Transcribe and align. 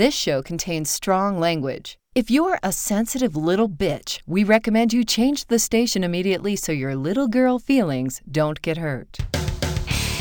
This 0.00 0.14
show 0.14 0.40
contains 0.40 0.88
strong 0.88 1.38
language. 1.38 1.98
If 2.14 2.30
you're 2.30 2.58
a 2.62 2.72
sensitive 2.72 3.36
little 3.36 3.68
bitch, 3.68 4.18
we 4.26 4.44
recommend 4.44 4.94
you 4.94 5.04
change 5.04 5.48
the 5.48 5.58
station 5.58 6.02
immediately 6.02 6.56
so 6.56 6.72
your 6.72 6.96
little 6.96 7.28
girl 7.28 7.58
feelings 7.58 8.22
don't 8.26 8.62
get 8.62 8.78
hurt. 8.78 9.18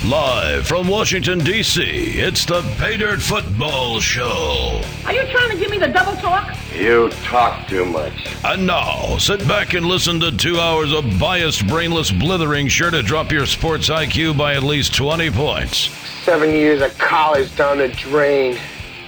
Live 0.04 0.68
from 0.68 0.90
Washington, 0.90 1.40
D.C., 1.40 1.82
it's 1.82 2.44
the 2.46 2.62
Pay 2.78 2.98
Dirt 2.98 3.22
Football 3.22 4.02
Show. 4.02 4.82
Are 5.06 5.14
you 5.14 5.26
trying 5.28 5.52
to 5.52 5.58
give 5.58 5.72
me 5.72 5.78
the 5.78 5.88
double 5.88 6.18
talk? 6.18 6.58
You 6.76 7.10
talk 7.24 7.66
too 7.70 7.86
much. 7.86 8.36
And 8.44 8.68
now, 8.68 9.18
sit 9.18 9.48
back 9.48 9.76
and 9.76 9.86
listen 9.86 10.20
to 10.20 10.36
two 10.36 10.60
hours 10.60 10.92
of 10.92 11.06
biased, 11.18 11.66
brainless 11.70 12.12
blithering 12.12 12.68
sure 12.68 12.92
to 12.92 13.02
drop 13.02 13.32
your 13.32 13.46
sports 13.46 13.88
IQ 13.88 14.38
by 14.38 14.56
at 14.56 14.64
least 14.64 14.94
20 14.94 15.32
points. 15.32 15.90
Seven 16.26 16.50
years 16.50 16.82
of 16.82 16.98
college 16.98 17.56
down 17.56 17.78
the 17.78 17.88
drain. 17.88 18.58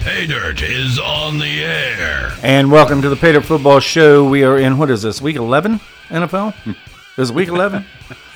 Pay 0.02 0.26
Dirt 0.26 0.62
is 0.62 0.98
on 0.98 1.38
the 1.38 1.62
air. 1.64 2.32
And 2.42 2.72
welcome 2.72 3.00
to 3.02 3.08
the 3.08 3.14
Pay 3.16 3.32
Dirt 3.32 3.44
Football 3.44 3.78
Show. 3.80 4.28
We 4.28 4.42
are 4.42 4.58
in, 4.58 4.76
what 4.78 4.90
is 4.90 5.02
this, 5.02 5.22
week 5.22 5.36
11 5.36 5.80
NFL? 6.08 6.54
Is 7.18 7.28
it 7.30 7.36
week 7.36 7.48
11? 7.48 7.84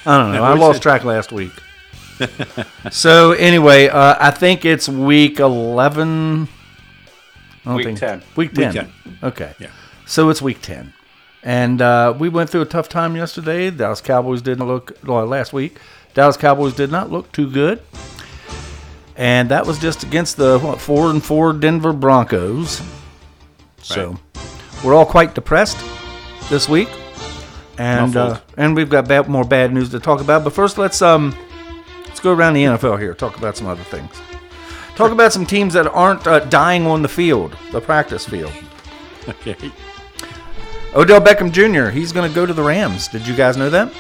I 0.05 0.19
don't 0.19 0.33
know. 0.33 0.45
I 0.45 0.53
lost 0.55 0.83
track 0.83 1.03
last 1.03 1.33
week. 1.33 1.51
so, 2.91 3.33
anyway, 3.33 3.89
uh, 3.89 4.17
I 4.21 4.31
think 4.31 4.65
it's 4.67 4.87
week 4.89 5.41
11. 5.41 6.43
I 6.45 6.49
don't 7.65 7.77
Week 7.77 7.87
think- 7.87 7.99
10. 7.99 8.23
Week 8.37 8.53
10. 8.53 8.65
Week 8.75 8.75
10. 8.75 8.93
Okay. 9.23 9.55
Yeah. 9.59 9.71
So 10.05 10.29
it's 10.29 10.43
week 10.43 10.61
10. 10.61 10.93
And 11.43 11.81
uh, 11.81 12.15
we 12.19 12.29
went 12.29 12.51
through 12.51 12.61
a 12.63 12.67
tough 12.67 12.89
time 12.89 13.17
yesterday. 13.17 13.71
Dallas 13.71 14.01
Cowboys 14.03 14.43
didn't 14.43 14.67
look, 14.69 14.93
well, 15.05 15.25
last 15.27 15.53
week, 15.55 15.79
Dallas 16.15 16.37
Cowboys 16.37 16.75
did 16.75 16.91
not 16.93 17.11
look 17.11 17.33
too 17.33 17.51
good. 17.51 17.83
And 19.17 19.49
that 19.49 19.67
was 19.67 19.79
just 19.79 20.03
against 20.03 20.37
the 20.37 20.59
what, 20.59 20.81
four 20.81 21.11
and 21.11 21.25
four 21.25 21.53
Denver 21.53 21.93
Broncos. 21.93 22.83
So 23.83 24.19
we're 24.85 24.95
all 24.95 25.07
quite 25.07 25.35
depressed 25.35 25.79
this 26.51 26.69
week, 26.69 26.89
and 27.79 28.15
uh, 28.17 28.41
and 28.57 28.77
we've 28.77 28.91
got 28.91 29.09
bad, 29.09 29.29
more 29.29 29.45
bad 29.45 29.73
news 29.73 29.91
to 29.91 30.01
talk 30.01 30.21
about. 30.21 30.45
But 30.45 30.53
first, 30.53 30.77
let's 30.77 31.01
um 31.01 31.35
let's 32.07 32.21
go 32.21 32.33
around 32.33 32.55
the 32.55 32.65
NFL 32.65 32.99
here. 32.99 33.15
Talk 33.15 33.39
about 33.39 33.57
some 33.57 33.67
other 33.67 33.85
things. 33.85 34.11
Talk 34.97 35.13
about 35.13 35.33
some 35.33 35.47
teams 35.47 35.75
that 35.75 35.87
aren't 35.89 36.27
uh, 36.27 36.41
dying 36.41 36.87
on 36.87 37.03
the 37.03 37.09
field, 37.09 37.57
the 37.73 37.81
practice 37.81 38.27
field. 38.27 38.53
Okay. 39.29 39.57
Odell 40.95 41.21
Beckham 41.21 41.51
Jr. 41.51 41.91
He's 41.91 42.13
going 42.13 42.29
to 42.29 42.33
go 42.33 42.47
to 42.47 42.53
the 42.53 42.63
Rams. 42.63 43.09
Did 43.09 43.27
you 43.27 43.35
guys 43.35 43.57
know 43.57 43.69
that? 43.71 43.93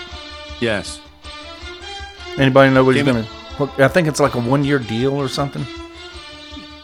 Yes. 0.60 1.00
Anybody 2.38 2.72
know 2.72 2.84
what 2.84 2.94
he's 2.94 3.04
going 3.04 3.24
to? 3.24 3.30
I 3.58 3.88
think 3.88 4.08
it's 4.08 4.20
like 4.20 4.34
a 4.34 4.40
one-year 4.40 4.78
deal 4.80 5.14
or 5.14 5.28
something. 5.28 5.64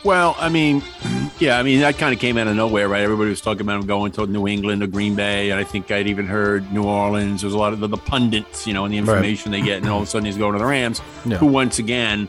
Well, 0.04 0.34
I 0.38 0.48
mean, 0.48 0.82
yeah, 1.38 1.58
I 1.58 1.62
mean 1.62 1.80
that 1.80 1.96
kind 1.98 2.12
of 2.12 2.18
came 2.20 2.36
out 2.36 2.48
of 2.48 2.56
nowhere, 2.56 2.88
right? 2.88 3.02
Everybody 3.02 3.30
was 3.30 3.40
talking 3.40 3.60
about 3.60 3.80
him 3.80 3.86
going 3.86 4.10
to 4.12 4.26
New 4.26 4.48
England 4.48 4.82
or 4.82 4.86
Green 4.88 5.14
Bay, 5.14 5.50
and 5.50 5.60
I 5.60 5.64
think 5.64 5.90
I'd 5.90 6.08
even 6.08 6.26
heard 6.26 6.72
New 6.72 6.84
Orleans. 6.84 7.42
There's 7.42 7.52
a 7.54 7.58
lot 7.58 7.72
of 7.72 7.80
the, 7.80 7.86
the 7.86 7.96
pundits, 7.96 8.66
you 8.66 8.74
know, 8.74 8.84
and 8.84 8.92
the 8.92 8.98
information 8.98 9.52
they 9.52 9.60
get, 9.62 9.78
and 9.78 9.88
all 9.88 9.98
of 9.98 10.04
a 10.04 10.06
sudden 10.06 10.26
he's 10.26 10.36
going 10.38 10.54
to 10.54 10.58
the 10.58 10.66
Rams, 10.66 11.00
Yeah. 11.24 11.36
who 11.36 11.46
once 11.46 11.78
again, 11.78 12.28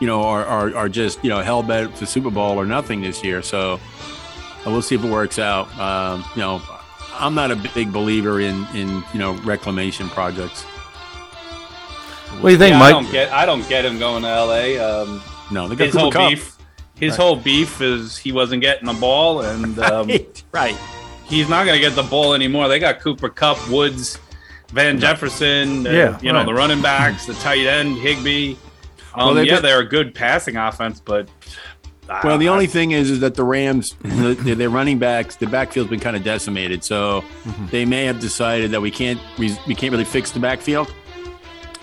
you 0.00 0.06
know, 0.06 0.22
are, 0.22 0.44
are, 0.44 0.76
are 0.76 0.88
just 0.88 1.22
you 1.24 1.30
know 1.30 1.40
hell 1.40 1.62
bent 1.64 1.96
to 1.96 2.06
Super 2.06 2.30
Bowl 2.30 2.56
or 2.58 2.66
nothing 2.66 3.00
this 3.00 3.24
year. 3.24 3.42
So 3.42 3.74
uh, 3.74 4.70
we'll 4.70 4.82
see 4.82 4.94
if 4.94 5.02
it 5.04 5.10
works 5.10 5.40
out. 5.40 5.66
Um, 5.80 6.24
you 6.36 6.42
know, 6.42 6.62
I'm 7.14 7.34
not 7.34 7.50
a 7.50 7.56
big 7.74 7.92
believer 7.92 8.38
in 8.40 8.64
in 8.74 9.02
you 9.12 9.18
know 9.18 9.32
reclamation 9.42 10.08
projects. 10.10 10.64
What 12.40 12.48
do 12.48 12.52
you 12.52 12.58
think, 12.58 12.70
Yeah, 12.72 12.76
I 12.76 12.80
Mike? 12.80 12.92
don't 13.04 13.12
get 13.12 13.32
I 13.32 13.46
don't 13.46 13.68
get 13.68 13.84
him 13.84 13.98
going 13.98 14.22
to 14.22 14.28
L.A. 14.28 14.78
Um, 14.78 15.22
No, 15.50 15.68
they 15.68 15.76
got 15.76 15.84
his 15.86 15.92
Cooper 15.94 16.00
whole 16.02 16.12
Kupp. 16.12 16.30
beef, 16.30 16.56
his 16.96 17.16
whole 17.16 17.36
beef 17.36 17.80
is 17.80 18.16
he 18.16 18.32
wasn't 18.32 18.62
getting 18.62 18.86
the 18.86 18.94
ball, 18.94 19.42
and 19.42 19.78
um, 19.90 20.08
Right, 20.08 20.42
right. 20.52 20.76
he's 21.24 21.48
not 21.48 21.66
going 21.66 21.80
to 21.80 21.86
get 21.88 21.94
the 21.94 22.02
ball 22.08 22.34
anymore. 22.34 22.68
They 22.68 22.78
got 22.78 23.00
Cooper 23.00 23.28
Kupp, 23.28 23.58
Woods, 23.70 24.18
Van 24.70 24.98
Jefferson, 24.98 25.86
uh, 25.86 25.90
Yeah, 25.90 26.18
you 26.20 26.32
know 26.32 26.44
the 26.44 26.54
running 26.54 26.82
backs, 26.82 27.26
the 27.26 27.34
tight 27.34 27.66
end, 27.66 27.96
Higbee. 27.98 28.56
Um, 29.14 29.26
Well, 29.26 29.34
they've 29.34 29.46
yeah, 29.46 29.54
got- 29.54 29.62
they're 29.62 29.80
a 29.80 29.88
good 29.88 30.14
passing 30.14 30.56
offense, 30.56 31.00
but 31.04 31.28
Well, 32.24 32.38
the 32.38 32.48
I- 32.48 32.52
only 32.52 32.66
thing 32.66 32.90
is, 32.92 33.10
is 33.10 33.20
that 33.20 33.34
the 33.34 33.44
Rams, 33.44 33.94
the, 34.02 34.34
their 34.56 34.70
running 34.70 34.98
backs, 34.98 35.36
the 35.36 35.46
backfield's 35.46 35.90
been 35.90 36.00
kind 36.00 36.16
of 36.16 36.24
decimated. 36.24 36.82
So 36.82 37.22
they 37.70 37.84
may 37.84 38.04
have 38.06 38.18
decided 38.20 38.70
that 38.72 38.80
we 38.80 38.90
can't, 38.90 39.20
we, 39.38 39.54
we 39.66 39.74
can't 39.74 39.92
really 39.92 40.04
fix 40.04 40.30
the 40.32 40.40
backfield. 40.40 40.92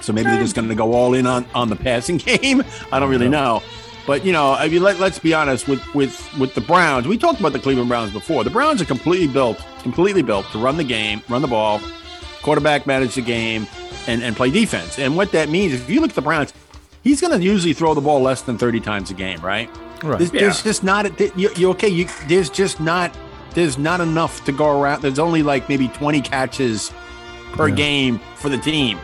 So 0.01 0.13
maybe 0.13 0.29
they're 0.29 0.41
just 0.41 0.55
going 0.55 0.67
to 0.69 0.75
go 0.75 0.93
all 0.93 1.13
in 1.13 1.25
on, 1.27 1.45
on 1.53 1.69
the 1.69 1.75
passing 1.75 2.17
game. 2.29 2.63
I 2.91 2.99
don't 2.99 3.09
really 3.09 3.29
know. 3.29 3.61
But 4.07 4.25
you 4.25 4.31
know, 4.33 4.53
I 4.53 4.67
mean, 4.69 4.81
let, 4.81 4.99
let's 4.99 5.19
be 5.19 5.33
honest 5.33 5.67
with 5.67 5.81
with 5.93 6.27
with 6.39 6.55
the 6.55 6.61
Browns. 6.61 7.07
We 7.07 7.17
talked 7.17 7.39
about 7.39 7.53
the 7.53 7.59
Cleveland 7.59 7.89
Browns 7.89 8.11
before. 8.11 8.43
The 8.43 8.49
Browns 8.49 8.81
are 8.81 8.85
completely 8.85 9.27
built, 9.27 9.63
completely 9.83 10.23
built 10.23 10.47
to 10.51 10.57
run 10.57 10.77
the 10.77 10.83
game, 10.83 11.21
run 11.29 11.41
the 11.43 11.47
ball, 11.47 11.79
quarterback 12.41 12.87
manage 12.87 13.15
the 13.15 13.21
game, 13.21 13.67
and 14.07 14.23
and 14.23 14.35
play 14.35 14.49
defense. 14.49 14.97
And 14.97 15.15
what 15.15 15.31
that 15.33 15.49
means, 15.49 15.73
if 15.73 15.89
you 15.89 16.01
look 16.01 16.09
at 16.09 16.15
the 16.15 16.21
Browns, 16.23 16.53
he's 17.03 17.21
going 17.21 17.37
to 17.37 17.43
usually 17.43 17.73
throw 17.73 17.93
the 17.93 18.01
ball 18.01 18.19
less 18.21 18.41
than 18.41 18.57
thirty 18.57 18.79
times 18.79 19.11
a 19.11 19.13
game, 19.13 19.41
right? 19.41 19.69
Right. 20.03 20.17
There's, 20.17 20.31
there's 20.31 20.63
just 20.63 20.83
not. 20.83 21.05
A, 21.05 21.31
you, 21.35 21.51
you 21.55 21.69
okay? 21.71 21.89
You, 21.89 22.07
there's 22.27 22.49
just 22.49 22.79
not. 22.79 23.15
There's 23.53 23.77
not 23.77 23.99
enough 24.01 24.43
to 24.45 24.51
go 24.51 24.81
around. 24.81 25.01
There's 25.01 25.19
only 25.19 25.43
like 25.43 25.67
maybe 25.69 25.87
20 25.89 26.21
catches 26.21 26.91
per 27.53 27.67
Yeah. 27.67 27.75
game 27.75 28.19
for 28.35 28.47
the 28.47 28.57
team, 28.59 28.97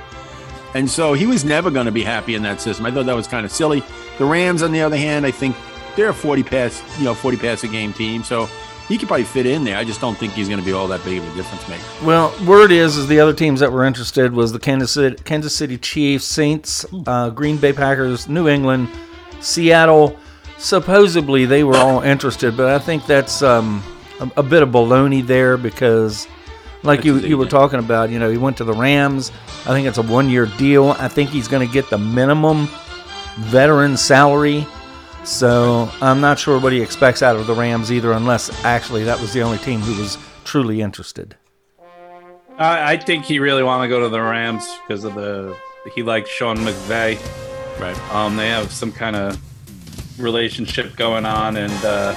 and 0.76 0.90
so 0.90 1.14
he 1.14 1.26
was 1.26 1.44
never 1.44 1.72
going 1.72 1.88
to 1.88 1.92
be 1.92 2.04
happy 2.04 2.36
in 2.36 2.44
that 2.44 2.62
system. 2.62 2.86
I 2.86 2.92
thought 2.92 3.06
that 3.06 3.16
was 3.16 3.28
kind 3.28 3.46
of 3.46 3.52
silly. 3.52 3.82
The 4.18 4.26
Rams, 4.26 4.62
on 4.62 4.72
the 4.72 4.82
other 4.82 4.98
hand, 4.98 5.26
I 5.26 5.32
think 5.32 5.56
they're 5.96 6.10
a 6.10 6.14
40 6.14 6.44
pass, 6.44 6.84
you 7.00 7.06
know, 7.06 7.14
40 7.14 7.38
pass 7.38 7.64
a 7.64 7.68
game 7.70 7.94
team, 7.94 8.24
so 8.24 8.48
he 8.88 8.98
could 8.98 9.08
probably 9.08 9.24
fit 9.24 9.46
in 9.46 9.64
there. 9.64 9.78
I 9.78 9.84
just 9.84 10.02
don't 10.02 10.18
think 10.18 10.34
he's 10.34 10.48
going 10.48 10.60
to 10.60 10.66
be 10.66 10.74
all 10.74 10.88
that 10.90 11.04
big 11.04 11.18
of 11.18 11.24
a 11.32 11.36
difference 11.36 11.68
maker. 11.68 11.84
Well, 12.04 12.36
word 12.46 12.72
is, 12.72 12.98
is 12.98 13.08
the 13.08 13.20
other 13.20 13.34
teams 13.34 13.62
that 13.62 13.72
were 13.72 13.86
interested 13.86 14.34
was 14.34 14.52
the 14.52 14.60
Kansas 14.60 14.92
City, 14.92 15.16
Kansas 15.24 15.56
City 15.56 15.78
Chiefs, 15.78 16.26
Saints, 16.26 16.86
uh, 17.08 17.30
Green 17.30 17.58
Bay 17.58 17.74
Packers, 17.74 18.28
New 18.28 18.48
England, 18.48 18.90
Seattle. 19.40 20.20
Supposedly 20.58 21.46
they 21.46 21.64
were 21.64 21.78
all 21.78 22.02
interested, 22.02 22.56
but 22.56 22.68
I 22.70 22.80
think 22.80 23.06
that's 23.06 23.42
um, 23.42 23.82
a, 24.20 24.30
a 24.38 24.44
bit 24.44 24.62
of 24.62 24.70
baloney 24.70 25.26
there 25.26 25.58
because, 25.58 26.28
like 26.86 27.04
you, 27.04 27.18
you 27.20 27.38
were 27.38 27.46
talking 27.46 27.80
about, 27.80 28.10
you 28.10 28.20
know, 28.20 28.30
he 28.30 28.38
went 28.38 28.58
to 28.58 28.64
the 28.64 28.74
Rams. 28.74 29.32
I 29.62 29.70
think 29.70 29.88
it's 29.88 29.98
a 29.98 30.04
one-year 30.04 30.46
deal. 30.58 30.92
I 30.92 31.08
think 31.08 31.30
he's 31.30 31.48
going 31.48 31.68
to 31.68 31.74
get 31.74 31.90
the 31.90 31.98
minimum 31.98 32.70
veteran 33.38 33.98
salary. 33.98 34.66
So 35.24 35.90
I'm 36.02 36.22
not 36.22 36.38
sure 36.38 36.60
what 36.60 36.72
he 36.72 36.82
expects 36.82 37.24
out 37.24 37.36
of 37.36 37.48
the 37.48 37.56
Rams 37.56 37.92
either, 37.92 38.12
unless 38.12 38.64
actually 38.64 39.04
that 39.06 39.20
was 39.20 39.34
the 39.34 39.42
only 39.42 39.58
team 39.58 39.80
who 39.80 40.00
was 40.00 40.18
truly 40.44 40.82
interested. 40.82 41.36
I, 42.58 42.94
I 42.94 42.98
think 42.98 43.26
he 43.26 43.40
really 43.40 43.64
want 43.64 43.84
to 43.84 43.90
go 43.90 44.00
to 44.02 44.10
the 44.10 44.22
Rams 44.22 44.66
because 44.88 45.04
of 45.04 45.16
the 45.16 45.58
he 45.94 46.04
likes 46.04 46.30
Sean 46.30 46.58
McVay. 46.58 47.20
Right. 47.80 48.14
Um, 48.14 48.38
they 48.38 48.48
have 48.50 48.72
some 48.72 48.92
kind 48.92 49.16
of 49.16 49.40
relationship 50.20 50.96
going 50.96 51.26
on, 51.26 51.58
and 51.58 51.74
uh, 51.84 52.16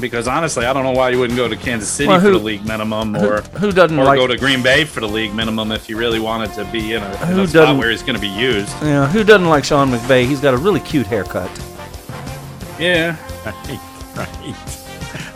because 0.00 0.26
honestly, 0.26 0.64
I 0.64 0.72
don't 0.72 0.84
know 0.84 0.92
why 0.92 1.10
you 1.10 1.18
wouldn't 1.18 1.36
go 1.36 1.48
to 1.48 1.56
Kansas 1.56 1.88
City 1.88 2.08
Well, 2.08 2.18
who- 2.20 2.32
for 2.32 2.38
the 2.38 2.44
league 2.44 2.64
minimum, 2.66 3.16
or 3.16 3.42
who 3.60 3.72
doesn't 3.72 3.98
or 3.98 4.04
like- 4.04 4.18
go 4.18 4.26
to 4.26 4.36
Green 4.36 4.62
Bay 4.62 4.84
for 4.84 5.00
the 5.00 5.08
league 5.08 5.34
minimum 5.34 5.70
if 5.72 5.88
you 5.88 5.96
really 5.96 6.18
wanted 6.20 6.52
to 6.54 6.64
be 6.66 6.94
in 6.94 7.02
a, 7.02 7.30
in 7.30 7.38
a 7.40 7.46
spot 7.46 7.76
where 7.76 7.90
he's 7.90 8.02
going 8.02 8.14
to 8.14 8.20
be 8.20 8.28
used. 8.28 8.70
Yeah, 8.82 9.06
who 9.06 9.22
doesn't 9.24 9.48
like 9.48 9.64
Sean 9.64 9.90
McVay? 9.90 10.26
He's 10.26 10.40
got 10.40 10.54
a 10.54 10.56
really 10.56 10.80
cute 10.80 11.06
haircut. 11.06 11.50
Yeah, 12.78 13.16
Right. 13.44 13.80
Right. 14.16 14.28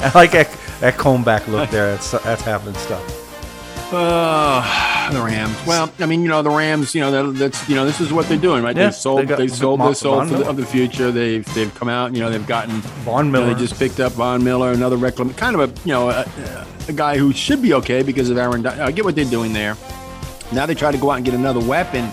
I 0.01 0.11
like 0.15 0.33
that, 0.33 0.55
that 0.81 0.97
comb 0.99 1.25
back 1.25 1.49
look 1.49 1.71
there. 1.71 1.93
That's 1.93 2.11
that's 2.11 2.43
happening 2.43 2.75
stuff. 2.75 3.93
Uh, 3.93 4.63
the 5.13 5.21
Rams. 5.23 5.57
Well, 5.67 5.93
I 5.99 6.07
mean, 6.07 6.23
you 6.23 6.29
know, 6.29 6.43
the 6.43 6.51
Rams. 6.51 6.95
You 6.95 7.03
know, 7.03 7.33
that, 7.33 7.39
that's 7.39 7.69
you 7.69 7.75
know, 7.75 7.85
this 7.85 8.01
is 8.01 8.13
what 8.13 8.29
they're 8.29 8.39
doing, 8.39 8.63
right? 8.63 8.77
Yeah, 8.77 8.87
they 8.87 8.93
sold. 8.93 9.21
they 9.21 9.27
got 9.27 9.39
They, 9.39 9.49
sold 9.49 9.81
their 9.81 9.95
soul 9.95 10.17
Von 10.17 10.29
for 10.29 10.39
the, 10.39 10.49
of 10.49 10.57
the 10.57 10.67
future. 10.67 11.11
They've 11.11 11.45
they've 11.55 11.75
come 11.75 11.89
out. 11.89 12.15
You 12.15 12.21
know, 12.21 12.31
they've 12.31 12.47
gotten 12.47 12.81
Von 13.05 13.27
you 13.27 13.33
know, 13.33 13.41
Miller. 13.41 13.55
they 13.55 13.61
just 13.61 13.79
picked 13.79 14.01
up 14.01 14.13
Von 14.13 14.43
Miller, 14.45 14.73
another 14.73 14.97
reclam, 14.97 15.37
kind 15.37 15.57
of 15.57 15.71
a 15.71 15.89
you 15.89 15.93
know 15.93 16.11
a, 16.11 16.27
a 16.89 16.93
guy 16.93 17.19
who 17.19 17.33
should 17.33 17.63
be 17.63 17.75
okay 17.75 18.03
because 18.03 18.31
of 18.31 18.39
Aaron. 18.39 18.67
I 18.67 18.91
get 18.91 19.05
what 19.05 19.15
they're 19.15 19.25
doing 19.25 19.53
there. 19.53 19.77
Now 20.53 20.67
they 20.67 20.75
try 20.75 20.93
to 20.93 20.99
go 20.99 21.11
out 21.11 21.17
and 21.17 21.25
get 21.25 21.35
another 21.35 21.61
weapon, 21.61 22.11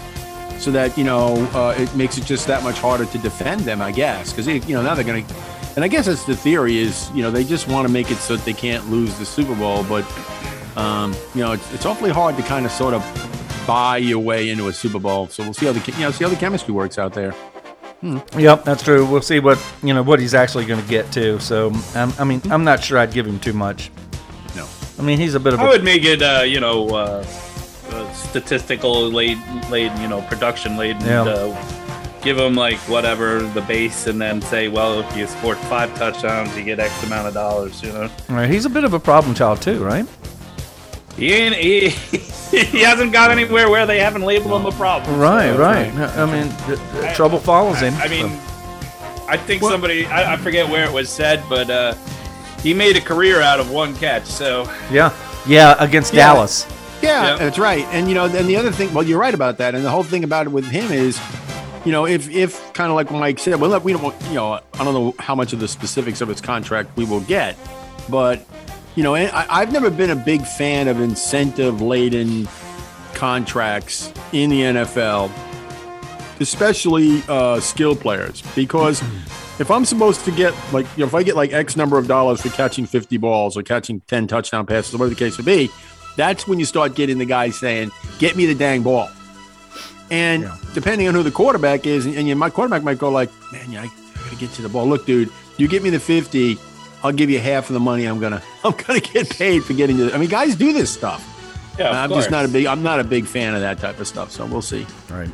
so 0.59 0.71
that 0.71 0.97
you 0.97 1.03
know 1.03 1.35
uh, 1.53 1.75
it 1.77 1.93
makes 1.95 2.17
it 2.17 2.25
just 2.25 2.47
that 2.47 2.63
much 2.63 2.79
harder 2.79 3.05
to 3.05 3.17
defend 3.19 3.61
them. 3.61 3.81
I 3.81 3.91
guess 3.91 4.31
because 4.31 4.47
you 4.47 4.75
know 4.75 4.81
now 4.81 4.95
they're 4.95 5.03
going 5.03 5.25
to. 5.25 5.35
And 5.75 5.83
I 5.83 5.87
guess 5.87 6.05
that's 6.05 6.23
the 6.25 6.35
theory 6.35 6.77
is, 6.77 7.09
you 7.15 7.23
know, 7.23 7.31
they 7.31 7.43
just 7.43 7.67
want 7.67 7.87
to 7.87 7.91
make 7.91 8.11
it 8.11 8.17
so 8.17 8.35
that 8.35 8.45
they 8.45 8.53
can't 8.53 8.91
lose 8.91 9.17
the 9.17 9.25
Super 9.25 9.55
Bowl. 9.55 9.83
But, 9.83 10.03
um, 10.75 11.13
you 11.35 11.41
know, 11.41 11.53
it's, 11.53 11.73
it's 11.73 11.85
awfully 11.85 12.11
hard 12.11 12.35
to 12.37 12.43
kind 12.43 12.65
of 12.65 12.71
sort 12.71 12.93
of 12.93 13.03
buy 13.67 13.97
your 13.97 14.19
way 14.19 14.49
into 14.49 14.67
a 14.67 14.73
Super 14.73 14.99
Bowl. 14.99 15.27
So 15.27 15.43
we'll 15.43 15.53
see 15.53 15.65
how 15.65 15.71
the, 15.73 15.91
you 15.93 15.99
know, 15.99 16.11
see 16.11 16.23
how 16.23 16.29
the 16.29 16.35
chemistry 16.35 16.73
works 16.73 16.97
out 16.97 17.13
there. 17.13 17.33
Yep, 18.37 18.65
that's 18.65 18.83
true. 18.83 19.05
We'll 19.05 19.21
see 19.21 19.39
what 19.39 19.57
you 19.81 19.93
know 19.93 20.03
what 20.03 20.19
he's 20.19 20.33
actually 20.33 20.65
going 20.65 20.81
to 20.81 20.89
get 20.89 21.09
to. 21.13 21.39
So 21.39 21.71
um, 21.95 22.13
I 22.19 22.25
mean, 22.25 22.41
I'm 22.51 22.65
not 22.65 22.83
sure 22.83 22.97
I'd 22.97 23.13
give 23.13 23.25
him 23.25 23.39
too 23.39 23.53
much. 23.53 23.91
No. 24.57 24.67
I 24.99 25.01
mean, 25.03 25.17
he's 25.19 25.35
a 25.35 25.39
bit 25.39 25.53
of 25.53 25.61
I 25.61 25.65
a 25.65 25.67
would 25.69 25.85
make 25.85 26.03
it, 26.03 26.21
uh, 26.21 26.43
you 26.45 26.59
know, 26.59 26.89
uh, 26.89 27.25
uh, 27.91 28.13
statistical 28.13 29.09
laden, 29.09 29.41
laden, 29.69 30.01
you 30.01 30.09
know, 30.09 30.21
production 30.23 30.75
laden 30.75 31.01
Yeah. 31.05 31.21
uh, 31.23 31.55
give 32.21 32.37
him 32.37 32.55
like 32.55 32.77
whatever 32.89 33.39
the 33.41 33.61
base, 33.61 34.07
and 34.07 34.19
then 34.21 34.41
say, 34.41 34.67
well, 34.67 34.99
if 34.99 35.15
you 35.15 35.25
score 35.25 35.55
five 35.55 35.93
touchdowns, 35.97 36.53
you 36.57 36.65
get 36.65 36.79
X 36.81 37.03
amount 37.05 37.29
of 37.29 37.33
dollars. 37.33 37.81
You 37.81 37.93
know, 37.93 38.09
All 38.29 38.35
right, 38.35 38.49
he's 38.49 38.65
a 38.65 38.69
bit 38.69 38.83
of 38.83 38.93
a 38.93 38.99
problem 38.99 39.33
child 39.33 39.61
too, 39.61 39.81
right? 39.81 40.05
He 41.17 41.31
ain't 41.33 41.55
he, 41.55 41.89
he 42.51 42.81
hasn't 42.81 43.11
got 43.13 43.31
anywhere 43.31 43.69
where 43.69 43.85
they 43.85 43.99
haven't 43.99 44.23
labeled 44.23 44.59
him 44.61 44.65
a 44.67 44.71
problem. 44.71 45.19
Right, 45.19 45.53
So, 45.53 45.59
right. 45.59 45.93
I 46.17 46.25
mean, 46.25 46.49
th- 46.67 46.79
th- 46.93 47.15
trouble 47.15 47.39
follows 47.39 47.79
him. 47.79 47.93
I 47.95 48.07
mean, 48.07 48.25
I 49.27 49.37
think 49.37 49.61
somebody 49.63 50.05
I, 50.05 50.33
I 50.33 50.37
forget 50.37 50.69
where 50.69 50.85
it 50.85 50.91
was 50.91 51.09
said, 51.09 51.43
but 51.49 51.69
uh, 51.69 51.93
he 52.61 52.73
made 52.73 52.95
a 52.97 53.01
career 53.01 53.41
out 53.41 53.59
of 53.59 53.71
one 53.71 53.95
catch. 53.95 54.25
So 54.25 54.63
yeah, 54.91 55.13
yeah, 55.47 55.75
against 55.79 56.13
Yeah. 56.13 56.27
Dallas. 56.33 56.67
Yeah, 57.01 57.31
Yep. 57.31 57.39
that's 57.39 57.59
right. 57.59 57.85
And 57.91 58.07
you 58.07 58.15
know, 58.15 58.25
and 58.25 58.47
the 58.47 58.55
other 58.55 58.71
thing, 58.71 58.93
well, 58.93 59.03
you're 59.03 59.19
right 59.19 59.33
about 59.33 59.57
that. 59.57 59.75
And 59.75 59.83
the 59.83 59.89
whole 59.89 60.03
thing 60.03 60.23
about 60.23 60.45
it 60.47 60.49
with 60.49 60.65
him 60.65 60.89
is, 60.91 61.19
you 61.85 61.91
know, 61.91 62.05
if 62.05 62.29
if 62.29 62.71
kind 62.73 62.89
of 62.89 62.95
like 62.95 63.11
Mike 63.11 63.39
said, 63.39 63.59
well, 63.59 63.69
look, 63.69 63.83
we 63.83 63.91
don't, 63.93 64.15
you 64.29 64.35
know, 64.35 64.53
I 64.53 64.83
don't 64.83 64.93
know 64.93 65.13
how 65.19 65.35
much 65.35 65.51
of 65.51 65.59
the 65.59 65.67
specifics 65.67 66.21
of 66.21 66.29
his 66.29 66.39
contract 66.39 66.95
we 66.95 67.03
will 67.03 67.19
get, 67.21 67.57
but 68.09 68.45
you 68.95 69.03
know, 69.03 69.15
I, 69.15 69.45
I've 69.49 69.71
never 69.71 69.89
been 69.89 70.11
a 70.11 70.15
big 70.15 70.45
fan 70.45 70.87
of 70.87 70.99
incentive 70.99 71.81
laden 71.81 72.47
contracts 73.13 74.13
in 74.31 74.49
the 74.49 74.61
NFL, 74.61 75.31
especially 76.39 77.23
uh, 77.27 77.59
skill 77.59 77.95
players, 77.95 78.41
because 78.55 79.01
if 79.59 79.71
I'm 79.71 79.85
supposed 79.85 80.25
to 80.25 80.31
get 80.31 80.53
like, 80.71 80.85
you 80.97 81.01
know, 81.01 81.07
if 81.07 81.15
I 81.15 81.23
get 81.23 81.35
like 81.35 81.53
X 81.53 81.75
number 81.75 81.97
of 81.97 82.07
dollars 82.07 82.41
for 82.41 82.49
catching 82.49 82.85
50 82.85 83.17
balls 83.17 83.57
or 83.57 83.63
catching 83.63 84.01
10 84.01 84.27
touchdown 84.27 84.65
passes, 84.65 84.93
whatever 84.93 85.09
the 85.09 85.15
case 85.15 85.37
may 85.39 85.45
be, 85.45 85.71
that's 86.15 86.47
when 86.47 86.59
you 86.59 86.65
start 86.65 86.95
getting 86.95 87.17
the 87.17 87.25
guy 87.25 87.49
saying, 87.49 87.91
"Get 88.19 88.35
me 88.35 88.45
the 88.45 88.55
dang 88.55 88.83
ball." 88.83 89.09
And 90.11 90.47
depending 90.75 91.07
on 91.07 91.15
who 91.15 91.23
the 91.23 91.31
quarterback 91.31 91.87
is, 91.87 92.05
and, 92.05 92.15
and 92.15 92.39
my 92.39 92.51
quarterback 92.51 92.83
might 92.83 92.99
go 92.99 93.09
like, 93.09 93.31
"Man, 93.51 93.71
yeah, 93.71 93.81
I, 93.81 93.85
I 93.85 94.23
gotta 94.25 94.35
get 94.35 94.57
you 94.57 94.63
the 94.63 94.69
ball. 94.69 94.87
Look, 94.87 95.07
dude, 95.07 95.31
you 95.57 95.67
get 95.67 95.81
me 95.81 95.89
the 95.89 95.99
50, 95.99 96.57
I'll 97.03 97.11
give 97.11 97.29
you 97.29 97.39
half 97.39 97.69
of 97.69 97.73
the 97.73 97.79
money 97.79 98.05
I'm 98.05 98.19
gonna 98.19 98.41
I'm 98.63 98.73
gonna 98.73 98.99
get 98.99 99.29
paid 99.29 99.63
for 99.63 99.73
getting 99.73 99.97
you." 99.97 100.11
I 100.11 100.17
mean, 100.17 100.29
guys 100.29 100.55
do 100.55 100.73
this 100.73 100.91
stuff. 100.91 101.21
yeah, 101.77 101.91
I'm 102.03 102.09
course. 102.09 102.23
just 102.25 102.31
not 102.31 102.45
a 102.45 102.47
big 102.47 102.65
I'm 102.65 102.81
not 102.83 102.99
a 102.99 103.03
big 103.03 103.25
fan 103.25 103.55
of 103.55 103.61
that 103.61 103.79
type 103.79 103.99
of 103.99 104.07
stuff. 104.07 104.31
So 104.31 104.45
we'll 104.45 104.61
see. 104.61 104.85
Right. 105.09 105.29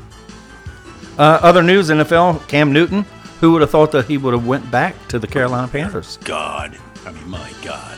Uh, 1.17 1.39
other 1.41 1.61
news: 1.63 1.89
NFL. 1.89 2.47
Cam 2.47 2.71
Newton. 2.73 3.05
Who 3.39 3.53
would 3.53 3.61
have 3.61 3.69
thought 3.71 3.91
that 3.93 4.05
he 4.05 4.17
would 4.17 4.33
have 4.33 4.45
went 4.45 4.69
back 4.69 4.95
to 5.07 5.17
the 5.19 5.27
Carolina 5.27 5.67
Panthers? 5.69 6.17
God, 6.25 6.77
I 7.05 7.11
mean, 7.11 7.29
my 7.29 7.51
God. 7.63 7.97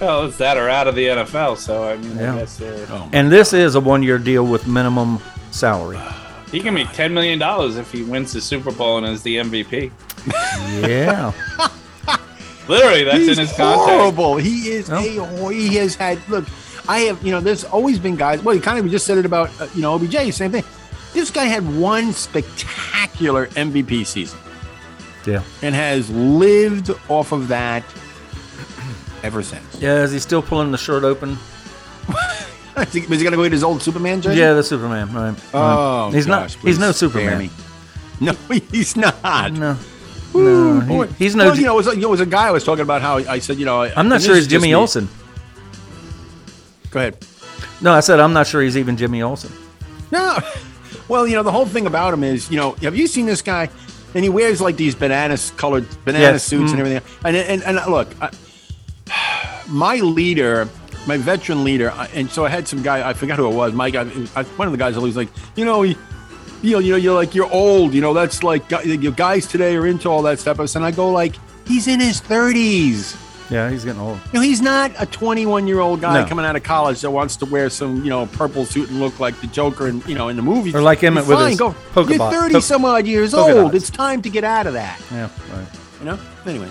Well, 0.00 0.26
it's 0.26 0.36
that 0.36 0.58
or 0.58 0.68
out 0.68 0.86
of 0.86 0.94
the 0.94 1.06
NFL. 1.06 1.56
So 1.56 1.84
I 1.88 1.96
mean, 1.96 2.18
Yeah. 2.18 2.34
I 2.34 2.38
guess 2.40 2.60
uh, 2.60 2.86
Oh, 2.90 3.08
And 3.14 3.32
this 3.32 3.54
is 3.54 3.74
a 3.74 3.80
one-year 3.80 4.18
deal 4.18 4.44
with 4.46 4.66
minimum 4.66 5.18
salary. 5.50 5.98
he 6.52 6.60
can 6.60 6.74
make 6.74 6.92
ten 6.92 7.14
million 7.14 7.38
dollars 7.38 7.76
if 7.78 7.90
he 7.90 8.02
wins 8.02 8.34
the 8.34 8.40
Super 8.42 8.70
Bowl 8.70 8.98
and 8.98 9.06
is 9.06 9.22
the 9.22 9.36
MVP. 9.36 9.90
Yeah. 10.86 11.32
Literally, 12.68 13.04
that's 13.04 13.18
He's 13.18 13.38
in 13.38 13.46
his 13.46 13.52
contract. 13.56 13.90
horrible. 13.90 14.36
He 14.36 14.70
is 14.70 14.88
No. 14.88 14.98
a 14.98 15.52
he 15.52 15.74
has 15.76 15.94
had 15.94 16.18
look. 16.28 16.44
I 16.88 17.00
have 17.00 17.22
you 17.24 17.30
know. 17.32 17.40
There's 17.40 17.64
always 17.64 17.98
been 17.98 18.16
guys. 18.16 18.42
Well, 18.42 18.54
you 18.54 18.60
kind 18.60 18.78
of 18.78 18.84
we 18.84 18.90
just 18.90 19.06
said 19.06 19.18
it 19.18 19.26
about 19.26 19.50
uh, 19.60 19.68
you 19.74 19.82
know 19.82 19.94
OBJ. 19.94 20.32
Same 20.32 20.52
thing. 20.52 20.64
This 21.12 21.30
guy 21.30 21.44
had 21.44 21.64
one 21.78 22.12
spectacular 22.12 23.46
MVP 23.48 24.06
season 24.06 24.38
yeah. 25.26 25.42
and 25.62 25.74
has 25.74 26.10
lived 26.10 26.90
off 27.08 27.32
of 27.32 27.48
that 27.48 27.84
ever 29.22 29.42
since. 29.42 29.80
Yeah. 29.80 30.02
Is 30.02 30.12
he 30.12 30.18
still 30.18 30.42
pulling 30.42 30.70
the 30.72 30.78
shirt 30.78 31.04
open? 31.04 31.38
Is 32.76 32.92
he, 32.92 33.00
is 33.00 33.08
he 33.08 33.24
gonna 33.24 33.36
go 33.36 33.42
get 33.42 33.52
his 33.52 33.64
old 33.64 33.80
Superman 33.80 34.20
jersey? 34.20 34.38
Yeah, 34.38 34.52
the 34.52 34.62
Superman. 34.62 35.10
Right. 35.10 35.34
Oh, 35.54 36.04
right. 36.06 36.14
he's 36.14 36.26
not. 36.26 36.42
gosh, 36.42 36.56
He's 36.56 36.78
no 36.78 36.92
Superman. 36.92 37.38
me. 37.38 37.50
No, 38.20 38.32
he's 38.70 38.96
not. 38.96 39.52
No. 39.54 39.78
Ooh, 40.34 40.82
no, 40.82 41.02
he- 41.02 41.12
he's 41.24 41.34
no 41.36 41.46
Well, 41.46 41.56
you 41.56 41.64
know, 41.64 41.74
it 41.74 41.76
was, 41.76 41.86
you 41.94 42.00
know, 42.02 42.08
it 42.08 42.10
was 42.10 42.20
a 42.20 42.26
guy 42.26 42.48
I 42.48 42.50
was 42.50 42.64
talking 42.64 42.82
about 42.82 43.00
how 43.02 43.16
I 43.18 43.38
said, 43.38 43.58
you 43.58 43.64
know, 43.64 43.82
I'm 43.82 44.08
not 44.08 44.20
sure 44.22 44.34
he's 44.34 44.46
Jimmy. 44.46 44.74
Olsen. 44.74 45.08
Go 46.90 47.00
ahead. 47.00 47.16
No, 47.80 47.92
I 47.92 48.00
said 48.00 48.20
I'm 48.20 48.32
not 48.32 48.46
sure 48.46 48.62
he's 48.62 48.76
even 48.76 48.96
Jimmy 48.96 49.22
Olsen. 49.22 49.52
No. 50.10 50.38
Well, 51.08 51.24
you 51.28 51.36
know, 51.36 51.44
the 51.44 51.52
whole 51.52 51.66
thing 51.66 51.86
about 51.86 52.12
him 52.14 52.24
is, 52.24 52.50
you 52.50 52.56
know, 52.56 52.72
have 52.82 52.96
you 52.96 53.06
seen 53.06 53.26
this 53.26 53.40
guy? 53.40 53.68
And 54.16 54.24
he 54.24 54.28
wears 54.28 54.60
like 54.60 54.76
these 54.76 54.96
banana 54.96 55.38
colored 55.56 55.86
banana 56.04 56.32
Yes. 56.32 56.42
suits 56.44 56.72
and 56.72 56.80
Mm. 56.80 56.84
everything. 56.84 57.02
And 57.24 57.36
and, 57.36 57.62
and 57.62 57.90
look, 57.92 58.08
I, 58.20 58.30
my 59.68 59.96
leader, 59.96 60.68
my 61.06 61.16
veteran 61.16 61.62
leader, 61.62 61.92
I- 61.92 62.08
and 62.12 62.28
so 62.28 62.44
I 62.44 62.48
had 62.48 62.66
some 62.66 62.82
guy, 62.82 63.08
I 63.08 63.12
forgot 63.12 63.38
who 63.38 63.46
it 63.48 63.54
was. 63.54 63.72
My 63.72 63.88
guy, 63.90 64.00
I, 64.34 64.42
one 64.58 64.66
of 64.66 64.72
the 64.72 64.78
guys 64.78 64.96
always 64.96 65.16
like, 65.16 65.28
you 65.54 65.64
know, 65.64 65.84
you, 65.84 65.94
you 66.62 66.72
know, 66.72 66.78
you 66.78 66.92
know, 66.92 66.96
you're 66.98 67.14
like 67.14 67.34
you're 67.34 67.50
old. 67.52 67.94
You 67.94 68.00
know, 68.00 68.14
that's 68.14 68.42
like 68.42 68.68
gu- 68.68 68.88
you 68.96 69.10
guys 69.10 69.46
today 69.46 69.76
are 69.76 69.86
into 69.86 70.08
all 70.08 70.22
that 70.22 70.38
stuff. 70.38 70.58
And 70.74 70.84
I 70.84 70.90
go 70.90 71.10
like, 71.10 71.34
he's 71.66 71.86
in 71.88 72.00
his 72.00 72.20
30s. 72.20 73.22
Yeah, 73.48 73.70
he's 73.70 73.84
getting 73.84 74.00
old. 74.00 74.18
You 74.32 74.40
know, 74.40 74.40
he's 74.40 74.60
not 74.60 74.90
a 74.98 75.06
21 75.06 75.68
year 75.68 75.78
old 75.78 76.00
guy 76.00 76.20
No. 76.22 76.28
coming 76.28 76.44
out 76.44 76.56
of 76.56 76.64
college 76.64 77.00
that 77.02 77.10
wants 77.12 77.36
to 77.36 77.46
wear 77.46 77.70
some, 77.70 78.02
you 78.02 78.10
know, 78.10 78.26
purple 78.26 78.64
suit 78.64 78.90
and 78.90 78.98
look 78.98 79.20
like 79.20 79.40
the 79.40 79.46
Joker, 79.46 79.86
and 79.86 80.04
you 80.06 80.16
know, 80.16 80.28
in 80.28 80.36
the 80.36 80.42
movies. 80.42 80.74
Or 80.74 80.82
like 80.82 81.04
Emmett 81.04 81.26
You're 81.26 81.36
with 81.36 81.38
fine, 81.38 81.50
his 81.50 81.58
go. 81.60 81.74
polka 81.92 82.14
You're 82.16 82.30
30 82.30 82.54
po- 82.54 82.60
some 82.60 82.84
odd 82.84 83.06
years 83.06 83.32
polka 83.32 83.52
old. 83.60 83.72
dots. 83.72 83.84
It's 83.88 83.90
time 83.90 84.20
to 84.22 84.30
get 84.30 84.42
out 84.42 84.66
of 84.66 84.72
that. 84.72 85.00
Yeah. 85.12 85.28
Right. 85.52 85.66
You 86.00 86.06
know. 86.06 86.18
Anyway, 86.44 86.68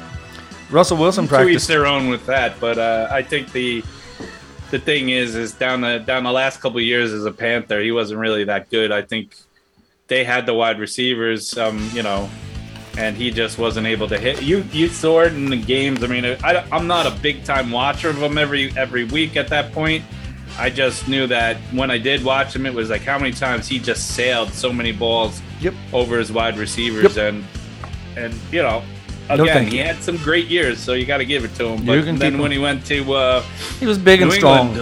Russell 0.69 0.97
Wilson 0.97 1.27
to 1.27 1.33
each 1.33 1.37
practiced. 1.37 1.67
their 1.69 1.85
own 1.85 2.09
with 2.09 2.25
that. 2.25 2.59
But 2.59 2.77
uh, 2.77 3.07
I 3.09 3.21
think 3.23 3.53
the 3.53 3.81
the 4.71 4.79
thing 4.79 5.09
is, 5.09 5.35
is 5.35 5.53
down 5.53 5.79
the 5.79 5.99
down 5.99 6.23
the 6.25 6.31
last 6.33 6.59
couple 6.59 6.79
of 6.79 6.83
years 6.83 7.13
as 7.13 7.23
a 7.23 7.31
Panther, 7.31 7.79
he 7.79 7.93
wasn't 7.93 8.19
really 8.19 8.43
that 8.45 8.69
good. 8.69 8.91
I 8.91 9.01
think 9.01 9.33
they 10.07 10.23
had 10.23 10.45
the 10.45 10.53
wide 10.53 10.79
receivers, 10.79 11.57
um, 11.57 11.89
you 11.93 12.03
know, 12.03 12.29
and 12.97 13.17
he 13.17 13.31
just 13.31 13.57
wasn't 13.57 13.87
able 13.87 14.07
to 14.07 14.17
hit. 14.17 14.41
You 14.41 14.63
you 14.71 14.87
saw 14.87 15.21
it 15.21 15.33
in 15.33 15.45
the 15.49 15.57
games. 15.61 16.03
I 16.03 16.07
mean, 16.07 16.25
I, 16.43 16.65
I'm 16.71 16.87
not 16.87 17.05
a 17.05 17.11
big 17.21 17.43
time 17.43 17.71
watcher 17.71 18.09
of 18.09 18.17
him 18.21 18.37
every 18.37 18.71
every 18.77 19.03
week 19.05 19.35
at 19.35 19.47
that 19.49 19.71
point. 19.73 20.03
I 20.57 20.69
just 20.69 21.07
knew 21.09 21.27
that 21.27 21.57
when 21.73 21.91
I 21.91 21.97
did 21.97 22.23
watch 22.23 22.55
him, 22.55 22.65
it 22.65 22.73
was 22.73 22.89
like 22.89 23.01
how 23.01 23.19
many 23.19 23.33
times 23.33 23.67
he 23.67 23.77
just 23.79 24.15
sailed 24.15 24.53
so 24.53 24.71
many 24.71 24.91
balls 24.93 25.41
Yep. 25.59 25.73
over 25.91 26.17
his 26.19 26.31
wide 26.31 26.57
receivers 26.57 27.17
and 27.17 27.43
and 28.15 28.33
you 28.51 28.61
know 28.61 28.83
again 29.29 29.47
thank 29.47 29.69
he 29.71 29.77
you. 29.79 29.83
had 29.83 30.01
some 30.03 30.17
great 30.17 30.47
years 30.47 30.77
so 30.79 30.93
you 30.93 31.05
got 31.05 31.17
to 31.17 31.25
give 31.25 31.43
it 31.43 31.55
to 31.55 31.65
him 31.67 31.85
but 31.85 32.03
then 32.19 32.37
when 32.37 32.51
him. 32.51 32.57
he 32.57 32.57
went 32.59 32.85
to 32.85 33.13
uh 33.13 33.41
He 33.79 33.85
was 33.85 33.97
big 33.97 34.21
and 34.21 34.29
New 34.29 34.35
strong. 34.37 34.77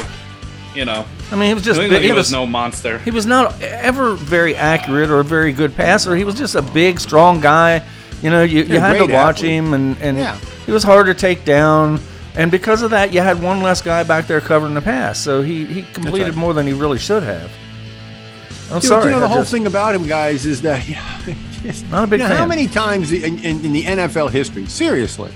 You 0.76 0.86
know 0.86 1.06
I 1.32 1.36
mean, 1.36 1.50
he 1.50 1.54
was 1.54 1.64
just 1.64 1.80
New 1.80 1.84
big. 1.88 2.04
England 2.04 2.04
He 2.04 2.08
he 2.10 2.14
was 2.14 2.26
was 2.28 2.32
no 2.32 2.46
monster 2.48 2.98
He 3.00 3.12
was 3.12 3.26
not 3.26 3.62
ever 3.62 4.14
very 4.16 4.56
accurate 4.56 5.10
or 5.12 5.20
a 5.20 5.24
very 5.24 5.52
good 5.54 5.76
passer. 5.76 6.16
He 6.16 6.24
was 6.24 6.36
just 6.36 6.56
a 6.56 6.62
big, 6.62 7.00
strong 7.00 7.40
guy. 7.42 7.84
You 8.22 8.30
know, 8.30 8.44
you, 8.44 8.64
you 8.64 8.80
had 8.80 8.98
to 8.98 9.06
watch 9.14 9.38
athlete. 9.38 9.52
him, 9.52 9.74
and, 9.74 9.98
and 10.02 10.18
Yeah. 10.18 10.38
he 10.66 10.72
was 10.72 10.84
hard 10.84 11.06
to 11.08 11.14
take 11.14 11.44
down. 11.46 12.00
And 12.36 12.50
because 12.50 12.82
of 12.82 12.90
that, 12.92 13.14
you 13.14 13.22
had 13.22 13.42
one 13.42 13.62
less 13.62 13.82
guy 13.82 14.04
back 14.04 14.26
there 14.28 14.42
covering 14.42 14.74
the 14.74 14.82
pass. 14.82 15.20
So 15.20 15.42
he, 15.44 15.66
he 15.66 15.82
completed 15.84 16.30
right. 16.30 16.36
more 16.36 16.54
than 16.54 16.66
he 16.66 16.74
really 16.74 16.98
should 16.98 17.22
have. 17.24 17.52
I'm 17.52 18.68
You 18.68 18.74
know- 18.76 18.80
sorry. 18.80 19.06
You 19.06 19.12
know, 19.12 19.20
the 19.20 19.26
I 19.26 19.30
whole 19.30 19.40
just- 19.40 19.52
thing 19.52 19.68
about 19.68 19.94
him, 19.94 20.08
guys, 20.08 20.46
is 20.46 20.62
that 20.64 20.84
just- 21.62 21.86
Not 21.92 22.06
a 22.06 22.08
big 22.08 22.22
you 22.22 22.28
know, 22.28 22.36
how 22.36 22.46
many 22.48 22.66
times 22.68 23.12
in, 23.12 23.38
in, 23.44 23.64
in 23.66 23.74
the 23.74 23.84
NFL 23.84 24.32
history, 24.32 24.66
seriously, 24.66 25.32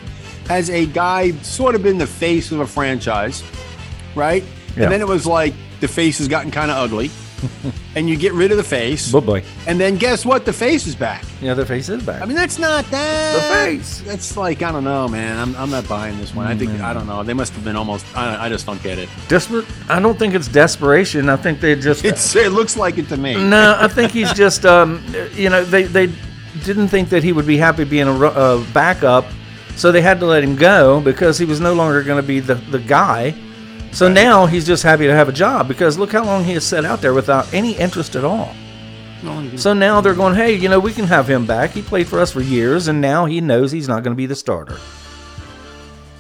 has 0.48 0.70
a 0.72 0.86
guy 0.88 1.32
sort 1.44 1.76
of 1.76 1.84
been 1.84 1.98
the 1.98 2.08
face 2.08 2.52
of 2.52 2.62
a 2.62 2.66
franchise, 2.68 3.44
right? 4.16 4.44
Yeah. 4.78 4.84
And 4.84 4.92
then 4.94 5.02
it 5.02 5.08
was 5.08 5.26
like 5.26 5.54
the 5.80 5.88
face 5.88 6.20
has 6.20 6.28
gotten 6.28 6.52
kind 6.52 6.72
of 6.72 6.78
ugly, 6.78 7.12
and 7.96 8.10
you 8.10 8.16
get 8.16 8.34
rid 8.34 8.52
of 8.52 8.58
the 8.58 8.64
face, 8.64 9.12
boy, 9.12 9.44
and 9.68 9.80
then 9.80 9.96
guess 9.96 10.26
what? 10.26 10.46
The 10.46 10.54
face 10.54 10.88
is 10.88 10.96
back. 10.96 11.24
yeah, 11.42 11.54
the 11.54 11.66
face 11.66 11.88
is 11.90 12.02
back. 12.04 12.22
I 12.22 12.26
mean, 12.26 12.36
that's 12.36 12.58
not 12.58 12.86
that. 12.92 13.34
The 13.36 13.42
face. 13.78 14.02
That's 14.02 14.36
like 14.38 14.62
I 14.64 14.72
don't 14.72 14.84
know, 14.84 15.08
man. 15.08 15.38
I'm, 15.38 15.56
I'm 15.56 15.70
not 15.70 15.88
buying 15.88 16.18
this 16.18 16.34
one. 16.34 16.48
I 16.48 16.56
think 16.56 16.72
I 16.82 16.94
don't 16.94 17.06
know. 17.08 17.24
They 17.24 17.34
must 17.34 17.54
have 17.54 17.64
been 17.64 17.76
almost. 17.76 18.06
I, 18.16 18.46
I 18.46 18.50
just 18.50 18.66
don't 18.66 18.82
get 18.82 18.98
it. 18.98 19.10
Desperate? 19.28 19.66
I 19.90 20.00
don't 20.00 20.18
think 20.18 20.34
it's 20.34 20.48
desperation. 20.48 21.30
I 21.30 21.36
think 21.36 21.60
they 21.60 21.76
just. 21.76 22.04
It's 22.06 22.36
it 22.36 22.52
looks 22.52 22.76
like 22.78 22.98
it 22.98 23.08
to 23.10 23.18
me. 23.18 23.36
No, 23.36 23.78
I 23.80 23.88
think 23.88 24.12
he's 24.12 24.34
just, 24.44 24.66
um, 24.66 25.04
you 25.34 25.50
know, 25.50 25.64
they, 25.64 25.84
they 25.84 26.08
didn't 26.64 26.88
think 26.88 27.10
that 27.10 27.24
he 27.24 27.34
would 27.34 27.46
be 27.48 27.58
happy 27.58 27.84
being 27.84 28.08
a, 28.08 28.14
a 28.20 28.66
backup, 28.74 29.26
so 29.76 29.92
they 29.92 30.02
had 30.02 30.20
to 30.22 30.26
let 30.26 30.44
him 30.44 30.56
go 30.56 31.00
because 31.02 31.38
he 31.38 31.46
was 31.46 31.60
no 31.60 31.74
longer 31.74 32.02
going 32.02 32.20
to 32.22 32.28
be 32.28 32.40
the, 32.40 32.56
the 32.56 32.80
guy. 32.80 33.36
So 33.98 34.08
now 34.08 34.46
he's 34.46 34.64
just 34.68 34.84
happy 34.84 35.08
to 35.08 35.14
have 35.14 35.28
a 35.28 35.32
job 35.32 35.68
because 35.68 35.98
look 35.98 36.12
how 36.12 36.24
long 36.24 36.44
he 36.44 36.54
has 36.54 36.64
sat 36.64 36.86
out 36.86 37.02
there 37.02 37.16
without 37.16 37.52
any 37.52 37.74
interest 37.74 38.16
at 38.16 38.24
all. 38.24 38.54
So 39.56 39.74
now 39.74 40.02
they're 40.02 40.14
going, 40.14 40.36
hey, 40.36 40.54
you 40.54 40.70
know, 40.70 40.80
we 40.80 40.94
can 40.94 41.06
have 41.06 41.28
him 41.28 41.48
back. 41.48 41.72
He 41.72 41.82
played 41.82 42.08
for 42.08 42.20
us 42.20 42.32
for 42.32 42.42
years, 42.42 42.88
and 42.90 43.02
now 43.02 43.26
he 43.26 43.42
knows 43.42 43.72
he's 43.72 43.88
not 43.88 44.04
going 44.04 44.14
to 44.16 44.16
be 44.16 44.28
the 44.28 44.36
starter. 44.36 44.78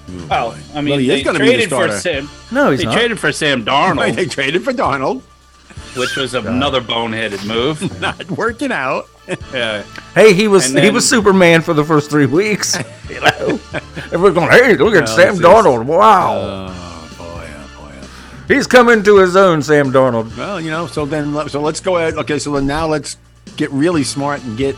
Mm. 0.07 0.27
well 0.29 0.57
I 0.73 0.81
mean 0.81 0.91
Well, 0.91 0.99
he 0.99 1.09
is 1.11 1.17
they 1.19 1.23
gonna 1.23 1.37
be 1.39 1.45
the 1.47 1.51
traded 1.51 1.69
for 1.69 1.75
starter. 1.75 1.97
Sam 1.99 2.29
No, 2.49 2.71
he's 2.71 2.79
they 2.79 2.85
not. 2.85 2.93
traded 2.93 3.19
for 3.19 3.31
Sam 3.33 3.65
Right, 3.65 3.93
Darnold 3.97 4.15
they 4.15 4.25
traded 4.25 4.63
for 4.63 4.71
Darnold. 4.71 5.21
which 5.97 6.15
was 6.15 6.33
another 6.33 6.79
boneheaded 6.79 7.45
move 7.45 7.99
Not 8.01 8.31
working 8.31 8.71
out. 8.71 9.09
yeah 9.53 9.83
Hey, 10.15 10.33
he 10.33 10.47
was 10.47 10.73
And 10.73 10.81
he 10.81 10.91
was 10.91 11.07
Superman 11.07 11.61
for 11.61 11.73
the 11.73 11.83
first 11.83 12.09
three 12.09 12.25
weeks. 12.25 12.77
you 13.09 13.19
know, 13.19 13.59
everyone's 14.13 14.35
going, 14.35 14.49
hey, 14.49 14.75
look 14.77 14.95
at 14.95 15.03
Well, 15.07 15.15
Sam 15.17 15.29
it's 15.33 15.39
just- 15.39 15.41
Darnold. 15.41 15.83
Wow, 15.85 16.37
Oh 16.37 16.86
he's 18.47 18.67
coming 18.67 19.03
to 19.03 19.17
his 19.17 19.35
own, 19.35 19.61
Sam 19.61 19.91
Darnold. 19.91 20.35
Well, 20.37 20.59
you 20.61 20.71
know, 20.71 20.87
so 20.87 21.05
then 21.05 21.33
let- 21.33 21.51
so 21.51 21.61
let's 21.61 21.79
go 21.79 21.97
ahead. 21.97 22.15
Okay, 22.15 22.39
so 22.39 22.51
then 22.53 22.65
now 22.67 22.87
let's 22.87 23.17
get 23.55 23.71
really 23.71 24.03
smart 24.03 24.43
and 24.43 24.57
get 24.57 24.75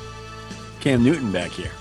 Cam 0.80 1.04
Newton 1.04 1.32
back 1.32 1.52
here. 1.52 1.72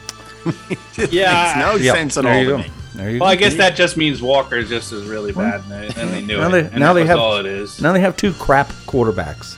Yeah, 1.11 1.54
makes 1.57 1.66
no 1.80 1.85
Yep, 1.85 1.95
sense 1.97 2.16
at 2.16 2.25
there 2.25 2.33
all 2.35 2.38
you 2.40 2.45
to 2.47 2.50
go. 2.50 2.59
me. 2.59 2.71
There 2.95 3.11
you 3.11 3.21
Well, 3.21 3.28
go. 3.28 3.33
I 3.33 3.37
guess 3.37 3.54
that 3.57 3.76
just 3.76 3.97
means 3.97 4.21
Walker's 4.21 4.68
just 4.68 4.92
as 4.92 5.04
really 5.04 5.30
bad, 5.33 5.61
and 5.62 5.71
they, 5.71 6.00
and 6.00 6.11
they 6.11 6.21
knew 6.21 6.38
Now 6.38 6.49
it. 6.49 6.50
they- 6.50 6.61
and 6.71 6.78
now 6.80 6.92
they 6.92 7.07
have- 7.07 7.18
all 7.18 7.37
it 7.37 7.47
is. 7.47 7.80
Now 7.80 7.92
they 7.92 8.00
have 8.00 8.16
two 8.16 8.33
crap 8.33 8.68
quarterbacks. 8.87 9.54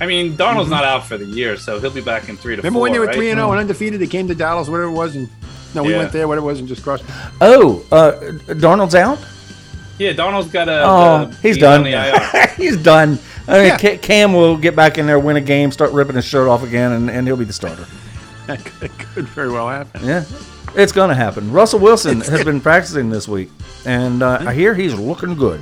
I 0.00 0.06
mean, 0.06 0.36
Darnold's 0.36 0.70
not 0.70 0.84
out 0.84 1.06
for 1.06 1.18
the 1.18 1.24
year, 1.26 1.56
so 1.56 1.80
he'll 1.80 1.90
be 1.90 2.00
back 2.00 2.28
in 2.28 2.36
three 2.36 2.54
to 2.56 2.62
Remember 2.62 2.76
four. 2.76 2.82
when 2.84 2.92
they 2.92 3.00
were 3.00 3.12
three 3.12 3.30
and 3.30 3.38
zero 3.38 3.50
and 3.50 3.60
undefeated? 3.60 4.00
They 4.00 4.06
came 4.06 4.28
to 4.28 4.34
Dallas, 4.34 4.68
whatever 4.68 4.88
it 4.88 4.92
was, 4.92 5.16
and 5.16 5.28
no, 5.74 5.82
we 5.82 5.90
Yeah. 5.92 5.98
went 5.98 6.12
there, 6.12 6.28
whatever 6.28 6.46
it 6.46 6.50
was, 6.52 6.60
and 6.60 6.68
just 6.68 6.82
crushed. 6.84 7.04
them. 7.06 7.16
Oh, 7.40 7.82
uh, 7.90 8.12
Darnold's 8.54 8.94
out. 8.94 9.18
Yeah, 9.98 10.12
Darnold's 10.12 10.50
got 10.50 10.68
a. 10.68 10.82
Oh, 10.84 11.24
the- 11.26 11.36
he's 11.42 11.58
done. 11.58 11.84
he's 12.56 12.76
done. 12.76 13.18
I 13.48 13.58
mean, 13.58 13.78
Yeah. 13.82 13.96
Cam 13.96 14.32
will 14.32 14.56
get 14.56 14.76
back 14.76 14.98
in 14.98 15.06
there, 15.06 15.18
win 15.18 15.36
a 15.36 15.40
game, 15.40 15.72
start 15.72 15.92
ripping 15.92 16.16
his 16.16 16.24
shirt 16.24 16.48
off 16.48 16.62
again, 16.62 16.92
and, 16.92 17.10
and 17.10 17.26
he'll 17.26 17.36
be 17.36 17.44
the 17.44 17.52
starter. 17.52 17.86
That 18.46 18.64
could, 18.64 18.90
could 18.98 19.26
very 19.28 19.50
well 19.50 19.68
happen. 19.68 20.02
Yeah, 20.02 20.24
it's 20.74 20.90
going 20.90 21.10
to 21.10 21.14
happen. 21.14 21.52
Russell 21.52 21.80
Wilson 21.80 22.22
has 22.22 22.44
been 22.44 22.62
practicing 22.62 23.10
this 23.10 23.28
week, 23.28 23.50
and 23.84 24.22
uh, 24.22 24.38
I 24.40 24.54
hear 24.54 24.74
he's 24.74 24.94
looking 24.94 25.34
good. 25.34 25.60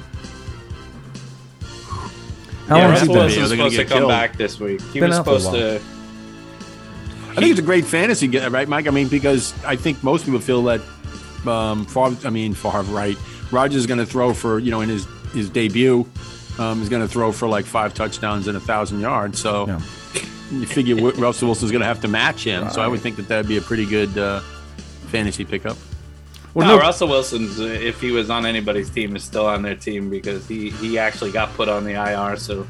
How 2.69 2.77
yeah, 2.77 2.83
long 2.83 2.91
has 2.93 3.01
he 3.03 3.07
Russell 3.09 3.15
been? 3.15 3.15
Wilson's 3.25 3.49
They're 3.49 3.59
gonna 3.59 3.71
supposed 3.71 3.77
to 3.77 3.85
come 3.87 3.99
killed. 3.99 4.09
back 4.11 4.37
this 4.37 4.61
week. 4.61 4.81
He 4.93 5.01
Been 5.01 5.09
was 5.11 5.19
out 5.19 5.25
for 5.25 5.35
a 5.35 5.41
supposed 5.41 5.59
to. 5.59 5.81
I 7.33 7.35
think 7.41 7.51
it's 7.51 7.59
a 7.59 7.63
great 7.65 7.85
fantasy, 7.85 8.29
get 8.29 8.51
right, 8.53 8.69
Mike? 8.69 8.87
I 8.87 8.91
mean, 8.91 9.09
because 9.09 9.53
I 9.65 9.75
think 9.77 10.03
most 10.05 10.25
people 10.25 10.39
feel 10.41 10.63
that 10.65 10.81
um, 11.47 11.85
Favre, 11.87 12.17
I 12.25 12.31
mean, 12.31 12.55
Favre, 12.55 12.83
right? 12.85 13.17
Rodgers 13.51 13.77
is 13.77 13.87
going 13.87 13.99
to 14.01 14.07
throw 14.07 14.35
for, 14.35 14.59
you 14.59 14.71
know, 14.71 14.81
in 14.81 14.89
his 14.89 15.07
his 15.33 15.51
debut, 15.51 16.07
um, 16.59 16.81
is 16.83 16.89
going 16.89 17.03
to 17.03 17.09
throw 17.09 17.33
for 17.33 17.47
like 17.49 17.65
five 17.67 17.93
touchdowns 17.95 18.47
and 18.49 18.57
a 18.57 18.61
thousand 18.61 19.01
yards. 19.01 19.39
So 19.41 19.67
Yeah. 19.67 19.81
you 20.51 20.67
figure 20.67 20.95
Wi- 20.97 21.19
Russell 21.21 21.49
Wilson's 21.49 21.71
going 21.73 21.81
to 21.83 21.87
have 21.87 22.01
to 22.03 22.09
match 22.09 22.45
him. 22.45 22.71
So 22.71 22.81
I 22.81 22.89
would 22.89 23.01
think 23.01 23.17
that 23.17 23.29
that'd 23.29 23.49
be 23.49 23.57
a 23.59 23.61
pretty 23.61 23.85
good 23.87 24.17
uh, 24.17 24.41
fantasy 25.09 25.45
pickup. 25.45 25.77
Well, 26.55 26.67
no, 26.67 26.77
no- 26.77 26.81
Russell 26.83 27.09
Wilson's, 27.09 27.61
uh, 27.61 27.65
if 27.65 28.01
he 28.01 28.13
was 28.13 28.31
on 28.31 28.47
anybody's 28.47 28.89
team, 28.89 29.15
is 29.15 29.25
still 29.25 29.45
on 29.47 29.61
their 29.63 29.75
team 29.77 30.09
because 30.09 30.49
he, 30.49 30.71
he 30.71 30.99
actually 30.99 31.31
got 31.33 31.53
put 31.55 31.69
on 31.69 31.85
the 31.85 31.93
IR. 31.93 32.37
So 32.39 32.67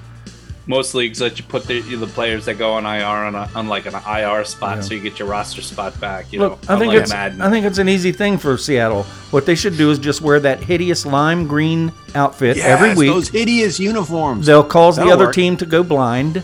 most 0.66 0.94
leagues 0.94 1.20
let 1.20 1.38
you 1.38 1.44
put 1.44 1.64
the, 1.66 1.80
the 1.80 2.06
players 2.06 2.44
that 2.46 2.54
go 2.54 2.72
on 2.72 2.84
IR 2.84 3.04
on, 3.04 3.34
a, 3.34 3.48
on 3.54 3.68
like 3.68 3.86
an 3.86 3.94
IR 3.94 4.44
spot, 4.44 4.84
so 4.84 4.94
you 4.94 5.00
get 5.00 5.18
your 5.18 5.28
roster 5.28 5.62
spot 5.62 5.98
back. 6.00 6.32
You 6.32 6.40
Look, 6.40 6.52
know, 6.68 6.74
I 6.74 6.78
think 6.78 6.90
unlike 6.90 7.02
it's 7.02 7.12
Madden. 7.12 7.40
I 7.40 7.50
think 7.50 7.66
it's 7.66 7.78
an 7.78 7.88
easy 7.88 8.12
thing 8.12 8.36
for 8.38 8.58
Seattle. 8.58 9.04
What 9.30 9.46
they 9.46 9.54
should 9.54 9.76
do 9.76 9.90
is 9.90 9.98
just 9.98 10.20
wear 10.20 10.40
that 10.40 10.62
hideous 10.62 11.06
lime 11.06 11.46
green 11.46 11.92
outfit 12.14 12.58
every 12.58 12.94
week. 12.94 13.12
Those 13.12 13.28
hideous 13.28 13.78
uniforms. 13.78 14.46
They'll 14.46 14.64
cause 14.64 14.96
the 14.96 15.02
That'll 15.02 15.12
other 15.14 15.26
work. 15.26 15.34
team 15.34 15.56
to 15.58 15.66
go 15.66 15.82
blind, 15.82 16.42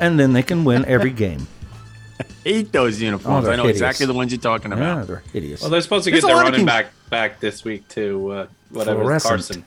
and 0.00 0.18
then 0.18 0.32
they 0.32 0.42
can 0.42 0.64
win 0.64 0.84
every 0.86 1.10
game. 1.10 1.46
hate 2.44 2.72
those 2.72 3.00
uniforms. 3.00 3.46
Oh, 3.46 3.50
I 3.50 3.56
know 3.56 3.64
hideous. 3.64 3.76
exactly 3.76 4.06
the 4.06 4.14
ones 4.14 4.32
you're 4.32 4.40
talking 4.40 4.72
about. 4.72 4.98
Yeah, 4.98 5.04
they're 5.04 5.22
hideous. 5.32 5.60
well, 5.60 5.70
they're 5.70 5.80
supposed 5.80 6.04
to 6.04 6.10
get 6.10 6.22
a 6.22 6.26
their 6.26 6.36
running 6.36 6.64
back 6.64 6.86
back 7.10 7.40
this 7.40 7.64
week 7.64 7.86
too. 7.88 8.30
Uh, 8.30 8.46
whatever 8.70 9.18
Carson. 9.18 9.64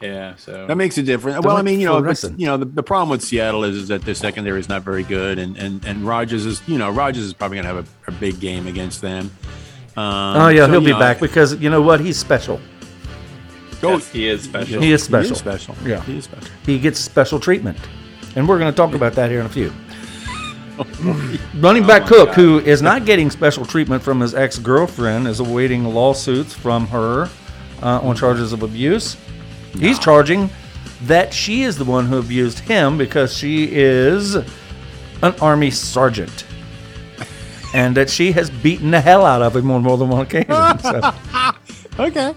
Yeah, 0.00 0.36
so 0.36 0.66
That 0.66 0.76
makes 0.76 0.98
a 0.98 1.02
difference. 1.02 1.44
Well, 1.44 1.56
I 1.56 1.62
mean, 1.62 1.80
you 1.80 1.86
know, 1.86 1.98
you 2.36 2.46
know, 2.46 2.56
the, 2.56 2.66
the 2.66 2.82
problem 2.82 3.08
with 3.08 3.22
Seattle 3.22 3.64
is, 3.64 3.76
is 3.76 3.88
that 3.88 4.02
their 4.02 4.14
secondary 4.14 4.60
is 4.60 4.68
not 4.68 4.82
very 4.82 5.02
good, 5.02 5.38
and 5.38 5.56
and 5.56 5.84
and 5.84 6.06
Rodgers 6.06 6.44
is, 6.44 6.60
you 6.66 6.78
know, 6.78 6.90
Rodgers 6.90 7.24
is 7.24 7.32
probably 7.32 7.56
going 7.56 7.66
to 7.66 7.74
have 7.74 7.88
a, 8.08 8.10
a 8.10 8.12
big 8.12 8.40
game 8.40 8.66
against 8.66 9.00
them. 9.00 9.30
Um, 9.96 10.36
oh 10.36 10.48
yeah, 10.48 10.66
so, 10.66 10.72
he'll 10.72 10.80
be 10.80 10.92
know, 10.92 10.98
back 10.98 11.20
because 11.20 11.54
you 11.56 11.70
know 11.70 11.80
what? 11.80 12.00
He's 12.00 12.18
special. 12.18 12.60
Go, 13.80 13.92
yes, 13.92 14.10
he 14.10 14.28
is 14.28 14.42
special. 14.42 14.82
He 14.82 14.92
is 14.92 15.02
special. 15.02 15.28
He 15.28 15.32
is 15.32 15.38
special. 15.38 15.76
Yeah. 15.84 16.00
he 16.02 16.18
is 16.18 16.24
special. 16.24 16.50
He 16.66 16.78
gets 16.78 16.98
special 16.98 17.38
treatment, 17.38 17.78
and 18.34 18.48
we're 18.48 18.58
going 18.58 18.72
to 18.72 18.76
talk 18.76 18.94
about 18.94 19.12
that 19.14 19.30
here 19.30 19.40
in 19.40 19.46
a 19.46 19.48
few. 19.48 19.72
Running 21.60 21.86
back 21.86 22.06
Cook, 22.06 22.30
who 22.30 22.58
is 22.58 22.82
not 22.82 23.06
getting 23.06 23.30
special 23.30 23.64
treatment 23.64 24.02
from 24.02 24.20
his 24.20 24.34
ex 24.34 24.58
girlfriend, 24.58 25.28
is 25.28 25.38
awaiting 25.38 25.84
lawsuits 25.84 26.52
from 26.52 26.88
her 26.88 27.28
uh, 27.80 28.00
on 28.00 28.16
charges 28.16 28.52
of 28.52 28.64
abuse. 28.64 29.16
He's 29.78 29.98
charging 29.98 30.50
that 31.02 31.34
she 31.34 31.62
is 31.62 31.76
the 31.76 31.84
one 31.84 32.06
who 32.06 32.18
abused 32.18 32.60
him 32.60 32.96
because 32.96 33.36
she 33.36 33.68
is 33.70 34.34
an 34.36 35.34
army 35.40 35.70
sergeant. 35.70 36.46
And 37.74 37.96
that 37.96 38.08
she 38.08 38.30
has 38.30 38.50
beaten 38.50 38.92
the 38.92 39.00
hell 39.00 39.26
out 39.26 39.42
of 39.42 39.56
him 39.56 39.68
on 39.72 39.82
more 39.82 39.98
than 39.98 40.08
one 40.08 40.20
occasion. 40.20 40.78
So, 40.78 41.12
Okay. 41.98 42.34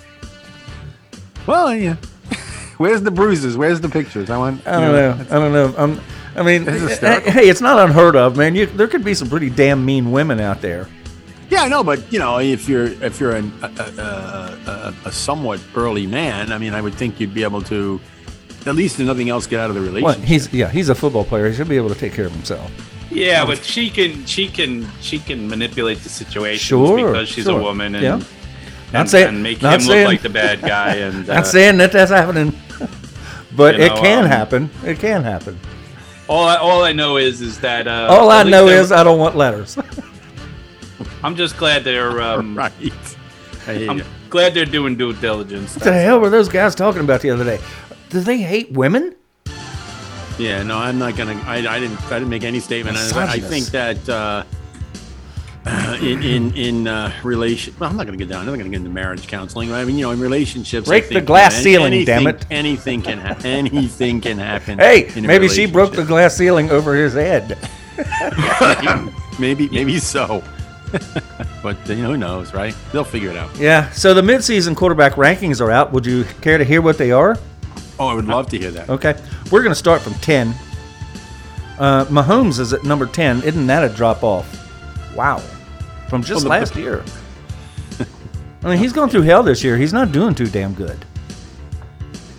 Well, 1.45 1.75
yeah. 1.75 1.95
Where's 2.77 3.01
the 3.01 3.11
bruises? 3.11 3.57
Where's 3.57 3.81
the 3.81 3.89
pictures? 3.89 4.29
I 4.29 4.37
want. 4.37 4.65
I 4.67 4.79
don't 4.79 4.91
know. 4.93 5.25
I 5.29 5.39
don't 5.39 5.53
know. 5.53 5.73
I'm, 5.77 6.01
I 6.35 6.43
mean, 6.43 6.65
hey, 6.65 6.97
eh, 7.01 7.19
hey, 7.31 7.49
it's 7.49 7.61
not 7.61 7.79
unheard 7.79 8.15
of, 8.15 8.37
man. 8.37 8.53
You, 8.53 8.67
there 8.67 8.87
could 8.87 9.03
be 9.03 9.15
some 9.15 9.29
pretty 9.29 9.49
damn 9.49 9.83
mean 9.83 10.11
women 10.11 10.39
out 10.39 10.61
there. 10.61 10.87
Yeah, 11.49 11.61
I 11.61 11.69
know, 11.69 11.83
but 11.83 12.11
you 12.11 12.19
know, 12.19 12.39
if 12.39 12.67
you're 12.67 12.87
if 13.03 13.19
you're 13.19 13.35
an, 13.35 13.53
a, 13.61 13.67
a, 13.67 14.57
a, 14.67 14.93
a 15.05 15.11
somewhat 15.11 15.61
early 15.75 16.05
man, 16.05 16.51
I 16.51 16.57
mean, 16.57 16.73
I 16.73 16.81
would 16.81 16.93
think 16.93 17.19
you'd 17.21 17.33
be 17.33 17.43
able 17.43 17.61
to, 17.63 18.01
at 18.65 18.75
least 18.75 18.99
if 18.99 19.05
nothing 19.05 19.29
else, 19.29 19.47
get 19.47 19.59
out 19.61 19.69
of 19.69 19.75
the 19.75 19.81
Well, 19.81 19.93
relationship. 19.93 20.27
he's 20.27 20.53
yeah, 20.53 20.69
he's 20.69 20.89
a 20.89 20.95
football 20.95 21.23
player. 21.23 21.47
He 21.49 21.55
should 21.55 21.69
be 21.69 21.77
able 21.77 21.89
to 21.89 21.95
take 21.95 22.13
care 22.13 22.25
of 22.25 22.33
himself. 22.33 22.69
Yeah, 23.09 23.45
but 23.45 23.63
she 23.63 23.89
can 23.89 24.25
she 24.25 24.49
can 24.49 24.85
she 24.99 25.19
can 25.19 25.47
manipulate 25.47 25.99
the 25.99 26.09
situation 26.09 26.59
Sure, 26.67 26.97
because 26.97 27.29
she's 27.29 27.45
sure. 27.45 27.59
a 27.59 27.63
woman 27.63 27.95
and, 27.95 28.03
Yeah. 28.03 28.13
and, 28.15 28.25
Not 28.93 29.07
saying- 29.09 29.27
and 29.29 29.41
make 29.41 29.61
not 29.61 29.75
him 29.75 29.81
saying- 29.81 29.99
look 30.03 30.07
like 30.15 30.21
the 30.21 30.29
bad 30.29 30.61
guy 30.61 30.95
and 31.07 31.29
uh, 31.29 31.35
Not 31.35 31.47
saying 31.47 31.77
that 31.77 31.93
that's 31.93 32.11
happening, 32.11 32.53
but 33.55 33.77
You 33.77 33.83
it 33.85 33.89
know, 33.95 34.01
can 34.01 34.23
um, 34.25 34.29
happen. 34.29 34.69
It 34.83 34.99
can 34.99 35.23
happen. 35.23 35.57
all 36.27 36.43
I, 36.45 36.57
all 36.57 36.83
I 36.83 36.91
know 36.91 37.15
is 37.15 37.39
is 37.39 37.61
that 37.61 37.87
uh, 37.87 38.07
All 38.11 38.29
I 38.29 38.43
know 38.43 38.67
is 38.67 38.91
I 38.91 39.01
don't 39.05 39.17
want 39.19 39.37
letters. 39.37 39.77
I'm 41.23 41.35
just 41.35 41.57
glad 41.57 41.83
they're 41.83 42.21
um, 42.21 42.57
right. 42.57 42.71
I 43.67 43.73
hear 43.73 43.89
I'm 43.89 43.97
you. 43.99 44.05
glad 44.29 44.53
they're 44.53 44.65
doing 44.65 44.95
due 44.95 45.13
diligence. 45.13 45.75
what 45.75 45.83
the 45.83 45.93
hell 45.93 46.19
were 46.19 46.29
those 46.29 46.49
guys 46.49 46.75
talking 46.75 47.01
about 47.01 47.21
the 47.21 47.31
other 47.31 47.43
day? 47.43 47.59
Do 48.09 48.21
they 48.21 48.37
hate 48.37 48.71
women? 48.71 49.15
Yeah, 50.37 50.61
no, 50.63 50.77
I'm 50.77 50.99
not 50.99 51.15
gonna. 51.15 51.41
I, 51.45 51.57
I 51.67 51.79
didn't. 51.79 51.99
I 52.05 52.19
didn't 52.19 52.29
make 52.29 52.43
any 52.43 52.59
statement. 52.59 52.95
I, 52.97 53.33
I 53.33 53.39
think 53.39 53.65
that 53.67 54.07
uh, 54.07 54.43
uh, 55.65 55.97
in 55.99 56.21
in 56.21 56.53
in 56.53 56.87
uh, 56.87 57.11
relation. 57.23 57.73
Well, 57.79 57.89
I'm 57.89 57.97
not 57.97 58.05
gonna 58.05 58.17
get 58.17 58.29
down. 58.29 58.41
I'm 58.41 58.45
not 58.45 58.57
gonna 58.57 58.69
get 58.69 58.77
into 58.77 58.89
marriage 58.89 59.27
counseling. 59.27 59.73
I 59.73 59.83
mean, 59.83 59.97
you 59.97 60.03
know, 60.03 60.11
in 60.11 60.19
relationships, 60.19 60.87
I 60.87 60.91
Break 60.91 61.09
the 61.09 61.21
glass 61.21 61.53
you 61.53 61.57
know, 61.57 61.63
ceiling, 61.63 61.93
anything, 61.93 62.23
damn 62.23 62.27
it. 62.27 62.45
Anything 62.51 63.01
can 63.01 63.17
happen. 63.17 63.45
anything 63.45 64.21
can 64.21 64.37
happen. 64.37 64.77
Hey, 64.77 65.11
in 65.15 65.25
a 65.25 65.27
maybe 65.27 65.47
she 65.47 65.65
broke 65.65 65.93
the 65.93 66.05
glass 66.05 66.37
ceiling 66.37 66.69
over 66.69 66.95
his 66.95 67.13
head. 67.13 67.57
maybe 69.39 69.67
maybe 69.69 69.97
so. 69.97 70.43
but 71.63 71.77
you 71.89 71.95
know, 71.97 72.09
who 72.11 72.17
knows, 72.17 72.53
right? 72.53 72.75
They'll 72.91 73.03
figure 73.03 73.29
it 73.29 73.37
out. 73.37 73.55
Yeah. 73.57 73.89
So 73.91 74.13
the 74.13 74.21
midseason 74.21 74.75
quarterback 74.75 75.13
rankings 75.13 75.59
are 75.61 75.71
out. 75.71 75.91
Would 75.91 76.05
you 76.05 76.23
care 76.41 76.57
to 76.57 76.63
hear 76.63 76.81
what 76.81 76.97
they 76.97 77.11
are? 77.11 77.37
Oh, 77.99 78.07
I 78.07 78.13
would 78.13 78.25
love 78.25 78.47
to 78.49 78.57
hear 78.59 78.71
that. 78.71 78.89
Okay. 78.89 79.19
We're 79.51 79.61
going 79.63 79.71
to 79.71 79.75
start 79.75 80.01
from 80.01 80.13
10. 80.15 80.53
Uh, 81.79 82.05
Mahomes 82.05 82.59
is 82.59 82.73
at 82.73 82.83
number 82.83 83.05
10. 83.07 83.41
Isn't 83.43 83.67
that 83.67 83.83
a 83.89 83.93
drop 83.93 84.23
off? 84.23 84.47
Wow. 85.15 85.39
From 86.09 86.21
just 86.21 86.33
Well, 86.35 86.43
the- 86.43 86.49
last 86.49 86.75
year. 86.75 87.03
I 88.63 88.69
mean, 88.69 88.77
he's 88.77 88.93
going 88.93 89.09
through 89.09 89.21
hell 89.23 89.43
this 89.43 89.63
year. 89.63 89.77
He's 89.77 89.93
not 89.93 90.11
doing 90.11 90.35
too 90.35 90.47
damn 90.47 90.73
good. 90.73 90.97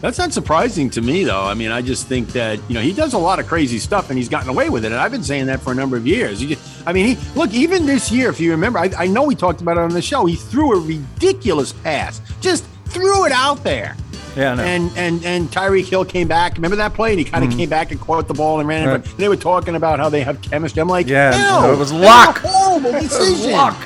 That's 0.00 0.16
not 0.18 0.32
surprising 0.32 0.90
to 0.90 1.00
me, 1.00 1.24
though. 1.24 1.42
I 1.42 1.54
mean, 1.54 1.72
I 1.72 1.82
just 1.82 2.06
think 2.06 2.28
that 2.28 2.60
you 2.68 2.74
know 2.74 2.80
he 2.80 2.92
does 2.92 3.14
a 3.14 3.18
lot 3.18 3.40
of 3.40 3.46
crazy 3.48 3.78
stuff, 3.78 4.10
and 4.10 4.18
he's 4.18 4.28
gotten 4.28 4.48
away 4.48 4.68
with 4.68 4.84
it. 4.84 4.92
And 4.92 5.00
I've 5.00 5.10
been 5.10 5.24
saying 5.24 5.46
that 5.46 5.60
for 5.60 5.72
a 5.72 5.74
number 5.74 5.96
of 5.96 6.06
years. 6.06 6.40
Just, 6.40 6.86
I 6.86 6.92
mean, 6.92 7.16
he 7.16 7.34
look 7.34 7.52
even 7.52 7.84
this 7.84 8.12
year. 8.12 8.30
If 8.30 8.38
you 8.38 8.52
remember, 8.52 8.78
I, 8.78 8.90
I 8.96 9.06
know 9.08 9.24
we 9.24 9.34
talked 9.34 9.60
about 9.60 9.76
it 9.76 9.80
on 9.80 9.90
the 9.90 10.02
show. 10.02 10.24
He 10.26 10.36
threw 10.36 10.76
a 10.76 10.80
ridiculous 10.80 11.72
pass, 11.72 12.20
just 12.40 12.64
threw 12.86 13.26
it 13.26 13.32
out 13.32 13.64
there. 13.64 13.96
Yeah, 14.36 14.54
I. 14.54 14.62
And 14.62 14.92
and 14.96 15.24
and 15.24 15.48
Tyreek 15.48 15.88
Hill 15.88 16.04
came 16.04 16.28
back. 16.28 16.54
Remember 16.54 16.76
that 16.76 16.94
play? 16.94 17.10
And 17.10 17.18
he 17.18 17.24
kind 17.24 17.42
of 17.42 17.50
mm-hmm. 17.50 17.58
came 17.58 17.68
back 17.68 17.90
and 17.90 18.00
caught 18.00 18.28
the 18.28 18.34
ball 18.34 18.60
and 18.60 18.68
ran. 18.68 18.88
it. 18.88 18.92
Right. 18.92 19.02
But 19.02 19.16
they 19.16 19.28
were 19.28 19.36
talking 19.36 19.74
about 19.74 19.98
how 19.98 20.08
they 20.08 20.20
have 20.22 20.40
chemistry. 20.42 20.80
I'm 20.80 20.88
like, 20.88 21.08
Yeah, 21.08 21.30
no, 21.30 21.72
it 21.72 21.76
was 21.76 21.92
luck. 21.92 22.44
a 22.44 22.48
horrible 22.48 22.92
decision. 23.00 23.50
luck. 23.50 23.76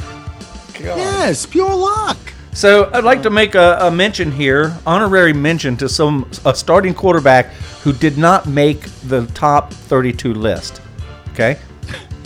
Yes, 0.79 1.47
pure 1.47 1.75
luck. 1.75 2.19
So 2.55 2.91
I'd 2.93 3.05
like 3.05 3.23
to 3.23 3.31
make 3.31 3.55
a, 3.55 3.79
a 3.81 3.91
mention 3.91 4.31
here, 4.31 4.77
honorary 4.87 5.33
mention 5.33 5.77
to 5.79 5.89
some 5.89 6.29
a 6.45 6.55
starting 6.55 6.93
quarterback 6.93 7.47
who 7.83 7.93
did 7.95 8.19
not 8.19 8.47
make 8.47 8.83
the 9.09 9.27
top 9.29 9.73
32 9.73 10.35
list. 10.35 10.83
Okay, 11.31 11.59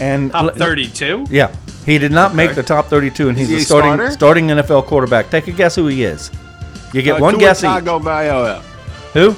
and 0.01 0.33
Top 0.33 0.55
32. 0.57 1.27
Yeah, 1.31 1.55
he 1.85 1.99
did 1.99 2.11
not 2.11 2.35
make 2.35 2.57
the 2.57 2.63
top 2.65 2.87
32, 2.87 3.29
and 3.29 3.39
he's 3.39 3.49
he 3.49 3.55
a 3.55 3.59
a 3.59 3.61
starting 3.61 3.93
starter? 3.95 4.11
starting 4.11 4.47
NFL 4.49 4.87
quarterback. 4.87 5.31
Take 5.31 5.47
a 5.47 5.53
guess 5.53 5.77
who 5.77 5.87
he 5.87 6.03
is. 6.03 6.31
You 6.93 7.03
get 7.03 7.19
Uh, 7.19 7.23
one 7.23 7.35
Tua 7.35 7.41
guess 7.41 7.63
each. 7.63 7.71
Tagovailoa. 7.71 8.61
Who? 9.13 9.37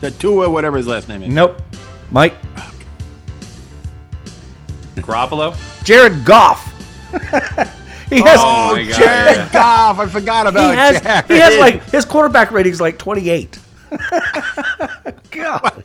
The 0.00 0.10
Tua, 0.12 0.48
whatever 0.48 0.78
his 0.78 0.86
last 0.86 1.08
name 1.08 1.22
is. 1.24 1.28
Nope. 1.32 1.60
Mike. 2.10 2.34
Garoppolo. 4.96 5.54
Jared 5.84 6.24
Goff. 6.24 6.72
he 8.10 8.20
has. 8.22 8.38
Oh 8.40 8.74
my 8.76 8.84
God, 8.84 8.94
Jared 8.96 9.36
yeah. 9.36 9.52
Goff. 9.52 9.98
I 9.98 10.06
forgot 10.06 10.46
he 10.46 10.50
about 10.50 10.74
has. 10.74 11.00
Jared. 11.02 11.24
He 11.26 11.36
has 11.38 11.58
like 11.58 11.82
his 11.90 12.04
quarterback 12.04 12.50
rating's 12.50 12.80
like 12.80 12.98
28. 12.98 13.58
God, 15.30 15.84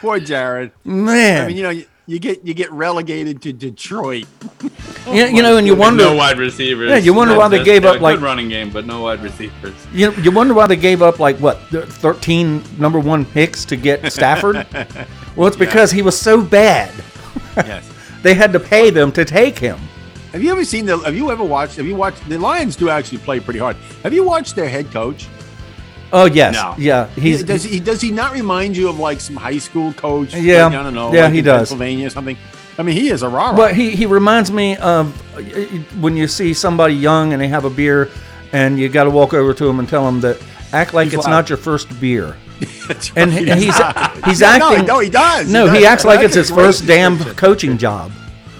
Poor 0.00 0.20
Jared. 0.20 0.70
man. 0.84 1.44
I 1.44 1.46
mean, 1.48 1.56
you 1.56 1.62
know, 1.62 1.70
you- 1.70 1.86
you 2.08 2.20
get 2.20 2.46
you 2.46 2.54
get 2.54 2.70
relegated 2.70 3.42
to 3.42 3.52
Detroit. 3.52 4.26
You, 5.08 5.24
you 5.26 5.40
know, 5.40 5.56
and 5.56 5.64
you 5.68 5.76
wonder. 5.76 6.02
no 6.02 6.14
wide 6.16 6.36
receivers. 6.36 6.90
Yeah, 6.90 6.96
you 6.96 7.14
wonder 7.14 7.36
why 7.36 7.46
they 7.46 7.62
gave 7.62 7.82
got 7.82 7.96
up, 7.96 8.02
like- 8.02 8.20
running 8.20 8.48
game, 8.48 8.70
but 8.70 8.84
no 8.86 9.02
wide 9.02 9.22
receivers. 9.22 9.72
You, 9.92 10.10
you 10.14 10.32
wonder 10.32 10.52
why 10.52 10.66
they 10.66 10.74
gave 10.74 11.00
up 11.00 11.20
like 11.20 11.36
what 11.38 11.58
thirteen 11.70 12.60
number 12.76 12.98
one 12.98 13.24
picks 13.24 13.64
to 13.66 13.76
get 13.76 14.12
Stafford? 14.12 14.66
well, 15.36 15.46
it's 15.46 15.56
because 15.56 15.92
he 15.92 16.02
was 16.02 16.18
so 16.18 16.42
bad. 16.42 16.92
Yes. 17.56 17.88
They 18.22 18.34
had 18.34 18.52
to 18.52 18.58
pay 18.58 18.90
them 18.90 19.12
to 19.12 19.24
take 19.24 19.56
him. 19.60 19.78
Have 20.36 20.42
you 20.44 20.52
ever 20.52 20.66
seen 20.66 20.84
the? 20.84 20.98
Have 20.98 21.16
you 21.16 21.30
ever 21.30 21.42
watched? 21.42 21.76
Have 21.78 21.86
you 21.86 21.96
watched? 21.96 22.28
The 22.28 22.36
Lions 22.36 22.76
do 22.76 22.90
actually 22.90 23.16
play 23.16 23.40
pretty 23.40 23.58
hard. 23.58 23.74
Have 24.02 24.12
you 24.12 24.22
watched 24.22 24.54
their 24.54 24.68
head 24.68 24.90
coach? 24.92 25.28
Oh 26.12 26.26
yes, 26.26 26.52
No. 26.52 26.74
yeah. 26.76 27.06
He's 27.14 27.42
does 27.42 27.64
he 27.64 27.80
does 27.80 28.02
he 28.02 28.10
not 28.10 28.34
remind 28.34 28.76
you 28.76 28.90
of 28.90 28.98
like 28.98 29.18
some 29.18 29.34
high 29.34 29.56
school 29.56 29.94
coach? 29.94 30.34
Yeah. 30.34 30.66
like, 30.66 30.74
I 30.74 30.82
don't 30.82 30.92
know. 30.92 31.10
Yeah, 31.10 31.24
like 31.24 31.32
he 31.32 31.40
does. 31.40 31.70
Pennsylvania 31.70 32.08
or 32.08 32.10
something. 32.10 32.36
I 32.76 32.82
mean, 32.82 32.96
he 32.96 33.08
is 33.08 33.22
a 33.22 33.30
rah 33.30 33.56
But 33.56 33.74
he, 33.74 33.96
he 33.96 34.04
reminds 34.04 34.52
me 34.52 34.76
of 34.76 35.06
when 36.02 36.18
you 36.18 36.28
see 36.28 36.52
somebody 36.52 36.92
young 36.92 37.32
and 37.32 37.40
they 37.40 37.48
have 37.48 37.64
a 37.64 37.70
beer, 37.70 38.10
and 38.52 38.78
you 38.78 38.90
got 38.90 39.04
to 39.04 39.10
walk 39.10 39.32
over 39.32 39.54
to 39.54 39.64
them 39.64 39.78
and 39.78 39.88
tell 39.88 40.04
them 40.04 40.20
that 40.20 40.36
act 40.74 40.92
like 40.92 41.06
He's 41.06 41.14
it's 41.14 41.24
loud. 41.24 41.30
not 41.30 41.48
your 41.48 41.56
first 41.56 41.88
beer. 41.98 42.36
And, 43.16 43.32
he- 43.32 43.50
and 43.50 43.58
he's 43.58 43.74
he's 44.26 44.40
Yeah, 44.42 44.58
no, 44.58 44.68
acting. 44.68 44.84
no, 44.86 44.98
he 44.98 45.08
does. 45.08 45.50
No, 45.50 45.66
He 45.70 45.78
he 45.78 45.86
acts 45.86 46.04
like 46.04 46.20
it's 46.20 46.34
his 46.34 46.50
first 46.50 46.86
damn 46.86 47.18
coaching 47.36 47.78
job. 47.78 48.12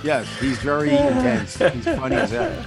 Yes, 0.06 0.38
he's 0.38 0.58
very 0.58 0.90
intense. 0.96 1.56
He's 1.58 1.84
funny 1.84 2.16
as 2.16 2.30
hell. 2.30 2.64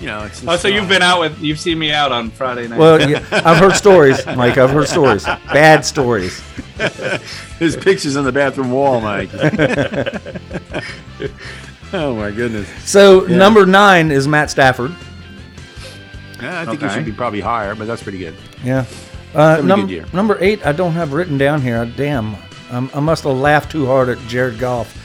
You 0.00 0.06
know, 0.08 0.24
it's. 0.24 0.40
Just, 0.40 0.48
Oh, 0.48 0.56
so 0.56 0.66
you've 0.68 0.88
been 0.88 1.02
out 1.02 1.20
with 1.20 1.38
you've 1.40 1.60
seen 1.60 1.78
me 1.78 1.92
out 1.92 2.10
on 2.10 2.30
Friday 2.30 2.66
night. 2.66 2.78
Well, 2.78 3.08
yeah, 3.08 3.24
I've 3.32 3.58
heard 3.58 3.74
stories, 3.74 4.24
Mike. 4.26 4.58
I've 4.58 4.70
heard 4.70 4.88
stories, 4.88 5.24
bad 5.24 5.84
stories. 5.84 6.40
His 7.58 7.76
pictures 7.76 8.16
on 8.16 8.24
the 8.24 8.32
bathroom 8.32 8.70
wall, 8.72 9.00
Mike. 9.00 9.30
oh 11.92 12.14
my 12.16 12.30
goodness. 12.30 12.68
So 12.88 13.20
number 13.20 13.66
nine 13.66 14.10
is 14.10 14.26
Matt 14.26 14.50
Stafford. 14.50 14.92
Yeah, 16.42 16.60
I 16.60 16.64
think 16.66 16.82
he 16.82 16.88
should 16.90 17.04
be 17.04 17.12
probably 17.12 17.40
higher, 17.40 17.74
but 17.74 17.86
that's 17.86 18.02
pretty 18.02 18.18
good. 18.18 18.34
Yeah. 18.64 18.84
Uh, 19.34 19.60
num- 19.64 19.86
good 19.86 20.12
number 20.12 20.36
eight, 20.40 20.64
I 20.66 20.72
don't 20.72 20.92
have 20.92 21.12
written 21.12 21.38
down 21.38 21.60
here. 21.62 21.84
Damn, 21.96 22.36
um, 22.70 22.90
I 22.94 23.00
must 23.00 23.24
have 23.24 23.36
laughed 23.36 23.70
too 23.72 23.86
hard 23.86 24.08
at 24.08 24.18
Jared 24.26 24.58
Goff. 24.58 25.00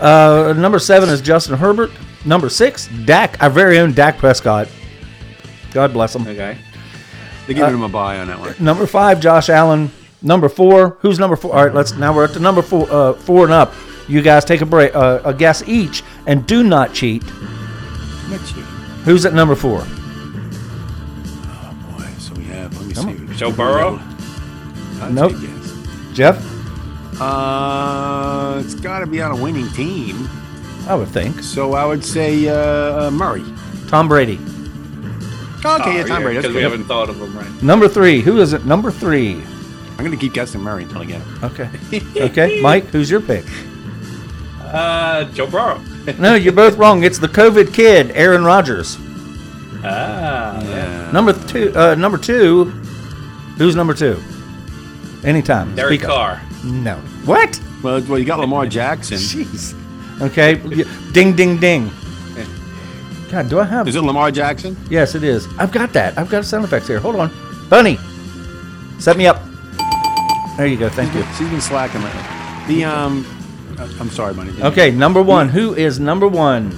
Uh, 0.00 0.54
number 0.56 0.78
seven 0.78 1.08
is 1.08 1.20
Justin 1.20 1.56
Herbert. 1.56 1.90
Number 2.24 2.48
six, 2.48 2.88
Dak, 3.04 3.42
our 3.42 3.50
very 3.50 3.78
own 3.78 3.92
Dak 3.92 4.18
Prescott. 4.18 4.68
God 5.72 5.92
bless 5.92 6.14
him. 6.14 6.22
okay. 6.22 6.58
They're 7.46 7.54
giving 7.54 7.74
him 7.74 7.82
a 7.82 7.88
buy 7.88 8.18
on 8.18 8.28
that 8.28 8.38
one. 8.38 8.54
Number 8.60 8.86
five, 8.86 9.20
Josh 9.20 9.48
Allen. 9.48 9.90
Number 10.22 10.48
four, 10.48 10.90
who's 11.00 11.18
number 11.18 11.36
four? 11.36 11.54
All 11.54 11.64
right, 11.64 11.74
let's 11.74 11.92
now 11.94 12.14
we're 12.14 12.24
at 12.24 12.34
the 12.34 12.40
number 12.40 12.62
four, 12.62 12.86
uh, 12.90 13.14
four 13.14 13.44
and 13.44 13.52
up. 13.52 13.72
You 14.06 14.20
guys 14.22 14.44
take 14.44 14.60
a 14.60 14.66
break, 14.66 14.94
uh, 14.94 15.20
a 15.24 15.32
guess 15.32 15.66
each, 15.66 16.02
and 16.26 16.46
do 16.46 16.62
not 16.62 16.92
cheat. 16.92 17.24
Let's 18.28 18.54
see. 18.54 18.60
Who's 19.04 19.24
at 19.24 19.32
number 19.32 19.54
four? 19.54 19.80
Oh 19.82 21.74
boy, 21.96 22.04
so 22.18 22.34
we 22.34 22.44
have. 22.44 22.76
Let 22.76 22.86
me 23.08 23.26
see. 23.28 23.34
Joe 23.36 23.50
Burrow. 23.50 23.98
I'd 25.00 25.14
Nope. 25.14 25.32
Jeff, 26.12 26.36
Uh, 27.20 28.62
it's 28.64 28.74
got 28.74 29.00
to 29.00 29.06
be 29.06 29.20
on 29.20 29.30
a 29.38 29.42
winning 29.42 29.68
team. 29.72 30.28
I 30.88 30.94
would 30.94 31.08
think. 31.08 31.40
So 31.42 31.74
I 31.74 31.84
would 31.84 32.04
say 32.04 32.48
uh, 32.48 33.06
uh, 33.06 33.10
Murray. 33.10 33.44
Tom 33.88 34.08
Brady. 34.08 34.38
Okay, 35.64 35.98
yeah, 35.98 36.04
Tom 36.04 36.22
Brady. 36.22 36.36
That's 36.36 36.46
Because 36.46 36.46
we 36.48 36.52
good. 36.54 36.62
haven't 36.62 36.84
thought 36.84 37.10
of 37.10 37.20
him 37.20 37.36
right. 37.36 37.62
Number 37.62 37.86
three, 37.88 38.20
who 38.22 38.40
is 38.40 38.54
it? 38.54 38.64
Number 38.64 38.90
three. 38.90 39.34
I'm 39.34 39.98
going 39.98 40.10
to 40.12 40.16
keep 40.16 40.32
guessing 40.32 40.62
Murray 40.62 40.84
until 40.84 41.02
I 41.02 41.04
get 41.04 41.20
him. 41.20 41.44
Okay. 41.44 41.70
Okay, 42.30 42.60
Mike, 42.62 42.84
who's 42.86 43.10
your 43.10 43.20
pick? 43.20 43.44
Uh, 44.62 45.24
Joe 45.32 45.46
Burrow. 45.46 45.80
No, 46.18 46.34
you're 46.34 46.54
both 46.54 46.78
wrong. 46.78 47.02
It's 47.04 47.18
the 47.18 47.28
COVID 47.28 47.74
kid, 47.74 48.10
Aaron 48.12 48.42
Rodgers. 48.42 48.96
Ah, 49.84 50.58
Yeah. 50.64 51.10
Number 51.12 51.34
two. 51.34 51.72
Uh, 51.76 51.94
number 51.94 52.16
two. 52.16 52.64
Who's 53.58 53.76
number 53.76 53.92
two? 53.92 54.18
Anytime. 55.22 55.74
Derek 55.76 56.00
Speak 56.00 56.08
up. 56.08 56.14
Carr. 56.14 56.42
No. 56.64 56.96
What? 57.24 57.60
Well, 57.82 58.00
well, 58.02 58.18
you 58.18 58.24
got 58.24 58.38
Lamar 58.40 58.66
Jackson. 58.66 59.16
Jeez. 59.18 59.74
Okay. 60.20 60.54
Ding, 61.12 61.34
ding, 61.34 61.58
ding. 61.58 61.90
God, 63.30 63.48
do 63.48 63.60
I 63.60 63.64
have? 63.64 63.86
Is 63.86 63.94
it 63.94 64.02
Lamar 64.02 64.30
Jackson? 64.32 64.76
Yes, 64.90 65.14
it 65.14 65.22
is. 65.22 65.46
I've 65.56 65.70
got 65.70 65.92
that. 65.92 66.18
I've 66.18 66.28
got 66.28 66.44
sound 66.44 66.64
effects 66.64 66.88
here. 66.88 66.98
Hold 66.98 67.14
on, 67.16 67.30
Bunny. 67.68 67.96
Set 68.98 69.16
me 69.16 69.26
up. 69.28 69.40
There 70.56 70.66
you 70.66 70.76
go. 70.76 70.88
Thank 70.88 71.14
you. 71.14 71.22
She's 71.38 71.48
been 71.48 71.60
slacking 71.60 72.02
lately. 72.02 72.20
The 72.66 72.84
um, 72.84 73.24
uh, 73.78 73.88
I'm 74.00 74.10
sorry, 74.10 74.34
Bunny. 74.34 74.52
Okay, 74.60 74.90
number 74.90 75.22
one. 75.22 75.48
Who 75.48 75.74
is 75.74 76.00
number 76.00 76.26
one? 76.26 76.70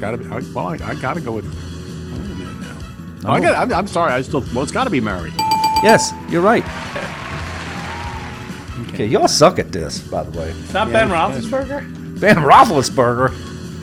Gotta 0.00 0.16
be. 0.16 0.24
I- 0.24 0.40
Well, 0.54 0.68
I, 0.68 0.78
I 0.82 0.94
gotta 0.94 1.20
go 1.20 1.32
with. 1.32 1.44
wait 1.44 1.52
a 1.52 2.34
minute 2.34 2.60
now. 3.22 3.28
Oh, 3.28 3.32
I 3.32 3.40
got. 3.40 3.56
I'm, 3.58 3.72
I'm 3.74 3.86
sorry. 3.86 4.12
I 4.14 4.22
still. 4.22 4.40
Well, 4.54 4.62
it's 4.62 4.72
got 4.72 4.84
to 4.84 4.90
be 4.90 5.02
Murray. 5.02 5.32
Yes, 5.82 6.12
you're 6.30 6.40
right. 6.40 6.64
Okay, 8.92 9.06
y'all 9.06 9.28
suck 9.28 9.58
at 9.58 9.72
this, 9.72 9.98
by 10.00 10.22
the 10.24 10.38
way. 10.38 10.50
It's 10.50 10.72
not 10.72 10.90
Ben 10.92 11.08
Roethlisberger. 11.08 12.20
Ben 12.20 12.36
Roethlisberger. 12.36 13.30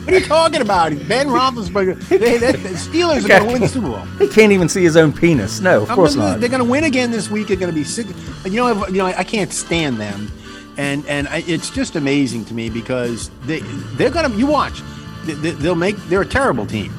What 0.04 0.14
are 0.14 0.18
you 0.18 0.24
talking 0.24 0.60
about? 0.62 0.90
Ben 1.08 1.26
Roethlisberger. 1.28 1.96
They, 2.08 2.38
they, 2.38 2.52
the 2.52 2.68
Steelers 2.70 3.24
are 3.24 3.28
going 3.28 3.42
to 3.44 3.52
win 3.52 3.60
the 3.60 3.68
Super 3.68 3.88
Bowl. 3.88 3.98
He 4.18 4.28
can't 4.28 4.52
even 4.52 4.68
see 4.68 4.82
his 4.82 4.96
own 4.96 5.12
penis. 5.12 5.60
No, 5.60 5.82
of 5.82 5.90
I'm 5.90 5.96
course 5.96 6.14
gonna- 6.14 6.30
not. 6.32 6.40
They're 6.40 6.48
going 6.48 6.62
to 6.64 6.70
win 6.70 6.84
again 6.84 7.10
this 7.10 7.30
week. 7.30 7.48
They're 7.48 7.56
going 7.56 7.70
to 7.72 7.74
be 7.74 7.84
sick. 7.84 8.06
You 8.44 8.52
know, 8.52 8.86
you 8.86 8.98
know, 8.98 9.06
I 9.06 9.24
can't 9.24 9.52
stand 9.52 9.98
them, 9.98 10.30
and 10.78 11.04
and 11.06 11.28
I, 11.28 11.42
it's 11.46 11.68
just 11.70 11.96
amazing 11.96 12.44
to 12.46 12.54
me 12.54 12.70
because 12.70 13.30
they 13.46 13.60
they're 13.96 14.10
going 14.10 14.30
to. 14.30 14.36
You 14.38 14.46
watch, 14.46 14.80
they, 15.24 15.34
they- 15.34 15.50
they'll 15.52 15.74
make. 15.74 15.96
They're 16.08 16.22
a 16.22 16.26
terrible 16.26 16.64
team, 16.66 16.92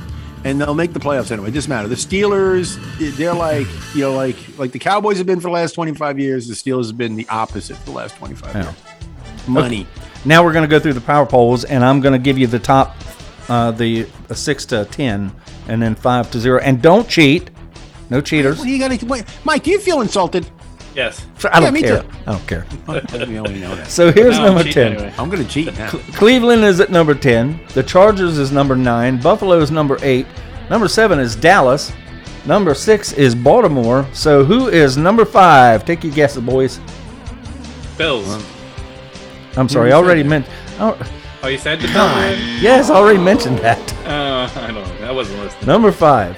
and 0.45 0.59
they'll 0.59 0.73
make 0.73 0.93
the 0.93 0.99
playoffs 0.99 1.31
anyway. 1.31 1.49
It 1.49 1.53
doesn't 1.53 1.69
matter. 1.69 1.87
The 1.87 1.95
Steelers, 1.95 2.77
they're 3.17 3.33
like 3.33 3.67
you 3.93 4.01
know, 4.01 4.13
like 4.13 4.35
like 4.57 4.71
the 4.71 4.79
Cowboys 4.79 5.17
have 5.17 5.27
been 5.27 5.39
for 5.39 5.47
the 5.49 5.53
last 5.53 5.73
25 5.73 6.19
years. 6.19 6.47
The 6.47 6.53
Steelers 6.53 6.87
have 6.87 6.97
been 6.97 7.15
the 7.15 7.27
opposite 7.29 7.77
for 7.77 7.85
the 7.85 7.91
last 7.91 8.15
25 8.17 8.55
Yeah. 8.55 8.63
years. 8.63 8.75
Money. 9.47 9.87
Now 10.25 10.43
we're 10.43 10.53
going 10.53 10.63
to 10.63 10.69
go 10.69 10.79
through 10.79 10.93
the 10.93 11.01
power 11.01 11.25
polls, 11.25 11.63
and 11.63 11.83
I'm 11.83 12.01
going 12.01 12.11
to 12.13 12.19
give 12.19 12.37
you 12.37 12.45
the 12.47 12.59
top, 12.59 12.95
uh, 13.47 13.71
the 13.71 14.05
uh, 14.29 14.33
six 14.33 14.65
to 14.67 14.85
ten, 14.85 15.31
and 15.67 15.81
then 15.81 15.95
five 15.95 16.29
to 16.31 16.39
zero. 16.39 16.59
And 16.59 16.81
don't 16.81 17.07
cheat. 17.07 17.49
No 18.09 18.21
cheaters. 18.21 18.57
What 18.57 18.65
do 18.65 18.71
you 18.71 18.79
got 18.79 18.91
to? 18.99 19.25
Mike, 19.43 19.63
do 19.63 19.71
you 19.71 19.79
feel 19.79 20.01
insulted? 20.01 20.49
Yes. 20.95 21.25
I 21.45 21.59
don't 21.59 21.63
Yeah, 21.63 21.71
me 21.71 21.81
care. 21.81 22.01
too. 22.01 22.09
I 22.27 22.31
don't 22.33 22.47
care. 22.47 22.65
we 23.27 23.37
only 23.39 23.59
know 23.59 23.75
that. 23.75 23.87
So 23.91 24.11
here's 24.11 24.37
No, 24.37 24.45
I'm 24.47 24.55
number 24.55 24.71
ten. 24.71 24.93
anyway. 24.93 25.13
I'm 25.17 25.29
going 25.29 25.43
to 25.43 25.49
cheat 25.49 25.77
now. 25.77 25.89
Cleveland 25.89 26.63
is 26.63 26.79
at 26.79 26.89
number 26.89 27.13
10. 27.13 27.59
The 27.73 27.83
Chargers 27.83 28.37
is 28.37 28.51
number 28.51 28.75
9. 28.75 29.21
Buffalo 29.21 29.59
is 29.59 29.71
number 29.71 29.97
8. 30.01 30.25
Number 30.69 30.87
7 30.87 31.19
is 31.19 31.35
Dallas. 31.35 31.91
Number 32.45 32.73
6 32.73 33.13
is 33.13 33.35
Baltimore. 33.35 34.05
So 34.13 34.43
who 34.43 34.67
is 34.69 34.97
number 34.97 35.25
5? 35.25 35.85
Take 35.85 36.03
your 36.03 36.13
guesses, 36.13 36.41
boys. 36.43 36.79
Bills. 37.97 38.43
I'm 39.57 39.67
sorry, 39.69 39.91
I 39.91 39.95
already 39.95 40.23
meant. 40.23 40.45
Oh, 40.79 40.97
Oh, 41.41 41.47
you 41.47 41.57
said 41.57 41.79
the 41.79 41.83
Bills. 41.83 41.93
God. 41.95 42.17
were 42.17 42.33
in? 42.35 42.61
Yes, 42.61 42.89
I 42.89 42.95
already 42.95 43.19
mentioned 43.19 43.59
that. 43.59 43.79
Uh, 44.09 44.49
I 44.55 44.71
don't 44.71 45.01
know. 45.01 45.07
I 45.07 45.11
wasn't 45.11 45.39
listening. 45.41 45.67
Number 45.67 45.91
5. 45.91 46.35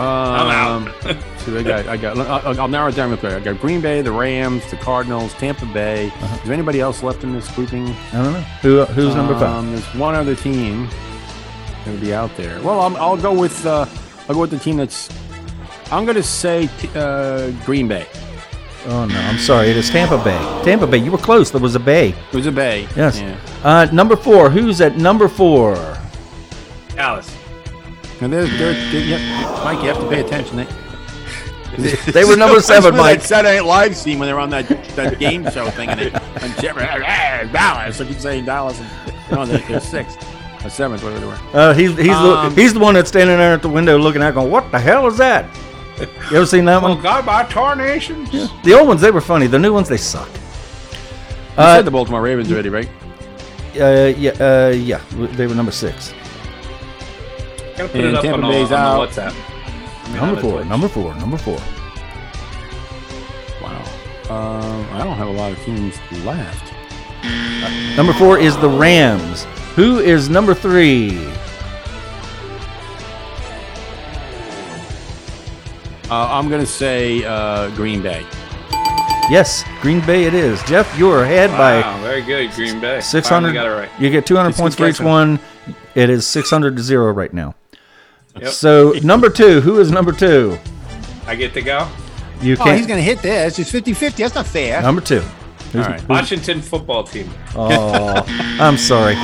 I'm 0.00 0.82
Um, 0.86 0.88
out. 0.88 1.16
I 1.56 1.62
got, 1.62 1.86
I 1.88 1.96
got. 1.96 2.18
I'll, 2.18 2.60
I'll 2.60 2.68
narrow 2.68 2.88
it 2.88 2.94
down 2.94 3.10
real 3.10 3.18
quick. 3.18 3.32
I 3.32 3.40
got 3.40 3.60
Green 3.60 3.80
Bay, 3.80 4.02
the 4.02 4.12
Rams, 4.12 4.68
the 4.70 4.76
Cardinals, 4.76 5.32
Tampa 5.34 5.66
Bay. 5.66 6.08
Uh-huh. 6.08 6.36
Is 6.36 6.42
there 6.44 6.52
anybody 6.52 6.80
else 6.80 7.02
left 7.02 7.24
in 7.24 7.32
this 7.32 7.50
grouping? 7.54 7.88
I 7.88 8.22
don't 8.22 8.32
know. 8.32 8.40
Who, 8.62 8.84
who's 8.86 9.14
number 9.14 9.34
5? 9.34 9.42
Um, 9.42 9.70
there's 9.70 9.94
one 9.94 10.14
other 10.14 10.34
team 10.34 10.88
going 11.84 11.98
to 11.98 12.04
be 12.04 12.12
out 12.12 12.36
there. 12.36 12.60
Well, 12.62 12.80
I'm, 12.80 12.96
I'll 12.96 13.16
go 13.16 13.32
with. 13.32 13.64
Uh, 13.64 13.86
I'll 14.28 14.34
go 14.34 14.40
with 14.40 14.50
the 14.50 14.58
team 14.58 14.76
that's. 14.76 15.08
I'm 15.90 16.04
going 16.04 16.16
to 16.16 16.22
say 16.22 16.68
t- 16.78 16.90
uh, 16.94 17.50
Green 17.64 17.88
Bay. 17.88 18.06
Oh, 18.86 19.06
no. 19.06 19.18
I'm 19.18 19.38
sorry. 19.38 19.68
It 19.68 19.76
is 19.76 19.90
Tampa 19.90 20.22
Bay. 20.22 20.38
Tampa 20.64 20.86
Bay. 20.86 20.98
You 20.98 21.10
were 21.10 21.18
close. 21.18 21.50
There 21.50 21.60
was 21.60 21.74
a 21.74 21.80
Bay. 21.80 22.10
It 22.10 22.34
was 22.34 22.46
a 22.46 22.52
Bay. 22.52 22.86
Yes. 22.94 23.20
Yeah. 23.20 23.38
Uh, 23.64 23.86
number 23.92 24.16
4. 24.16 24.50
Who's 24.50 24.80
at 24.80 24.96
number 24.96 25.28
4? 25.28 25.98
Dallas. 26.94 27.34
And 28.20 28.32
they're, 28.32 28.46
they're, 28.46 28.72
they're 28.90 29.18
Mike, 29.64 29.80
you 29.82 29.88
have 29.88 29.98
to 30.00 30.08
pay 30.08 30.20
attention. 30.20 30.56
They, 30.56 30.66
They 32.12 32.24
were 32.24 32.36
number 32.36 32.60
7, 32.60 32.82
That's 32.82 32.84
what 32.84 32.94
Mike. 32.94 33.20
That 33.20 33.26
Saturday 33.26 33.56
Night 33.58 33.64
Live 33.66 33.96
scene 33.96 34.18
when 34.18 34.26
they're 34.28 34.40
on 34.40 34.50
that, 34.50 34.68
that 34.96 35.18
game 35.18 35.48
show 35.50 35.68
thing 35.70 35.88
and 35.90 36.00
they 36.00 36.10
and 36.10 36.54
Jeffrey, 36.60 36.82
Dallas. 37.52 38.00
I 38.00 38.04
keep 38.06 38.18
saying 38.18 38.44
Dallas. 38.46 38.80
And, 38.80 39.14
no, 39.30 39.44
they're, 39.46 39.58
they're 39.68 39.80
sixth 39.80 40.18
or 40.64 40.70
seventh, 40.70 41.02
whatever 41.04 41.20
they 41.20 41.26
were. 41.26 41.38
Uh, 41.52 41.74
he's 41.74 41.96
he's 41.96 42.08
Um, 42.10 42.54
the 42.54 42.60
he's 42.62 42.72
the 42.74 42.80
one 42.80 42.94
that's 42.94 43.08
standing 43.10 43.36
there 43.36 43.52
at 43.54 43.62
the 43.62 43.68
window 43.68 43.96
looking 43.98 44.22
out, 44.22 44.34
going, 44.34 44.50
"What 44.50 44.70
the 44.72 44.78
hell 44.80 45.06
is 45.06 45.18
that?" 45.18 45.46
You 46.30 46.36
ever 46.36 46.46
seen 46.46 46.64
that 46.64 46.82
Oh, 46.82 46.94
one? 46.94 47.02
God, 47.02 47.26
by 47.26 47.44
tarnations. 47.44 48.30
The 48.62 48.72
old 48.72 48.88
ones 48.88 49.00
they 49.00 49.10
were 49.10 49.20
funny. 49.20 49.46
The 49.46 49.58
new 49.58 49.72
ones 49.72 49.88
they 49.88 49.96
suck. 49.98 50.28
You 50.28 50.38
Uh, 51.64 51.76
said 51.76 51.84
the 51.84 51.90
Baltimore 51.90 52.22
Ravens 52.22 52.50
already, 52.52 52.68
right? 52.70 52.88
uh, 53.80 54.12
yeah, 54.16 54.30
uh, 54.40 54.72
yeah, 54.74 55.00
they 55.36 55.46
were 55.46 55.54
number 55.54 55.72
six. 55.72 56.12
Gotta 57.76 57.88
put 57.88 57.96
And 58.00 58.04
it 58.08 58.14
up 58.14 58.22
Tampa 58.22 58.42
on, 58.46 58.50
Bay's 58.52 58.72
on 58.72 58.78
out. 58.78 59.10
the 59.12 59.20
WhatsApp. 59.20 59.34
I 60.10 60.26
Number 60.26 60.40
four, 60.40 60.52
Twitch. 60.52 60.68
number 60.68 60.88
four, 60.88 61.14
number 61.16 61.36
four. 61.38 61.58
Wow. 63.62 63.82
Um, 64.30 64.86
I 64.92 65.04
don't 65.04 65.16
have 65.16 65.28
a 65.28 65.32
lot 65.32 65.52
of 65.52 65.58
teams 65.64 65.96
left. 66.24 66.72
Number 67.96 68.12
four 68.12 68.38
is 68.38 68.56
the 68.58 68.68
Rams. 68.68 69.44
Who 69.74 69.98
is 69.98 70.28
number 70.28 70.54
three? 70.54 71.18
Uh, 76.10 76.26
I'm 76.30 76.48
going 76.48 76.60
to 76.60 76.66
say 76.66 77.22
uh, 77.24 77.70
Green 77.76 78.02
Bay. 78.02 78.24
Yes, 79.30 79.62
Green 79.82 80.00
Bay 80.06 80.24
it 80.24 80.32
is. 80.32 80.62
Jeff, 80.62 80.98
you're 80.98 81.22
ahead 81.22 81.50
Wow, 81.50 81.58
by 81.98 82.00
very 82.02 82.22
good, 82.22 82.50
Green 82.52 82.80
Bay. 82.80 83.00
600. 83.02 83.28
Finally 83.28 83.52
got 83.52 83.66
it 83.66 83.70
right. 83.70 83.90
You 84.00 84.08
get 84.08 84.24
200 84.24 84.48
It's 84.48 84.58
points 84.58 84.74
for 84.76 84.88
each 84.88 85.00
one. 85.00 85.38
It 85.94 86.08
is 86.08 86.26
600 86.26 86.76
to 86.76 86.82
0 86.82 87.12
right 87.12 87.32
now. 87.34 87.54
Yep. 88.40 88.52
So, 88.52 88.92
number 89.02 89.28
two. 89.30 89.60
Who 89.60 89.78
is 89.80 89.90
number 89.90 90.12
two? 90.12 90.58
I 91.26 91.34
get 91.34 91.52
to 91.54 91.62
go. 91.62 91.88
You 92.40 92.54
Oh, 92.54 92.64
can't. 92.64 92.76
he's 92.78 92.86
going 92.86 92.98
to 92.98 93.02
hit 93.04 93.20
this. 93.20 93.58
It's 93.58 93.70
50 93.70 93.92
50. 93.92 94.22
That's 94.22 94.34
not 94.34 94.46
fair. 94.46 94.80
number 94.82 95.00
two. 95.00 95.22
All 95.74 95.80
right. 95.82 96.08
Washington 96.08 96.62
football 96.62 97.04
team. 97.04 97.30
Oh, 97.54 98.24
I'm 98.60 98.78
sorry. 98.78 99.16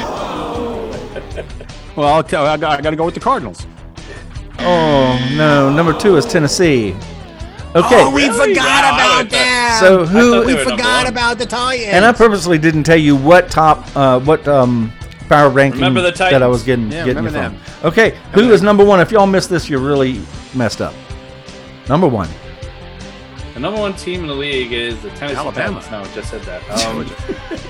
Well, 1.96 2.08
I'll 2.12 2.24
tell 2.24 2.44
I 2.44 2.56
got, 2.56 2.78
I 2.78 2.82
got 2.82 2.90
to 2.90 2.96
go 2.96 3.04
with 3.04 3.14
the 3.14 3.20
Cardinals. 3.20 3.66
Oh, 4.58 5.18
no. 5.36 5.72
Number 5.72 5.92
two 5.98 6.16
is 6.16 6.26
Tennessee. 6.26 6.92
Okay. 7.74 7.88
Oh, 7.92 8.10
we 8.14 8.24
Really? 8.28 8.50
forgot 8.54 8.84
Wow, 8.84 8.90
I 8.92 8.94
about 9.04 9.16
would've 9.18 9.30
that. 9.32 9.78
So 9.80 10.02
I 10.02 10.06
thought 10.06 10.08
who? 10.12 10.30
they 10.30 10.38
we 10.38 10.52
were 10.54 10.58
number 10.58 10.70
forgot 10.70 11.08
about 11.08 11.38
the 11.38 11.46
Titans. 11.46 11.88
And 11.88 12.04
I 12.04 12.12
purposely 12.12 12.58
didn't 12.58 12.84
tell 12.84 12.96
you 12.96 13.16
what 13.16 13.50
top, 13.50 13.84
uh, 13.96 14.20
what 14.20 14.46
um, 14.46 14.92
power 15.28 15.48
ranking 15.48 15.80
Remember 15.80 16.02
the 16.02 16.10
that 16.12 16.42
I 16.42 16.46
was 16.46 16.62
getting 16.62 16.86
Yeah, 16.90 17.04
getting 17.04 17.24
you 17.24 17.30
remember 17.30 17.58
from. 17.58 17.88
Okay, 17.88 18.18
who 18.32 18.52
is 18.52 18.62
number 18.62 18.84
one? 18.84 19.00
If 19.00 19.10
y'all 19.10 19.26
missed 19.26 19.50
this, 19.50 19.68
you're 19.68 19.80
really 19.80 20.20
messed 20.54 20.80
up. 20.80 20.94
Number 21.88 22.06
one. 22.08 22.28
The 23.54 23.60
number 23.60 23.78
one 23.78 23.94
team 23.94 24.22
in 24.22 24.26
the 24.26 24.34
league 24.34 24.72
is 24.72 25.00
the 25.02 25.10
Tennessee 25.10 25.36
Alabama. 25.36 25.80
Titans. 25.80 25.90
No, 25.90 26.00
I 26.00 26.14
just 26.14 26.30
said 26.30 26.42
that. 26.42 26.62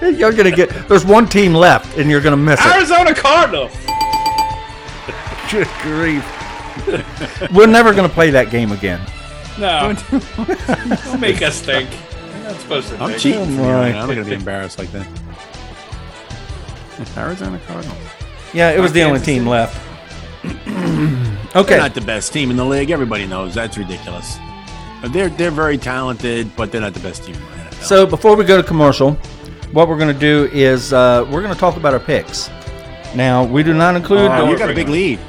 Um, 0.00 0.14
You're 0.16 0.32
gonna 0.32 0.52
get. 0.54 0.70
There's 0.88 1.04
one 1.04 1.26
team 1.28 1.52
left, 1.54 1.98
and 1.98 2.08
you're 2.08 2.20
gonna 2.20 2.36
miss 2.36 2.60
it. 2.60 2.66
Arizona 2.66 3.12
Cardinals. 3.12 3.72
Good 5.50 5.66
grief. 5.82 6.24
We're 7.52 7.66
never 7.66 7.92
gonna 7.92 8.08
play 8.08 8.30
that 8.30 8.50
game 8.50 8.70
again. 8.70 9.00
No, 9.58 9.92
don't 10.10 11.20
make 11.20 11.42
us 11.42 11.60
think. 11.60 11.90
We're 12.48 12.54
not 12.54 12.62
supposed 12.62 12.88
to 12.88 12.94
I'm 13.02 13.10
think. 13.10 13.20
cheating. 13.20 13.44
For 13.56 13.62
you, 13.62 13.68
I'm 13.68 13.92
not 13.92 14.06
going 14.06 14.18
to 14.18 14.24
be 14.24 14.32
embarrassed 14.32 14.78
like 14.78 14.90
that. 14.92 15.06
Arizona 17.14 17.60
Cardinals. 17.66 17.98
Yeah, 18.54 18.70
it 18.70 18.80
was 18.80 18.94
the 18.94 19.02
only 19.02 19.18
Kansas 19.18 19.26
team 19.26 19.42
City. 19.42 19.50
left. 19.50 19.84
They're 21.52 21.62
okay. 21.62 21.76
not 21.76 21.92
the 21.92 22.00
best 22.00 22.32
team 22.32 22.50
in 22.50 22.56
the 22.56 22.64
league. 22.64 22.90
Everybody 22.90 23.26
knows 23.26 23.54
that's 23.54 23.76
ridiculous. 23.76 24.38
But 25.02 25.12
They're 25.12 25.28
they're 25.28 25.50
very 25.50 25.76
talented, 25.76 26.56
but 26.56 26.72
they're 26.72 26.80
not 26.80 26.94
the 26.94 27.00
best 27.00 27.24
team 27.24 27.34
in 27.34 27.42
the 27.42 27.46
NFL. 27.48 27.82
So 27.82 28.06
before 28.06 28.34
we 28.34 28.44
go 28.44 28.56
to 28.56 28.66
commercial, 28.66 29.12
what 29.72 29.86
we're 29.86 29.98
gonna 29.98 30.14
do 30.14 30.48
is 30.50 30.94
uh, 30.94 31.28
we're 31.30 31.42
gonna 31.42 31.54
talk 31.54 31.76
about 31.76 31.92
our 31.92 32.00
picks. 32.00 32.48
Now 33.14 33.44
we 33.44 33.62
do 33.62 33.74
not 33.74 33.94
include. 33.94 34.30
Oh, 34.30 34.46
we're 34.46 34.52
you 34.52 34.58
got 34.58 34.70
a 34.70 34.74
big 34.74 34.88
lead. 34.88 35.20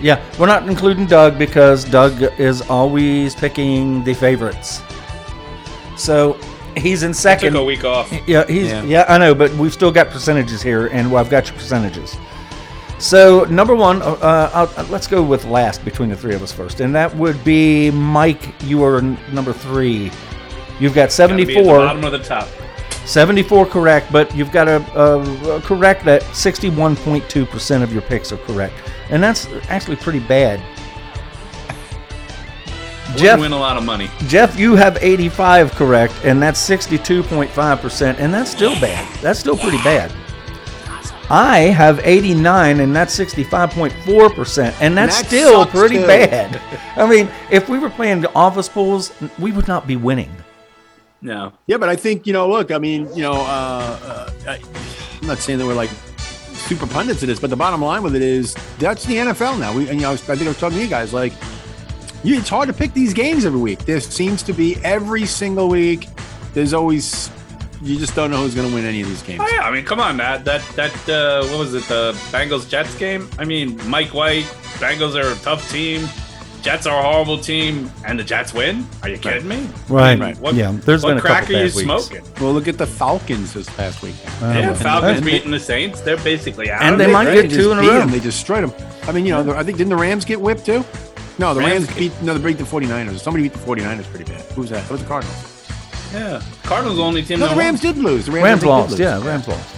Yeah, 0.00 0.24
we're 0.38 0.46
not 0.46 0.66
including 0.66 1.06
Doug 1.06 1.38
because 1.38 1.84
Doug 1.84 2.22
is 2.40 2.62
always 2.62 3.34
picking 3.34 4.02
the 4.04 4.14
favorites. 4.14 4.80
So 5.96 6.38
he's 6.76 7.02
in 7.02 7.10
Took 7.12 7.16
second. 7.20 7.56
a 7.56 7.64
week 7.64 7.84
off. 7.84 8.12
Yeah, 8.26 8.46
he's 8.46 8.68
yeah. 8.68 8.82
Yeah. 8.84 9.04
I 9.08 9.18
know, 9.18 9.34
but 9.34 9.52
we've 9.54 9.72
still 9.72 9.92
got 9.92 10.10
percentages 10.10 10.62
here, 10.62 10.86
and 10.88 11.14
I've 11.16 11.30
got 11.30 11.46
your 11.48 11.56
percentages. 11.56 12.16
So 12.98 13.44
number 13.46 13.74
one, 13.74 14.00
uh, 14.00 14.50
I'll, 14.54 14.72
uh, 14.76 14.86
let's 14.88 15.08
go 15.08 15.22
with 15.22 15.44
last 15.44 15.84
between 15.84 16.08
the 16.10 16.16
three 16.16 16.34
of 16.34 16.42
us 16.42 16.52
first, 16.52 16.80
and 16.80 16.94
that 16.94 17.14
would 17.16 17.42
be 17.42 17.90
Mike. 17.90 18.54
You 18.62 18.84
are 18.84 18.98
n- 18.98 19.18
number 19.32 19.52
three. 19.52 20.10
You've 20.78 20.94
got 20.94 21.14
Gotta 21.16 21.34
be 21.34 21.42
at 21.42 21.46
the 21.48 21.52
74, 21.54 21.78
bottom 21.78 22.04
of 22.04 22.12
the 22.12 22.18
top. 22.20 22.48
74 23.04 23.66
correct, 23.66 24.12
but 24.12 24.34
you've 24.36 24.52
got 24.52 24.64
to 24.66 24.76
uh, 24.96 25.60
correct 25.62 26.04
that 26.04 26.22
61.2% 26.22 27.82
of 27.82 27.92
your 27.92 28.02
picks 28.02 28.30
are 28.30 28.36
correct, 28.38 28.74
and 29.10 29.20
that's 29.22 29.46
actually 29.68 29.96
pretty 29.96 30.20
bad. 30.20 30.60
Jeff 33.12 33.20
Jeff, 33.20 33.40
win 33.40 33.52
a 33.52 33.58
lot 33.58 33.76
of 33.76 33.84
money. 33.84 34.10
Jeff, 34.26 34.58
you 34.58 34.74
have 34.76 34.98
85 35.00 35.72
correct, 35.72 36.14
and 36.24 36.42
that's 36.42 36.60
62.5%, 36.68 38.18
and 38.18 38.32
that's 38.32 38.50
still 38.50 38.78
bad. 38.80 39.20
That's 39.20 39.38
still 39.40 39.56
pretty 39.56 39.78
bad. 39.78 40.12
I 41.30 41.60
have 41.60 42.00
89, 42.04 42.80
and 42.80 42.94
that's 42.94 43.18
65.4%, 43.18 44.74
and 44.80 44.96
that's 44.96 45.18
That 45.18 45.26
still 45.26 45.62
sucks, 45.62 45.70
pretty 45.70 45.96
too. 45.96 46.06
bad. 46.06 46.60
I 46.96 47.08
mean, 47.08 47.30
if 47.50 47.68
we 47.68 47.78
were 47.78 47.90
playing 47.90 48.26
office 48.26 48.68
pools, 48.68 49.12
we 49.38 49.52
would 49.52 49.68
not 49.68 49.86
be 49.86 49.96
winning. 49.96 50.30
No, 51.22 51.52
Yeah, 51.66 51.76
but 51.76 51.88
I 51.88 51.94
think 51.94 52.26
you 52.26 52.32
know. 52.32 52.48
Look, 52.48 52.72
I 52.72 52.78
mean, 52.78 53.08
you 53.14 53.22
know, 53.22 53.34
uh, 53.34 53.98
uh, 54.02 54.30
I, 54.48 54.60
I'm 55.20 55.28
not 55.28 55.38
saying 55.38 55.60
that 55.60 55.66
we're 55.66 55.72
like 55.72 55.90
super 56.18 56.86
pundits 56.86 57.22
of 57.22 57.28
this, 57.28 57.38
but 57.38 57.48
the 57.48 57.56
bottom 57.56 57.80
line 57.80 58.02
with 58.02 58.16
it 58.16 58.22
is 58.22 58.54
that's 58.78 59.04
the 59.04 59.16
NFL 59.16 59.60
now. 59.60 59.72
We, 59.72 59.88
and, 59.88 60.00
you 60.00 60.06
know, 60.06 60.12
I 60.12 60.16
think 60.16 60.42
I 60.42 60.48
was 60.48 60.58
talking 60.58 60.78
to 60.78 60.82
you 60.84 60.90
guys 60.90 61.12
like, 61.12 61.32
you, 62.24 62.36
it's 62.38 62.48
hard 62.48 62.68
to 62.68 62.72
pick 62.72 62.92
these 62.94 63.12
games 63.14 63.44
every 63.44 63.60
week. 63.60 63.80
There 63.80 64.00
seems 64.00 64.42
to 64.44 64.52
be 64.52 64.76
every 64.84 65.26
single 65.26 65.68
week. 65.68 66.08
There's 66.54 66.72
always 66.74 67.30
you 67.82 67.98
just 67.98 68.14
don't 68.14 68.30
know 68.30 68.36
who's 68.42 68.54
going 68.54 68.68
to 68.68 68.74
win 68.74 68.84
any 68.84 69.00
of 69.00 69.08
these 69.08 69.22
games. 69.22 69.40
Oh 69.42 69.48
yeah, 69.52 69.62
I 69.62 69.70
mean, 69.72 69.84
come 69.84 69.98
on, 70.00 70.16
Matt. 70.16 70.44
That 70.44 70.62
that 70.76 71.08
uh, 71.08 71.46
what 71.48 71.58
was 71.58 71.74
it? 71.74 71.82
The 71.84 72.12
Bengals 72.30 72.68
Jets 72.68 72.94
game. 72.96 73.28
I 73.38 73.44
mean, 73.44 73.76
Mike 73.88 74.14
White. 74.14 74.44
Bengals 74.78 75.14
are 75.20 75.32
a 75.32 75.36
tough 75.42 75.68
team. 75.70 76.08
Jets 76.62 76.86
are 76.86 76.96
a 76.96 77.02
horrible 77.02 77.38
team, 77.38 77.90
and 78.06 78.16
the 78.16 78.22
Jets 78.22 78.54
win. 78.54 78.86
Are 79.02 79.08
you 79.08 79.18
kidding 79.18 79.48
me? 79.48 79.68
Right. 79.88 80.16
Right. 80.16 80.38
What, 80.38 80.54
Yeah, 80.54 80.70
there's 80.70 81.02
what 81.02 81.08
been 81.10 81.18
a 81.18 81.20
crack 81.20 81.40
couple 81.42 81.56
are 81.56 81.58
you 81.58 81.64
weeks. 81.64 81.82
smoking? 81.82 82.22
Well, 82.40 82.52
look 82.52 82.68
at 82.68 82.78
the 82.78 82.86
Falcons 82.86 83.52
this 83.52 83.68
past 83.70 84.00
week. 84.00 84.14
yeah, 84.40 84.66
well, 84.70 84.74
Falcons 84.76 85.16
and- 85.16 85.26
beating 85.26 85.50
the 85.50 85.58
Saints. 85.58 86.02
They're 86.02 86.18
basically 86.18 86.70
out. 86.70 86.82
And 86.82 86.92
of 86.92 86.98
they 87.00 87.12
might 87.12 87.26
right? 87.26 87.42
get 87.42 87.50
two 87.50 87.72
in 87.72 87.78
a 87.78 87.80
row. 87.80 87.98
them. 87.98 88.10
They 88.12 88.20
destroyed 88.20 88.62
them. 88.70 88.88
I 89.08 89.10
mean, 89.10 89.26
you 89.26 89.32
know, 89.32 89.54
I 89.54 89.64
think 89.64 89.76
didn't 89.76 89.90
the 89.90 89.96
Rams 89.96 90.24
get 90.24 90.40
whipped 90.40 90.64
too? 90.64 90.84
No, 91.42 91.54
the 91.54 91.60
Rams 91.60 91.86
Rams, 91.86 91.98
beat 91.98 92.12
no, 92.22 92.38
they 92.38 92.52
beat 92.52 92.58
the 92.58 92.64
49ers. 92.64 93.18
Somebody 93.18 93.42
beat 93.48 93.52
the 93.52 93.58
49ers 93.58 94.04
pretty 94.04 94.24
bad. 94.32 94.40
Who 94.52 94.60
was 94.60 94.70
that? 94.70 94.82
That 94.84 94.90
was 94.92 95.02
the 95.02 95.08
Cardinals. 95.08 95.68
Yeah, 96.12 96.40
Cardinals 96.62 96.96
the 96.98 97.02
only 97.02 97.22
team. 97.24 97.40
No, 97.40 97.46
that 97.48 97.54
the 97.54 97.58
Rams 97.58 97.82
won. 97.82 97.94
did 97.94 98.02
lose. 98.04 98.26
The 98.26 98.32
Rams, 98.32 98.44
Rams 98.44 98.46
I 98.46 98.50
think, 98.52 98.60
did 98.60 98.68
lost. 98.68 98.90
lose. 98.90 99.00
Yeah, 99.00 99.26
Rams 99.26 99.48
lost. 99.48 99.74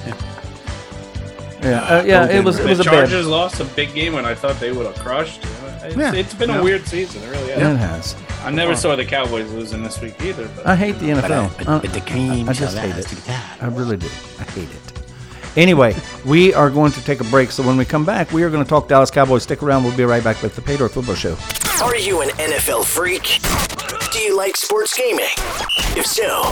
Yeah, 1.62 1.80
uh, 1.80 2.04
yeah. 2.06 2.28
It 2.28 2.44
was 2.44 2.58
it 2.58 2.64
The 2.64 2.68
was 2.68 2.80
a 2.80 2.84
bad. 2.84 2.90
Chargers 2.92 3.26
lost 3.26 3.60
a 3.60 3.64
big 3.64 3.94
game 3.94 4.12
when 4.12 4.26
I 4.26 4.34
thought 4.34 4.60
they 4.60 4.72
would 4.72 4.84
have 4.84 4.96
crushed. 4.96 5.40
It's, 5.82 5.96
Yeah. 5.96 6.12
it's 6.12 6.34
been 6.34 6.50
a 6.50 6.62
weird 6.62 6.86
season. 6.86 7.22
It 7.22 7.30
really 7.30 7.52
It 7.52 7.58
has. 7.58 8.12
has. 8.12 8.16
I 8.44 8.50
never 8.50 8.76
saw 8.76 8.94
the 8.96 9.04
Cowboys 9.04 9.50
losing 9.52 9.82
this 9.82 10.00
week 10.00 10.20
either. 10.22 10.46
But 10.56 10.66
I 10.66 10.76
hate 10.76 10.98
the 10.98 11.06
NFL. 11.10 11.66
Uh, 11.66 11.78
but 11.78 11.92
the 11.92 12.00
cream 12.02 12.48
I 12.48 12.52
just 12.52 12.76
hate 12.76 12.94
it. 12.96 13.06
to. 13.06 13.32
I 13.62 13.68
really 13.68 13.96
do. 13.96 14.08
I 14.38 14.44
hate 14.44 14.68
it. 14.70 14.83
Anyway, 15.56 15.94
we 16.24 16.52
are 16.54 16.70
going 16.70 16.92
to 16.92 17.04
take 17.04 17.20
a 17.20 17.24
break. 17.24 17.50
So 17.50 17.62
when 17.62 17.76
we 17.76 17.84
come 17.84 18.04
back, 18.04 18.32
we 18.32 18.42
are 18.42 18.50
going 18.50 18.64
to 18.64 18.68
talk 18.68 18.88
Dallas 18.88 19.10
Cowboys. 19.10 19.44
Stick 19.44 19.62
around. 19.62 19.84
We'll 19.84 19.96
be 19.96 20.04
right 20.04 20.24
back 20.24 20.42
with 20.42 20.54
the 20.56 20.62
Pay 20.62 20.76
Dirt 20.76 20.90
Football 20.92 21.14
Show. 21.14 21.36
Are 21.82 21.96
you 21.96 22.22
an 22.22 22.28
NFL 22.30 22.84
freak? 22.84 23.40
Do 24.12 24.18
you 24.18 24.36
like 24.36 24.56
sports 24.56 24.96
gaming? 24.96 25.24
If 25.96 26.06
so, 26.06 26.50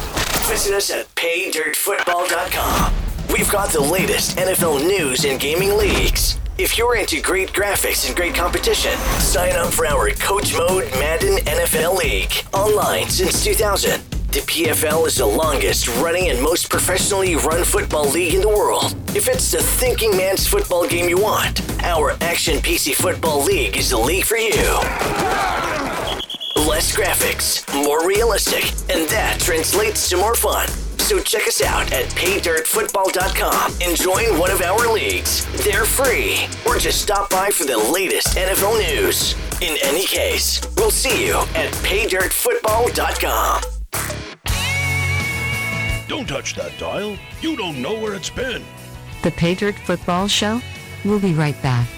visit 0.49 0.75
us 0.75 0.91
at 0.91 1.12
paydirtfootball.com. 1.15 2.95
We've 3.33 3.51
got 3.51 3.71
the 3.71 3.81
latest 3.81 4.37
NFL 4.37 4.87
news 4.87 5.25
and 5.25 5.41
gaming 5.41 5.77
leagues. 5.77 6.38
If 6.59 6.77
you're 6.77 6.97
into 6.97 7.21
great 7.21 7.53
graphics 7.53 8.07
and 8.07 8.15
great 8.15 8.35
competition, 8.35 8.93
sign 9.19 9.57
up 9.57 9.73
for 9.73 9.87
our 9.87 10.11
Coach 10.11 10.55
Mode 10.57 10.91
Madden 10.93 11.38
NFL 11.38 11.97
League. 11.99 12.33
Online 12.53 13.09
since 13.09 13.43
2000, 13.43 14.03
the 14.33 14.40
PFL 14.40 15.07
is 15.07 15.16
the 15.16 15.27
longest 15.27 15.88
running 16.01 16.31
and 16.31 16.40
most 16.40 16.71
professionally 16.71 17.37
run 17.37 17.64
football 17.64 18.09
league 18.09 18.33
in 18.33 18.40
the 18.40 18.49
world. 18.49 18.95
If 19.14 19.29
it's 19.29 19.51
the 19.51 19.62
thinking 19.62 20.16
man's 20.16 20.47
football 20.47 20.88
game 20.88 21.07
you 21.07 21.18
want, 21.18 21.61
our 21.83 22.12
Action 22.23 22.57
PC 22.59 22.95
Football 22.95 23.45
League 23.45 23.77
is 23.77 23.90
the 23.90 23.99
league 23.99 24.25
for 24.25 24.38
you. 24.38 24.55
Less 26.66 26.97
graphics, 26.97 27.62
more 27.85 28.09
realistic, 28.09 28.71
and 28.95 29.07
that 29.11 29.37
translates 29.38 30.09
to 30.09 30.16
more 30.16 30.35
fun. 30.35 30.66
So 30.97 31.18
check 31.21 31.47
us 31.47 31.61
out 31.61 31.92
at 31.92 32.07
paydirtfootball.com 32.12 33.75
and 33.83 33.97
join 33.99 34.38
one 34.38 34.51
of 34.51 34.62
our 34.62 34.90
leagues. 34.90 35.45
They're 35.62 35.85
free. 35.85 36.47
Or 36.66 36.79
just 36.79 37.03
stop 37.03 37.29
by 37.29 37.51
for 37.51 37.64
the 37.64 37.77
latest 37.77 38.38
NFL 38.38 38.79
news. 38.79 39.35
In 39.61 39.77
any 39.83 40.07
case, 40.07 40.62
we'll 40.79 40.90
see 40.90 41.27
you 41.27 41.37
at 41.55 41.71
paydirtfootball.com. 41.85 43.82
Don't 46.09 46.29
touch 46.29 46.55
that 46.55 46.77
dial. 46.79 47.17
You 47.41 47.57
don't 47.57 47.81
know 47.81 47.99
where 47.99 48.15
it's 48.15 48.31
been. 48.31 48.65
The 49.23 49.31
Pay 49.31 49.55
Dirt 49.55 49.77
Football 49.77 50.29
Show? 50.29 50.61
We'll 51.05 51.21
be 51.21 51.35
right 51.35 51.61
back. 51.62 51.88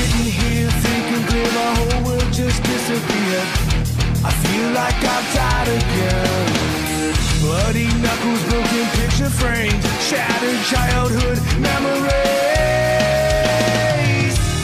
Sitting 0.00 0.32
here 0.32 0.70
thinking 0.70 1.24
clear, 1.26 1.50
my 1.52 1.70
whole 1.76 2.04
world 2.06 2.32
just 2.32 2.62
disappeared. 2.62 3.48
I 4.24 4.32
feel 4.44 4.68
like 4.80 4.98
I've 5.14 5.28
died 5.34 5.68
again. 5.80 6.46
Bloody 7.40 7.88
knuckles, 8.02 8.42
broken 8.48 8.86
picture 8.98 9.30
frames, 9.30 9.84
shattered 10.08 10.60
childhood 10.72 11.38
memories. 11.60 12.12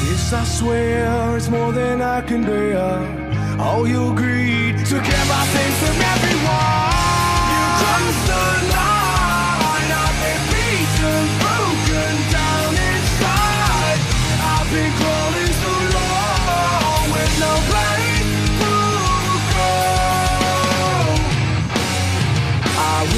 This 0.08 0.32
I 0.32 0.44
swear 0.44 1.36
it's 1.36 1.48
more 1.48 1.72
than 1.72 2.00
I 2.00 2.20
can 2.22 2.42
bear. 2.42 2.78
All 3.60 3.86
your 3.88 4.14
greed 4.14 4.76
took 4.86 5.04
everything 5.20 5.72
from 5.80 5.96
everyone. 6.14 7.05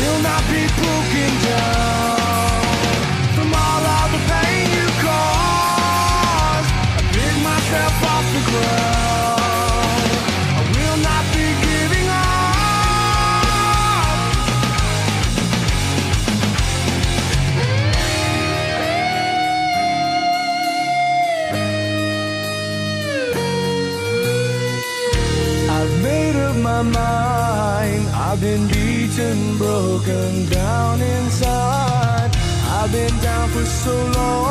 Will 0.00 0.22
not 0.22 0.47
so 33.88 33.94
long 34.12 34.47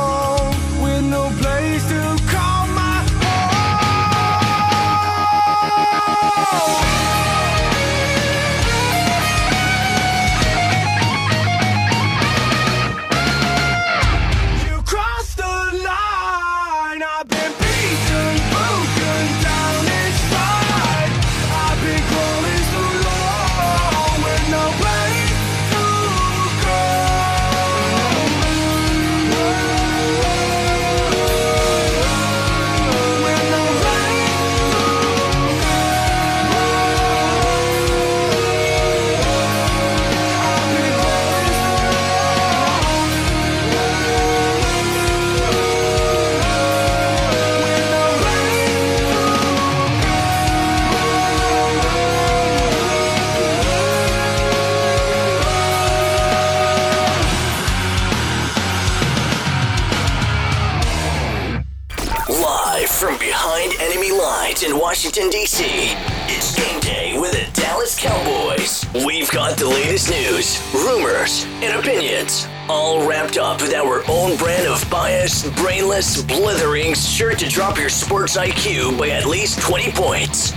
IQ 78.38 78.98
by 78.98 79.10
at 79.10 79.26
least 79.26 79.60
20 79.62 79.92
points. 79.92 80.52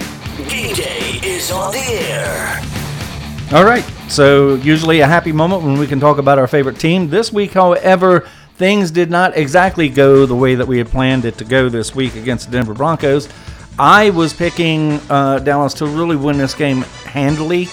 Game 0.48 0.74
day 0.74 1.18
is 1.24 1.50
on 1.50 1.72
the 1.72 1.78
air. 1.78 2.60
All 3.52 3.64
right. 3.64 3.82
So, 4.08 4.54
usually 4.56 5.00
a 5.00 5.06
happy 5.06 5.32
moment 5.32 5.62
when 5.62 5.78
we 5.78 5.86
can 5.86 5.98
talk 5.98 6.18
about 6.18 6.38
our 6.38 6.46
favorite 6.46 6.78
team. 6.78 7.08
This 7.08 7.32
week, 7.32 7.52
however, 7.52 8.28
things 8.56 8.90
did 8.90 9.10
not 9.10 9.36
exactly 9.36 9.88
go 9.88 10.26
the 10.26 10.36
way 10.36 10.54
that 10.54 10.68
we 10.68 10.78
had 10.78 10.88
planned 10.88 11.24
it 11.24 11.38
to 11.38 11.44
go 11.44 11.68
this 11.68 11.94
week 11.94 12.16
against 12.16 12.46
the 12.46 12.52
Denver 12.52 12.74
Broncos. 12.74 13.28
I 13.78 14.10
was 14.10 14.34
picking 14.34 15.00
uh, 15.08 15.38
Dallas 15.38 15.74
to 15.74 15.86
really 15.86 16.16
win 16.16 16.36
this 16.36 16.54
game 16.54 16.82
handily. 17.06 17.68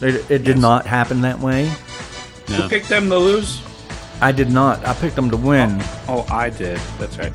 It, 0.00 0.30
it 0.30 0.44
did 0.44 0.58
not 0.58 0.86
happen 0.86 1.22
that 1.22 1.40
way. 1.40 1.72
Who 2.46 2.68
picked 2.68 2.88
them 2.88 3.08
to 3.10 3.18
lose? 3.18 3.60
I 4.20 4.32
did 4.32 4.50
not. 4.50 4.86
I 4.86 4.94
picked 4.94 5.16
them 5.16 5.30
to 5.30 5.36
win. 5.36 5.78
Oh, 6.08 6.24
I 6.30 6.50
did. 6.50 6.78
That's 6.98 7.18
right. 7.18 7.32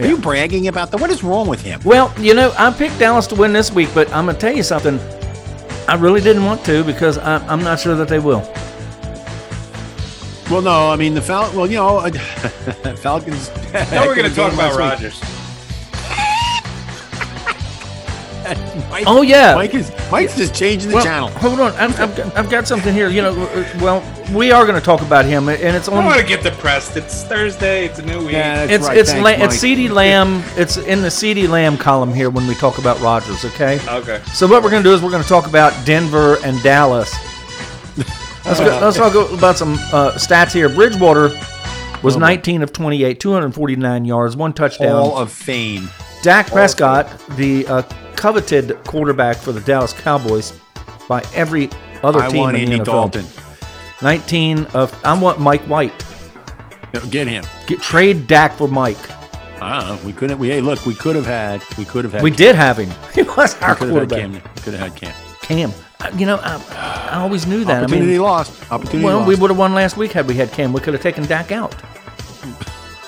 Are 0.00 0.06
you 0.06 0.18
bragging 0.18 0.68
about 0.68 0.90
that? 0.90 1.00
What 1.00 1.10
is 1.10 1.22
wrong 1.22 1.46
with 1.46 1.62
him? 1.62 1.80
Well, 1.84 2.12
you 2.18 2.34
know, 2.34 2.52
I 2.58 2.72
picked 2.72 2.98
Dallas 2.98 3.26
to 3.28 3.36
win 3.36 3.52
this 3.52 3.70
week, 3.70 3.88
but 3.94 4.12
I'm 4.12 4.24
going 4.24 4.34
to 4.36 4.40
tell 4.40 4.54
you 4.54 4.64
something. 4.64 4.98
I 5.86 5.94
really 5.94 6.20
didn't 6.20 6.44
want 6.44 6.64
to 6.64 6.82
because 6.82 7.18
I'm, 7.18 7.48
I'm 7.48 7.62
not 7.62 7.78
sure 7.78 7.94
that 7.94 8.08
they 8.08 8.18
will. 8.18 8.40
Well, 10.50 10.62
no, 10.62 10.90
I 10.90 10.96
mean 10.96 11.14
the 11.14 11.22
Fal. 11.22 11.50
Well, 11.54 11.66
you 11.66 11.76
know, 11.76 12.00
Falcons. 12.96 13.50
Now 13.72 14.06
we're 14.06 14.14
going 14.16 14.28
to 14.30 14.34
talk 14.34 14.52
about 14.52 14.76
last 14.78 15.33
week. 18.58 18.90
Mike, 18.90 19.04
Oh, 19.06 19.22
yeah. 19.22 19.54
Mike 19.54 19.74
is 19.74 19.90
Mike's 20.10 20.36
just 20.36 20.54
changing 20.54 20.90
the 20.90 20.96
well, 20.96 21.04
channel. 21.04 21.28
Hold 21.30 21.60
on, 21.60 21.72
I've, 21.74 21.98
I've, 22.00 22.16
got, 22.16 22.36
I've 22.36 22.50
got 22.50 22.66
something 22.68 22.92
here. 22.94 23.08
You 23.08 23.22
know, 23.22 23.34
well, 23.80 24.02
we 24.34 24.52
are 24.52 24.64
going 24.66 24.78
to 24.78 24.84
talk 24.84 25.02
about 25.02 25.24
him, 25.24 25.48
and 25.48 25.76
it's 25.76 25.88
I 25.88 25.92
don't 25.92 26.00
on. 26.00 26.06
want 26.06 26.20
to 26.20 26.26
get 26.26 26.42
depressed. 26.42 26.96
It's 26.96 27.24
Thursday. 27.24 27.86
It's 27.86 27.98
a 27.98 28.06
new 28.06 28.20
week. 28.20 28.32
Yeah, 28.32 28.64
It's 28.64 28.86
right. 28.86 28.96
it's 28.96 29.10
Thanks, 29.12 29.24
La- 29.40 29.44
it's 29.46 29.56
CeeDee 29.56 29.90
Lamb. 29.90 30.42
It's 30.56 30.76
in 30.76 31.02
the 31.02 31.08
CeeDee 31.08 31.48
Lamb 31.48 31.76
column 31.76 32.12
here 32.14 32.30
when 32.30 32.46
we 32.46 32.54
talk 32.54 32.78
about 32.78 33.00
Rogers. 33.00 33.44
Okay. 33.44 33.78
Okay. 33.88 34.22
So 34.32 34.46
what 34.46 34.62
we're 34.62 34.70
going 34.70 34.82
to 34.82 34.88
do 34.88 34.94
is 34.94 35.02
we're 35.02 35.10
going 35.10 35.22
to 35.22 35.28
talk 35.28 35.46
about 35.46 35.72
Denver 35.86 36.36
and 36.44 36.62
Dallas. 36.62 37.12
Let's 38.46 38.60
go, 38.60 38.78
let's 38.82 38.96
talk 38.98 39.14
about 39.32 39.56
some 39.56 39.74
uh, 39.92 40.12
stats 40.16 40.52
here. 40.52 40.68
Bridgewater 40.68 41.30
was 42.02 42.18
19 42.18 42.60
of 42.62 42.74
28, 42.74 43.18
249 43.18 44.04
yards, 44.04 44.36
one 44.36 44.52
touchdown. 44.52 44.90
Hall 45.02 45.16
of 45.16 45.32
Fame. 45.32 45.88
Dak 46.24 46.46
Prescott, 46.46 47.06
the 47.36 47.66
uh, 47.66 47.82
coveted 48.16 48.82
quarterback 48.84 49.36
for 49.36 49.52
the 49.52 49.60
Dallas 49.60 49.92
Cowboys 49.92 50.58
by 51.06 51.22
every 51.34 51.68
other 52.02 52.20
I 52.20 52.28
team 52.28 52.38
want 52.40 52.56
in 52.56 52.64
the 52.64 52.72
Andy 52.72 52.84
NFL. 52.84 53.12
Dalton. 53.12 53.26
19 54.00 54.64
of 54.72 55.04
I 55.04 55.18
want 55.18 55.38
Mike 55.38 55.60
White. 55.62 55.92
Get 57.10 57.28
him. 57.28 57.44
Get 57.66 57.82
trade 57.82 58.26
Dak 58.26 58.54
for 58.54 58.68
Mike. 58.68 58.96
I. 59.60 60.00
We 60.02 60.14
couldn't. 60.14 60.38
We 60.38 60.48
hey, 60.48 60.62
look. 60.62 60.86
We 60.86 60.94
could 60.94 61.14
have 61.14 61.26
had. 61.26 61.62
We 61.76 61.84
could 61.84 62.04
have 62.04 62.14
had. 62.14 62.22
We 62.22 62.30
did 62.30 62.56
have 62.56 62.78
him. 62.78 62.90
He 63.14 63.22
was 63.22 63.54
our 63.60 63.74
We 63.74 63.76
could 63.76 63.88
have 63.88 64.10
had 64.10 64.10
quarterback. 64.10 64.18
Cam. 64.20 64.32
We 64.32 64.62
could 64.62 64.74
have 64.74 64.92
had 64.92 64.96
Cam. 64.96 65.14
Cam. 65.42 65.72
Uh, 66.00 66.10
You 66.16 66.24
know, 66.24 66.36
I, 66.42 67.10
I 67.10 67.18
always 67.20 67.46
knew 67.46 67.64
that. 67.66 67.80
I 67.82 67.84
Opportunity 67.84 68.12
mean, 68.12 68.22
lost. 68.22 68.72
Opportunity 68.72 69.04
well, 69.04 69.18
lost. 69.18 69.28
we 69.28 69.34
would 69.34 69.50
have 69.50 69.58
won 69.58 69.74
last 69.74 69.98
week 69.98 70.12
had 70.12 70.26
we 70.26 70.34
had 70.36 70.50
Cam. 70.52 70.72
We 70.72 70.80
could 70.80 70.94
have 70.94 71.02
taken 71.02 71.26
Dak 71.26 71.52
out. 71.52 71.74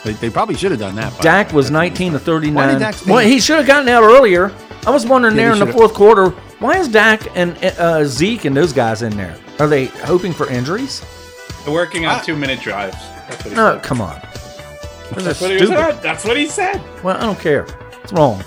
They, 0.06 0.12
they 0.12 0.30
probably 0.30 0.54
should 0.54 0.70
have 0.70 0.78
done 0.78 0.94
that. 0.94 1.18
Dak 1.20 1.52
was 1.52 1.66
That's 1.66 1.72
19 1.72 2.12
to 2.12 2.18
Why 2.18 2.24
39. 2.24 2.68
did 2.68 2.78
Dak? 2.78 3.06
Well, 3.06 3.18
he 3.18 3.40
should 3.40 3.56
have 3.58 3.66
gotten 3.66 3.88
out 3.88 4.04
earlier. 4.04 4.52
I 4.86 4.90
was 4.90 5.04
wondering 5.04 5.34
Yeah, 5.36 5.42
there 5.46 5.52
in 5.52 5.58
the 5.58 5.72
fourth 5.72 5.94
quarter, 5.94 6.30
why 6.60 6.78
is 6.78 6.86
Dak 6.86 7.36
and 7.36 7.58
uh, 7.78 8.04
Zeke 8.04 8.44
and 8.44 8.56
those 8.56 8.72
guys 8.72 9.02
in 9.02 9.16
there? 9.16 9.36
Are 9.58 9.66
they 9.66 9.86
hoping 9.86 10.32
for 10.32 10.48
injuries? 10.48 11.04
They're 11.64 11.74
working 11.74 12.06
on 12.06 12.20
I- 12.20 12.22
two 12.22 12.36
minute 12.36 12.60
drives. 12.60 12.96
That's 13.28 13.46
No, 13.46 13.74
said. 13.74 13.82
come 13.82 14.00
on. 14.00 14.20
That's 15.16 15.40
what 15.40 15.50
he 15.50 15.66
said. 15.66 16.00
That's 16.02 16.24
what 16.24 16.36
he 16.36 16.46
said. 16.46 16.80
Well, 17.02 17.16
I 17.16 17.20
don't 17.22 17.38
care. 17.40 17.66
It's 18.04 18.12
wrong. 18.12 18.42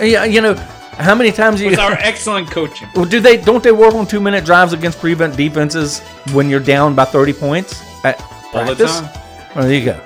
Yeah, 0.00 0.24
you 0.24 0.40
know, 0.40 0.54
how 0.54 1.14
many 1.14 1.30
times 1.32 1.60
you 1.60 1.68
With 1.70 1.78
our 1.78 1.92
excellent 1.92 2.50
coaching. 2.50 2.88
Well, 2.94 3.04
do 3.04 3.20
they 3.20 3.36
don't 3.36 3.62
they 3.62 3.72
work 3.72 3.94
on 3.94 4.06
two 4.06 4.20
minute 4.20 4.44
drives 4.46 4.72
against 4.72 4.98
prevent 5.00 5.36
defenses 5.36 6.00
when 6.32 6.48
you're 6.48 6.60
down 6.60 6.94
by 6.94 7.04
thirty 7.04 7.32
points 7.34 7.82
at 8.04 8.20
All 8.54 8.64
the 8.64 8.74
practice? 8.74 9.00
time. 9.00 9.20
Well, 9.54 9.66
there 9.66 9.78
you 9.78 9.84
go. 9.84 10.00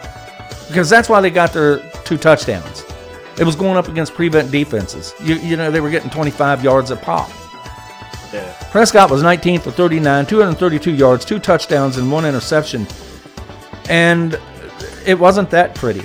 Because 0.69 0.89
that's 0.89 1.09
why 1.09 1.21
they 1.21 1.31
got 1.31 1.53
their 1.53 1.79
two 2.05 2.17
touchdowns. 2.19 2.85
It 3.39 3.45
was 3.45 3.57
going 3.57 3.77
up 3.77 3.89
against 3.89 4.15
prevent 4.15 4.51
defenses. 4.51 5.15
You 5.23 5.37
you 5.37 5.57
know 5.57 5.71
they 5.71 5.81
were 5.81 5.91
getting 5.91 6.11
twenty 6.11 6.31
five 6.31 6.63
yards 6.63 6.91
a 6.91 6.97
pop. 6.97 7.31
Yeah. 8.33 8.53
Prescott 8.71 9.11
was 9.11 9.23
19 9.23 9.61
for 9.61 9.71
39, 9.71 10.27
232 10.27 10.93
yards, 10.93 11.25
two 11.25 11.39
touchdowns, 11.39 11.97
and 11.97 12.13
one 12.13 12.27
interception. 12.27 12.87
And 13.89 14.39
it 15.07 15.19
wasn't 15.19 15.49
that 15.51 15.75
pretty, 15.75 16.03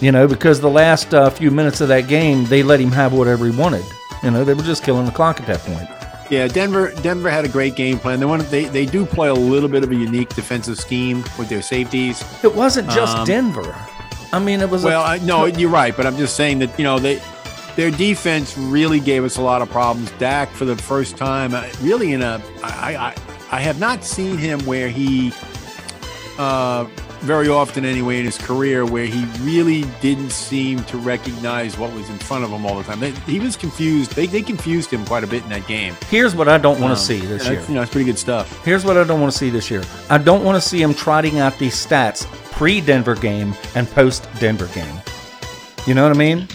you 0.00 0.12
know, 0.12 0.28
because 0.28 0.60
the 0.60 0.68
last 0.68 1.14
uh, 1.14 1.30
few 1.30 1.50
minutes 1.50 1.80
of 1.80 1.88
that 1.88 2.08
game, 2.08 2.44
they 2.44 2.62
let 2.62 2.78
him 2.78 2.92
have 2.92 3.14
whatever 3.14 3.46
he 3.46 3.56
wanted. 3.56 3.84
You 4.22 4.30
know, 4.30 4.44
they 4.44 4.52
were 4.52 4.62
just 4.62 4.84
killing 4.84 5.06
the 5.06 5.12
clock 5.12 5.40
at 5.40 5.46
that 5.46 5.60
point. 5.60 5.88
Yeah, 6.30 6.46
Denver. 6.46 6.92
Denver 7.02 7.28
had 7.28 7.44
a 7.44 7.48
great 7.48 7.74
game 7.74 7.98
plan. 7.98 8.20
They 8.20 8.26
want 8.26 8.48
they 8.50 8.64
they 8.66 8.86
do 8.86 9.04
play 9.04 9.28
a 9.28 9.34
little 9.34 9.68
bit 9.68 9.82
of 9.82 9.90
a 9.90 9.94
unique 9.96 10.28
defensive 10.30 10.78
scheme 10.78 11.24
with 11.36 11.48
their 11.48 11.60
safeties. 11.60 12.22
It 12.44 12.54
wasn't 12.54 12.88
just 12.90 13.16
Um, 13.16 13.26
Denver. 13.26 13.74
I 14.32 14.38
mean, 14.38 14.60
it 14.60 14.70
was. 14.70 14.84
Well, 14.84 15.02
a, 15.02 15.04
I, 15.04 15.18
no, 15.18 15.46
you're 15.46 15.70
right, 15.70 15.96
but 15.96 16.06
I'm 16.06 16.16
just 16.16 16.36
saying 16.36 16.60
that 16.60 16.78
you 16.78 16.84
know 16.84 17.00
they 17.00 17.20
their 17.74 17.90
defense 17.90 18.56
really 18.56 19.00
gave 19.00 19.24
us 19.24 19.38
a 19.38 19.42
lot 19.42 19.60
of 19.60 19.68
problems. 19.70 20.10
Dak 20.18 20.50
for 20.52 20.64
the 20.64 20.76
first 20.76 21.16
time, 21.16 21.52
uh, 21.52 21.68
really 21.82 22.12
in 22.12 22.22
a 22.22 22.40
I 22.62 22.96
I, 22.96 23.14
I 23.50 23.60
have 23.60 23.80
not 23.80 24.04
seen 24.04 24.38
him 24.38 24.64
where 24.66 24.88
he 24.88 25.32
uh, 26.38 26.86
very 27.20 27.48
often 27.48 27.84
anyway 27.84 28.18
in 28.18 28.24
his 28.24 28.38
career 28.38 28.84
where 28.86 29.04
he 29.06 29.24
really 29.40 29.84
didn't 30.00 30.30
seem 30.30 30.82
to 30.84 30.96
recognize 30.98 31.76
what 31.78 31.92
was 31.92 32.08
in 32.10 32.18
front 32.18 32.44
of 32.44 32.50
him 32.50 32.64
all 32.66 32.76
the 32.78 32.84
time. 32.84 33.00
They, 33.00 33.10
he 33.10 33.38
was 33.40 33.56
confused. 33.56 34.12
They, 34.12 34.26
they 34.26 34.42
confused 34.42 34.90
him 34.90 35.04
quite 35.04 35.22
a 35.24 35.26
bit 35.26 35.42
in 35.42 35.48
that 35.50 35.66
game. 35.66 35.94
Here's 36.08 36.34
what 36.34 36.48
I 36.48 36.58
don't 36.58 36.80
want 36.80 36.92
Um, 36.92 36.96
to 36.96 37.02
see 37.02 37.20
this 37.20 37.46
year. 37.48 37.60
You 37.68 37.74
know, 37.74 37.82
it's 37.82 37.90
pretty 37.90 38.06
good 38.06 38.18
stuff. 38.18 38.64
Here's 38.64 38.84
what 38.84 38.96
I 38.96 39.04
don't 39.04 39.20
want 39.20 39.32
to 39.32 39.38
see 39.38 39.50
this 39.50 39.70
year. 39.70 39.82
I 40.08 40.18
don't 40.18 40.44
want 40.44 40.60
to 40.60 40.66
see 40.66 40.80
him 40.82 40.94
trotting 40.94 41.38
out 41.38 41.58
these 41.58 41.74
stats 41.74 42.24
pre 42.52 42.80
Denver 42.80 43.14
game 43.14 43.54
and 43.74 43.88
post 43.90 44.26
Denver 44.38 44.68
game. 44.74 44.94
You 45.86 45.94
know 45.94 46.02
what 46.02 46.14
I 46.14 46.18
mean? 46.18 46.46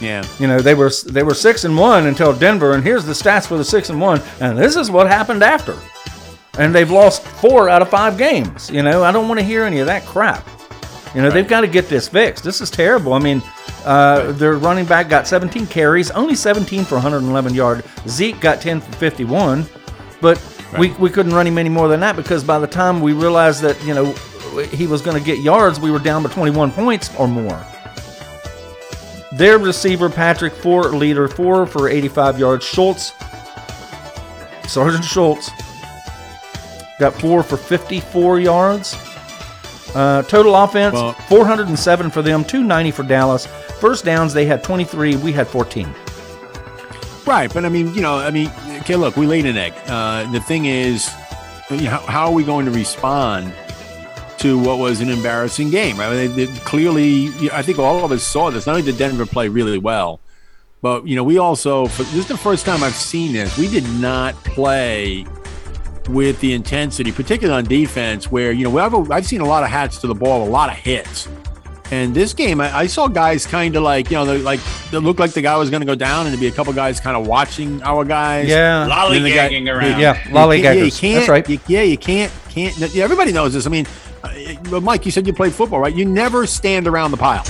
Yeah. 0.00 0.26
You 0.38 0.46
know 0.46 0.60
they 0.60 0.74
were 0.74 0.90
they 1.06 1.22
were 1.22 1.34
six 1.34 1.64
and 1.64 1.76
one 1.76 2.06
until 2.06 2.32
Denver, 2.32 2.72
and 2.72 2.82
here's 2.82 3.04
the 3.04 3.12
stats 3.12 3.46
for 3.46 3.58
the 3.58 3.64
six 3.64 3.90
and 3.90 4.00
one, 4.00 4.22
and 4.40 4.56
this 4.56 4.74
is 4.76 4.90
what 4.90 5.06
happened 5.06 5.42
after. 5.42 5.76
And 6.60 6.74
they've 6.74 6.90
lost 6.90 7.22
four 7.22 7.70
out 7.70 7.80
of 7.80 7.88
five 7.88 8.18
games. 8.18 8.70
You 8.70 8.82
know 8.82 9.02
I 9.02 9.10
don't 9.12 9.28
want 9.28 9.40
to 9.40 9.44
hear 9.44 9.64
any 9.64 9.80
of 9.80 9.86
that 9.86 10.04
crap. 10.04 10.46
You 11.14 11.22
know 11.22 11.30
they've 11.30 11.48
got 11.48 11.62
to 11.62 11.66
get 11.66 11.88
this 11.88 12.08
fixed. 12.08 12.44
This 12.44 12.60
is 12.60 12.70
terrible. 12.70 13.14
I 13.14 13.18
mean, 13.18 13.42
uh, 13.84 14.32
their 14.32 14.54
running 14.54 14.84
back 14.84 15.08
got 15.08 15.26
17 15.26 15.66
carries, 15.66 16.10
only 16.10 16.34
17 16.34 16.84
for 16.84 16.96
111 16.96 17.54
yard. 17.54 17.82
Zeke 18.06 18.38
got 18.40 18.60
10 18.60 18.82
for 18.82 18.92
51, 18.92 19.66
but 20.20 20.38
we, 20.78 20.90
we 20.92 21.10
couldn't 21.10 21.32
run 21.32 21.46
him 21.46 21.58
any 21.58 21.70
more 21.70 21.88
than 21.88 22.00
that 22.00 22.14
because 22.14 22.44
by 22.44 22.58
the 22.58 22.66
time 22.66 23.00
we 23.00 23.12
realized 23.12 23.62
that 23.62 23.82
you 23.84 23.94
know 23.94 24.12
he 24.66 24.86
was 24.86 25.00
going 25.00 25.16
to 25.16 25.24
get 25.24 25.38
yards, 25.38 25.80
we 25.80 25.90
were 25.90 25.98
down 25.98 26.22
by 26.22 26.28
21 26.28 26.72
points 26.72 27.10
or 27.16 27.26
more. 27.26 27.64
Their 29.32 29.58
receiver, 29.58 30.10
Patrick, 30.10 30.52
four 30.52 30.90
leader, 30.90 31.26
four 31.26 31.64
for 31.64 31.88
85 31.88 32.38
yards. 32.38 32.64
Schultz, 32.64 33.12
Sergeant 34.68 35.04
Schultz, 35.04 35.50
got 37.00 37.14
four 37.20 37.42
for 37.42 37.56
54 37.56 38.38
yards. 38.40 38.96
Uh, 39.94 40.22
total 40.22 40.54
offense, 40.54 40.94
Well- 40.94 41.12
407 41.28 42.10
for 42.10 42.22
them, 42.22 42.44
290 42.44 42.92
for 42.92 43.02
Dallas. 43.02 43.46
First 43.80 44.04
downs, 44.04 44.32
they 44.32 44.44
had 44.44 44.62
23, 44.62 45.16
we 45.16 45.32
had 45.32 45.48
14. 45.48 45.92
Right, 47.26 47.52
but 47.52 47.64
I 47.64 47.68
mean, 47.68 47.92
you 47.94 48.02
know, 48.02 48.16
I 48.16 48.30
mean, 48.30 48.50
okay, 48.80 48.96
look, 48.96 49.16
we 49.16 49.26
laid 49.26 49.46
an 49.46 49.56
egg. 49.56 49.72
Uh, 49.86 50.30
the 50.30 50.40
thing 50.40 50.66
is, 50.66 51.08
how, 51.68 52.26
are 52.26 52.32
we 52.32 52.44
going 52.44 52.66
to 52.66 52.72
respond 52.72 53.52
to 54.38 54.58
what 54.58 54.78
was 54.78 55.00
an 55.00 55.10
embarrassing 55.10 55.70
game? 55.70 56.00
I 56.00 56.10
mean, 56.10 56.36
they, 56.36 56.46
they 56.46 56.58
clearly, 56.60 57.28
I 57.52 57.62
think 57.62 57.78
all 57.78 58.04
of 58.04 58.12
us 58.12 58.22
saw 58.22 58.50
this. 58.50 58.66
Not 58.66 58.76
only 58.76 58.84
did 58.84 58.98
Denver 58.98 59.26
play 59.26 59.48
really 59.48 59.78
well, 59.78 60.20
but 60.82 61.06
you 61.06 61.14
know, 61.16 61.24
we 61.24 61.38
also 61.38 61.86
for, 61.86 62.04
this 62.04 62.14
is 62.14 62.28
the 62.28 62.38
first 62.38 62.64
time 62.64 62.82
I've 62.82 62.94
seen 62.94 63.32
this. 63.32 63.56
We 63.58 63.68
did 63.68 63.88
not 64.00 64.34
play 64.44 65.26
with 66.08 66.40
the 66.40 66.52
intensity, 66.52 67.12
particularly 67.12 67.58
on 67.58 67.64
defense, 67.68 68.30
where 68.30 68.52
you 68.52 68.64
know 68.64 68.78
I've, 68.78 69.10
I've 69.10 69.26
seen 69.26 69.40
a 69.40 69.46
lot 69.46 69.62
of 69.62 69.68
hats 69.70 69.98
to 69.98 70.06
the 70.06 70.14
ball, 70.14 70.46
a 70.46 70.50
lot 70.50 70.70
of 70.70 70.76
hits. 70.76 71.28
And 71.92 72.14
this 72.14 72.34
game, 72.34 72.60
I, 72.60 72.72
I 72.72 72.86
saw 72.86 73.08
guys 73.08 73.44
kind 73.46 73.74
of 73.74 73.82
like, 73.82 74.12
you 74.12 74.16
know, 74.16 74.24
they, 74.24 74.38
like 74.38 74.60
it 74.92 74.98
looked 75.00 75.18
like 75.18 75.32
the 75.32 75.42
guy 75.42 75.56
was 75.56 75.70
going 75.70 75.80
to 75.80 75.86
go 75.86 75.96
down, 75.96 76.26
and 76.26 76.32
there'd 76.32 76.40
be 76.40 76.46
a 76.46 76.52
couple 76.52 76.72
guys 76.72 77.00
kind 77.00 77.16
of 77.16 77.26
watching 77.26 77.82
our 77.82 78.04
guys. 78.04 78.48
Yeah. 78.48 78.84
And 78.84 79.14
then 79.14 79.22
the 79.24 79.30
guy- 79.34 79.48
Lollygagging 79.50 79.68
around. 79.74 80.00
Yeah, 80.00 80.14
you 80.16 80.20
can't- 80.22 80.34
lollygaggers. 80.34 80.62
Yeah, 80.62 80.72
you 80.84 80.92
can't, 80.92 81.14
That's 81.16 81.28
right. 81.28 81.48
you- 81.48 81.60
yeah, 81.66 81.82
you 81.82 81.98
can't. 81.98 82.32
Can't. 82.48 82.76
yeah, 82.94 83.02
Everybody 83.04 83.32
knows 83.32 83.54
this. 83.54 83.66
I 83.66 83.70
mean, 83.70 83.86
uh, 84.22 84.80
Mike, 84.80 85.04
you 85.04 85.10
said 85.10 85.26
you 85.26 85.32
played 85.32 85.52
football, 85.52 85.80
right? 85.80 85.94
You 85.94 86.04
never 86.04 86.46
stand 86.46 86.86
around 86.86 87.10
the 87.10 87.16
pile. 87.16 87.44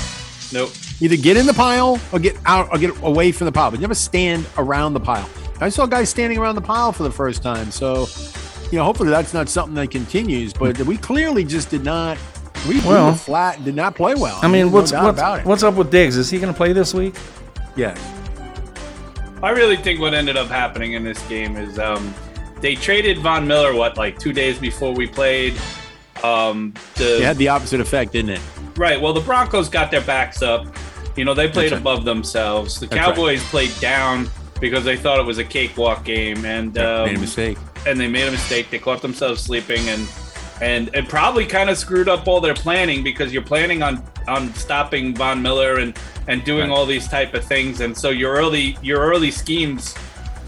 Nope. 0.54 0.70
Either 1.02 1.16
get 1.16 1.36
in 1.36 1.44
the 1.46 1.54
pile 1.54 1.98
or 2.12 2.18
get 2.18 2.36
out 2.46 2.68
or 2.72 2.78
get 2.78 2.96
away 3.02 3.32
from 3.32 3.44
the 3.46 3.52
pile, 3.52 3.70
but 3.70 3.80
never 3.80 3.94
stand 3.94 4.46
around 4.58 4.94
the 4.94 5.00
pile. 5.00 5.28
I 5.60 5.68
saw 5.68 5.84
guys 5.84 6.08
standing 6.08 6.38
around 6.38 6.54
the 6.54 6.60
pile 6.62 6.92
for 6.92 7.02
the 7.02 7.10
first 7.10 7.42
time, 7.42 7.70
so 7.70 8.06
you 8.70 8.78
know, 8.78 8.85
hopefully 8.85 9.11
that's 9.11 9.35
not 9.35 9.48
something 9.48 9.74
that 9.74 9.90
continues. 9.90 10.52
But 10.52 10.78
we 10.80 10.96
clearly 10.96 11.44
just 11.44 11.70
did 11.70 11.85
not. 11.85 12.18
We, 12.68 12.80
we 12.80 12.87
Well- 12.88 13.11
were 13.11 13.16
flat 13.16 13.56
and 13.56 13.64
did 13.64 13.74
not 13.74 13.94
play 13.94 14.14
well. 14.14 14.38
I 14.42 14.46
mean, 14.48 14.62
There's 14.66 14.72
what's, 14.72 14.92
no 14.92 15.04
what's, 15.04 15.18
about 15.18 15.40
it? 15.40 15.46
what's 15.46 15.62
up 15.62 15.74
with 15.74 15.90
Diggs? 15.90 16.16
Is 16.16 16.30
he 16.30 16.38
going 16.38 16.52
to 16.52 16.56
play 16.56 16.72
this 16.72 16.92
week? 16.92 17.14
Yes. 17.76 17.98
I 19.42 19.50
really 19.50 19.76
think 19.76 20.00
what 20.00 20.12
ended 20.12 20.37
up 20.37 20.48
happening 20.48 20.92
in 20.92 21.02
this 21.02 21.26
game 21.26 21.56
is 21.56 21.78
um, 21.78 22.14
they 22.61 22.74
traded 22.74 23.18
Von 23.18 23.46
Miller 23.48 23.74
what 23.74 23.96
like 23.96 24.18
two 24.18 24.33
days 24.35 24.59
before 24.59 24.92
we 24.92 25.06
played. 25.06 25.54
Um, 26.22 26.74
the, 26.96 27.16
It 27.16 27.22
had 27.22 27.38
the 27.38 27.48
opposite 27.48 27.80
effect, 27.80 28.12
didn't 28.12 28.33
it? 28.33 28.40
Right. 28.76 29.00
Well, 29.00 29.14
the 29.14 29.22
Broncos 29.22 29.70
got 29.70 29.90
their 29.90 30.02
backs 30.02 30.42
up. 30.42 30.66
You 31.16 31.24
know, 31.24 31.33
they 31.33 31.48
played 31.48 31.72
right. 31.72 31.80
above 31.80 32.04
themselves. 32.04 32.78
The 32.78 32.87
That's 32.87 32.98
right. 32.98 33.14
Cowboys 33.14 33.42
played 33.44 33.72
down 33.80 34.28
because 34.61 34.85
they 34.85 34.96
thought 34.96 35.18
it 35.18 35.24
was 35.24 35.38
a 35.38 35.44
cakewalk 35.44 36.04
game, 36.04 36.44
and 36.44 36.76
um, 36.76 37.06
Made 37.06 37.16
a 37.16 37.20
mistake. 37.20 37.59
And 37.86 37.98
they 37.98 38.08
made 38.08 38.26
a 38.28 38.30
mistake. 38.30 38.70
They 38.70 38.78
caught 38.78 39.02
themselves 39.02 39.42
sleeping, 39.42 39.88
and 39.88 40.08
and 40.60 40.90
it 40.94 41.08
probably 41.08 41.46
kind 41.46 41.70
of 41.70 41.78
screwed 41.78 42.08
up 42.08 42.28
all 42.28 42.40
their 42.40 42.54
planning 42.54 43.02
because 43.02 43.32
you're 43.32 43.42
planning 43.42 43.82
on 43.82 44.02
on 44.28 44.52
stopping 44.54 45.14
Von 45.14 45.40
Miller 45.42 45.78
and 45.78 45.98
and 46.28 46.44
doing 46.44 46.68
Right. 46.70 46.76
all 46.76 46.86
these 46.86 47.08
type 47.08 47.34
of 47.34 47.44
things, 47.44 47.80
and 47.80 47.96
so 47.96 48.10
your 48.10 48.32
early 48.34 48.76
your 48.82 49.00
early 49.00 49.30
schemes. 49.30 49.94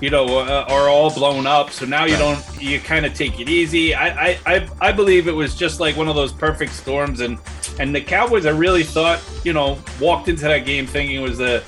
You 0.01 0.11
know, 0.11 0.41
uh, 0.41 0.65
are 0.69 0.89
all 0.89 1.15
blown 1.15 1.47
up. 1.47 1.71
So 1.71 1.87
now 1.87 2.07
you 2.07 2.17
don't. 2.17 2.43
You 2.61 2.81
kind 2.81 3.07
of 3.07 3.15
take 3.15 3.39
it 3.39 3.49
easy. 3.49 3.95
I, 3.95 4.09
I, 4.31 4.39
I, 4.47 4.69
I 4.81 4.91
believe 4.91 5.29
it 5.29 5.33
was 5.33 5.55
just 5.55 5.79
like 5.79 5.97
one 5.97 6.09
of 6.09 6.17
those 6.17 6.33
perfect 6.33 6.73
storms, 6.73 7.21
and 7.21 7.39
and 7.79 7.95
the 7.95 8.01
Cowboys, 8.01 8.45
I 8.45 8.51
really 8.51 8.83
thought, 8.83 9.23
you 9.45 9.53
know, 9.53 9.79
walked 10.01 10.27
into 10.27 10.43
that 10.43 10.67
game 10.67 10.89
thinking 10.89 11.15
it 11.15 11.23
was 11.23 11.39
a 11.39 11.63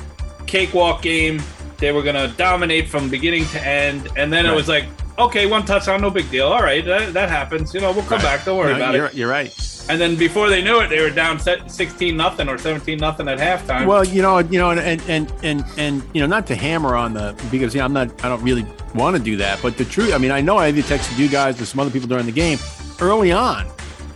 cakewalk 0.48 1.00
game. 1.00 1.40
They 1.78 1.92
were 1.92 2.02
going 2.02 2.16
to 2.16 2.34
dominate 2.36 2.88
from 2.88 3.08
beginning 3.08 3.44
to 3.50 3.64
end. 3.64 4.08
And 4.16 4.32
then 4.32 4.46
it 4.46 4.52
was 4.52 4.66
like, 4.66 4.86
okay, 5.18 5.46
one 5.46 5.64
touchdown, 5.64 6.00
no 6.00 6.10
big 6.10 6.30
deal. 6.30 6.48
All 6.48 6.62
right, 6.62 6.84
that, 6.84 7.12
that 7.12 7.28
happens. 7.28 7.74
You 7.74 7.80
know, 7.80 7.92
we'll 7.92 8.04
come 8.04 8.20
back. 8.20 8.44
Don't 8.44 8.58
worry 8.58 8.70
No, 8.72 8.76
about 8.76 8.94
you're, 8.94 9.06
it. 9.06 9.14
You're 9.14 9.30
right. 9.30 9.52
And 9.88 10.00
then 10.00 10.16
before 10.16 10.48
they 10.48 10.62
knew 10.62 10.80
it, 10.80 10.88
they 10.88 11.00
were 11.00 11.10
down 11.10 11.38
16 11.38 12.16
nothing 12.16 12.48
or 12.48 12.56
17 12.56 12.98
nothing 12.98 13.28
at 13.28 13.38
halftime. 13.38 13.86
Well, 13.86 14.04
you 14.04 14.22
know, 14.22 14.38
you 14.38 14.58
know, 14.58 14.70
and 14.70 14.80
and 14.80 15.02
and 15.08 15.32
and, 15.42 15.64
and 15.76 16.02
you 16.14 16.22
know, 16.22 16.26
not 16.26 16.46
to 16.46 16.54
hammer 16.54 16.94
on 16.94 17.12
the 17.12 17.36
because 17.50 17.74
you 17.74 17.80
know, 17.80 17.84
I'm 17.84 17.92
not, 17.92 18.24
I 18.24 18.30
don't 18.30 18.42
really 18.42 18.64
want 18.94 19.14
to 19.16 19.22
do 19.22 19.36
that. 19.36 19.60
But 19.60 19.76
the 19.76 19.84
truth, 19.84 20.14
I 20.14 20.18
mean, 20.18 20.30
I 20.30 20.40
know 20.40 20.56
I 20.56 20.68
even 20.68 20.82
texted 20.84 21.18
you 21.18 21.28
guys 21.28 21.60
or 21.60 21.66
some 21.66 21.80
other 21.80 21.90
people 21.90 22.08
during 22.08 22.24
the 22.24 22.32
game 22.32 22.58
early 23.00 23.30
on. 23.30 23.66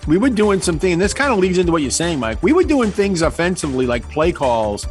We 0.07 0.17
were 0.17 0.31
doing 0.31 0.63
something, 0.63 0.91
and 0.91 1.01
this 1.03 1.13
kind 1.13 1.35
of 1.35 1.39
leads 1.39 1.59
into 1.59 1.71
what 1.71 1.83
you're 1.83 1.91
saying, 1.91 2.19
Mike. 2.19 2.43
We 2.43 2.55
were 2.55 2.65
doing 2.65 2.91
things 2.91 3.21
offensively, 3.21 3.85
like 3.85 4.09
play 4.09 4.33
calls. 4.33 4.87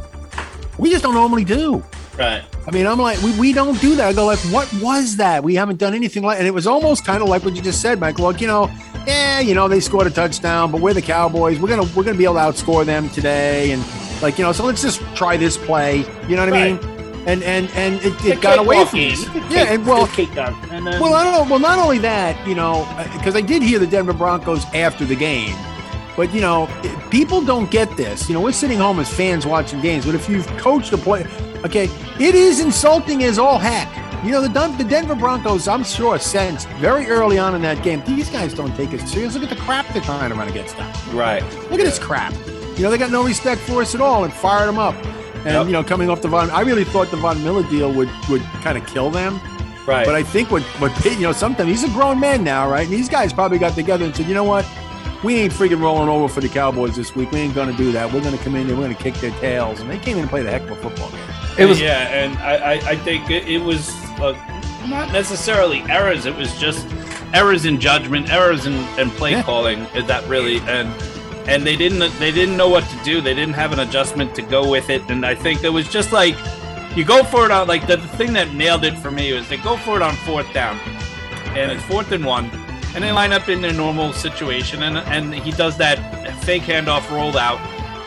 We 0.78 0.90
just 0.90 1.02
don't 1.02 1.14
normally 1.14 1.44
do. 1.44 1.84
Right. 2.18 2.44
I 2.66 2.70
mean, 2.70 2.86
I'm 2.86 2.98
like, 2.98 3.20
we, 3.22 3.38
we 3.38 3.52
don't 3.52 3.80
do 3.80 3.96
that. 3.96 4.08
I 4.08 4.12
go 4.12 4.26
like, 4.26 4.38
what 4.50 4.70
was 4.82 5.16
that? 5.16 5.42
We 5.42 5.54
haven't 5.54 5.78
done 5.78 5.94
anything 5.94 6.22
like, 6.22 6.38
and 6.38 6.46
it 6.46 6.52
was 6.52 6.66
almost 6.66 7.04
kind 7.04 7.22
of 7.22 7.28
like 7.28 7.44
what 7.44 7.56
you 7.56 7.62
just 7.62 7.80
said, 7.80 7.98
Mike. 7.98 8.18
Look, 8.18 8.40
you 8.40 8.46
know, 8.46 8.70
yeah, 9.06 9.40
you 9.40 9.54
know, 9.54 9.68
they 9.68 9.80
scored 9.80 10.06
a 10.06 10.10
touchdown, 10.10 10.70
but 10.70 10.82
we're 10.82 10.92
the 10.92 11.00
Cowboys. 11.00 11.58
We're 11.58 11.68
gonna 11.68 11.88
we're 11.96 12.04
gonna 12.04 12.18
be 12.18 12.24
able 12.24 12.34
to 12.34 12.40
outscore 12.40 12.84
them 12.84 13.08
today, 13.08 13.70
and 13.70 13.82
like 14.20 14.38
you 14.38 14.44
know, 14.44 14.52
so 14.52 14.64
let's 14.64 14.82
just 14.82 15.00
try 15.16 15.36
this 15.38 15.56
play. 15.56 15.98
You 16.28 16.36
know 16.36 16.44
what 16.44 16.52
I 16.52 16.68
mean? 16.68 16.78
And 17.26 17.42
and 17.42 17.70
and 17.70 17.94
it, 18.02 18.24
it 18.24 18.40
got 18.42 18.58
away 18.58 18.84
from 18.84 19.00
us. 19.00 19.24
Yeah, 19.50 19.72
and 19.72 19.86
well, 19.86 20.04
and 20.04 20.86
then, 20.86 21.00
well, 21.00 21.14
I 21.14 21.24
don't 21.24 21.32
know. 21.32 21.50
Well, 21.50 21.58
not 21.58 21.78
only 21.78 21.98
that, 21.98 22.46
you 22.46 22.54
know, 22.54 22.82
uh, 22.82 23.16
because 23.16 23.34
I 23.34 23.40
did 23.40 23.62
hear 23.62 23.78
the 23.78 23.86
Denver 23.86 24.12
Broncos 24.12 24.64
after 24.74 25.04
the 25.06 25.16
game, 25.16 25.56
but 26.16 26.34
you 26.34 26.40
know, 26.40 26.68
people 27.10 27.40
don't 27.42 27.70
get 27.70 27.96
this. 27.96 28.28
You 28.28 28.34
know, 28.34 28.42
we're 28.42 28.52
sitting 28.52 28.78
home 28.78 28.98
as 28.98 29.12
fans 29.12 29.46
watching 29.46 29.80
games, 29.80 30.04
but 30.04 30.14
if 30.14 30.28
you've 30.28 30.46
coached 30.58 30.92
a 30.92 30.98
play, 30.98 31.26
okay, 31.64 31.88
it 32.18 32.34
is 32.34 32.60
insulting 32.60 33.24
as 33.24 33.38
all 33.38 33.58
heck. 33.58 33.88
You 34.24 34.32
know, 34.32 34.40
the 34.42 34.48
Dun- 34.48 34.76
the 34.76 34.84
Denver 34.84 35.14
Broncos, 35.14 35.68
I'm 35.68 35.84
sure, 35.84 36.18
sensed 36.18 36.68
very 36.80 37.06
early 37.06 37.38
on 37.38 37.54
in 37.54 37.62
that 37.62 37.82
game. 37.84 38.02
These 38.04 38.30
guys 38.30 38.52
don't 38.52 38.74
take 38.76 38.92
it 38.92 39.00
serious. 39.08 39.34
Look 39.34 39.44
at 39.44 39.48
the 39.50 39.56
crap 39.56 39.86
they're 39.92 40.02
trying 40.02 40.30
to 40.30 40.36
run 40.36 40.48
against 40.48 40.78
us. 40.80 41.06
right. 41.14 41.42
Look 41.70 41.78
at 41.80 41.84
this 41.86 41.98
crap. 42.00 42.32
You 42.76 42.82
know, 42.84 42.90
they 42.90 42.98
got 42.98 43.10
no 43.12 43.24
respect 43.24 43.60
for 43.62 43.80
us 43.82 43.94
at 43.94 44.00
all 44.00 44.24
and 44.24 44.32
fired 44.32 44.68
them 44.68 44.78
up. 44.78 44.94
And 45.44 45.46
Yep. 45.54 45.66
you 45.66 45.72
know, 45.72 45.84
coming 45.84 46.10
off 46.10 46.20
the 46.20 46.26
Von, 46.28 46.50
I 46.50 46.62
really 46.62 46.82
thought 46.84 47.10
the 47.12 47.16
Von 47.16 47.42
Miller 47.44 47.62
deal 47.70 47.92
would 47.92 48.10
would 48.28 48.42
kind 48.62 48.76
of 48.76 48.84
kill 48.86 49.08
them. 49.10 49.40
Right. 49.86 50.04
But 50.04 50.16
I 50.16 50.22
think 50.24 50.50
what 50.50 50.62
what 50.80 50.92
you 51.04 51.20
know, 51.20 51.32
sometimes 51.32 51.68
he's 51.70 51.84
a 51.84 51.88
grown 51.94 52.18
man 52.18 52.42
now, 52.42 52.68
right? 52.68 52.82
And 52.84 52.92
these 52.92 53.08
guys 53.08 53.32
probably 53.32 53.58
got 53.58 53.74
together 53.76 54.04
and 54.04 54.14
said, 54.14 54.26
you 54.26 54.34
know 54.34 54.44
what, 54.44 54.66
we 55.22 55.36
ain't 55.36 55.52
freaking 55.52 55.80
rolling 55.80 56.08
over 56.08 56.26
for 56.28 56.40
the 56.40 56.48
Cowboys 56.48 56.96
this 56.96 57.14
week. 57.14 57.30
We 57.30 57.38
ain't 57.38 57.54
gonna 57.54 57.72
do 57.72 57.92
that. 57.92 58.12
We're 58.12 58.20
gonna 58.20 58.36
come 58.38 58.56
in 58.56 58.68
and 58.68 58.76
we're 58.76 58.84
gonna 58.88 58.94
kick 58.96 59.14
their 59.14 59.30
tails. 59.40 59.78
And 59.80 59.88
they 59.88 59.98
came 59.98 60.16
in 60.16 60.22
and 60.22 60.28
played 60.30 60.46
a 60.46 60.50
heck 60.50 60.62
of 60.62 60.72
a 60.72 60.76
football 60.76 61.10
game. 61.10 61.20
It 61.58 61.66
was 61.66 61.80
yeah, 61.80 62.08
and 62.08 62.38
I, 62.38 62.54
I, 62.54 62.72
I 62.90 62.96
think 62.96 63.30
it, 63.30 63.48
it 63.48 63.58
was 63.62 63.90
uh, 64.20 64.32
not 64.88 65.12
necessarily 65.12 65.80
errors. 65.82 66.24
It 66.26 66.36
was 66.36 66.56
just 66.58 66.86
errors 67.34 67.64
in 67.64 67.80
judgment, 67.80 68.30
errors 68.30 68.66
in, 68.66 68.74
in 68.98 69.10
play 69.10 69.32
Yeah. 69.32 69.42
calling. 69.42 69.80
Is 69.94 70.06
that 70.06 70.26
really 70.28 70.58
and 70.60 70.88
and 71.48 71.66
they 71.66 71.76
didn't 71.76 71.98
they 72.18 72.30
didn't 72.30 72.56
know 72.56 72.68
what 72.68 72.84
to 72.84 73.04
do. 73.04 73.20
They 73.20 73.34
didn't 73.34 73.54
have 73.54 73.72
an 73.72 73.80
adjustment 73.80 74.34
to 74.36 74.42
go 74.42 74.68
with 74.70 74.88
it. 74.90 75.02
And 75.10 75.26
I 75.26 75.34
think 75.34 75.64
it 75.64 75.70
was 75.70 75.88
just 75.88 76.12
like 76.12 76.36
you 76.96 77.04
go 77.04 77.22
for 77.24 77.44
it 77.44 77.50
on 77.50 77.66
like 77.68 77.86
the, 77.86 77.96
the 77.96 78.08
thing 78.16 78.32
that 78.34 78.54
nailed 78.54 78.84
it 78.84 78.96
for 78.98 79.10
me 79.10 79.32
was 79.32 79.48
they 79.48 79.56
go 79.58 79.76
for 79.76 79.96
it 79.96 80.02
on 80.02 80.14
fourth 80.16 80.52
down, 80.52 80.78
and 81.56 81.70
it's 81.72 81.82
fourth 81.84 82.12
and 82.12 82.24
one. 82.24 82.50
And 82.94 83.04
they 83.04 83.12
line 83.12 83.32
up 83.32 83.48
in 83.48 83.60
their 83.60 83.72
normal 83.74 84.12
situation, 84.12 84.82
and 84.84 84.96
and 84.98 85.34
he 85.34 85.50
does 85.50 85.76
that 85.78 85.98
fake 86.44 86.62
handoff 86.62 87.10
rolled 87.10 87.36
out, 87.36 87.58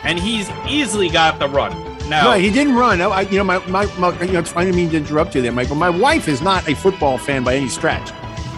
and 0.04 0.18
he's 0.18 0.50
easily 0.66 1.08
got 1.08 1.38
the 1.38 1.48
run. 1.48 1.72
Now, 2.12 2.32
No, 2.32 2.38
he 2.38 2.50
didn't 2.50 2.74
run. 2.74 3.00
I, 3.00 3.06
I- 3.08 3.20
you 3.22 3.38
know, 3.38 3.44
my, 3.44 3.58
my, 3.68 3.86
my 3.96 4.10
you 4.22 4.32
know, 4.34 4.40
it's- 4.40 4.54
I 4.54 4.64
didn't 4.66 4.76
mean 4.76 4.90
to 4.90 4.98
interrupt 4.98 5.34
you 5.34 5.40
there, 5.40 5.50
Michael. 5.50 5.76
My 5.76 5.88
wife 5.88 6.28
is 6.28 6.42
not 6.42 6.68
a 6.68 6.74
football 6.74 7.16
fan 7.16 7.42
by 7.42 7.54
any 7.54 7.68
stretch, 7.68 8.10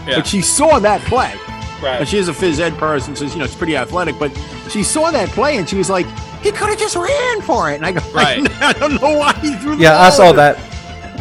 Yeah. 0.05 0.17
but 0.17 0.27
she 0.27 0.41
saw 0.41 0.77
that 0.79 0.99
play. 1.01 1.33
Right. 1.81 1.99
And 2.01 2.07
she 2.07 2.17
is 2.17 2.27
a 2.27 2.33
phys 2.33 2.59
ed 2.59 2.77
person, 2.77 3.15
so 3.15 3.23
you 3.25 3.37
know 3.37 3.45
it's 3.45 3.55
pretty 3.55 3.77
athletic. 3.77 4.17
But 4.19 4.31
she 4.69 4.83
saw 4.83 5.09
that 5.11 5.29
play 5.29 5.57
and 5.57 5.67
she 5.69 5.75
was 5.77 5.89
like, 5.89 6.05
"He 6.41 6.51
could 6.51 6.69
have 6.69 6.77
just 6.79 6.95
ran 6.95 7.41
for 7.41 7.69
it." 7.71 7.75
And 7.75 7.85
I 7.85 7.91
go, 7.91 7.99
Right. 8.13 8.39
I 8.61 8.73
don't 8.73 8.99
know 9.01 9.17
why 9.17 9.33
he 9.41 9.53
threw. 9.55 9.75
The 9.75 9.83
yeah, 9.83 10.01
I 10.01 10.09
saw 10.09 10.31
that. 10.33 10.57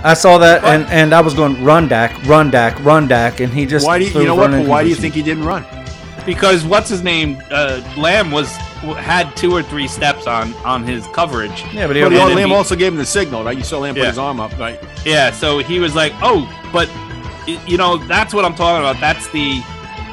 I 0.05 0.15
saw 0.15 0.39
that, 0.39 0.63
and, 0.65 0.87
and 0.91 1.13
I 1.15 1.21
was 1.23 1.35
going 1.35 1.63
run 1.65 1.89
Dak, 1.89 2.13
run 2.27 2.51
Dak, 2.51 2.83
run 2.85 3.09
Dak, 3.09 3.41
and 3.41 3.53
he 3.53 3.65
just 3.67 3.87
Why 3.87 3.99
do 3.99 4.05
you, 4.05 4.21
you 4.21 4.27
know 4.27 4.35
what? 4.35 4.51
why 4.67 4.83
do 4.85 4.89
you 4.89 4.95
think 4.95 5.15
he 5.15 5.23
didn't 5.23 5.45
run? 5.45 5.65
because 6.27 6.65
what's 6.65 6.89
his 6.89 7.03
name 7.03 7.37
uh, 7.51 7.81
Lamb 7.97 8.31
was 8.31 8.55
had 8.93 9.35
two 9.37 9.53
or 9.53 9.63
three 9.63 9.89
steps 9.89 10.27
on 10.27 10.53
on 10.65 10.85
his 10.85 11.07
coverage. 11.09 11.65
Yeah, 11.73 11.87
but 11.87 11.97
he 11.97 12.03
But 12.03 12.11
then 12.11 12.37
Liam 12.37 12.47
he- 12.49 12.53
also 12.55 12.77
gave 12.77 12.93
him 12.93 12.99
the 12.99 13.07
signal, 13.07 13.43
right? 13.45 13.57
You 13.57 13.65
saw 13.65 13.81
Liam 13.81 13.95
put 13.95 14.07
his 14.07 14.19
arm 14.19 14.41
up, 14.41 14.57
right? 14.59 14.79
Yeah, 15.07 15.31
so 15.31 15.59
he 15.59 15.79
was 15.79 15.95
like, 15.95 16.13
"Oh, 16.23 16.47
but 16.73 16.91
you 17.67 17.77
know, 17.79 17.97
that's 17.97 18.35
what 18.35 18.45
I'm 18.45 18.55
talking 18.55 18.81
about. 18.87 19.01
That's 19.01 19.27
the 19.31 19.63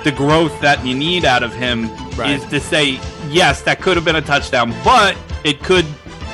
the 0.04 0.12
growth 0.12 0.60
that 0.62 0.84
you 0.86 0.96
need 0.96 1.26
out 1.26 1.44
of 1.44 1.54
him 1.54 1.88
Right. 2.18 2.32
is 2.32 2.44
to 2.46 2.60
say, 2.60 3.00
yes, 3.30 3.62
that 3.62 3.82
could 3.82 3.96
have 3.98 4.04
been 4.04 4.16
a 4.16 4.22
touchdown, 4.22 4.74
but 4.84 5.16
it 5.44 5.62
could 5.62 5.86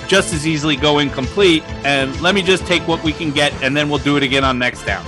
just 0.07 0.33
as 0.33 0.47
easily 0.47 0.77
go 0.77 0.99
incomplete. 0.99 1.63
And 1.83 2.17
let 2.21 2.33
me 2.33 2.41
just 2.41 2.65
take 2.65 2.87
what 2.87 3.03
we 3.03 3.11
can 3.11 3.31
get, 3.31 3.51
and 3.61 3.75
then 3.75 3.89
we'll 3.89 3.99
do 3.99 4.15
it 4.15 4.23
again 4.23 4.45
on 4.45 4.57
next 4.57 4.85
down. 4.85 5.03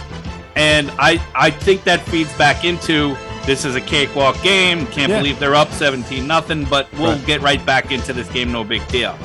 And 0.57 0.91
I 0.99 1.21
I 1.35 1.51
think 1.51 1.85
that 1.85 2.01
feeds 2.01 2.31
back 2.37 2.65
into 2.65 3.15
this 3.45 3.65
is 3.65 3.75
a 3.75 3.81
cakewalk 3.81 4.41
game. 4.43 4.85
Can't 4.87 5.09
Yeah. 5.09 5.17
believe 5.19 5.39
they're 5.39 5.55
up 5.55 5.71
17 5.73 6.27
nothing, 6.27 6.65
but 6.65 6.87
we'll 6.97 7.13
Right. 7.13 7.25
get 7.25 7.41
right 7.41 7.63
back 7.65 7.91
into 7.91 8.13
this 8.13 8.27
game, 8.29 8.51
no 8.51 8.63
big 8.63 8.87
deal. 8.89 9.17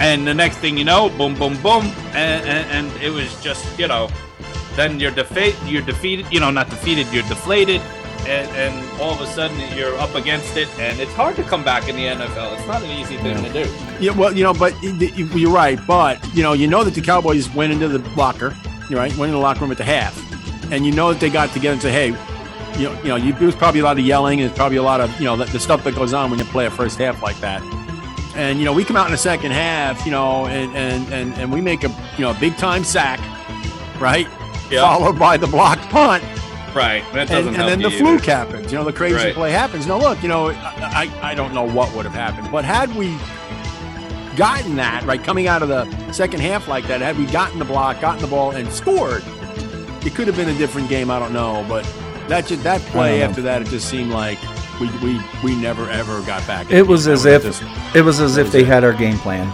And 0.00 0.26
the 0.26 0.34
next 0.34 0.58
thing 0.58 0.78
you 0.78 0.84
know, 0.84 1.08
boom, 1.10 1.34
boom, 1.34 1.56
boom, 1.62 1.90
and, 2.14 2.46
and, 2.46 2.70
and 2.70 3.02
it 3.02 3.10
was 3.10 3.28
just 3.42 3.64
you 3.78 3.88
know, 3.88 4.08
then 4.76 5.00
you're 5.00 5.10
defeat, 5.10 5.56
you're 5.66 5.82
defeated. 5.82 6.26
You 6.30 6.40
know, 6.40 6.50
not 6.50 6.70
defeated, 6.70 7.06
you're 7.12 7.24
deflated, 7.24 7.80
and, 8.28 8.48
and 8.56 9.00
all 9.00 9.12
of 9.12 9.20
a 9.20 9.26
sudden 9.26 9.58
you're 9.76 9.96
up 9.98 10.14
against 10.14 10.56
it, 10.56 10.68
and 10.78 11.00
it's 11.00 11.12
hard 11.14 11.34
to 11.36 11.42
come 11.42 11.64
back 11.64 11.88
in 11.88 11.96
the 11.96 12.06
NFL. 12.06 12.56
It's 12.56 12.66
not 12.68 12.80
an 12.82 12.90
easy 12.90 13.16
thing 13.16 13.42
to 13.42 13.52
do. 13.52 13.68
Yeah, 13.98 14.12
well, 14.12 14.32
you 14.32 14.44
know, 14.44 14.54
but 14.54 14.72
you're 14.82 15.50
right. 15.50 15.78
But 15.84 16.18
you 16.34 16.44
know, 16.44 16.52
you 16.52 16.68
know 16.68 16.84
that 16.84 16.94
the 16.94 17.00
Cowboys 17.00 17.52
went 17.52 17.72
into 17.72 17.88
the 17.88 17.98
locker, 18.10 18.54
you're 18.88 19.00
right? 19.00 19.10
Went 19.16 19.30
in 19.30 19.34
the 19.34 19.42
locker 19.42 19.60
room 19.62 19.72
at 19.72 19.78
the 19.78 19.84
half, 19.84 20.14
and 20.70 20.86
you 20.86 20.92
know 20.92 21.12
that 21.12 21.18
they 21.18 21.28
got 21.30 21.52
together 21.52 21.72
and 21.72 21.82
said, 21.82 21.92
"Hey, 21.92 22.14
you 22.78 22.84
know, 22.84 23.02
you 23.02 23.08
know, 23.08 23.16
you, 23.16 23.32
there 23.34 23.46
was 23.46 23.56
probably 23.56 23.80
a 23.80 23.84
lot 23.84 23.98
of 23.98 24.04
yelling, 24.04 24.40
and 24.40 24.54
probably 24.54 24.78
a 24.78 24.82
lot 24.82 25.00
of 25.00 25.10
you 25.18 25.24
know 25.24 25.36
the, 25.36 25.44
the 25.46 25.60
stuff 25.60 25.84
that 25.84 25.94
goes 25.94 26.12
on 26.12 26.30
when 26.30 26.38
you 26.38 26.44
play 26.46 26.66
a 26.66 26.70
first 26.70 26.98
half 26.98 27.22
like 27.22 27.38
that." 27.40 27.62
And 28.36 28.58
you 28.58 28.64
know, 28.64 28.72
we 28.72 28.84
come 28.84 28.96
out 28.96 29.06
in 29.06 29.12
the 29.12 29.18
second 29.18 29.50
half, 29.50 30.04
you 30.06 30.12
know, 30.12 30.46
and 30.46 30.74
and 30.76 31.12
and, 31.12 31.32
and 31.34 31.52
we 31.52 31.60
make 31.60 31.84
a 31.84 31.88
you 32.16 32.24
know 32.24 32.30
a 32.30 32.38
big 32.38 32.56
time 32.56 32.84
sack, 32.84 33.20
right? 34.00 34.28
Yeah. 34.70 34.82
Followed 34.82 35.18
by 35.18 35.36
the 35.38 35.46
blocked 35.46 35.88
punt, 35.88 36.22
Right. 36.74 37.02
And, 37.14 37.28
doesn't 37.28 37.54
and 37.56 37.68
then 37.68 37.80
the 37.82 37.90
fluke 37.90 38.24
happens. 38.24 38.70
You 38.70 38.78
know, 38.78 38.84
the 38.84 38.92
crazy 38.92 39.16
Right. 39.16 39.34
play 39.34 39.50
happens. 39.50 39.86
Now, 39.86 39.98
look, 39.98 40.22
you 40.22 40.28
know, 40.28 40.48
I, 40.50 41.10
I, 41.22 41.30
I 41.30 41.34
don't 41.34 41.54
know 41.54 41.64
what 41.64 41.92
would 41.94 42.04
have 42.04 42.14
happened, 42.14 42.50
but 42.52 42.64
had 42.64 42.94
we 42.94 43.16
gotten 44.36 44.76
that, 44.76 45.02
right, 45.04 45.22
coming 45.22 45.48
out 45.48 45.62
of 45.62 45.68
the 45.68 46.12
second 46.12 46.40
half 46.40 46.68
like 46.68 46.86
that, 46.86 47.00
had 47.00 47.18
we 47.18 47.26
gotten 47.26 47.58
the 47.58 47.64
block, 47.64 48.00
gotten 48.00 48.20
the 48.20 48.28
ball, 48.28 48.52
and 48.52 48.70
scored, 48.70 49.24
it 50.04 50.14
could 50.14 50.26
have 50.26 50.36
been 50.36 50.48
a 50.48 50.58
different 50.58 50.88
game. 50.88 51.10
I 51.10 51.18
don't 51.18 51.32
know, 51.32 51.64
but 51.68 51.84
that 52.28 52.46
just, 52.46 52.62
that 52.62 52.80
play 52.92 53.22
after 53.22 53.42
that, 53.42 53.62
it 53.62 53.68
just 53.68 53.88
seemed 53.88 54.10
like 54.10 54.38
we, 54.80 54.88
we, 54.98 55.20
we 55.42 55.56
never 55.60 55.88
ever 55.90 56.20
got 56.22 56.46
back. 56.46 56.70
It 56.70 56.86
was 56.86 57.06
as 57.08 57.24
if 57.24 57.42
just- 57.42 57.62
it 57.94 58.02
was 58.02 58.20
as 58.20 58.36
if 58.36 58.52
they 58.52 58.64
had 58.64 58.84
our 58.84 58.92
game 58.92 59.18
plan. 59.18 59.52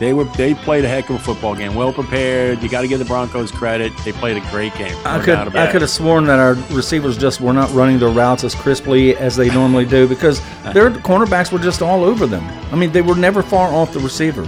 they 0.00 0.12
were 0.12 0.24
they 0.36 0.54
played 0.54 0.84
a 0.84 0.88
heck 0.88 1.08
of 1.10 1.16
a 1.16 1.18
football 1.18 1.54
game, 1.54 1.74
well 1.74 1.92
prepared. 1.92 2.62
You 2.62 2.68
got 2.68 2.82
to 2.82 2.88
give 2.88 2.98
the 2.98 3.04
Broncos 3.04 3.50
credit; 3.50 3.92
they 4.04 4.12
played 4.12 4.36
a 4.36 4.50
great 4.50 4.74
game. 4.76 4.96
I 5.04 5.20
could 5.20 5.56
I 5.56 5.70
could 5.70 5.80
have 5.82 5.90
sworn 5.90 6.24
that 6.26 6.38
our 6.38 6.54
receivers 6.76 7.18
just 7.18 7.40
were 7.40 7.52
not 7.52 7.72
running 7.72 7.98
their 7.98 8.08
routes 8.10 8.44
as 8.44 8.54
crisply 8.54 9.16
as 9.16 9.36
they 9.36 9.48
normally 9.50 9.84
do 9.86 10.06
because 10.08 10.40
their 10.72 10.90
cornerbacks 10.90 11.50
were 11.52 11.58
just 11.58 11.82
all 11.82 12.04
over 12.04 12.26
them. 12.26 12.44
I 12.72 12.76
mean, 12.76 12.92
they 12.92 13.02
were 13.02 13.16
never 13.16 13.42
far 13.42 13.72
off 13.74 13.92
the 13.92 14.00
receiver. 14.00 14.44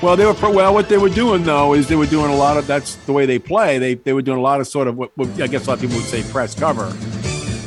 Well, 0.00 0.16
they 0.16 0.24
were 0.24 0.34
well. 0.34 0.74
What 0.74 0.88
they 0.88 0.96
were 0.96 1.08
doing 1.08 1.42
though 1.42 1.74
is 1.74 1.88
they 1.88 1.96
were 1.96 2.06
doing 2.06 2.30
a 2.30 2.36
lot 2.36 2.56
of. 2.56 2.68
That's 2.68 2.94
the 3.06 3.12
way 3.12 3.26
they 3.26 3.40
play. 3.40 3.78
They 3.78 3.94
they 3.94 4.12
were 4.12 4.22
doing 4.22 4.38
a 4.38 4.42
lot 4.42 4.60
of 4.60 4.68
sort 4.68 4.86
of 4.86 4.96
what, 4.96 5.10
what 5.16 5.28
I 5.40 5.48
guess 5.48 5.66
a 5.66 5.70
lot 5.70 5.74
of 5.74 5.80
people 5.80 5.96
would 5.96 6.04
say 6.06 6.22
press 6.30 6.54
cover, 6.54 6.96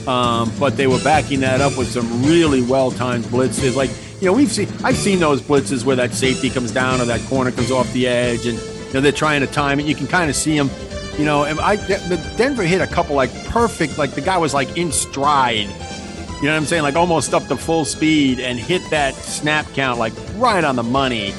um, 0.09 0.49
but 0.57 0.77
they 0.77 0.87
were 0.87 0.99
backing 1.03 1.41
that 1.41 1.59
up 1.59 1.77
with 1.77 1.91
some 1.91 2.23
really 2.23 2.61
well 2.61 2.89
timed 2.89 3.25
blitzes. 3.25 3.75
Like 3.75 3.89
you 4.21 4.27
know, 4.27 4.33
we've 4.33 4.51
seen 4.51 4.69
I've 4.81 4.95
seen 4.95 5.19
those 5.19 5.41
blitzes 5.41 5.83
where 5.83 5.97
that 5.97 6.13
safety 6.13 6.49
comes 6.49 6.71
down 6.71 7.01
or 7.01 7.05
that 7.05 7.19
corner 7.27 7.51
comes 7.51 7.69
off 7.69 7.91
the 7.91 8.07
edge, 8.07 8.45
and 8.45 8.57
you 8.57 8.93
know 8.93 9.01
they're 9.01 9.11
trying 9.11 9.41
to 9.41 9.47
time 9.47 9.81
it. 9.81 9.85
You 9.85 9.95
can 9.95 10.07
kind 10.07 10.29
of 10.29 10.35
see 10.35 10.57
them. 10.57 10.69
You 11.17 11.25
know, 11.25 11.43
and 11.43 11.59
I 11.59 11.75
the 11.75 12.33
Denver 12.37 12.63
hit 12.63 12.79
a 12.79 12.87
couple 12.87 13.13
like 13.13 13.33
perfect. 13.47 13.97
Like 13.97 14.11
the 14.11 14.21
guy 14.21 14.37
was 14.37 14.53
like 14.53 14.77
in 14.77 14.93
stride. 14.93 15.67
You 15.67 16.47
know 16.47 16.53
what 16.53 16.57
I'm 16.57 16.65
saying? 16.65 16.83
Like 16.83 16.95
almost 16.95 17.33
up 17.33 17.45
to 17.47 17.57
full 17.57 17.83
speed 17.83 18.39
and 18.39 18.57
hit 18.57 18.81
that 18.89 19.15
snap 19.15 19.65
count 19.73 19.99
like 19.99 20.13
right 20.37 20.63
on 20.63 20.77
the 20.77 20.83
money. 20.83 21.33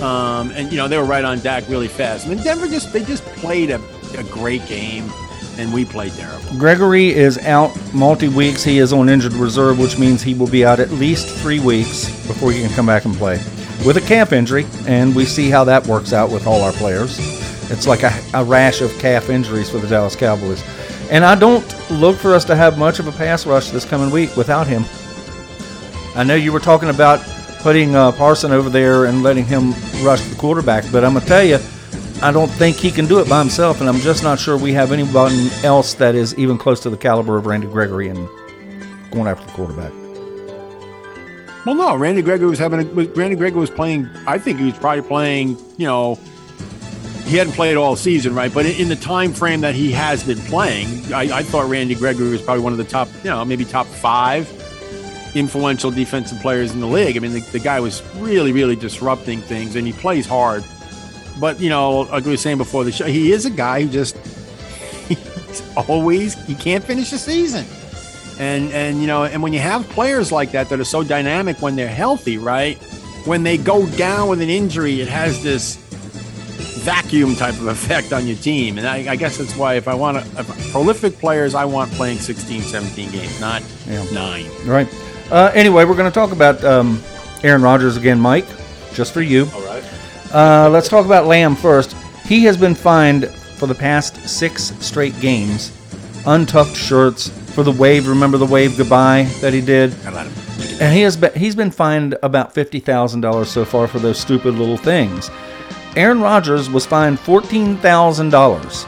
Um, 0.00 0.50
and 0.50 0.70
you 0.70 0.76
know 0.76 0.88
they 0.88 0.98
were 0.98 1.04
right 1.04 1.24
on 1.24 1.40
Dak 1.40 1.68
really 1.68 1.88
fast. 1.88 2.26
I 2.26 2.30
mean, 2.30 2.42
Denver 2.42 2.66
just 2.66 2.92
they 2.92 3.02
just 3.04 3.24
played 3.24 3.70
a, 3.70 3.80
a 4.18 4.24
great 4.24 4.66
game, 4.66 5.10
and 5.58 5.72
we 5.72 5.84
played 5.84 6.12
terrible. 6.12 6.58
Gregory 6.58 7.08
is 7.08 7.38
out 7.38 7.72
multi 7.94 8.28
weeks. 8.28 8.62
He 8.62 8.78
is 8.78 8.92
on 8.92 9.08
injured 9.08 9.32
reserve, 9.34 9.78
which 9.78 9.98
means 9.98 10.22
he 10.22 10.34
will 10.34 10.48
be 10.48 10.64
out 10.64 10.80
at 10.80 10.90
least 10.90 11.34
three 11.38 11.60
weeks 11.60 12.06
before 12.26 12.52
he 12.52 12.60
can 12.60 12.70
come 12.70 12.86
back 12.86 13.06
and 13.06 13.14
play 13.14 13.36
with 13.86 13.96
a 13.96 14.02
calf 14.02 14.32
injury. 14.32 14.66
And 14.86 15.14
we 15.14 15.24
see 15.24 15.48
how 15.48 15.64
that 15.64 15.86
works 15.86 16.12
out 16.12 16.30
with 16.30 16.46
all 16.46 16.62
our 16.62 16.72
players. 16.72 17.18
It's 17.70 17.86
like 17.86 18.02
a, 18.02 18.12
a 18.34 18.44
rash 18.44 18.80
of 18.80 18.96
calf 18.98 19.30
injuries 19.30 19.70
for 19.70 19.78
the 19.78 19.88
Dallas 19.88 20.14
Cowboys. 20.14 20.62
And 21.10 21.24
I 21.24 21.34
don't 21.34 21.64
look 21.90 22.16
for 22.16 22.34
us 22.34 22.44
to 22.46 22.56
have 22.56 22.78
much 22.78 22.98
of 22.98 23.06
a 23.06 23.12
pass 23.12 23.46
rush 23.46 23.70
this 23.70 23.84
coming 23.84 24.10
week 24.10 24.36
without 24.36 24.66
him. 24.66 24.84
I 26.14 26.24
know 26.24 26.34
you 26.34 26.52
were 26.52 26.60
talking 26.60 26.88
about 26.88 27.20
putting 27.60 27.94
uh, 27.94 28.12
Parson 28.12 28.52
over 28.52 28.70
there 28.70 29.06
and 29.06 29.22
letting 29.22 29.44
him 29.44 29.72
rush 30.04 30.22
the 30.22 30.36
quarterback, 30.36 30.84
but 30.92 31.04
I'm 31.04 31.14
gonna 31.14 31.26
tell 31.26 31.42
you, 31.42 31.58
I 32.22 32.32
don't 32.32 32.50
think 32.50 32.76
he 32.76 32.90
can 32.90 33.06
do 33.06 33.18
it 33.18 33.28
by 33.28 33.40
himself, 33.40 33.80
and 33.80 33.88
I'm 33.88 33.98
just 33.98 34.22
not 34.22 34.38
sure 34.38 34.56
we 34.56 34.72
have 34.72 34.92
anyone 34.92 35.32
else 35.62 35.94
that 35.94 36.14
is 36.14 36.34
even 36.38 36.56
close 36.56 36.80
to 36.80 36.90
the 36.90 36.96
caliber 36.96 37.36
of 37.36 37.46
Randy 37.46 37.66
Gregory 37.66 38.08
and 38.08 38.28
going 39.10 39.26
after 39.26 39.44
the 39.46 39.52
quarterback. 39.52 39.92
Well, 41.66 41.74
no, 41.74 41.96
Randy 41.96 42.22
Gregory 42.22 42.48
was 42.48 42.58
having 42.58 42.80
a 42.80 42.84
Randy 42.84 43.36
Gregory 43.36 43.60
was 43.60 43.70
playing. 43.70 44.08
I 44.26 44.38
think 44.38 44.58
he 44.60 44.66
was 44.66 44.78
probably 44.78 45.02
playing. 45.02 45.58
You 45.76 45.86
know, 45.86 46.14
he 47.24 47.36
hadn't 47.36 47.54
played 47.54 47.76
all 47.76 47.96
season, 47.96 48.34
right? 48.34 48.54
But 48.54 48.66
in, 48.66 48.82
in 48.82 48.88
the 48.88 48.96
time 48.96 49.32
frame 49.32 49.62
that 49.62 49.74
he 49.74 49.90
has 49.92 50.22
been 50.22 50.38
playing, 50.38 51.12
I, 51.12 51.38
I 51.38 51.42
thought 51.42 51.68
Randy 51.68 51.96
Gregory 51.96 52.30
was 52.30 52.40
probably 52.40 52.62
one 52.62 52.72
of 52.72 52.78
the 52.78 52.84
top. 52.84 53.08
You 53.24 53.30
know, 53.30 53.44
maybe 53.44 53.64
top 53.64 53.86
five 53.86 54.48
influential 55.38 55.90
defensive 55.90 56.40
players 56.40 56.72
in 56.72 56.80
the 56.80 56.86
league. 56.86 57.16
I 57.16 57.20
mean, 57.20 57.32
the, 57.32 57.40
the 57.40 57.58
guy 57.58 57.80
was 57.80 58.02
really, 58.16 58.52
really 58.52 58.76
disrupting 58.76 59.40
things, 59.40 59.76
and 59.76 59.86
he 59.86 59.92
plays 59.92 60.26
hard. 60.26 60.64
But 61.40 61.60
you 61.60 61.68
know, 61.68 62.00
like 62.00 62.24
we 62.24 62.30
were 62.30 62.36
saying 62.36 62.58
before 62.58 62.84
the 62.84 62.92
show, 62.92 63.06
he 63.06 63.32
is 63.32 63.44
a 63.44 63.50
guy 63.50 63.82
who 63.82 63.88
just 63.88 64.16
he's 65.08 65.62
always 65.76 66.34
he 66.46 66.54
can't 66.54 66.82
finish 66.84 67.10
the 67.10 67.18
season. 67.18 67.64
And 68.38 68.70
and 68.72 69.00
you 69.00 69.06
know, 69.06 69.24
and 69.24 69.42
when 69.42 69.52
you 69.52 69.60
have 69.60 69.88
players 69.90 70.32
like 70.32 70.52
that 70.52 70.68
that 70.70 70.80
are 70.80 70.84
so 70.84 71.02
dynamic 71.02 71.60
when 71.62 71.76
they're 71.76 71.88
healthy, 71.88 72.38
right? 72.38 72.78
When 73.24 73.42
they 73.42 73.56
go 73.58 73.86
down 73.96 74.28
with 74.28 74.40
an 74.40 74.48
injury, 74.50 75.00
it 75.00 75.08
has 75.08 75.42
this 75.42 75.76
vacuum 76.86 77.34
type 77.34 77.54
of 77.54 77.66
effect 77.66 78.12
on 78.12 78.26
your 78.26 78.36
team. 78.36 78.78
And 78.78 78.86
I, 78.86 79.12
I 79.12 79.16
guess 79.16 79.38
that's 79.38 79.56
why 79.56 79.74
if 79.74 79.88
I 79.88 79.94
want 79.94 80.24
to, 80.24 80.44
prolific 80.70 81.18
players, 81.18 81.54
I 81.54 81.64
want 81.64 81.90
playing 81.92 82.18
16, 82.18 82.62
17 82.62 83.10
games, 83.10 83.40
not 83.40 83.62
Yeah. 83.88 84.04
nine. 84.12 84.46
Right. 84.64 84.86
Uh, 85.30 85.50
anyway, 85.54 85.84
we're 85.84 85.96
going 85.96 86.10
to 86.10 86.14
talk 86.14 86.32
about 86.32 86.62
um, 86.64 87.00
Aaron 87.42 87.62
Rodgers 87.62 87.96
again, 87.96 88.20
Mike, 88.20 88.46
just 88.92 89.12
for 89.12 89.22
you. 89.22 89.46
All 89.54 89.62
right. 89.62 89.84
Uh, 90.32 90.68
let's 90.70 90.88
talk 90.88 91.04
about 91.06 91.26
Lamb 91.26 91.56
first. 91.56 91.92
He 92.26 92.44
has 92.44 92.56
been 92.56 92.74
fined 92.74 93.28
for 93.56 93.66
the 93.66 93.74
past 93.74 94.28
six 94.28 94.72
straight 94.84 95.18
games. 95.20 95.72
Untucked 96.26 96.76
shirts 96.76 97.28
for 97.54 97.62
the 97.62 97.72
wave. 97.72 98.08
Remember 98.08 98.36
the 98.36 98.46
wave 98.46 98.76
goodbye 98.76 99.24
that 99.40 99.52
he 99.52 99.60
did? 99.60 99.94
And 100.80 100.92
he 100.94 101.02
has 101.02 101.16
been, 101.16 101.32
he's 101.34 101.54
been 101.54 101.70
fined 101.70 102.16
about 102.22 102.52
fifty 102.52 102.80
thousand 102.80 103.20
dollars 103.20 103.48
so 103.48 103.64
far 103.64 103.86
for 103.86 103.98
those 103.98 104.18
stupid 104.18 104.54
little 104.54 104.76
things. 104.76 105.30
Aaron 105.94 106.20
Rodgers 106.20 106.68
was 106.68 106.84
fined 106.84 107.18
fourteen 107.20 107.76
thousand 107.78 108.30
dollars 108.30 108.84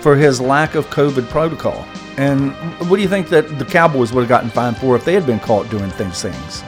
for 0.00 0.14
his 0.14 0.40
lack 0.40 0.74
of 0.74 0.86
COVID 0.90 1.28
protocol. 1.30 1.84
And 2.16 2.52
what 2.88 2.96
do 2.96 3.02
you 3.02 3.08
think 3.08 3.28
that 3.30 3.58
the 3.58 3.64
Cowboys 3.64 4.12
would 4.12 4.20
have 4.20 4.28
gotten 4.28 4.50
fined 4.50 4.76
for 4.78 4.94
if 4.96 5.04
they 5.04 5.14
had 5.14 5.26
been 5.26 5.40
caught 5.40 5.68
doing 5.70 5.90
things 5.90 6.22
things? 6.22 6.62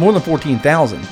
More 0.00 0.12
than 0.12 0.22
fourteen 0.22 0.58
thousand. 0.58 1.06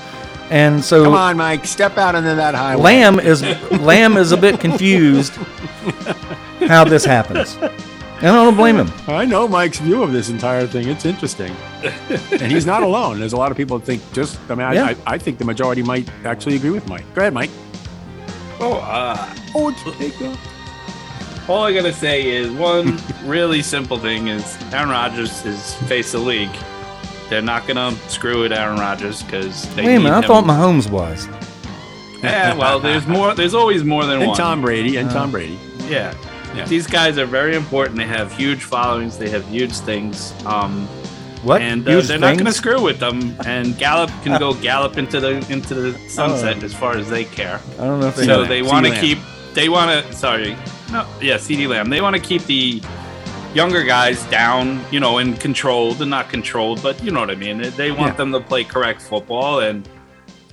And 0.50 0.84
so 0.84 1.04
Come 1.04 1.14
on, 1.14 1.36
Mike, 1.36 1.64
step 1.64 1.96
out 1.96 2.14
into 2.14 2.34
that 2.34 2.54
highway. 2.54 2.82
Lamb 2.82 3.20
is 3.20 3.42
Lamb 3.80 4.16
is 4.16 4.32
a 4.32 4.36
bit 4.36 4.60
confused 4.60 5.32
how 6.66 6.84
this 6.84 7.04
happens. 7.04 7.56
And 7.56 8.28
I 8.30 8.44
don't 8.44 8.56
blame 8.56 8.76
him. 8.76 8.88
I 9.08 9.24
know 9.24 9.48
Mike's 9.48 9.78
view 9.80 10.02
of 10.02 10.12
this 10.12 10.28
entire 10.30 10.66
thing. 10.66 10.88
It's 10.88 11.04
interesting, 11.04 11.52
and 12.30 12.52
he's 12.52 12.64
not 12.66 12.82
alone. 12.84 13.18
There's 13.18 13.32
a 13.32 13.36
lot 13.36 13.50
of 13.50 13.56
people 13.56 13.78
that 13.78 13.84
think 13.84 14.00
just. 14.12 14.38
I 14.48 14.54
mean, 14.54 14.66
I, 14.66 14.74
Yeah. 14.74 14.84
I, 15.06 15.14
I 15.14 15.18
think 15.18 15.38
the 15.38 15.44
majority 15.44 15.82
might 15.82 16.08
actually 16.24 16.54
agree 16.56 16.70
with 16.70 16.86
Mike. 16.88 17.04
Go 17.14 17.22
ahead, 17.22 17.34
Mike. 17.34 17.50
Oh, 18.60 18.74
uh, 18.74 19.34
Oh, 19.54 19.70
it's 19.70 19.82
take 19.98 20.20
off. 20.22 20.51
All 21.48 21.64
I 21.64 21.72
gotta 21.72 21.92
say 21.92 22.28
is 22.30 22.50
one 22.50 22.98
really 23.24 23.62
simple 23.62 23.98
thing 23.98 24.28
is 24.28 24.56
Aaron 24.72 24.88
Rodgers 24.90 25.44
is 25.44 25.74
face 25.88 26.14
of 26.14 26.20
the 26.22 26.26
league. 26.26 26.56
They're 27.28 27.42
not 27.42 27.66
gonna 27.66 27.92
screw 28.08 28.42
with 28.42 28.52
Aaron 28.52 28.78
Rodgers 28.78 29.22
because 29.22 29.62
they 29.74 29.84
Wait 29.84 29.94
a 29.94 29.98
need 29.98 30.04
minute, 30.04 30.12
I 30.16 30.18
him. 30.20 30.24
thought 30.28 30.44
Mahomes 30.44 30.90
was. 30.90 31.28
Yeah, 32.22 32.54
well, 32.54 32.78
there's 32.78 33.06
more. 33.06 33.34
There's 33.34 33.54
always 33.54 33.82
more 33.82 34.02
than 34.04 34.18
one. 34.18 34.20
And 34.20 34.28
one. 34.28 34.36
Tom 34.38 34.60
Brady 34.62 34.96
and 34.96 35.10
Tom 35.10 35.30
Brady. 35.32 35.58
Yeah. 35.88 36.14
Yeah. 36.54 36.66
These 36.66 36.86
guys 36.86 37.18
are 37.18 37.26
very 37.26 37.56
important. 37.56 37.96
They 37.98 38.04
have 38.04 38.30
huge 38.32 38.62
followings. 38.62 39.16
They 39.18 39.28
have 39.30 39.44
huge 39.48 39.72
things. 39.72 40.32
Um, 40.46 40.86
What? 41.42 41.62
and 41.62 41.84
uh, 41.88 41.90
Huge 41.92 42.06
they're 42.06 42.18
not 42.20 42.34
going 42.34 42.44
to 42.46 42.52
screw 42.52 42.80
with 42.80 43.00
them. 43.00 43.34
And 43.46 43.76
Gallup 43.78 44.10
can 44.22 44.38
go 44.38 44.52
gallop 44.68 44.98
into 44.98 45.18
the 45.18 45.44
into 45.50 45.74
the 45.74 45.98
sunset 46.08 46.58
Oh. 46.60 46.64
as 46.66 46.74
far 46.74 46.96
as 46.96 47.08
they 47.08 47.24
care. 47.24 47.58
I 47.80 47.84
don't 47.86 47.98
know 48.00 48.06
if 48.08 48.16
they 48.16 48.26
So 48.26 48.42
know. 48.42 48.44
they 48.46 48.62
want 48.62 48.86
to 48.86 48.94
keep. 49.00 49.18
They 49.54 49.68
want 49.68 49.90
to. 50.06 50.12
Sorry. 50.12 50.56
No. 50.92 51.06
Yeah. 51.20 51.36
CeeDee 51.36 51.68
Lamb. 51.68 51.88
They 51.90 52.00
want 52.00 52.14
to 52.16 52.22
keep 52.22 52.42
the 52.44 52.82
younger 53.54 53.82
guys 53.82 54.22
down. 54.26 54.84
You 54.90 55.00
know, 55.00 55.18
and 55.18 55.38
controlled 55.40 56.00
and 56.02 56.10
not 56.10 56.28
controlled, 56.28 56.82
but 56.82 57.02
you 57.02 57.10
know 57.10 57.20
what 57.20 57.30
I 57.30 57.34
mean. 57.34 57.62
They- 57.76 57.90
want 57.90 58.12
Yeah. 58.12 58.16
them 58.16 58.32
to 58.32 58.40
play 58.40 58.64
correct 58.64 59.00
football 59.02 59.60
and 59.60 59.88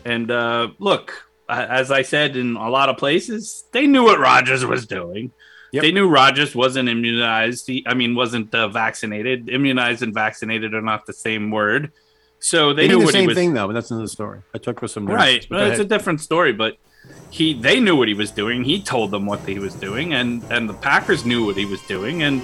and 0.06 0.32
uh, 0.32 0.70
look. 0.80 1.26
As 1.50 1.90
I 1.90 2.04
said 2.04 2.36
in 2.38 2.56
a 2.56 2.70
lot 2.70 2.90
of 2.90 2.98
places, 2.98 3.64
they 3.72 3.88
knew 3.88 4.04
what 4.04 4.20
Rodgers 4.20 4.64
was 4.64 4.86
doing. 4.86 5.32
Yep. 5.72 5.82
They 5.82 5.92
knew 5.92 6.08
Rodgers 6.08 6.56
wasn't 6.56 6.90
immunized. 6.90 7.66
He, 7.66 7.84
I 7.88 7.96
mean, 7.96 8.14
wasn't 8.16 8.54
uh, 8.54 8.68
vaccinated. 8.70 9.50
Immunized 9.50 10.04
and 10.04 10.14
vaccinated 10.14 10.76
are 10.76 10.82
not 10.84 11.08
the 11.08 11.14
same 11.14 11.50
word. 11.50 11.92
So 12.40 12.74
they, 12.74 12.84
They, 12.84 12.88
knew 12.94 13.00
the 13.00 13.06
what 13.06 13.14
he 13.16 13.22
same 13.22 13.28
was 13.28 13.36
thing 13.36 13.54
though, 13.56 13.66
but 13.68 13.74
that's 13.74 13.90
another 13.92 14.08
story. 14.08 14.42
I 14.54 14.60
took 14.60 14.80
for 14.80 14.88
some 14.88 15.08
right. 15.08 15.46
but 15.50 15.58
Well, 15.58 15.72
it's 15.72 15.80
a 15.80 15.86
different 15.86 16.22
story, 16.22 16.54
but 16.54 16.78
he 17.32 17.54
they 17.54 17.80
knew 17.80 17.96
what 17.96 18.08
he 18.08 18.14
was 18.14 18.32
doing. 18.32 18.64
He 18.64 18.82
told 18.82 19.12
them 19.12 19.26
what 19.26 19.40
he 19.42 19.60
was 19.60 19.74
doing, 19.76 20.14
and 20.14 20.44
and 20.52 20.68
the 20.70 20.74
Packers 20.74 21.26
knew 21.26 21.46
what 21.46 21.56
he 21.58 21.66
was 21.66 21.82
doing, 21.84 22.24
and 22.24 22.42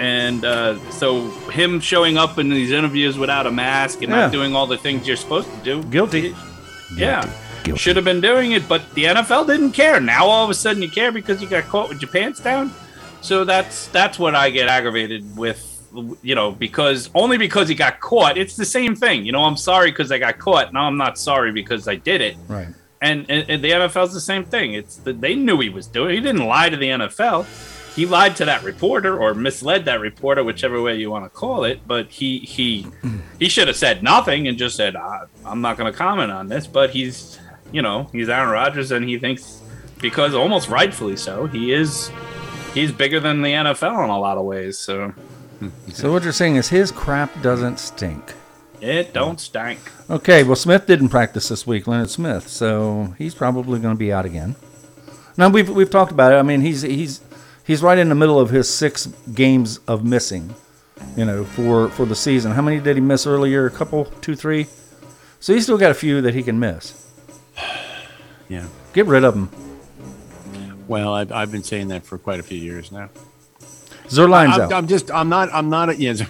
and 0.00 0.44
uh, 0.44 0.78
so 0.90 1.28
him 1.50 1.80
showing 1.80 2.16
up 2.16 2.38
in 2.38 2.48
these 2.50 2.70
interviews 2.70 3.18
without 3.18 3.46
a 3.46 3.50
mask 3.50 4.02
and 4.02 4.10
Yeah. 4.10 4.20
not 4.22 4.32
doing 4.32 4.54
all 4.54 4.66
the 4.66 4.76
things 4.78 5.06
you're 5.08 5.16
supposed 5.16 5.48
to 5.50 5.56
do, 5.64 5.82
Guilty. 5.84 6.34
yeah. 6.96 7.28
Guilty. 7.64 7.78
Should 7.80 7.96
have 7.96 8.04
been 8.04 8.20
doing 8.20 8.52
it, 8.52 8.68
but 8.68 8.82
the 8.94 9.04
NFL 9.04 9.46
didn't 9.46 9.72
care. 9.72 10.00
Now 10.00 10.26
all 10.26 10.44
of 10.44 10.50
a 10.50 10.54
sudden 10.54 10.80
you 10.82 10.88
care 10.88 11.10
because 11.12 11.42
you 11.42 11.48
got 11.48 11.64
caught 11.64 11.88
with 11.88 12.00
your 12.00 12.10
pants 12.10 12.38
down. 12.40 12.72
So 13.20 13.44
that's 13.44 13.88
that's 13.88 14.18
what 14.18 14.34
I 14.36 14.50
get 14.50 14.68
aggravated 14.68 15.36
with, 15.36 15.60
you 16.22 16.36
know, 16.36 16.52
because 16.52 17.10
only 17.14 17.36
because 17.36 17.68
he 17.68 17.74
got 17.74 17.98
caught. 18.00 18.38
It's 18.38 18.54
the 18.56 18.64
same 18.64 18.94
thing, 18.94 19.26
you 19.26 19.32
know. 19.32 19.42
I'm 19.44 19.56
sorry 19.56 19.90
because 19.90 20.12
I 20.12 20.18
got 20.18 20.38
caught. 20.38 20.72
Now 20.72 20.84
I'm 20.84 20.96
not 20.96 21.18
sorry 21.18 21.50
because 21.50 21.88
I 21.88 21.96
did 21.96 22.20
it. 22.20 22.36
Right. 22.46 22.68
And, 23.00 23.26
and, 23.30 23.48
and 23.48 23.62
the 23.62 23.70
NFL's 23.70 24.12
the 24.12 24.20
same 24.20 24.44
thing. 24.44 24.74
It's 24.74 24.96
the, 24.96 25.12
they 25.12 25.34
knew 25.34 25.60
he 25.60 25.68
was 25.68 25.86
doing. 25.86 26.16
He 26.16 26.20
didn't 26.20 26.44
lie 26.46 26.68
to 26.68 26.76
the 26.76 26.86
NFL. 26.88 27.46
He 27.94 28.06
lied 28.06 28.36
to 28.36 28.44
that 28.44 28.62
reporter 28.62 29.18
or 29.18 29.34
misled 29.34 29.84
that 29.86 30.00
reporter, 30.00 30.42
whichever 30.44 30.80
way 30.82 30.96
you 30.96 31.10
want 31.10 31.24
to 31.24 31.30
call 31.30 31.64
it. 31.64 31.80
But 31.86 32.08
he 32.10 32.38
he 32.40 32.86
he 33.40 33.48
should 33.48 33.66
have 33.68 33.76
said 33.76 34.02
nothing 34.04 34.46
and 34.46 34.56
just 34.56 34.76
said, 34.76 34.94
"I- 34.94 35.24
"I'm 35.44 35.60
not 35.60 35.76
going 35.76 35.90
to 35.92 35.96
comment 35.98 36.30
on 36.30 36.46
this." 36.48 36.66
But 36.68 36.90
he's 36.90 37.38
you 37.72 37.82
know 37.82 38.08
he's 38.12 38.28
Aaron 38.28 38.50
Rodgers 38.50 38.92
and 38.92 39.08
he 39.08 39.18
thinks 39.18 39.60
because 40.00 40.32
almost 40.34 40.68
rightfully 40.68 41.16
so 41.16 41.46
he 41.46 41.72
is 41.72 42.10
he's 42.72 42.92
bigger 42.92 43.18
than 43.20 43.42
the 43.42 43.50
NFL 43.50 44.04
in 44.04 44.10
a 44.10 44.18
lot 44.18 44.38
of 44.38 44.44
ways. 44.44 44.78
So 44.78 45.12
So 45.92 46.12
what 46.12 46.22
you're 46.22 46.32
saying 46.32 46.54
is 46.54 46.68
his 46.68 46.92
crap 46.92 47.42
doesn't 47.42 47.80
stink. 47.80 48.34
It 48.80 49.12
don't 49.12 49.40
stank. 49.40 49.80
Okay, 50.08 50.44
well 50.44 50.56
Smith 50.56 50.86
didn't 50.86 51.08
practice 51.08 51.48
this 51.48 51.66
week, 51.66 51.86
Leonard 51.86 52.10
Smith, 52.10 52.48
so 52.48 53.14
he's 53.18 53.34
probably 53.34 53.80
going 53.80 53.94
to 53.94 53.98
be 53.98 54.12
out 54.12 54.24
again. 54.24 54.56
Now 55.36 55.48
we've 55.48 55.68
we've 55.68 55.90
talked 55.90 56.12
about 56.12 56.32
it. 56.32 56.36
I 56.36 56.42
mean, 56.42 56.60
he's 56.60 56.82
he's 56.82 57.20
he's 57.64 57.82
right 57.82 57.98
in 57.98 58.08
the 58.08 58.14
middle 58.14 58.38
of 58.38 58.50
his 58.50 58.72
six 58.72 59.06
games 59.34 59.78
of 59.88 60.04
missing, 60.04 60.54
you 61.16 61.24
know, 61.24 61.44
for 61.44 61.88
for 61.88 62.06
the 62.06 62.16
season. 62.16 62.52
How 62.52 62.62
many 62.62 62.80
did 62.80 62.96
he 62.96 63.00
miss 63.00 63.26
earlier? 63.26 63.66
A 63.66 63.70
couple, 63.70 64.06
two, 64.20 64.34
three. 64.36 64.66
So 65.40 65.54
he's 65.54 65.64
still 65.64 65.78
got 65.78 65.90
a 65.90 65.94
few 65.94 66.20
that 66.22 66.34
he 66.34 66.42
can 66.42 66.58
miss. 66.58 67.04
Yeah. 68.50 68.66
Get 68.94 69.04
rid 69.04 69.24
of 69.24 69.34
them. 69.34 69.50
Well, 70.88 71.12
I've, 71.12 71.30
I've 71.30 71.52
been 71.52 71.62
saying 71.62 71.88
that 71.88 72.06
for 72.06 72.16
quite 72.16 72.40
a 72.40 72.42
few 72.42 72.58
years 72.58 72.90
now. 72.90 73.10
Zuerlein's 74.06 74.54
I'm, 74.54 74.60
out. 74.62 74.72
I'm 74.72 74.88
just, 74.88 75.10
I'm 75.10 75.28
not, 75.28 75.50
I'm 75.52 75.68
not, 75.68 75.90
a, 75.90 75.96
yes. 76.00 76.22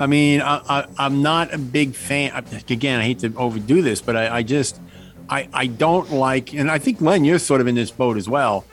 I 0.00 0.06
mean, 0.06 0.40
I, 0.40 0.62
I, 0.68 0.86
I'm 0.98 1.22
not 1.22 1.52
a 1.52 1.58
big 1.58 1.94
fan. 1.94 2.32
Again, 2.68 2.98
I 2.98 3.04
hate 3.04 3.18
to 3.20 3.32
overdo 3.36 3.82
this, 3.82 4.00
but 4.00 4.16
I, 4.16 4.38
I 4.38 4.42
just, 4.42 4.80
I, 5.28 5.48
I 5.52 5.66
don't 5.66 6.10
like, 6.10 6.54
and 6.54 6.70
I 6.70 6.78
think 6.78 7.00
Len, 7.00 7.24
you're 7.24 7.38
sort 7.38 7.60
of 7.60 7.66
in 7.66 7.74
this 7.74 7.90
boat 7.90 8.16
as 8.16 8.28
well. 8.28 8.64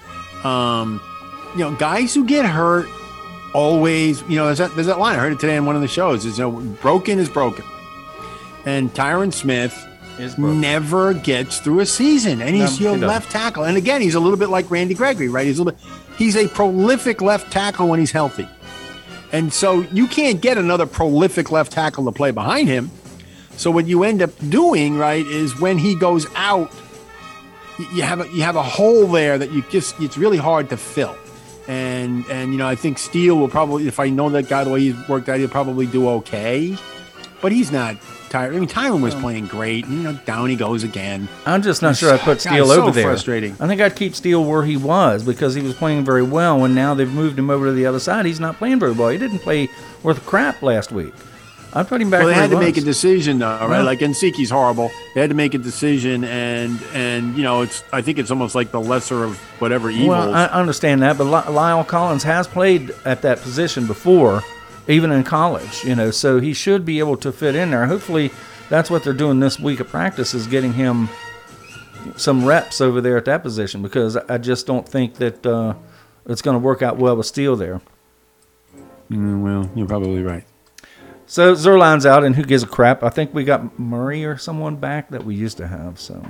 Um, 0.43 1.01
you 1.53 1.59
know, 1.59 1.75
guys 1.75 2.13
who 2.13 2.25
get 2.25 2.45
hurt 2.45 2.87
always, 3.53 4.21
you 4.23 4.37
know, 4.37 4.45
there's 4.45 4.59
that, 4.59 4.73
there's 4.75 4.87
that 4.87 4.99
line 4.99 5.15
I 5.15 5.19
heard 5.19 5.33
it 5.33 5.39
today 5.39 5.57
in 5.57 5.65
one 5.65 5.75
of 5.75 5.81
the 5.81 5.87
shows. 5.87 6.25
Is 6.25 6.37
you 6.39 6.49
know, 6.49 6.59
broken 6.81 7.19
is 7.19 7.27
broken, 7.29 7.65
and 8.65 8.93
Tyron 8.93 9.33
Smith 9.33 9.75
Is 10.19 10.37
never 10.37 11.13
gets 11.13 11.59
through 11.59 11.81
a 11.81 11.85
season, 11.85 12.41
and 12.41 12.55
he's 12.55 12.79
No, 12.79 12.91
your 12.91 12.97
he 12.97 13.05
left 13.05 13.31
tackle. 13.31 13.65
And 13.65 13.75
again, 13.77 14.01
he's 14.01 14.15
a 14.15 14.19
little 14.19 14.37
bit 14.37 14.49
like 14.49 14.69
Randy 14.71 14.93
Gregory, 14.93 15.29
right? 15.29 15.45
He's 15.45 15.59
a 15.59 15.63
little 15.63 15.77
bit, 15.77 15.91
he's 16.17 16.35
a 16.37 16.47
prolific 16.47 17.21
left 17.21 17.51
tackle 17.51 17.87
when 17.87 17.99
he's 17.99 18.11
healthy, 18.11 18.47
and 19.31 19.51
so 19.53 19.81
you 19.91 20.07
can't 20.07 20.41
get 20.41 20.57
another 20.57 20.85
prolific 20.85 21.51
left 21.51 21.71
tackle 21.71 22.05
to 22.05 22.11
play 22.11 22.31
behind 22.31 22.67
him. 22.67 22.91
So 23.57 23.71
what 23.71 23.87
you 23.87 24.03
end 24.03 24.21
up 24.21 24.31
doing, 24.49 24.97
right, 24.97 25.25
is 25.25 25.59
when 25.59 25.77
he 25.77 25.95
goes 25.95 26.27
out, 26.35 26.71
you 27.93 28.03
have 28.03 28.21
a, 28.21 28.27
you 28.29 28.43
have 28.43 28.55
a 28.55 28.63
hole 28.63 29.07
there 29.07 29.37
that 29.37 29.51
you 29.51 29.63
just 29.69 29.99
it's 29.99 30.17
really 30.17 30.37
hard 30.37 30.69
to 30.69 30.77
fill. 30.77 31.15
And 31.67 32.25
and 32.29 32.51
you 32.51 32.57
know 32.57 32.67
I 32.67 32.75
think 32.75 32.97
Steele 32.97 33.37
will 33.37 33.49
probably 33.49 33.87
if 33.87 33.99
I 33.99 34.09
know 34.09 34.29
that 34.29 34.47
guy 34.47 34.63
the 34.63 34.69
way 34.69 34.79
he's 34.81 35.09
worked 35.09 35.27
out 35.27 35.39
he'll 35.39 35.49
probably 35.49 35.85
do 35.85 36.07
okay, 36.09 36.77
but 37.41 37.51
he's 37.51 37.71
not 37.71 37.97
I 38.33 38.49
mean 38.49 38.67
Tyron 38.67 39.01
was 39.01 39.15
playing 39.15 39.47
great. 39.47 39.85
And, 39.85 39.93
you 39.93 40.03
know 40.03 40.13
down 40.25 40.49
he 40.49 40.55
goes 40.55 40.83
again. 40.83 41.27
I'm 41.45 41.61
just 41.61 41.81
not 41.81 41.95
sure 41.95 42.13
I 42.13 42.17
put 42.17 42.41
God, 42.43 42.49
Steele 42.49 42.67
so 42.67 42.81
over 42.81 42.91
there. 42.91 43.03
frustrating. 43.05 43.55
I 43.59 43.67
think 43.67 43.81
I'd 43.81 43.95
keep 43.95 44.15
Steele 44.15 44.43
where 44.43 44.63
he 44.63 44.77
was 44.77 45.23
because 45.23 45.55
he 45.55 45.61
was 45.61 45.73
playing 45.73 46.05
very 46.05 46.23
well, 46.23 46.63
and 46.65 46.75
now 46.75 46.93
they've 46.93 47.11
moved 47.11 47.37
him 47.39 47.49
over 47.49 47.67
to 47.67 47.71
the 47.71 47.85
other 47.85 47.99
side. 47.99 48.25
He's 48.25 48.39
not 48.39 48.57
playing 48.57 48.79
very 48.79 48.91
well. 48.91 49.09
He 49.09 49.17
didn't 49.17 49.39
play 49.39 49.69
worth 50.03 50.25
crap 50.25 50.61
last 50.61 50.91
week. 50.91 51.13
Put 51.83 52.01
him 52.01 52.09
back 52.09 52.21
Well, 52.21 52.29
they 52.29 52.33
had 52.33 52.49
to 52.49 52.59
make 52.59 52.77
a 52.77 52.81
decision 52.81 53.37
though, 53.37 53.67
right? 53.67 53.77
Yeah. 53.77 53.81
Like 53.83 53.99
Nsekhe's 53.99 54.49
horrible. 54.49 54.89
They 55.13 55.21
had 55.21 55.29
to 55.29 55.35
make 55.35 55.53
a 55.53 55.59
decision, 55.59 56.23
and 56.23 56.81
and 56.93 57.37
you 57.37 57.43
know 57.43 57.61
it's 57.61 57.83
I 57.93 58.01
think 58.01 58.17
it's 58.17 58.31
almost 58.31 58.55
like 58.55 58.71
the 58.71 58.81
lesser 58.81 59.23
of 59.23 59.37
whatever 59.59 59.91
evils. 59.91 60.09
Well, 60.09 60.33
I 60.33 60.45
I 60.45 60.59
understand 60.59 61.03
that, 61.03 61.19
but 61.19 61.25
La'el 61.25 61.85
Collins 61.85 62.23
has 62.23 62.47
played 62.47 62.91
at 63.05 63.21
that 63.21 63.41
position 63.41 63.85
before, 63.85 64.43
even 64.87 65.11
in 65.11 65.23
college. 65.23 65.83
You 65.83 65.95
know, 65.95 66.11
so 66.11 66.39
he 66.39 66.53
should 66.53 66.85
be 66.85 66.99
able 66.99 67.17
to 67.17 67.31
fit 67.31 67.55
in 67.55 67.71
there. 67.71 67.85
Hopefully, 67.85 68.31
that's 68.69 68.89
what 68.89 69.03
they're 69.03 69.13
doing 69.13 69.39
this 69.39 69.59
week 69.59 69.79
of 69.79 69.87
practice 69.87 70.33
is 70.33 70.47
getting 70.47 70.73
him 70.73 71.09
some 72.15 72.45
reps 72.45 72.79
over 72.81 73.01
there 73.01 73.17
at 73.17 73.25
that 73.25 73.43
position 73.43 73.81
because 73.81 74.15
I 74.15 74.37
just 74.37 74.65
don't 74.65 74.87
think 74.87 75.15
that 75.15 75.45
uh, 75.45 75.73
it's 76.25 76.41
going 76.41 76.55
to 76.55 76.59
work 76.59 76.81
out 76.81 76.97
well 76.97 77.15
with 77.17 77.25
Steele 77.25 77.55
there. 77.55 77.81
Mm, 79.11 79.41
well, 79.41 79.69
you're 79.75 79.87
probably 79.87 80.21
right. 80.23 80.43
So 81.25 81.53
Zuerlein's 81.53 82.05
out, 82.05 82.23
and 82.23 82.35
who 82.35 82.43
gives 82.43 82.63
a 82.63 82.67
crap? 82.67 83.03
I 83.03 83.09
think 83.09 83.33
we 83.33 83.43
got 83.43 83.77
Murray 83.77 84.23
or 84.23 84.37
someone 84.37 84.77
back 84.77 85.09
that 85.09 85.25
we 85.25 85.35
used 85.35 85.57
to 85.57 85.67
have. 85.67 85.99
So 85.99 86.25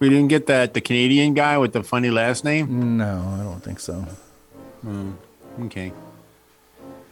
We 0.00 0.08
didn't 0.08 0.28
get 0.28 0.46
that 0.46 0.74
the 0.74 0.80
Canadian 0.80 1.34
guy 1.34 1.58
with 1.58 1.72
the 1.72 1.84
funny 1.84 2.10
last 2.10 2.44
name. 2.44 2.96
no, 2.96 3.36
I 3.40 3.44
don't 3.44 3.60
think 3.62 3.78
so. 3.78 4.06
Okay. 5.62 5.92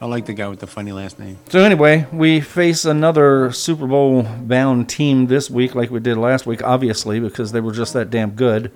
I 0.03 0.05
like 0.05 0.25
the 0.25 0.33
guy 0.33 0.49
with 0.49 0.59
the 0.59 0.67
funny 0.67 0.91
last 0.91 1.17
name. 1.17 1.37
So 1.47 1.63
anyway, 1.63 2.05
we 2.11 2.41
face 2.41 2.83
another 2.83 3.53
Super 3.53 3.87
Bowl 3.87 4.23
bound 4.23 4.89
team 4.89 5.27
this 5.27 5.49
week, 5.49 5.75
like 5.75 5.91
we 5.91 6.01
did 6.01 6.17
last 6.17 6.45
week, 6.45 6.61
obviously 6.61 7.21
because 7.21 7.53
they 7.53 7.61
were 7.61 7.71
just 7.71 7.93
that 7.93 8.09
damn 8.09 8.31
good. 8.31 8.69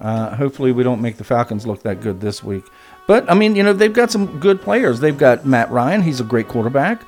Uh, 0.00 0.34
hopefully, 0.34 0.72
we 0.72 0.82
don't 0.82 1.00
make 1.00 1.18
the 1.18 1.22
Falcons 1.22 1.68
look 1.68 1.84
that 1.84 2.00
good 2.00 2.20
this 2.20 2.42
week. 2.42 2.64
But 3.06 3.30
I 3.30 3.34
mean, 3.34 3.54
you 3.54 3.62
know, 3.62 3.72
they've 3.72 3.92
got 3.92 4.10
some 4.10 4.40
good 4.40 4.60
players. 4.60 4.98
They've 4.98 5.16
got 5.16 5.46
Matt 5.46 5.70
Ryan; 5.70 6.02
he's 6.02 6.18
a 6.18 6.24
great 6.24 6.48
quarterback. 6.48 7.00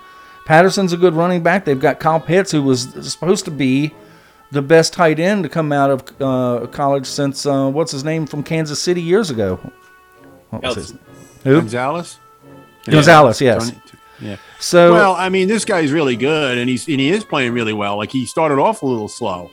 Patterson's 0.47 0.93
a 0.93 0.97
good 0.97 1.14
running 1.14 1.43
back. 1.43 1.64
They've 1.64 1.80
got 1.80 1.99
Kyle 1.99 2.20
Pitts, 2.20 2.53
who 2.53 2.62
was 2.62 2.82
supposed 3.12 3.45
to 3.47 3.51
be 3.51 3.93
the 4.53 4.62
best 4.62 4.93
tight 4.93 5.18
end 5.18 5.43
to 5.43 5.49
come 5.49 5.72
out 5.72 5.90
of 5.90 6.22
uh, 6.22 6.68
college 6.68 7.07
since 7.07 7.45
uh, 7.45 7.68
what's 7.68 7.90
his 7.90 8.05
name 8.05 8.24
from 8.24 8.45
Kansas 8.45 8.80
City 8.80 9.03
years 9.03 9.30
ago. 9.30 9.57
What 10.51 10.62
was 10.62 10.74
his 10.76 10.95
Who? 11.43 11.57
Gonzalez. 11.57 12.20
Gonzalez, 12.87 13.41
yes. 13.41 13.68
Tony- 13.70 13.80
Yeah. 14.20 14.37
So 14.61 14.93
well, 14.93 15.14
I 15.14 15.28
mean, 15.28 15.49
this 15.49 15.64
guy's 15.64 15.91
really 15.93 16.16
good, 16.16 16.59
and 16.59 16.68
he's 16.70 16.87
and 16.89 17.01
he 17.01 17.11
is 17.11 17.24
playing 17.24 17.53
really 17.53 17.72
well. 17.72 17.97
Like 17.97 18.11
he 18.12 18.24
started 18.26 18.59
off 18.59 18.83
a 18.83 18.87
little 18.87 19.09
slow, 19.09 19.51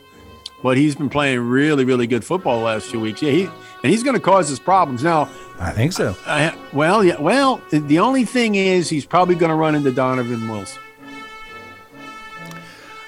but 0.62 0.78
he's 0.78 0.96
been 0.96 1.10
playing 1.10 1.40
really, 1.40 1.86
really 1.86 2.06
good 2.08 2.24
football 2.24 2.60
the 2.60 2.66
last 2.66 2.88
few 2.88 3.00
weeks. 3.00 3.22
Yeah, 3.22 3.32
he 3.32 3.44
and 3.84 3.92
he's 3.92 4.04
going 4.04 4.16
to 4.16 4.22
cause 4.22 4.52
us 4.52 4.60
problems 4.60 5.04
now. 5.04 5.30
I 5.60 5.72
think 5.72 5.94
so. 5.94 6.16
I, 6.26 6.54
well, 6.74 7.04
yeah. 7.04 7.20
Well, 7.20 7.62
the- 7.72 7.80
the 7.80 8.00
only 8.00 8.26
thing 8.26 8.56
is, 8.56 8.90
he's 8.90 9.06
probably 9.06 9.36
going 9.36 9.50
to 9.50 9.56
run 9.56 9.74
into 9.76 9.92
Donovan 9.92 10.48
Wilson. 10.48 10.82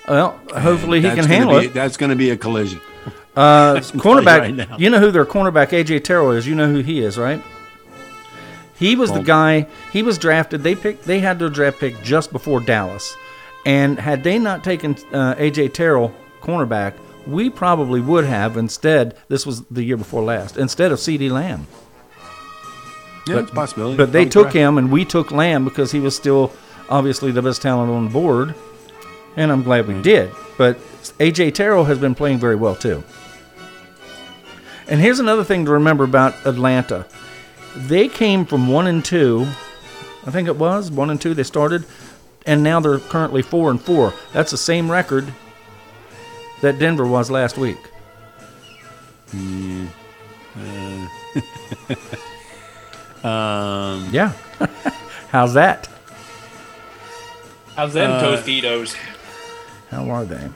Well, 0.07 0.39
hopefully 0.57 1.01
he 1.01 1.09
can 1.09 1.25
handle 1.25 1.59
be- 1.59 1.67
it. 1.67 1.73
That's 1.73 1.95
going 1.97 2.09
to 2.09 2.15
be 2.15 2.31
a 2.31 2.37
collision. 2.37 2.81
Uh, 3.35 3.75
I 3.77 3.79
can 3.79 3.83
tell 3.83 3.93
you 3.93 4.01
cornerback. 4.25 4.57
right 4.69 4.79
you 4.79 4.89
know 4.89 4.99
who 4.99 5.11
their 5.11 5.25
cornerback 5.25 5.69
AJ 5.69 6.03
Terrell 6.03 6.31
is. 6.31 6.47
You 6.47 6.55
know 6.55 6.69
who 6.69 6.79
he 6.79 6.99
is, 7.01 7.17
right? 7.17 7.41
He 8.81 8.95
was 8.95 9.11
the 9.11 9.21
guy. 9.21 9.67
He 9.93 10.01
was 10.03 10.17
drafted. 10.17 10.63
They 10.63 10.75
picked. 10.75 11.03
They 11.05 11.19
had 11.19 11.39
their 11.39 11.49
draft 11.49 11.79
pick 11.79 12.01
just 12.03 12.31
before 12.31 12.59
Dallas, 12.59 13.15
and 13.65 13.97
had 13.99 14.23
they 14.23 14.37
not 14.39 14.63
taken 14.63 14.95
uh, 15.13 15.35
AJ 15.35 15.73
Terrell, 15.73 16.13
cornerback, 16.41 16.93
we 17.27 17.49
probably 17.49 18.01
would 18.01 18.25
have. 18.25 18.57
Instead, 18.57 19.15
this 19.29 19.45
was 19.45 19.61
the 19.65 19.83
year 19.83 19.97
before 19.97 20.23
last. 20.23 20.57
Instead 20.57 20.91
of 20.91 20.97
CeeDee 20.97 21.29
Lamb, 21.29 21.67
Yeah, 23.27 23.37
it's 23.39 23.51
a 23.51 23.53
possibility. 23.53 23.97
but 23.97 24.11
they 24.11 24.25
took 24.25 24.45
correct. 24.45 24.55
him, 24.57 24.77
and 24.79 24.91
we 24.91 25.05
took 25.05 25.31
Lamb 25.31 25.63
because 25.63 25.91
he 25.91 25.99
was 25.99 26.15
still 26.15 26.51
obviously 26.89 27.31
the 27.31 27.41
best 27.43 27.61
talent 27.61 27.91
on 27.91 28.05
the 28.05 28.11
board, 28.11 28.55
and 29.37 29.51
I'm 29.51 29.61
glad 29.63 29.87
we 29.87 29.93
Mm-hmm. 29.93 30.01
did. 30.01 30.31
But 30.57 30.77
AJ 31.19 31.53
Terrell 31.53 31.85
has 31.85 31.99
been 31.99 32.15
playing 32.15 32.39
very 32.39 32.55
well 32.55 32.75
too. 32.75 33.03
And 34.87 34.99
here's 34.99 35.19
another 35.19 35.43
thing 35.43 35.65
to 35.65 35.71
remember 35.71 36.03
about 36.03 36.33
Atlanta. 36.45 37.05
They 37.75 38.07
came 38.07 38.45
from 38.45 38.67
one 38.67 38.87
and 38.87 39.03
two, 39.03 39.47
I 40.25 40.31
think 40.31 40.47
it 40.47 40.55
was 40.55 40.91
one 40.91 41.09
and 41.09 41.19
two. 41.19 41.33
They 41.33 41.43
started, 41.43 41.85
and 42.45 42.63
now 42.63 42.79
they're 42.79 42.99
currently 42.99 43.41
four 43.41 43.71
and 43.71 43.81
four. 43.81 44.13
That's 44.33 44.51
the 44.51 44.57
same 44.57 44.91
record 44.91 45.33
that 46.61 46.77
Denver 46.79 47.07
was 47.07 47.31
last 47.31 47.57
week. 47.57 47.77
Yeah. 49.33 49.87
Uh, 50.55 51.07
um, 53.27 54.09
Yeah. 54.11 54.33
How's 55.29 55.53
that? 55.53 55.87
How's 57.75 57.93
them 57.93 58.11
Uh, 58.11 58.21
Tostitos? 58.21 58.95
How 59.89 60.09
are 60.09 60.25
they? 60.25 60.49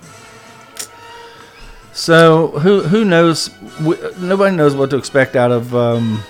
So 1.93 2.47
who 2.59 2.81
who 2.81 3.05
knows? 3.05 3.49
Nobody 4.19 4.53
knows 4.55 4.75
what 4.75 4.89
to 4.89 4.97
expect 4.97 5.37
out 5.37 5.51
of 5.51 5.73
um, 5.73 6.21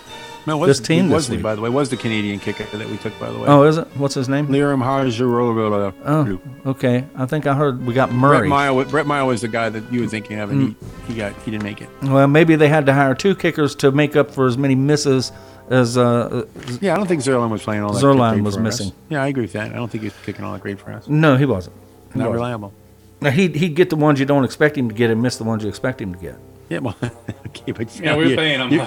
no, 0.47 0.59
this 0.65 0.79
was, 0.79 0.87
team 0.87 1.09
was 1.09 1.25
this 1.25 1.31
he, 1.31 1.35
week. 1.37 1.43
by 1.43 1.55
the 1.55 1.61
way, 1.61 1.69
was 1.69 1.89
the 1.89 1.97
Canadian 1.97 2.39
kicker 2.39 2.63
that 2.77 2.89
we 2.89 2.97
took, 2.97 3.17
by 3.19 3.29
the 3.31 3.39
way. 3.39 3.47
Oh, 3.47 3.63
is 3.63 3.77
it? 3.77 3.87
What's 3.97 4.13
his 4.15 4.29
name? 4.29 4.47
Lirim 4.47 4.81
Hajrullahu. 4.83 5.93
Oh, 6.05 6.69
okay. 6.71 7.05
I 7.15 7.25
think 7.25 7.47
I 7.47 7.53
heard 7.55 7.85
we 7.85 7.93
got 7.93 8.09
Brett 8.09 8.19
Murray. 8.19 8.47
Maher, 8.49 8.85
Brett 8.85 9.07
Maher 9.07 9.25
was 9.25 9.41
the 9.41 9.47
guy 9.47 9.69
that 9.69 9.91
you 9.91 10.01
were 10.01 10.07
thinking 10.07 10.39
of, 10.39 10.51
and 10.51 10.61
he, 11.07 11.13
he 11.13 11.15
got 11.15 11.33
he 11.43 11.51
didn't 11.51 11.63
make 11.63 11.81
it. 11.81 11.89
Well, 12.03 12.27
maybe 12.27 12.55
they 12.55 12.67
had 12.67 12.85
to 12.87 12.93
hire 12.93 13.15
two 13.15 13.35
kickers 13.35 13.75
to 13.75 13.91
make 13.91 14.15
up 14.15 14.31
for 14.31 14.45
as 14.47 14.57
many 14.57 14.75
misses 14.75 15.31
as 15.69 15.97
uh, 15.97 16.45
Yeah, 16.81 16.93
I 16.93 16.97
don't 16.97 17.07
think 17.07 17.21
Zuerlein 17.21 17.49
was 17.49 17.63
playing 17.63 17.83
all 17.83 17.93
that. 17.93 18.03
Zuerlein 18.03 18.33
great 18.33 18.43
was 18.43 18.55
for 18.55 18.61
us. 18.61 18.79
missing. 18.79 18.91
Yeah, 19.09 19.23
I 19.23 19.27
agree 19.27 19.43
with 19.43 19.53
that. 19.53 19.71
I 19.71 19.75
don't 19.75 19.89
think 19.89 20.03
he 20.03 20.07
was 20.07 20.15
kicking 20.25 20.45
all 20.45 20.53
that 20.53 20.61
great 20.61 20.79
for 20.79 20.91
us. 20.91 21.07
no, 21.07 21.35
he 21.37 21.45
wasn't. 21.45 21.75
He 22.13 22.19
Not 22.19 22.29
wasn't. 22.29 22.35
reliable. 22.35 22.73
Now, 23.21 23.31
he'd, 23.31 23.55
he'd 23.55 23.75
get 23.75 23.89
the 23.89 23.95
ones 23.95 24.19
you 24.19 24.25
don't 24.25 24.43
expect 24.45 24.77
him 24.77 24.89
to 24.89 24.93
get 24.95 25.09
and 25.09 25.21
miss 25.21 25.37
the 25.37 25.43
ones 25.43 25.63
you 25.63 25.69
expect 25.69 26.01
him 26.01 26.13
to 26.13 26.19
get. 26.19 26.35
Yeah, 26.69 26.79
well, 26.79 26.95
okay, 27.47 27.71
but 27.71 27.99
Yeah, 27.99 28.11
know, 28.11 28.17
we're 28.17 28.27
you, 28.27 28.35
paying 28.35 28.59
him. 28.59 28.71
You, 28.71 28.85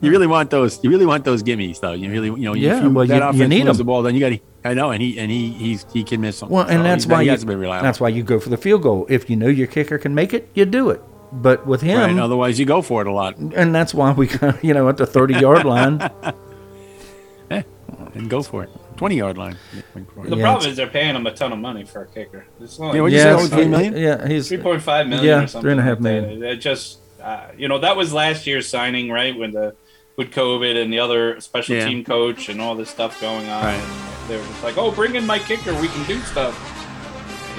you 0.00 0.10
really 0.10 0.26
want 0.26 0.50
those. 0.50 0.82
You 0.84 0.90
really 0.90 1.06
want 1.06 1.24
those 1.24 1.42
gimmies, 1.42 1.80
though. 1.80 1.92
You 1.92 2.10
really, 2.10 2.28
you 2.28 2.36
know, 2.44 2.54
Yeah, 2.54 2.78
if 2.78 2.82
you, 2.84 2.90
well, 2.90 3.06
that 3.06 3.34
you- 3.34 3.42
you 3.42 3.48
need 3.48 3.64
moves 3.64 3.78
'em. 3.78 3.78
the 3.78 3.84
ball. 3.84 4.02
Then 4.02 4.14
you 4.14 4.20
got. 4.20 4.30
to 4.30 4.38
I 4.64 4.74
know, 4.74 4.90
and 4.90 5.00
he 5.00 5.18
and 5.18 5.30
he 5.30 5.50
he's, 5.50 5.86
he 5.92 6.02
can 6.02 6.20
miss 6.20 6.40
them. 6.40 6.48
Well, 6.50 6.64
and 6.66 6.80
So 6.80 6.82
that's 6.82 7.04
he's- 7.04 7.12
why 7.12 7.20
he 7.22 7.26
you, 7.26 7.30
hasn't 7.30 7.48
been 7.48 7.58
reliable. 7.60 7.84
that's 7.84 8.00
why 8.00 8.08
you 8.08 8.22
go 8.24 8.40
for 8.40 8.48
the 8.50 8.56
field 8.56 8.82
goal. 8.82 9.06
If 9.08 9.30
you 9.30 9.36
know 9.36 9.46
your 9.46 9.68
kicker 9.68 9.96
can 9.98 10.14
make 10.14 10.34
it, 10.34 10.48
you 10.54 10.64
do 10.64 10.90
it. 10.90 11.00
But 11.32 11.66
with 11.66 11.82
him, 11.82 11.98
Right, 11.98 12.18
otherwise, 12.18 12.58
you 12.58 12.66
go 12.66 12.82
for 12.82 13.00
it 13.02 13.06
a 13.08 13.12
lot 13.12 13.36
and 13.36 13.74
that's 13.74 13.92
why 13.92 14.12
we, 14.12 14.26
got, 14.28 14.62
you 14.64 14.72
know, 14.74 14.88
at 14.88 14.96
the 14.96 15.06
thirty 15.06 15.34
yard 15.34 15.64
line. 15.64 16.00
and 17.50 18.30
go 18.30 18.42
for 18.42 18.64
it. 18.64 18.70
Twenty 18.96 19.16
yard 19.16 19.36
line. 19.36 19.56
The 19.94 20.36
Yeah, 20.36 20.42
problem 20.42 20.70
is 20.70 20.76
they're 20.76 20.86
paying 20.86 21.14
him 21.14 21.26
a 21.26 21.32
ton 21.34 21.52
of 21.52 21.58
money 21.58 21.84
for 21.84 22.02
a 22.02 22.06
kicker. 22.06 22.46
It's 22.60 22.80
only 22.80 22.96
Yeah, 22.96 23.02
what'd 23.02 23.12
you 23.14 23.20
say, 23.22 23.30
over 23.32 23.46
three 23.46 23.68
million? 23.68 23.96
Yeah, 23.96 24.26
he's 24.26 24.48
three 24.48 24.58
point 24.58 24.82
five 24.82 25.06
million. 25.06 25.26
Yeah, 25.26 25.42
or 25.44 25.46
something 25.46 25.62
three 25.62 25.72
and 25.72 25.80
a 25.80 25.84
half 25.84 26.00
like 26.00 26.42
It 26.52 26.56
just, 26.56 26.98
uh, 27.22 27.48
you 27.58 27.68
know, 27.68 27.78
that 27.80 27.96
was 27.96 28.12
last 28.14 28.46
year's 28.46 28.68
signing, 28.68 29.10
right? 29.10 29.36
When 29.38 29.52
the 29.52 29.74
with 30.16 30.30
COVID 30.32 30.80
and 30.82 30.92
the 30.92 30.98
other 30.98 31.40
special 31.40 31.76
Yeah. 31.76 31.86
team 31.88 32.04
coach 32.04 32.48
and 32.48 32.60
all 32.60 32.74
this 32.74 32.90
stuff 32.90 33.20
going 33.20 33.48
on, 33.48 33.64
Right. 33.64 33.80
they 34.28 34.36
were 34.36 34.44
just 34.44 34.64
like, 34.64 34.76
"Oh, 34.78 34.90
bring 34.90 35.14
in 35.14 35.26
my 35.26 35.38
kicker. 35.38 35.74
We 35.74 35.88
can 35.88 36.04
do 36.04 36.20
stuff." 36.22 36.54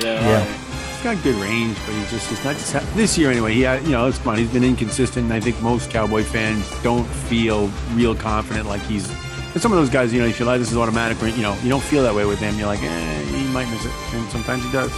Yeah. 0.03 0.13
Yeah. 0.27 0.45
He's 0.45 1.03
got 1.03 1.23
good 1.23 1.35
range, 1.35 1.77
but 1.85 1.93
he's 1.93 2.09
just 2.09 2.31
it's 2.31 2.43
not 2.43 2.55
just 2.55 2.73
this 2.95 3.17
year 3.17 3.29
anyway. 3.29 3.53
He 3.53 3.61
had, 3.61 3.83
you 3.83 3.91
know 3.91 4.07
it's 4.07 4.17
fun. 4.17 4.37
He's 4.37 4.49
been 4.49 4.63
inconsistent. 4.63 5.25
And 5.25 5.33
I 5.33 5.39
think 5.39 5.61
most 5.61 5.91
Cowboy 5.91 6.23
fans 6.23 6.65
don't 6.83 7.05
feel 7.29 7.69
real 7.93 8.15
confident 8.15 8.67
like 8.67 8.81
he's. 8.87 9.07
And 9.53 9.61
some 9.61 9.71
of 9.71 9.77
those 9.77 9.89
guys, 9.89 10.11
you 10.13 10.21
know, 10.21 10.27
if 10.27 10.39
you 10.39 10.45
like 10.45 10.59
this 10.59 10.71
is 10.71 10.77
automatic. 10.77 11.17
You 11.21 11.41
know, 11.43 11.55
you 11.63 11.69
don't 11.69 11.83
feel 11.83 12.03
that 12.03 12.13
way 12.15 12.25
with 12.25 12.39
him. 12.39 12.57
You're 12.57 12.67
like, 12.67 12.81
eh, 12.83 13.21
he 13.25 13.45
might 13.47 13.69
miss 13.69 13.85
it, 13.85 13.91
and 14.13 14.29
sometimes 14.29 14.63
he 14.63 14.71
does. 14.71 14.91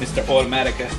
Mr. 0.00 0.22
Automatica. 0.24 0.90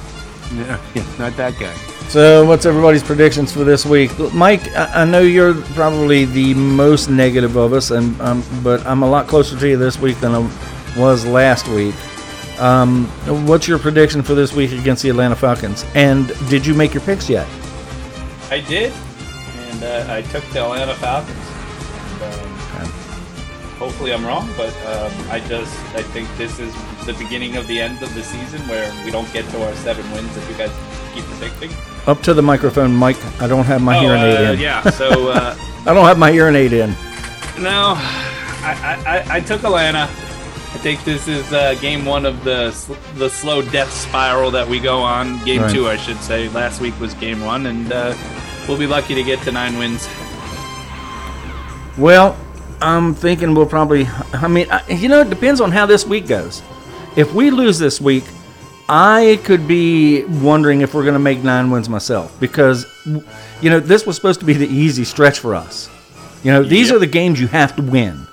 Yeah, 0.55 0.77
yeah 0.95 1.03
not 1.19 1.35
that 1.37 1.57
guy. 1.59 1.73
So, 2.09 2.45
what's 2.45 2.65
everybody's 2.65 3.03
predictions 3.03 3.51
for 3.51 3.65
this 3.65 3.85
week? 3.85 4.17
Mike, 4.33 4.73
I, 4.77 5.03
know 5.03 5.19
you're 5.19 5.55
probably 5.73 6.23
the 6.23 6.53
most 6.53 7.09
negative 7.09 7.57
of 7.57 7.73
us, 7.73 7.91
and 7.91 8.19
um, 8.21 8.45
but 8.63 8.85
I'm 8.85 9.03
a 9.03 9.09
lot 9.09 9.27
closer 9.27 9.59
to 9.59 9.67
you 9.67 9.75
this 9.75 9.99
week 9.99 10.17
than 10.21 10.33
I 10.33 10.39
was 10.97 11.25
last 11.25 11.67
week. 11.67 11.93
Um, 12.61 13.07
what's 13.45 13.67
your 13.67 13.77
prediction 13.77 14.23
for 14.23 14.35
this 14.35 14.53
week 14.53 14.71
against 14.71 15.03
the 15.03 15.09
Atlanta 15.09 15.35
Falcons? 15.35 15.85
And 15.95 16.29
did 16.49 16.65
you 16.65 16.73
make 16.73 16.93
your 16.93 17.03
picks 17.03 17.29
yet? 17.29 17.45
I 18.49 18.61
did, 18.61 18.93
and 19.57 19.83
uh, 19.83 20.05
I 20.07 20.21
took 20.21 20.45
the 20.51 20.63
Atlanta 20.63 20.95
Falcons. 20.95 21.56
Hopefully, 23.77 24.11
I'm 24.13 24.25
wrong, 24.25 24.49
but 24.57 24.73
um, 24.87 25.11
I 25.29 25.39
just 25.47 25.71
I 25.95 26.01
think 26.01 26.27
this 26.37 26.57
is 26.59 26.73
the 27.05 27.13
beginning 27.13 27.57
of 27.57 27.67
the 27.67 27.79
end 27.79 28.01
of 28.01 28.13
the 28.15 28.23
season 28.23 28.59
where 28.67 28.91
we 29.05 29.11
don't 29.11 29.31
get 29.31 29.47
to 29.51 29.63
our 29.65 29.73
seven 29.75 30.09
wins 30.11 30.35
if 30.35 30.49
you 30.49 30.55
guys 30.55 30.71
keep 31.13 31.23
predicting. 31.25 31.71
Up 32.07 32.21
to 32.23 32.33
the 32.33 32.41
microphone, 32.41 32.91
Mike. 32.95 33.23
I 33.41 33.47
don't 33.47 33.65
have 33.65 33.81
my 33.81 33.97
oh, 33.97 34.01
hearing 34.01 34.21
aid 34.23 34.47
uh, 34.47 34.51
in. 34.53 34.59
yeah. 34.59 34.81
So 34.89 35.27
uh, 35.31 35.55
I 35.85 35.93
don't 35.93 36.05
have 36.05 36.17
my 36.17 36.31
hearing 36.31 36.55
aid 36.55 36.73
in. 36.73 36.89
no, 37.59 37.93
I, 37.97 38.73
I, 39.05 39.17
I- 39.19 39.35
I 39.37 39.39
took 39.41 39.63
Atlanta. 39.63 40.09
I 40.73 40.79
think 40.79 41.03
this 41.05 41.27
is 41.27 41.51
uh, 41.53 41.75
game 41.75 42.03
one 42.05 42.25
of 42.25 42.43
the 42.43 42.71
sl- 42.71 42.93
the 43.15 43.29
slow 43.29 43.61
death 43.61 43.91
spiral 43.91 44.51
that 44.51 44.67
we 44.67 44.79
go 44.79 44.99
on. 44.99 45.43
Game 45.45 45.61
Right. 45.61 45.71
two, 45.71 45.87
I 45.87 45.97
should 45.97 46.17
say. 46.21 46.49
Last 46.49 46.81
week 46.81 46.99
was 46.99 47.13
game 47.15 47.41
one, 47.45 47.67
and 47.67 47.91
uh, 47.91 48.15
we'll 48.67 48.77
be 48.77 48.85
lucky 48.87 49.15
to 49.15 49.23
get 49.23 49.39
to 49.43 49.51
nine 49.51 49.77
wins. 49.77 50.07
Well, 51.97 52.37
I'm 52.81 53.13
thinking 53.15 53.53
we'll 53.55 53.65
probably. 53.65 54.05
I 54.33 54.47
mean, 54.47 54.67
I, 54.71 54.87
you 54.89 55.07
know, 55.09 55.21
it 55.21 55.29
depends 55.29 55.61
on 55.61 55.71
how 55.71 55.85
this 55.85 56.05
week 56.05 56.27
goes. 56.27 56.61
If 57.15 57.33
we 57.33 57.49
lose 57.49 57.79
this 57.79 57.99
week, 57.99 58.23
I 58.87 59.39
could 59.43 59.67
be 59.67 60.23
wondering 60.25 60.81
if 60.81 60.93
we're 60.93 61.03
going 61.03 61.13
to 61.13 61.19
make 61.19 61.43
nine 61.43 61.71
wins 61.71 61.89
myself 61.89 62.39
because, 62.39 62.85
you 63.61 63.69
know, 63.69 63.79
this 63.79 64.05
was 64.05 64.15
supposed 64.15 64.39
to 64.41 64.45
be 64.45 64.53
the 64.53 64.67
easy 64.67 65.03
stretch 65.03 65.39
for 65.39 65.55
us. 65.55 65.89
You 66.43 66.51
know, 66.51 66.63
these 66.63 66.87
Yep. 66.89 66.95
are 66.95 66.99
the 66.99 67.07
games 67.07 67.41
you 67.41 67.47
have 67.47 67.75
to 67.77 67.81
win. 67.81 68.27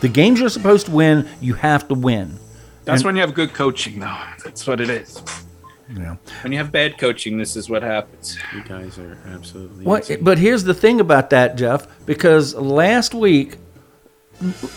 The 0.00 0.08
games 0.08 0.40
you're 0.40 0.48
supposed 0.48 0.86
to 0.86 0.92
win, 0.92 1.28
you 1.40 1.54
have 1.54 1.86
to 1.88 1.94
win. 1.94 2.38
That's 2.84 3.00
And- 3.02 3.06
when 3.06 3.14
you 3.16 3.20
have 3.22 3.34
good 3.34 3.54
coaching, 3.54 4.00
though. 4.00 4.16
That's 4.44 4.66
what 4.66 4.80
it 4.80 4.90
is. 4.90 5.22
Yeah. 5.96 6.16
When 6.42 6.52
you 6.52 6.58
have 6.58 6.70
bad 6.70 6.98
coaching, 6.98 7.36
this 7.38 7.56
is 7.56 7.68
what 7.68 7.82
happens. 7.82 8.38
You 8.54 8.62
guys 8.62 8.98
are 8.98 9.18
absolutely. 9.26 9.84
Well, 9.84 9.96
insane. 9.96 10.22
but 10.22 10.38
here's 10.38 10.64
the 10.64 10.74
thing 10.74 11.00
about 11.00 11.30
that, 11.30 11.56
Jeff, 11.56 11.86
because 12.06 12.54
last 12.54 13.12
week, 13.14 13.56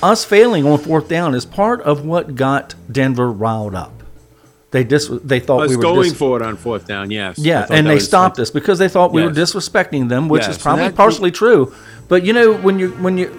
us 0.01 0.25
failing 0.25 0.65
on 0.65 0.77
fourth 0.79 1.07
down 1.07 1.35
is 1.35 1.45
part 1.45 1.81
of 1.81 2.05
what 2.05 2.35
got 2.35 2.75
Denver 2.91 3.31
riled 3.31 3.75
up. 3.75 3.91
They 4.71 4.83
dis- 4.83 5.07
they 5.23 5.39
thought 5.39 5.63
Us 5.65 5.69
we 5.69 5.75
were 5.75 5.83
going 5.83 6.09
dis- 6.09 6.17
for 6.17 6.35
it 6.35 6.41
on 6.43 6.57
fourth 6.57 6.87
down, 6.87 7.11
yes. 7.11 7.37
Yeah, 7.37 7.67
and 7.69 7.85
they 7.87 7.95
was- 7.95 8.05
stopped 8.05 8.39
us 8.39 8.49
because 8.49 8.79
they 8.79 8.89
thought 8.89 9.13
we 9.13 9.23
were 9.23 9.29
disrespecting 9.29 10.09
them, 10.09 10.27
which 10.29 10.41
Yes, 10.41 10.57
is 10.57 10.61
probably 10.61 10.85
that- 10.85 10.95
partially 10.95 11.29
true. 11.29 11.71
But 12.07 12.25
you 12.25 12.33
know, 12.33 12.53
when 12.53 12.79
you 12.79 12.89
when 12.93 13.17
you 13.19 13.31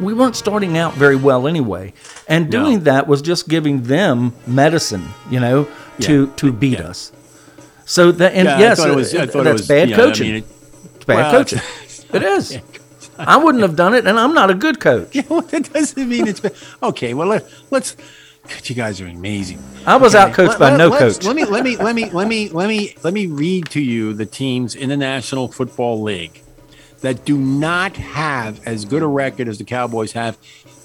we 0.00 0.14
weren't 0.14 0.36
starting 0.36 0.78
out 0.78 0.94
very 0.94 1.16
well 1.16 1.46
anyway, 1.48 1.92
and 2.28 2.48
No. 2.48 2.62
doing 2.62 2.84
that 2.84 3.08
was 3.08 3.20
just 3.20 3.48
giving 3.48 3.82
them 3.82 4.32
medicine, 4.46 5.04
you 5.28 5.40
know, 5.40 5.66
to 6.00 6.26
to 6.36 6.52
beat 6.52 6.80
us. 6.80 7.12
So 7.84 8.10
that 8.12 8.34
and 8.34 8.46
Yeah, 8.46 8.58
yes, 8.58 8.84
was- 8.84 9.14
I 9.14 9.18
uh, 9.24 9.26
thought 9.26 9.40
it 9.40 9.44
that's 9.44 9.60
was- 9.60 9.68
bad 9.68 9.88
yeah, 9.90 9.96
I 9.96 9.98
coaching. 9.98 10.26
mean, 10.26 10.36
it- 10.36 10.44
it's 10.96 11.04
bad 11.04 11.16
well, 11.16 11.30
coaching. 11.32 11.60
it 12.12 12.22
is. 12.22 12.58
I 13.18 13.36
wouldn't 13.38 13.62
have 13.62 13.76
done 13.76 13.94
it, 13.94 14.06
and 14.06 14.18
I'm 14.18 14.34
not 14.34 14.50
a 14.50 14.54
good 14.54 14.78
coach. 14.80 15.08
Yeah, 15.14 15.22
well, 15.28 15.40
that 15.42 15.72
doesn't 15.72 16.08
mean 16.08 16.26
it's 16.28 16.40
bad. 16.40 16.52
Okay, 16.82 17.14
well 17.14 17.28
let, 17.28 17.48
let's. 17.70 17.96
God, 18.48 18.68
you 18.68 18.74
guys 18.76 19.00
are 19.00 19.06
amazing. 19.06 19.58
I 19.86 19.96
was 19.96 20.14
Okay, 20.14 20.30
outcoached 20.32 20.48
let- 20.48 20.58
by 20.58 20.70
let- 20.70 20.76
no 20.78 20.90
coach. 20.90 21.22
Let 21.24 21.34
me 21.36 21.44
let 21.44 21.64
me 21.64 21.76
let 21.88 21.94
me 21.94 22.10
let 22.10 22.28
me 22.28 22.48
let 22.50 22.68
me 22.68 22.94
let 23.02 23.14
me 23.14 23.26
read 23.26 23.66
to 23.70 23.80
you 23.80 24.12
the 24.14 24.26
teams 24.26 24.74
in 24.74 24.88
the 24.90 24.96
National 24.96 25.48
Football 25.48 26.02
League 26.02 26.42
that 27.02 27.24
do 27.24 27.36
not 27.38 27.96
have 27.96 28.60
as 28.66 28.84
good 28.84 29.02
a 29.02 29.06
record 29.06 29.48
as 29.48 29.58
the 29.58 29.64
Cowboys 29.64 30.12
have, 30.12 30.36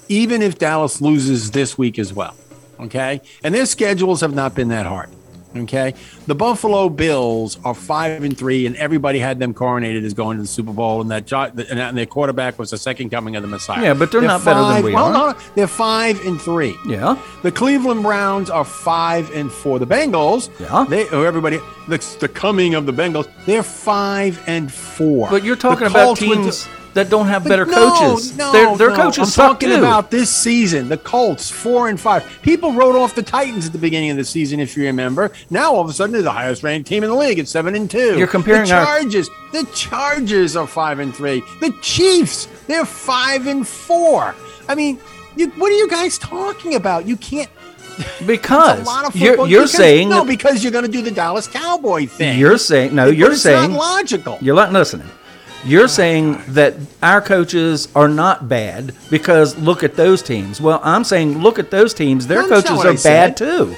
even 0.08 0.40
if 0.42 0.58
Dallas 0.58 1.00
loses 1.00 1.50
this 1.50 1.76
week 1.76 1.98
as 1.98 2.12
well. 2.12 2.34
Okay, 2.82 3.20
and 3.42 3.54
their 3.54 3.66
schedules 3.66 4.20
have 4.20 4.34
not 4.34 4.54
been 4.54 4.68
that 4.68 4.86
hard. 4.86 5.08
Okay, 5.54 5.92
the 6.26 6.34
Buffalo 6.34 6.88
Bills 6.88 7.58
are 7.62 7.74
five 7.74 8.22
and 8.24 8.36
three, 8.38 8.64
and 8.64 8.74
everybody 8.76 9.18
had 9.18 9.38
them 9.38 9.52
coronated 9.52 10.02
as 10.02 10.14
going 10.14 10.38
to 10.38 10.42
the 10.42 10.48
Super 10.48 10.72
Bowl, 10.72 11.02
and 11.02 11.10
that 11.10 11.26
jo- 11.26 11.52
and 11.68 11.94
their 11.98 12.06
quarterback 12.06 12.58
was 12.58 12.70
the 12.70 12.78
second 12.78 13.10
coming 13.10 13.36
of 13.36 13.42
the 13.42 13.48
Messiah. 13.48 13.82
Yeah, 13.82 13.92
but 13.92 14.10
they're 14.10 14.22
not 14.22 14.42
better 14.46 14.60
than 14.60 14.82
we 14.82 14.94
well, 14.94 15.14
are. 15.14 15.34
no, 15.34 15.38
they're 15.54 15.66
five 15.66 16.24
and 16.24 16.40
three. 16.40 16.74
Yeah. 16.86 17.22
The 17.42 17.52
Cleveland 17.52 18.02
Browns 18.02 18.48
are 18.48 18.64
five 18.64 19.30
and 19.32 19.52
four. 19.52 19.78
The 19.78 19.86
Bengals, 19.86 20.48
Yeah. 20.58 20.86
they 20.88 21.06
or 21.10 21.26
everybody 21.26 21.58
the, 21.86 21.98
the 22.20 22.28
coming 22.28 22.74
of 22.74 22.86
the 22.86 22.92
Bengals, 22.94 23.28
they're 23.44 23.62
five 23.62 24.42
and 24.46 24.72
four. 24.72 25.28
But 25.28 25.44
you're 25.44 25.56
The 25.56 25.60
talking 25.62 25.86
about 25.86 26.06
Colts 26.16 26.20
with 26.22 26.30
teams 26.30 26.64
the- 26.64 26.70
that 26.94 27.08
don't 27.10 27.26
have 27.26 27.44
better 27.44 27.64
no, 27.64 27.90
coaches. 27.90 28.36
No, 28.36 28.52
their 28.52 28.76
their 28.76 28.90
no. 28.90 28.96
coaches 28.96 29.38
I'm 29.38 29.48
talking 29.48 29.70
too. 29.70 29.76
about 29.78 30.10
this 30.10 30.30
season. 30.34 30.88
The 30.88 30.98
Colts 30.98 31.50
four 31.50 31.88
and 31.88 31.98
five. 31.98 32.24
People 32.42 32.72
wrote 32.72 32.96
off 32.96 33.14
the 33.14 33.22
Titans 33.22 33.66
at 33.66 33.72
the 33.72 33.78
beginning 33.78 34.10
of 34.10 34.16
the 34.16 34.24
season, 34.24 34.60
if 34.60 34.76
you 34.76 34.84
remember. 34.84 35.32
Now 35.50 35.72
all 35.74 35.80
of 35.82 35.88
a 35.88 35.92
sudden 35.92 36.12
they're 36.12 36.22
the 36.22 36.30
highest 36.32 36.62
ranked 36.62 36.88
team 36.88 37.02
in 37.04 37.10
the 37.10 37.16
league 37.16 37.38
at 37.38 37.48
seven 37.48 37.74
and 37.74 37.90
two. 37.90 38.18
You're 38.18 38.26
comparing 38.26 38.68
the 38.68 38.74
our- 38.74 38.84
Chargers. 38.84 39.28
The 39.52 39.64
Chargers 39.74 40.56
are 40.56 40.66
five 40.66 40.98
and 40.98 41.14
three. 41.14 41.42
The 41.60 41.74
Chiefs 41.82 42.46
they're 42.66 42.84
five 42.86 43.46
and 43.46 43.66
four. 43.66 44.34
I 44.68 44.74
mean, 44.74 44.98
you, 45.36 45.48
what 45.50 45.70
are 45.72 45.76
you 45.76 45.88
guys 45.88 46.18
talking 46.18 46.74
about? 46.74 47.06
You 47.06 47.16
can't. 47.16 47.48
because 48.26 48.80
a 48.80 48.84
lot 48.84 49.04
of 49.06 49.14
you're, 49.16 49.46
you're 49.46 49.62
Because- 49.62 49.72
saying 49.72 50.08
no 50.08 50.24
because 50.24 50.62
you're 50.62 50.72
going 50.72 50.84
to 50.86 50.90
do 50.90 51.02
the 51.02 51.10
Dallas 51.10 51.46
Cowboy 51.46 52.06
thing. 52.06 52.38
You're 52.38 52.58
saying 52.58 52.94
no. 52.94 53.06
But 53.08 53.16
You're 53.16 53.32
it's 53.32 53.42
saying 53.42 53.72
not 53.72 53.78
logical. 53.78 54.38
You're 54.40 54.56
not 54.56 54.72
listening. 54.72 55.08
You're 55.64 55.88
saying 55.88 56.42
that 56.48 56.74
our 57.02 57.20
coaches 57.20 57.88
are 57.94 58.08
not 58.08 58.48
bad 58.48 58.94
because 59.10 59.56
look 59.58 59.84
at 59.84 59.94
those 59.94 60.20
teams. 60.22 60.60
Well, 60.60 60.80
I'm 60.82 61.04
saying 61.04 61.38
look 61.38 61.58
at 61.58 61.70
those 61.70 61.94
teams. 61.94 62.26
Their 62.26 62.38
That's 62.48 62.50
not 62.50 62.64
coaches 62.64 62.76
what 62.78 62.86
are 62.86 62.90
I 62.90 62.92
bad 62.94 63.00
said. 63.00 63.36
too. 63.36 63.76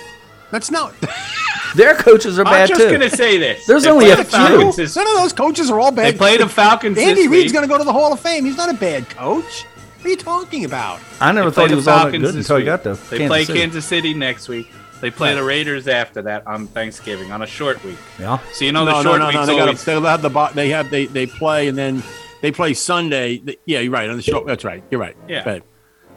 That's 0.51 0.71
not. 0.71 0.95
Their 1.77 1.95
coaches 1.97 2.39
are 2.39 2.45
bad 2.45 2.69
too. 2.69 2.75
I'm 2.75 2.79
bad 2.79 2.79
just 2.79 2.81
too. 2.81 2.93
gonna 2.93 3.11
say 3.11 3.37
this. 3.37 3.67
There's 3.67 3.83
They 3.83 3.91
only 3.91 4.05
play 4.07 4.13
a 4.15 4.17
the 4.17 4.25
few. 4.25 4.31
Falcons 4.39 4.77
this- 4.77 4.97
None 4.97 5.07
of 5.09 5.15
those 5.15 5.33
coaches 5.33 5.71
are 5.71 5.79
all 5.81 5.91
bad. 5.91 6.15
They 6.15 6.17
play 6.17 6.37
the 6.37 6.49
Falcons 6.49 6.97
Andy 6.97 7.23
this 7.23 7.29
Reid's 7.29 7.45
week. 7.47 7.53
going 7.53 7.65
to 7.65 7.69
go 7.69 7.77
to 7.79 7.85
the 7.85 7.93
Hall 7.93 8.13
of 8.13 8.21
Fame. 8.21 8.45
He's 8.45 8.57
not 8.57 8.71
a 8.71 8.75
bad 8.75 9.09
coach. 9.11 9.65
What 9.65 10.07
are 10.07 10.09
you 10.11 10.17
talking 10.17 10.65
about? 10.65 11.01
I 11.21 11.33
never 11.33 11.51
They 11.51 11.55
play 11.55 11.63
thought 11.65 11.69
he 11.69 11.71
the 11.73 11.77
was 11.77 11.89
all 11.89 11.97
that 11.97 12.03
Falcons 12.05 12.23
good 12.23 12.35
this 12.35 12.45
until 12.47 12.57
he 12.57 12.63
week. 12.63 12.67
got 12.67 12.83
to 12.85 12.95
They 13.11 13.19
Kansas 13.19 13.29
play 13.29 13.45
City. 13.45 13.59
Kansas 13.59 13.85
City 13.85 14.15
next 14.15 14.49
week. 14.49 14.71
They 15.05 15.11
play 15.11 15.29
Right. 15.29 15.35
the 15.35 15.45
Raiders 15.45 15.87
after 15.87 16.23
that 16.23 16.47
on 16.47 16.67
Thanksgiving 16.67 17.31
on 17.31 17.43
a 17.43 17.47
short 17.47 17.85
week. 17.85 17.99
Yeah. 18.19 18.39
So 18.55 18.65
you 18.65 18.73
know 18.73 18.85
no, 18.87 18.93
the 18.93 19.03
no, 19.03 19.11
short 19.11 19.21
no, 19.21 19.27
week's 19.27 19.37
no. 19.37 19.47
They 19.47 19.53
got. 19.57 19.61
always- 19.69 19.85
They 19.85 20.01
have 20.01 20.23
the. 20.23 20.31
bo- 20.31 20.49
They 20.55 20.69
have. 20.71 20.89
They 20.91 21.05
they 21.05 21.27
play 21.27 21.69
and 21.69 21.77
then 21.77 22.03
they 22.41 22.51
play 22.51 22.73
Sunday. 22.73 23.43
Yeah, 23.67 23.81
you're 23.81 23.93
right 23.93 24.09
on 24.09 24.17
the 24.17 24.23
short. 24.23 24.47
That's 24.47 24.65
right. 24.65 24.83
You're 24.91 25.01
right. 25.03 25.17
Yeah. 25.29 25.47
Right. 25.47 25.63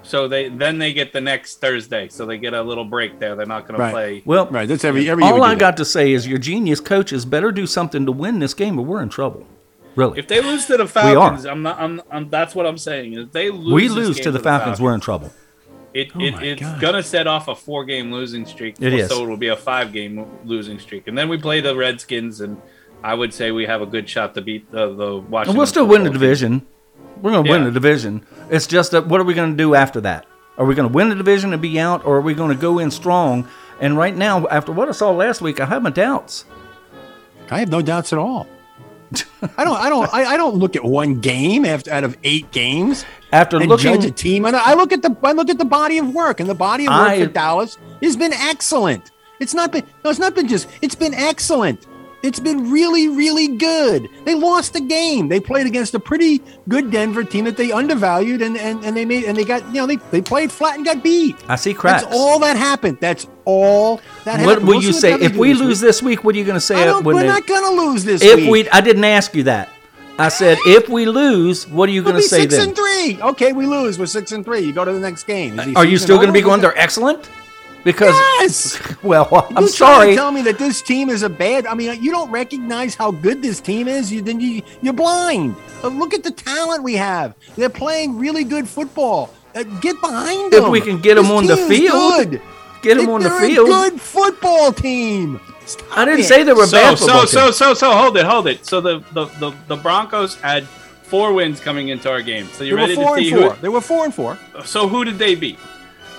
So 0.03 0.29
they 0.29 0.47
then 0.47 0.77
they 0.77 0.93
get 0.93 1.11
the 1.11 1.19
next 1.19 1.59
Thursday. 1.59 2.07
So 2.07 2.25
they 2.25 2.37
get 2.37 2.53
a 2.53 2.61
little 2.61 2.85
break 2.85 3.19
there. 3.19 3.35
They're 3.35 3.45
not 3.45 3.67
going 3.67 3.77
Right. 3.77 3.87
to 3.89 3.93
play. 3.93 4.21
Well, 4.25 4.47
Right. 4.49 4.67
That's 4.69 4.85
every 4.85 5.09
every 5.09 5.23
all 5.25 5.35
we 5.35 5.41
I 5.41 5.53
do 5.55 5.59
got 5.59 5.75
to 5.77 5.85
say 5.85 6.13
is 6.13 6.25
your 6.25 6.37
genius 6.39 6.79
coaches 6.79 7.25
better 7.25 7.51
do 7.51 7.67
something 7.67 8.05
to 8.05 8.11
win 8.13 8.39
this 8.39 8.53
game, 8.53 8.79
or 8.79 8.85
we're 8.85 9.01
in 9.03 9.09
trouble. 9.09 9.45
Really, 9.97 10.19
If 10.19 10.27
they 10.27 10.39
lose 10.41 10.65
to 10.67 10.77
the. 10.77 10.87
Falcons, 10.87 11.45
I'm 11.45 11.63
not. 11.63 11.77
I'm, 11.79 12.01
I'm. 12.11 12.29
That's 12.29 12.53
what 12.55 12.65
I'm 12.67 12.77
saying. 12.77 13.13
If 13.15 13.31
they 13.31 13.49
lose, 13.49 13.73
we 13.73 13.87
this 13.87 13.95
lose 13.97 14.15
game 14.17 14.23
to 14.25 14.31
the 14.31 14.39
Falcons, 14.39 14.79
we're 14.79 14.93
in 14.93 14.99
trouble. 15.01 15.31
It, 15.97 16.11
Oh 16.15 16.19
it 16.19 16.43
it's 16.43 16.61
God. 16.61 16.81
gonna 16.81 17.03
set 17.03 17.27
off 17.27 17.47
a 17.47 17.55
four 17.55 17.85
game 17.85 18.11
losing 18.11 18.45
streak. 18.45 18.75
It 18.79 18.93
is. 18.93 19.09
So 19.09 19.23
it'll 19.23 19.37
be 19.37 19.47
a 19.47 19.55
five 19.55 19.91
game 19.91 20.25
losing 20.45 20.79
streak, 20.79 21.07
and 21.07 21.17
then 21.17 21.27
we 21.29 21.37
play 21.37 21.59
the 21.61 21.75
Redskins, 21.75 22.41
and 22.41 22.61
I 23.03 23.13
would 23.13 23.33
say 23.33 23.51
we 23.51 23.65
have 23.65 23.81
a 23.81 23.85
good 23.85 24.07
shot 24.07 24.35
to 24.35 24.41
beat 24.41 24.69
the 24.71 24.93
the 24.95 25.17
Washington. 25.17 25.49
And 25.49 25.57
we'll 25.57 25.67
still 25.67 25.87
win 25.87 26.03
the 26.03 26.09
football 26.09 26.19
team. 26.19 26.21
division. 26.21 26.67
We're 27.21 27.31
going 27.31 27.45
to 27.45 27.49
win 27.51 27.63
the 27.63 27.71
division. 27.71 28.25
It's 28.51 28.67
just 28.67 28.91
that 28.91 29.07
what 29.07 29.19
are 29.19 29.23
we 29.23 29.33
going 29.33 29.49
to 29.51 29.57
do 29.57 29.73
after 29.73 29.99
that? 30.01 30.27
Are 30.59 30.65
we 30.65 30.75
going 30.75 30.87
to 30.87 30.93
win 30.93 31.09
the 31.09 31.15
division 31.15 31.51
and 31.51 31.59
be 31.61 31.79
out, 31.79 32.05
or 32.05 32.17
are 32.17 32.21
we 32.21 32.35
going 32.35 32.55
to 32.55 32.61
go 32.61 32.77
in 32.77 32.91
strong? 32.91 33.47
And 33.81 33.97
right 33.97 34.15
now, 34.15 34.45
after 34.47 34.71
what 34.71 34.87
I 34.87 34.91
saw 34.91 35.09
last 35.11 35.41
week, 35.41 35.59
I 35.59 35.65
have 35.65 35.81
my 35.81 35.89
doubts. 35.89 36.45
I 37.49 37.59
have 37.59 37.69
no 37.69 37.81
doubts 37.81 38.13
at 38.13 38.19
all. 38.19 38.47
I 39.57 39.63
don't. 39.63 39.77
I 39.77 39.89
don't. 39.89 40.13
I, 40.13 40.25
I 40.33 40.37
don't 40.37 40.55
look 40.55 40.75
at 40.75 40.83
one 40.83 41.19
game 41.19 41.65
after 41.65 41.91
out 41.91 42.03
of 42.03 42.17
eight 42.23 42.51
games 42.51 43.05
After 43.31 43.57
and 43.57 43.67
looking, 43.67 43.93
judge 43.93 44.05
a 44.05 44.11
team. 44.11 44.45
And 44.45 44.55
I 44.55 44.73
look 44.73 44.91
at 44.91 45.01
the. 45.01 45.15
I 45.23 45.31
look 45.31 45.49
at 45.49 45.57
the 45.57 45.65
body 45.65 45.97
of 45.97 46.13
work, 46.13 46.39
and 46.39 46.49
the 46.49 46.55
body 46.55 46.85
of 46.85 46.91
work 46.91 47.09
I- 47.09 47.25
for 47.25 47.31
Dallas 47.31 47.77
has 48.01 48.17
been 48.17 48.33
excellent. 48.33 49.11
It's 49.39 49.53
not 49.53 49.71
been. 49.71 49.83
No, 50.03 50.09
it's 50.09 50.19
not 50.19 50.35
been 50.35 50.47
just. 50.47 50.67
It's 50.81 50.95
been 50.95 51.13
excellent. 51.13 51.85
It's 52.23 52.39
been 52.39 52.71
really, 52.71 53.07
really 53.07 53.57
good. 53.57 54.09
They 54.25 54.33
lost 54.33 54.73
the 54.73 54.81
game. 54.81 55.29
They 55.29 55.39
played 55.39 55.67
against 55.67 55.93
a 55.93 55.99
pretty 55.99 56.41
good 56.67 56.89
Denver 56.89 57.23
team 57.23 57.45
that 57.45 57.57
they 57.57 57.71
undervalued, 57.71 58.41
and 58.41 58.57
and, 58.57 58.83
and 58.83 58.97
they 58.97 59.05
made 59.05 59.25
and 59.25 59.37
they 59.37 59.43
got 59.45 59.65
you 59.67 59.75
know 59.75 59.85
they, 59.85 59.97
they 60.11 60.21
played 60.21 60.51
flat 60.51 60.75
and 60.75 60.85
got 60.85 61.03
beat. 61.03 61.35
I 61.47 61.55
see 61.55 61.73
cracks. 61.75 62.03
That's 62.03 62.15
all 62.15 62.39
that 62.39 62.57
happened. 62.57 62.97
That's 62.99 63.27
all 63.45 64.01
that 64.25 64.39
what 64.43 64.49
happened. 64.49 64.67
will 64.67 64.81
you 64.81 64.93
say 64.93 65.13
if 65.13 65.35
we 65.35 65.53
lose 65.53 65.79
this 65.79 66.01
week? 66.01 66.23
What 66.23 66.33
are 66.33 66.37
you 66.39 66.45
going 66.45 66.55
to 66.55 66.61
say 66.61 66.75
I 66.75 66.85
don't, 66.85 67.03
we're 67.03 67.19
they, 67.19 67.27
not 67.27 67.45
going 67.45 67.63
to 67.63 67.81
lose 67.81 68.03
this 68.03 68.23
if 68.23 68.37
week. 68.37 68.49
we? 68.49 68.69
I 68.69 68.81
didn't 68.81 69.05
ask 69.05 69.35
you 69.35 69.43
that. 69.43 69.69
I 70.19 70.29
said 70.29 70.57
if 70.65 70.89
we 70.89 71.05
lose, 71.05 71.67
what 71.67 71.87
are 71.87 71.91
you 71.91 72.01
going 72.01 72.15
to 72.15 72.23
say 72.23 72.41
six 72.41 72.55
then? 72.55 72.69
and 72.69 72.75
three. 72.75 73.21
Okay, 73.21 73.53
we 73.53 73.67
lose. 73.67 73.99
We're 73.99 74.07
six 74.07 74.31
and 74.31 74.43
three. 74.43 74.61
You 74.61 74.73
go 74.73 74.83
to 74.83 74.91
the 74.91 74.99
next 74.99 75.25
game. 75.25 75.59
Are 75.75 75.85
you 75.85 75.99
still 75.99 76.15
going 76.17 76.27
to 76.27 76.33
be 76.33 76.41
going? 76.41 76.61
They're 76.61 76.77
excellent. 76.77 77.29
Because 77.87 78.13
Yes. 78.41 78.81
well, 79.03 79.29
I'm 79.55 79.63
you 79.63 79.71
trying 79.71 79.95
sorry. 79.95 80.09
to 80.09 80.15
tell 80.15 80.31
me 80.33 80.41
that 80.41 80.59
this 80.59 80.81
team 80.81 81.09
is 81.09 81.23
a 81.23 81.29
bad. 81.29 81.65
I 81.65 81.73
mean, 81.73 82.03
you 82.03 82.11
don't 82.11 82.29
recognize 82.29 82.95
how 82.95 83.11
good 83.11 83.41
this 83.41 83.61
team 83.61 83.87
is. 83.87 84.11
You 84.11 84.21
then 84.21 84.41
you 84.41 84.61
you're 84.81 84.91
blind. 84.91 85.55
Uh, 85.81 85.87
look 85.87 86.13
at 86.13 86.21
the 86.21 86.31
talent 86.31 86.83
we 86.83 86.95
have. 86.95 87.33
They're 87.55 87.69
playing 87.69 88.17
really 88.19 88.43
good 88.43 88.67
football. 88.67 89.33
Uh, 89.55 89.63
get 89.79 89.99
behind 90.01 90.51
them. 90.51 90.65
If 90.65 90.69
we 90.69 90.81
can 90.81 90.99
get 90.99 91.15
This 91.15 91.29
on 91.29 91.45
the 91.47 91.55
field, 91.55 92.29
good. 92.31 92.41
Get 92.81 92.97
them 92.97 93.05
They- 93.05 93.11
on 93.13 93.21
the 93.21 93.29
they're 93.29 93.43
a 93.45 93.47
field. 93.47 93.67
good 93.69 94.01
football 94.01 94.73
team. 94.73 95.39
Stop 95.65 95.97
I 95.97 96.03
didn't 96.03 96.19
it. 96.21 96.23
say 96.25 96.43
they 96.43 96.51
were 96.53 96.65
So 96.67 96.77
bad 96.77 96.97
so 96.99 97.05
so 97.25 97.43
team. 97.45 97.53
so 97.53 97.73
so 97.73 97.91
hold 97.93 98.17
it 98.17 98.25
hold 98.25 98.47
it. 98.47 98.65
So 98.65 98.81
the 98.81 98.99
the 99.13 99.25
the, 99.39 99.53
the 99.69 99.75
Broncos 99.77 100.35
had 100.41 100.67
four 101.03 101.31
wins 101.31 101.61
coming 101.61 101.87
into 101.87 102.09
our 102.11 102.21
game. 102.21 102.47
So 102.51 102.65
you 102.65 102.73
were 102.73 102.79
ready 102.79 102.95
four 102.95 103.15
to 103.15 103.21
and 103.21 103.23
see 103.25 103.31
four. 103.31 103.49
who? 103.53 103.61
They 103.61 103.69
were 103.69 103.79
four 103.81 104.03
and 104.03 104.13
four. 104.13 104.37
So 104.65 104.89
who 104.89 105.05
did 105.05 105.17
they 105.17 105.35
beat? 105.35 105.57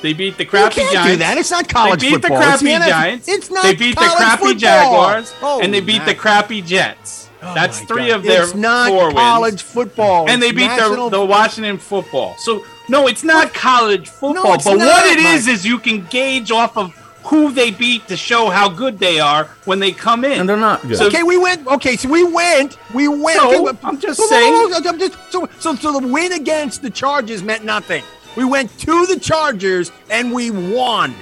They 0.03 0.13
beat 0.13 0.39
the 0.39 0.45
crappy 0.45 0.81
You 0.81 0.87
crappy 0.87 0.93
can't 0.93 0.93
Giants. 0.93 1.13
do 1.13 1.17
that. 1.19 1.39
It's 1.39 1.51
not 1.51 1.69
college 1.69 2.01
they 2.01 2.07
beat 2.11 2.13
football. 2.23 2.39
the 2.39 2.45
crappy 2.45 2.65
the 2.67 2.71
NFL. 2.73 2.89
Giants. 2.89 3.29
It's 3.29 3.51
not 3.51 3.63
They 3.65 3.75
beat 3.75 3.97
the 3.99 4.05
crappy 4.17 4.37
football. 4.37 4.55
Jaguars, 4.55 5.35
Oh, 5.43 5.61
and 5.61 5.75
they 5.75 5.81
beat 5.81 6.05
the 6.05 6.15
crappy 6.15 6.63
Jets. 6.63 7.29
Oh 7.43 7.55
That's 7.55 7.81
three 7.81 8.09
God. 8.09 8.17
of 8.17 8.23
their 8.25 8.43
It's 8.45 8.55
not 8.55 8.89
four 8.89 9.13
college 9.13 9.53
wins. 9.53 9.63
football. 9.63 10.29
And 10.29 10.43
they 10.43 10.51
beat 10.53 10.67
national- 10.67 11.11
the, 11.11 11.19
the 11.19 11.25
Washington 11.25 11.79
football. 11.79 12.35
So 12.39 12.65
no, 12.89 13.07
it's 13.07 13.23
not 13.23 13.53
college 13.55 14.09
football. 14.09 14.55
it's 14.55 14.65
but 14.65 14.77
not, 14.77 14.87
what 14.87 15.07
it 15.07 15.23
Mike. 15.23 15.35
is 15.35 15.47
is 15.47 15.65
you 15.67 15.79
can 15.79 16.05
gauge 16.07 16.51
off 16.51 16.77
of 16.77 16.93
who 17.25 17.53
they 17.53 17.71
beat 17.71 18.09
to 18.09 18.17
show 18.17 18.49
how 18.49 18.69
good 18.69 18.99
they 18.99 19.21
are 19.21 19.45
when 19.67 19.79
they 19.79 19.93
come 19.93 20.25
in. 20.25 20.41
and 20.41 20.49
they're 20.49 20.57
not 20.57 20.81
good. 20.83 20.97
So- 20.97 21.07
okay, 21.09 21.23
we 21.23 21.37
went. 21.37 21.67
Okay, 21.67 21.95
so 21.97 22.09
we 22.09 22.25
went. 22.25 22.77
We 22.95 23.07
went. 23.07 23.39
So, 23.39 23.69
okay, 23.69 23.79
I'm 23.85 24.01
just 24.01 24.19
so- 24.19 24.27
saying- 24.27 24.73
I'm 24.87 24.99
just- 24.99 25.17
so, 25.31 25.49
so, 25.61 25.75
so 25.77 26.01
the 26.01 26.09
win 26.09 26.33
against 26.33 26.83
the 26.83 26.91
Chargers 26.91 27.43
meant 27.43 27.65
nothing. 27.65 28.03
We 28.39 28.45
went 28.45 28.71
to 28.79 29.05
the 29.07 29.19
Chargers 29.19 29.91
and 30.11 30.33
we 30.33 30.53
won. 30.53 31.13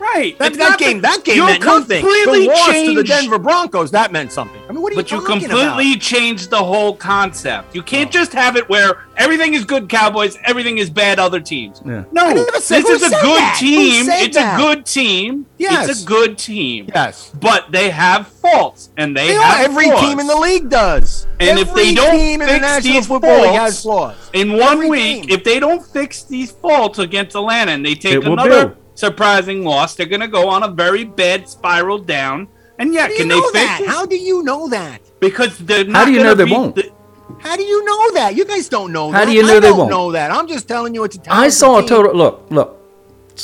Right. 0.00 0.38
That, 0.38 0.48
It's 0.48 0.58
that 0.58 0.68
not 0.70 0.78
the- 0.78 0.84
game. 0.84 1.00
that 1.02 1.24
game 1.24 1.36
you 1.36 1.44
meant 1.46 1.64
nothing. 1.64 2.00
completely 2.00 2.46
the 2.46 2.52
loss 2.52 2.66
to 2.72 2.94
the 2.94 3.04
Denver 3.04 3.38
Broncos 3.38 3.90
that 3.92 4.10
meant 4.12 4.32
something. 4.32 4.60
I 4.68 4.72
mean, 4.72 4.82
what 4.82 4.92
are 4.92 4.94
you 4.96 5.02
But 5.02 5.10
you 5.10 5.20
completely 5.20 5.92
about? 5.92 6.00
changed 6.00 6.50
the 6.50 6.56
whole 6.62 6.94
concept. 6.94 7.74
You 7.74 7.82
Oh. 7.82 7.84
can't 7.84 8.10
just 8.10 8.32
have 8.32 8.56
it 8.56 8.68
where 8.68 8.98
everything 9.16 9.54
is 9.54 9.64
good 9.64 9.88
Cowboys, 9.88 10.38
everything 10.44 10.78
is 10.78 10.88
bad 10.90 11.18
other 11.18 11.40
teams. 11.40 11.80
Yeah. 11.84 12.04
No, 12.12 12.26
I 12.26 12.34
this 12.34 12.70
is 12.70 13.02
a 13.02 13.08
said 13.10 13.10
good 13.10 13.10
that? 13.12 13.58
Who 13.60 13.66
team. 13.66 14.06
It's 14.08 14.36
that? 14.36 14.58
a 14.58 14.62
good 14.62 14.86
team. 14.86 15.46
Yes. 15.58 15.88
It's 15.88 16.02
a 16.02 16.06
good 16.06 16.38
team. 16.38 16.88
Yes. 16.94 17.30
But 17.38 17.70
they 17.70 17.90
have 17.90 18.26
faults, 18.28 18.88
and 18.96 19.16
they, 19.16 19.28
They 19.28 19.34
have 19.34 19.66
Every 19.66 19.84
flaws. 19.90 20.00
team 20.00 20.20
in 20.20 20.26
the 20.26 20.36
league 20.36 20.70
does. 20.70 21.26
And 21.38 21.58
if 21.58 21.74
they 21.74 21.92
don't 21.94 22.12
team 22.18 22.40
in 22.40 22.46
the 22.46 22.52
fix 22.54 22.62
National 22.62 22.94
these 22.94 23.06
Football 23.06 23.36
League 23.36 23.44
faults- 23.46 23.58
has 23.58 23.82
flaws. 23.82 24.14
in 24.32 24.52
one 24.52 24.62
Every 24.74 24.88
week, 24.90 25.22
team. 25.22 25.26
if 25.30 25.44
they 25.44 25.60
don't 25.60 25.84
fix 25.84 26.22
these 26.22 26.50
faults 26.52 26.98
against 26.98 27.34
Atlanta 27.36 27.72
and 27.72 27.84
they 27.84 27.94
take 27.94 28.14
It 28.14 28.24
another 28.24 28.48
build. 28.68 28.76
Surprising 29.00 29.64
loss. 29.64 29.94
They're 29.96 30.06
going 30.06 30.20
to 30.20 30.28
go 30.28 30.48
on 30.48 30.62
a 30.62 30.68
very 30.68 31.04
bad 31.04 31.48
spiral 31.48 31.98
down. 31.98 32.48
And 32.78 32.94
yeah, 32.94 33.02
How 33.02 33.06
do 33.08 33.12
you 33.14 33.18
can 33.18 33.28
they 33.28 33.34
fix 33.40 33.52
that? 33.52 33.80
it? 33.82 33.88
How 33.88 34.06
do 34.06 34.16
you 34.16 34.42
know 34.42 34.68
that? 34.68 35.00
Because 35.20 35.58
they're 35.58 35.84
How 35.84 35.90
not 35.90 36.06
do 36.06 36.12
you 36.12 36.18
know 36.18 36.34
gonna 36.34 36.44
they 36.46 36.50
won't? 36.52 36.74
the- 36.76 36.92
How 37.40 37.56
do 37.56 37.62
you 37.62 37.84
know 37.84 38.12
that? 38.12 38.34
You 38.36 38.44
guys 38.44 38.68
don't 38.68 38.92
know 38.92 39.10
How 39.10 39.20
that. 39.20 39.26
do 39.26 39.32
you 39.32 39.42
know 39.42 39.56
I 39.56 39.60
they 39.60 39.68
don't 39.68 39.78
won't? 39.78 39.90
know 39.90 40.12
that. 40.12 40.30
I'm 40.30 40.46
just 40.46 40.66
telling 40.68 40.94
you 40.94 41.04
it's 41.04 41.16
a 41.16 41.20
I 41.20 41.24
talented 41.24 41.52
saw 41.54 41.78
a 41.78 41.86
total 41.86 42.14
look, 42.14 42.46
look. 42.50 42.76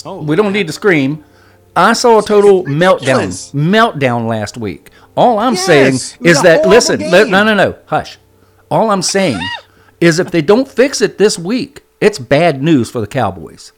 Oh, 0.05 0.23
we 0.23 0.37
don't 0.37 0.53
need 0.53 0.67
to 0.69 0.73
scream. 0.73 1.25
I 1.75 1.93
saw 1.93 2.19
a 2.19 2.23
total 2.23 2.65
meltdown 2.65 3.29
meltdown 3.55 4.27
last 4.29 4.57
week. 4.57 4.91
All 5.17 5.39
I'm 5.39 5.55
Yes, 5.55 5.67
saying 5.67 5.95
is 6.27 6.41
that 6.43 6.67
listen, 6.67 7.01
li- 7.01 7.29
no, 7.31 7.43
no, 7.45 7.55
no, 7.55 7.77
hush. 7.87 8.19
All 8.71 8.91
I'm 8.91 9.03
saying 9.03 9.39
is 10.01 10.19
if 10.19 10.31
they 10.31 10.43
don't 10.43 10.67
fix 10.69 11.01
it 11.01 11.19
this 11.19 11.39
week, 11.39 11.83
it's 12.01 12.19
bad 12.19 12.63
news 12.63 12.91
for 12.91 13.01
the 13.01 13.07
Cowboys. 13.07 13.73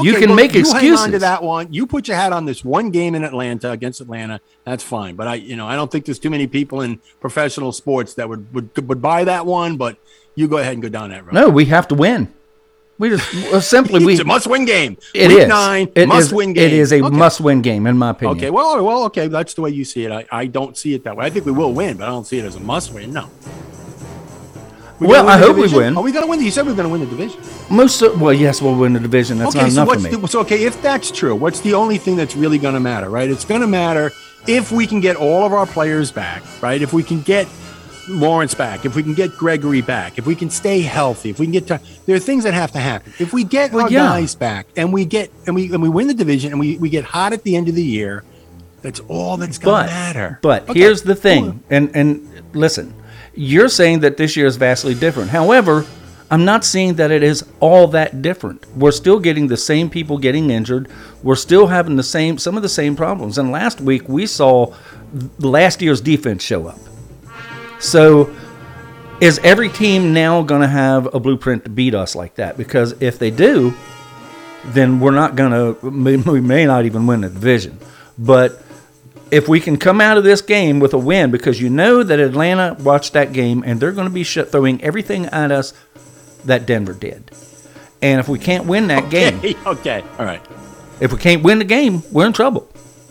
You 0.00 0.14
can 0.14 0.28
well, 0.30 0.36
make 0.36 0.54
you 0.54 0.60
excuses. 0.60 0.82
hang 0.82 0.98
on 0.98 1.10
to 1.12 1.18
that 1.20 1.42
one. 1.42 1.72
You 1.72 1.86
put 1.86 2.08
your 2.08 2.16
hat 2.16 2.32
on 2.32 2.44
this 2.44 2.64
one 2.64 2.90
game 2.90 3.14
in 3.14 3.24
Atlanta 3.24 3.70
against 3.70 4.00
Atlanta. 4.00 4.40
That's 4.64 4.82
fine. 4.82 5.16
But 5.16 5.28
I, 5.28 5.34
you 5.34 5.56
know, 5.56 5.66
I 5.66 5.76
don't 5.76 5.90
think 5.90 6.04
there's 6.06 6.18
too 6.18 6.30
many 6.30 6.46
people 6.46 6.80
in 6.80 7.00
professional 7.20 7.72
sports 7.72 8.14
that 8.14 8.28
would 8.28 8.52
would, 8.54 8.88
would 8.88 9.02
buy 9.02 9.24
that 9.24 9.44
one. 9.46 9.76
But 9.76 9.96
you 10.34 10.48
go 10.48 10.58
ahead 10.58 10.74
and 10.74 10.82
go 10.82 10.88
down 10.88 11.10
that 11.10 11.24
road. 11.24 11.34
No, 11.34 11.48
we 11.48 11.66
have 11.66 11.88
to 11.88 11.94
win. 11.94 12.32
We 12.98 13.08
just 13.08 13.34
well, 13.50 13.60
simply 13.60 14.04
we 14.04 14.12
it's 14.12 14.20
a 14.22 14.24
must-win 14.24 14.64
game. 14.64 14.96
It 15.14 15.28
Week 15.28 15.38
is. 15.40 15.48
nine, 15.48 15.88
It 15.94 16.02
is- 16.02 16.06
must-win 16.06 16.52
game. 16.52 16.66
It 16.66 16.72
is 16.72 16.92
a 16.92 17.02
Okay. 17.02 17.16
must-win 17.16 17.60
game, 17.62 17.86
in 17.86 17.98
my 17.98 18.10
opinion. 18.10 18.36
Okay, 18.36 18.50
well, 18.50 18.84
well, 18.84 19.04
okay. 19.04 19.26
That's 19.28 19.54
the 19.54 19.62
way 19.62 19.70
you 19.70 19.84
see 19.84 20.04
it. 20.04 20.12
I, 20.12 20.24
I 20.30 20.46
don't 20.46 20.76
see 20.76 20.94
it 20.94 21.02
that 21.04 21.16
way. 21.16 21.26
I 21.26 21.30
think 21.30 21.44
we 21.46 21.52
will 21.52 21.72
win, 21.72 21.96
but 21.96 22.04
I 22.04 22.10
don't 22.10 22.26
see 22.26 22.38
it 22.38 22.44
as 22.44 22.54
a 22.54 22.60
must-win. 22.60 23.12
No. 23.12 23.28
We 25.00 25.06
Well, 25.08 25.28
I 25.28 25.38
hope 25.38 25.56
we 25.56 25.68
win. 25.72 25.96
Are 25.96 26.02
we 26.02 26.12
going 26.12 26.24
to 26.24 26.30
win? 26.30 26.40
You 26.40 26.50
said 26.50 26.64
we 26.66 26.72
are 26.72 26.76
going 26.76 26.86
to 26.86 26.92
win 26.92 27.00
the 27.00 27.06
division. 27.06 27.40
Most 27.70 28.02
of, 28.02 28.20
well, 28.20 28.32
yes, 28.32 28.62
we'll 28.62 28.76
win 28.76 28.92
the 28.92 29.00
division. 29.00 29.38
That's 29.38 29.54
okay, 29.56 29.64
not 29.64 29.70
so 29.72 29.74
enough 29.82 29.88
what's 29.88 30.02
for 30.06 30.10
me. 30.12 30.16
the, 30.16 30.28
so 30.28 30.40
okay? 30.40 30.64
If 30.64 30.80
that's 30.82 31.10
true, 31.10 31.34
what's 31.34 31.60
the 31.60 31.74
only 31.74 31.98
thing 31.98 32.16
that's 32.16 32.36
really 32.36 32.58
going 32.58 32.74
to 32.74 32.80
matter, 32.80 33.08
right? 33.10 33.28
It's 33.28 33.44
going 33.44 33.62
to 33.62 33.66
matter 33.66 34.12
if 34.46 34.70
we 34.70 34.86
can 34.86 35.00
get 35.00 35.16
all 35.16 35.44
of 35.44 35.52
our 35.52 35.66
players 35.66 36.12
back, 36.12 36.42
right? 36.62 36.80
If 36.80 36.92
we 36.92 37.02
can 37.02 37.22
get 37.22 37.48
Lawrence 38.08 38.54
back, 38.54 38.84
if 38.84 38.94
we 38.96 39.02
can 39.02 39.14
get 39.14 39.30
Gregory 39.36 39.80
back, 39.80 40.18
if 40.18 40.26
we 40.26 40.34
can 40.34 40.50
stay 40.50 40.80
healthy, 40.82 41.30
if 41.30 41.38
we 41.38 41.46
can 41.46 41.52
get 41.52 41.66
to, 41.68 41.80
there 42.06 42.16
are 42.16 42.20
things 42.20 42.44
that 42.44 42.52
have 42.54 42.72
to 42.72 42.78
happen. 42.80 43.12
If 43.18 43.32
we 43.32 43.44
get 43.44 43.72
Well, 43.72 43.84
our 43.84 43.90
yeah. 43.90 44.06
guys 44.08 44.34
back 44.34 44.66
and 44.76 44.92
we 44.92 45.04
get 45.04 45.30
and 45.46 45.54
we 45.54 45.72
and 45.72 45.80
we 45.82 45.88
win 45.88 46.08
the 46.08 46.14
division 46.14 46.50
and 46.50 46.58
we, 46.60 46.76
we 46.78 46.90
get 46.90 47.04
hot 47.04 47.32
at 47.32 47.44
the 47.44 47.54
end 47.56 47.68
of 47.68 47.76
the 47.76 47.84
year, 47.84 48.24
that's 48.82 48.98
all 49.08 49.36
that's 49.36 49.58
but 49.58 49.82
to 49.82 49.86
matter. 49.86 50.38
but 50.42 50.68
Okay, 50.68 50.80
here's 50.80 51.02
the 51.02 51.14
thing, 51.14 51.62
and 51.70 51.94
and 51.94 52.28
listen, 52.54 52.92
you're 53.34 53.68
saying 53.68 54.00
that 54.00 54.16
this 54.16 54.36
year 54.36 54.46
is 54.46 54.56
vastly 54.56 54.94
different. 54.94 55.30
However, 55.30 55.86
I'm 56.30 56.44
not 56.46 56.64
seeing 56.64 56.94
that 56.94 57.10
it 57.10 57.22
is 57.22 57.44
all 57.60 57.88
that 57.88 58.22
different. 58.22 58.64
We're 58.76 58.90
still 58.90 59.20
getting 59.20 59.48
the 59.48 59.56
same 59.56 59.90
people 59.90 60.16
getting 60.16 60.50
injured. 60.50 60.88
We're 61.22 61.36
still 61.36 61.66
having 61.66 61.96
the 61.96 62.02
same 62.02 62.38
some 62.38 62.56
of 62.56 62.62
the 62.62 62.70
same 62.70 62.96
problems. 62.96 63.36
And 63.36 63.52
last 63.52 63.80
week 63.80 64.08
we 64.08 64.26
saw 64.26 64.74
last 65.38 65.82
year's 65.82 66.00
defense 66.00 66.42
show 66.42 66.66
up. 66.66 66.78
So 67.80 68.34
is 69.20 69.38
every 69.40 69.68
team 69.68 70.14
now 70.14 70.42
going 70.42 70.62
to 70.62 70.68
have 70.68 71.14
a 71.14 71.20
blueprint 71.20 71.64
to 71.64 71.70
beat 71.70 71.94
us 71.94 72.16
like 72.16 72.36
that? 72.36 72.56
Because 72.56 72.92
if 73.02 73.18
they 73.18 73.30
do, 73.30 73.74
then 74.64 75.00
we're 75.00 75.10
not 75.10 75.36
going 75.36 75.50
to, 75.50 75.90
we 75.90 76.40
may 76.40 76.64
not 76.64 76.86
even 76.86 77.06
win 77.06 77.20
the 77.20 77.28
division. 77.28 77.78
But 78.16 78.62
if 79.32 79.48
we 79.48 79.58
can 79.58 79.76
come 79.78 80.00
out 80.00 80.16
of 80.18 80.22
this 80.24 80.40
game 80.42 80.78
with 80.78 80.92
a 80.92 80.98
win, 80.98 81.30
because 81.32 81.60
you 81.60 81.68
know 81.70 82.02
that 82.04 82.20
Atlanta 82.20 82.76
watched 82.80 83.14
that 83.14 83.32
game 83.32 83.64
and 83.66 83.80
they're 83.80 83.90
going 83.92 84.06
to 84.06 84.12
be 84.14 84.22
sh- 84.24 84.38
throwing 84.46 84.80
everything 84.82 85.26
at 85.26 85.50
us 85.50 85.72
that 86.44 86.66
Denver 86.66 86.92
did. 86.92 87.30
And 88.02 88.20
if 88.20 88.28
we 88.28 88.38
can't 88.38 88.66
win 88.66 88.88
that 88.88 89.10
game, 89.10 89.38
Okay, 89.38 89.56
okay, 89.66 90.04
all 90.18 90.24
right. 90.26 90.42
if 91.00 91.12
we 91.12 91.18
can't 91.18 91.42
win 91.42 91.58
the 91.58 91.64
game, 91.64 92.02
we're 92.12 92.26
in 92.26 92.32
trouble. 92.32 92.68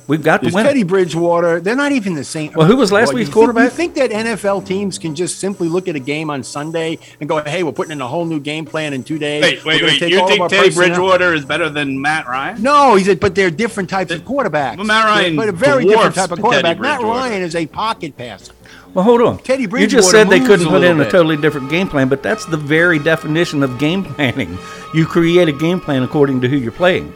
We've 0.07 0.23
got 0.23 0.43
to 0.43 0.49
win. 0.53 0.65
Teddy. 0.65 0.83
Bridgewater. 0.83 1.59
They're 1.61 1.75
not 1.75 1.91
even 1.91 2.15
the 2.15 2.23
same. 2.23 2.51
Well, 2.55 2.67
who 2.67 2.75
was 2.75 2.91
last 2.91 3.11
Boy, 3.11 3.15
week's 3.15 3.19
you 3.19 3.25
think- 3.25 3.33
quarterback? 3.33 3.63
you 3.65 3.69
think 3.69 3.93
that 3.95 4.11
NFL 4.11 4.65
teams 4.65 4.97
can 4.97 5.15
just 5.15 5.39
simply 5.39 5.67
look 5.69 5.87
at 5.87 5.95
a 5.95 5.99
game 5.99 6.29
on 6.29 6.43
Sunday 6.43 6.97
and 7.19 7.29
go, 7.29 7.41
"Hey, 7.43 7.63
we're 7.63 7.71
putting 7.71 7.91
in 7.93 8.01
a 8.01 8.07
whole 8.07 8.25
new 8.25 8.39
game 8.39 8.65
plan 8.65 8.93
in 8.93 9.03
two 9.03 9.17
days." 9.17 9.41
Wait, 9.43 9.63
wait, 9.65 9.81
wait. 9.83 9.99
take 9.99 10.11
You 10.11 10.19
all 10.21 10.27
think 10.27 10.49
Teddy 10.49 10.67
personnel." 10.69 10.87
Bridgewater 10.89 11.33
is 11.33 11.45
better 11.45 11.69
than 11.69 12.01
Matt 12.01 12.27
Ryan? 12.27 12.61
No, 12.61 12.95
he 12.95 13.03
said, 13.03 13.19
but 13.19 13.35
they're 13.35 13.51
different 13.51 13.89
types 13.89 14.11
of 14.11 14.25
quarterbacks. 14.25 14.77
Well, 14.77 14.85
Matt 14.85 15.05
Ryan 15.05 15.35
but 15.35 15.49
a 15.49 15.51
very 15.53 15.85
different 15.85 16.15
type 16.15 16.31
of 16.31 16.41
quarterback. 16.41 16.79
Matt 16.79 17.01
Ryan 17.01 17.41
is 17.43 17.55
a 17.55 17.65
pocket 17.67 18.17
passer. 18.17 18.53
Well, 18.93 19.05
hold 19.05 19.21
on. 19.21 19.37
Teddy 19.37 19.67
Bridgewater. 19.67 19.81
you 19.81 19.87
just 19.87 20.11
said 20.11 20.29
they 20.29 20.39
couldn't 20.41 20.67
put 20.67 20.83
in 20.83 20.97
little 20.97 21.07
a 21.07 21.09
totally 21.09 21.37
different 21.37 21.69
game 21.69 21.87
plan, 21.87 22.09
but 22.09 22.21
that's 22.21 22.43
the 22.45 22.57
very 22.57 22.99
definition 22.99 23.63
of 23.63 23.77
game 23.79 24.03
planning. 24.03 24.57
You 24.93 25.05
create 25.05 25.47
a 25.47 25.53
game 25.53 25.79
plan 25.79 26.03
according 26.03 26.41
to 26.41 26.49
who 26.49 26.57
you're 26.57 26.73
playing. 26.73 27.13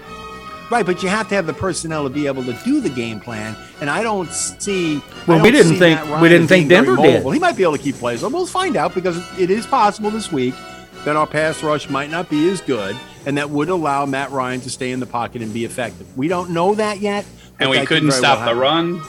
Right, 0.72 0.86
but 0.86 1.04
you 1.04 1.10
have 1.10 1.30
to 1.30 1.36
have 1.36 1.46
the 1.46 1.54
personnel 1.54 2.04
to 2.06 2.10
be 2.10 2.26
able 2.26 2.44
to 2.44 2.54
do 2.66 2.82
the 2.82 2.90
game 2.90 3.20
plan, 3.20 3.56
and 3.82 3.90
I 3.90 4.02
don't 4.02 4.32
see. 4.32 5.02
Well, 5.28 5.38
we 5.42 5.52
don't 5.52 5.52
didn't 5.54 5.74
see 5.74 5.80
think- 5.80 6.22
we 6.22 6.28
didn't 6.30 6.44
as 6.46 6.50
think 6.50 6.68
being 6.70 6.86
very 6.86 6.86
Denver 6.86 7.02
did. 7.04 7.14
mobile. 7.18 7.32
He 7.32 7.40
might 7.40 7.56
be 7.56 7.62
able 7.64 7.78
to 7.78 7.84
keep 7.84 7.96
plays. 7.98 8.22
Well, 8.24 8.32
we'll 8.32 8.48
find 8.48 8.76
out 8.76 8.96
because 8.96 9.18
it 9.40 9.52
is 9.52 9.68
possible 9.68 10.10
this 10.10 10.32
week 10.32 10.56
that 11.04 11.16
our 11.16 11.28
pass 11.28 11.62
rush 11.62 11.88
might 11.90 12.10
not 12.10 12.30
be 12.32 12.50
as 12.50 12.62
good, 12.62 12.96
and 13.28 13.38
that 13.38 13.52
would 13.52 13.70
allow 13.70 14.06
Matt 14.08 14.32
Ryan 14.32 14.60
to 14.62 14.70
stay 14.72 14.92
in 14.92 15.00
the 15.00 15.06
pocket 15.06 15.44
and 15.44 15.54
be 15.54 15.66
effective. 15.66 16.08
We 16.18 16.28
don't 16.28 16.50
know 16.50 16.74
that 16.76 17.00
yet, 17.00 17.26
And 17.60 17.70
we 17.70 17.78
could 17.80 17.88
couldn't 17.88 18.12
stop 18.12 18.40
well 18.40 18.56
the 18.56 18.62
happen. 18.62 19.02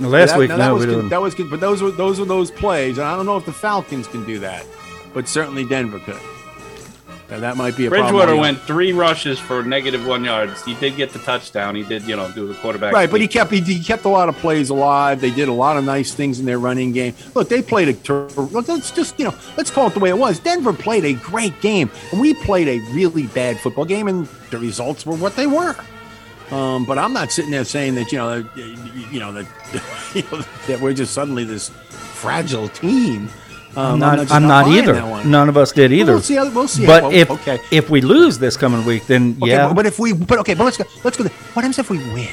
run. 0.00 0.10
Last 0.10 0.30
That- 0.30 0.38
week, 0.38 0.48
now, 0.48 0.56
that 0.56 0.66
no, 0.68 0.74
was 0.74 0.86
we 0.86 0.92
good- 0.94 1.10
that 1.10 1.20
was 1.22 1.34
good, 1.34 1.50
but 1.50 1.60
those 1.60 1.82
were 1.82 1.90
those 1.90 2.18
were 2.18 2.26
those 2.26 2.50
plays, 2.50 2.96
and 2.98 3.06
I 3.06 3.16
don't 3.16 3.26
know 3.26 3.36
if 3.36 3.44
the 3.44 3.52
Falcons 3.52 4.06
can 4.06 4.24
do 4.24 4.38
that, 4.38 4.64
but 5.12 5.28
certainly 5.28 5.64
Denver 5.64 5.98
could. 5.98 6.16
Now, 7.28 7.40
that 7.40 7.56
might 7.56 7.76
be 7.76 7.86
a. 7.86 7.90
Bridgewater 7.90 8.32
the- 8.32 8.38
went 8.38 8.60
three 8.60 8.92
rushes 8.92 9.38
for 9.38 9.62
negative 9.62 10.06
one 10.06 10.24
yards. 10.24 10.64
He 10.64 10.74
did 10.74 10.96
get 10.96 11.10
the 11.10 11.18
touchdown. 11.18 11.74
He 11.74 11.82
did, 11.82 12.04
you 12.04 12.14
know, 12.14 12.30
do 12.30 12.46
the 12.46 12.54
quarterback. 12.54 12.92
Right, 12.92 13.10
but 13.10 13.20
he 13.20 13.26
kept 13.26 13.50
he, 13.50 13.60
he 13.60 13.82
kept 13.82 14.04
a 14.04 14.08
lot 14.08 14.28
of 14.28 14.36
plays 14.36 14.70
alive. 14.70 15.20
They 15.20 15.32
did 15.32 15.48
a 15.48 15.52
lot 15.52 15.76
of 15.76 15.84
nice 15.84 16.14
things 16.14 16.38
in 16.38 16.46
their 16.46 16.60
running 16.60 16.92
game. 16.92 17.14
Look, 17.34 17.48
they 17.48 17.62
played 17.62 17.88
a 17.88 18.12
look, 18.12 18.68
let's 18.68 18.92
just 18.92 19.18
you 19.18 19.24
know 19.24 19.34
let's 19.56 19.70
call 19.70 19.88
it 19.88 19.94
the 19.94 20.00
way 20.00 20.10
it 20.10 20.18
was. 20.18 20.38
Denver 20.38 20.72
played 20.72 21.04
a 21.04 21.14
great 21.14 21.60
game, 21.60 21.90
and 22.12 22.20
we 22.20 22.34
played 22.34 22.68
a 22.68 22.78
really 22.92 23.26
bad 23.28 23.58
football 23.58 23.84
game, 23.84 24.06
and 24.06 24.26
the 24.50 24.58
results 24.58 25.04
were 25.04 25.16
what 25.16 25.34
they 25.34 25.48
were. 25.48 25.74
Um, 26.50 26.84
but 26.84 26.96
I'm 26.96 27.12
not 27.12 27.32
sitting 27.32 27.50
there 27.50 27.64
saying 27.64 27.96
that 27.96 28.12
you 28.12 28.18
know 28.18 28.48
you 29.10 29.18
know 29.18 29.32
that 29.32 29.46
you 30.14 30.22
know, 30.30 30.44
that 30.68 30.80
we're 30.80 30.94
just 30.94 31.12
suddenly 31.12 31.42
this 31.42 31.70
fragile 31.90 32.68
team. 32.68 33.28
Um, 33.76 34.02
I'm 34.02 34.16
not, 34.16 34.30
I'm 34.32 34.42
not 34.48 34.64
buying 34.66 34.78
either. 34.78 35.24
None 35.24 35.48
of 35.48 35.56
us 35.56 35.70
did 35.72 35.92
either. 35.92 36.12
we'll 36.12 36.22
see 36.22 36.34
how- 36.36 36.48
we'll 36.50 36.68
see 36.68 36.86
But 36.86 37.02
how- 37.04 37.10
if 37.12 37.30
okay. 37.30 37.60
if 37.70 37.90
we 37.90 38.00
lose 38.00 38.38
this 38.38 38.56
coming 38.56 38.84
week, 38.86 39.06
then 39.06 39.36
Okay, 39.42 39.50
yeah. 39.52 39.66
but, 39.68 39.74
but 39.74 39.86
if 39.86 39.98
we 39.98 40.12
but 40.14 40.38
okay, 40.38 40.54
but 40.54 40.64
let's 40.64 40.76
go 40.78 40.84
let's 41.04 41.16
go. 41.16 41.24
there. 41.24 41.32
What 41.52 41.62
happens 41.62 41.78
if 41.78 41.90
we 41.90 41.98
win? 41.98 42.28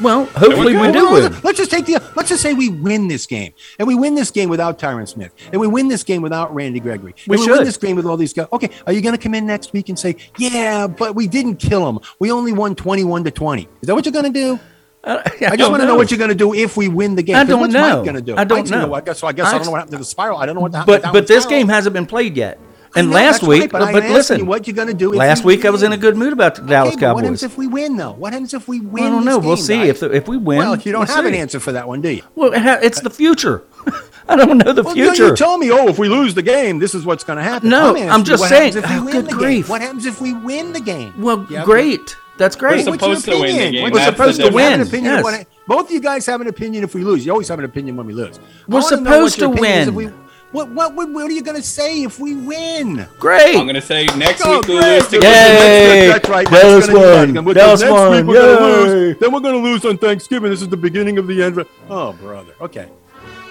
well, 0.00 0.24
hopefully 0.26 0.72
we 0.72 0.78
Hold 0.80 0.92
do 0.94 1.06
on, 1.06 1.12
win. 1.12 1.32
Let's 1.44 1.58
just 1.58 1.70
take 1.70 1.86
the. 1.86 2.02
Let's 2.16 2.28
just 2.28 2.42
say 2.42 2.54
we 2.54 2.68
win 2.68 3.08
this 3.08 3.24
game, 3.26 3.52
and 3.78 3.86
we 3.86 3.94
win 3.94 4.14
this 4.14 4.30
game 4.30 4.48
without 4.48 4.78
Tyron 4.78 5.06
Smith, 5.08 5.32
and 5.52 5.60
we 5.60 5.66
win 5.68 5.88
this 5.88 6.02
game 6.02 6.22
without 6.22 6.52
Randy 6.54 6.80
Gregory. 6.80 7.14
We 7.28 7.36
and 7.36 7.40
we 7.40 7.46
should. 7.46 7.56
win 7.58 7.64
this 7.64 7.76
game 7.76 7.94
with 7.96 8.06
all 8.06 8.16
these 8.16 8.32
guys. 8.32 8.48
Okay, 8.52 8.68
are 8.86 8.92
you 8.92 9.00
going 9.00 9.14
to 9.16 9.22
come 9.22 9.34
in 9.34 9.46
next 9.46 9.72
week 9.72 9.88
and 9.90 9.98
say, 9.98 10.16
"Yeah, 10.38 10.86
but 10.86 11.14
we 11.14 11.28
didn't 11.28 11.56
kill 11.56 11.84
them. 11.86 12.00
We 12.18 12.30
only 12.32 12.52
won 12.52 12.74
twenty-one 12.74 13.22
to 13.24 13.30
twenty"? 13.30 13.68
Is 13.80 13.86
that 13.86 13.94
what 13.94 14.04
you're 14.04 14.12
going 14.12 14.32
to 14.32 14.38
do? 14.38 14.58
Uh, 15.04 15.22
I, 15.26 15.46
I 15.46 15.56
just 15.56 15.70
want 15.70 15.82
to 15.82 15.86
know 15.86 15.96
what 15.96 16.10
you're 16.10 16.18
going 16.18 16.30
to 16.30 16.34
do 16.34 16.54
if 16.54 16.76
we 16.76 16.88
win 16.88 17.14
the 17.16 17.22
game. 17.22 17.36
I 17.36 17.44
don't 17.44 17.60
what's 17.60 17.72
know. 17.72 18.02
Going 18.02 18.14
to 18.14 18.22
do? 18.22 18.36
I 18.36 18.44
don't 18.44 18.68
know. 18.70 18.94
I 18.94 19.00
guess. 19.00 19.18
So 19.18 19.26
I 19.26 19.32
guess 19.32 19.46
I, 19.48 19.50
I- 19.50 19.58
don't 19.58 19.66
know 19.66 19.72
what 19.72 19.78
happened 19.78 19.92
to 19.92 19.98
the 19.98 20.04
spiral. 20.04 20.38
I 20.38 20.46
don't 20.46 20.54
know 20.54 20.60
what 20.60 20.74
happened. 20.74 21.02
But 21.02 21.12
but 21.12 21.26
this 21.26 21.44
spiral. 21.44 21.60
game 21.60 21.68
hasn't 21.68 21.92
been 21.92 22.06
played 22.06 22.36
yet. 22.36 22.58
And 22.94 23.08
know, 23.08 23.14
last 23.16 23.42
week, 23.42 23.60
right, 23.62 23.72
but 23.72 23.92
but 23.92 24.04
listen, 24.10 24.40
you 24.40 24.44
what 24.44 24.66
you're 24.66 24.76
going 24.76 24.88
to 24.88 24.94
do. 24.94 25.10
last 25.12 25.44
we 25.44 25.56
week 25.56 25.64
I 25.64 25.70
was 25.70 25.82
in 25.82 25.92
a 25.92 25.96
good 25.96 26.14
mood 26.14 26.34
about 26.34 26.56
the 26.56 26.62
Dallas 26.62 26.94
Okay, 26.94 27.06
but 27.06 27.14
What 27.14 27.24
happens 27.24 27.42
if 27.42 27.56
we 27.56 27.66
win, 27.66 27.96
though? 27.96 28.12
What 28.12 28.34
happens 28.34 28.52
if 28.52 28.68
we 28.68 28.80
win? 28.80 29.04
I 29.04 29.08
don't 29.08 29.24
know. 29.24 29.38
We'll 29.38 29.56
game, 29.56 29.64
see 29.64 29.76
guys? 29.78 29.88
if 29.88 30.00
the, 30.00 30.10
if 30.14 30.28
we 30.28 30.36
win. 30.36 30.58
Well, 30.58 30.76
you 30.76 30.92
don't 30.92 31.08
we'll 31.08 31.16
have 31.16 31.24
an 31.24 31.34
answer 31.34 31.58
for 31.58 31.72
that 31.72 31.88
one, 31.88 32.02
do 32.02 32.10
you? 32.10 32.22
Well, 32.34 32.52
it's 32.54 32.98
uh, 32.98 33.02
the 33.02 33.10
future. 33.10 33.64
I 34.28 34.36
don't 34.36 34.58
know 34.58 34.72
the 34.72 34.82
Well, 34.82 34.94
future. 34.94 35.28
You 35.28 35.36
told 35.36 35.60
me, 35.60 35.70
oh, 35.70 35.88
if 35.88 35.98
we 35.98 36.08
lose 36.08 36.34
the 36.34 36.42
game, 36.42 36.78
this 36.78 36.94
is 36.94 37.04
what's 37.06 37.24
going 37.24 37.38
to 37.38 37.42
happen. 37.42 37.70
No, 37.70 37.96
I'm 37.96 38.24
just 38.24 38.46
saying- 38.46 38.76
If 38.76 38.88
we 38.88 38.96
oh, 38.96 39.04
win 39.04 39.12
good 39.12 39.26
the 39.26 39.32
grief. 39.32 39.64
Game? 39.66 39.70
What 39.70 39.80
happens 39.80 40.04
if 40.06 40.20
we 40.20 40.34
win 40.34 40.72
the 40.72 40.80
game? 40.80 41.20
well, 41.20 41.38
great. 41.64 42.16
That's 42.42 42.56
great. 42.56 42.84
We're 42.86 42.94
supposed 42.94 43.24
to 43.26 43.30
win 43.32 43.40
the 43.40 43.46
opinion? 43.52 43.72
game. 43.72 43.82
We're 43.84 43.90
That's 43.98 44.16
supposed 44.16 44.40
the 44.40 44.48
to 44.48 44.54
win. 44.54 44.80
difference. 44.80 44.88
An 44.92 44.94
opinion 44.98 45.14
Yes. 45.14 45.24
what- 45.24 45.46
both 45.68 45.86
of 45.86 45.92
you 45.92 46.00
guys 46.00 46.26
have 46.26 46.40
an 46.40 46.48
opinion 46.48 46.82
if 46.82 46.92
we 46.94 47.04
lose. 47.04 47.24
You 47.24 47.30
always 47.32 47.48
have 47.48 47.58
an 47.60 47.64
opinion 47.64 47.96
when 47.96 48.06
we 48.06 48.12
lose. 48.14 48.40
We're 48.66 48.82
supposed 48.82 49.38
to 49.38 49.46
opinion 49.50 49.72
is 49.82 49.88
if 49.88 49.94
win. 49.94 50.06
we- 50.12 50.12
what, 50.50 50.68
what, 50.72 50.94
what, 50.94 51.08
what 51.10 51.24
are 51.30 51.32
you 51.32 51.40
going 51.42 51.56
to 51.56 51.62
say 51.62 52.02
if 52.02 52.18
we 52.20 52.34
win? 52.36 53.06
Great. 53.18 53.56
I'm 53.56 53.62
going 53.64 53.74
to 53.74 53.80
say 53.80 54.04
next 54.18 54.42
Oh, 54.44 54.56
week 54.58 54.68
we 54.68 54.76
great. 54.78 54.98
lose 54.98 55.08
to 55.08 55.16
Yay. 55.16 56.08
That's 56.12 56.28
right. 56.28 56.46
Dallas 56.46 56.86
That's 56.86 56.86
gonna 56.88 56.98
be 56.98 57.04
won. 57.06 57.34
right. 57.36 57.44
With 57.44 57.56
Dallas 57.56 57.80
the 57.80 57.86
next 57.86 58.10
week 58.10 58.26
we're 58.26 58.34
gonna 58.34 58.66
Yay. 58.66 58.84
lose. 59.06 59.16
Then 59.18 59.32
we're 59.32 59.40
going 59.40 59.54
to 59.54 59.60
lose 59.70 59.84
on 59.86 59.96
Thanksgiving. 59.96 60.50
This 60.50 60.60
is 60.60 60.68
the 60.68 60.76
beginning 60.76 61.16
of 61.16 61.26
the 61.26 61.42
end. 61.42 61.64
Oh, 61.88 62.12
brother. 62.12 62.52
Okay. 62.60 62.88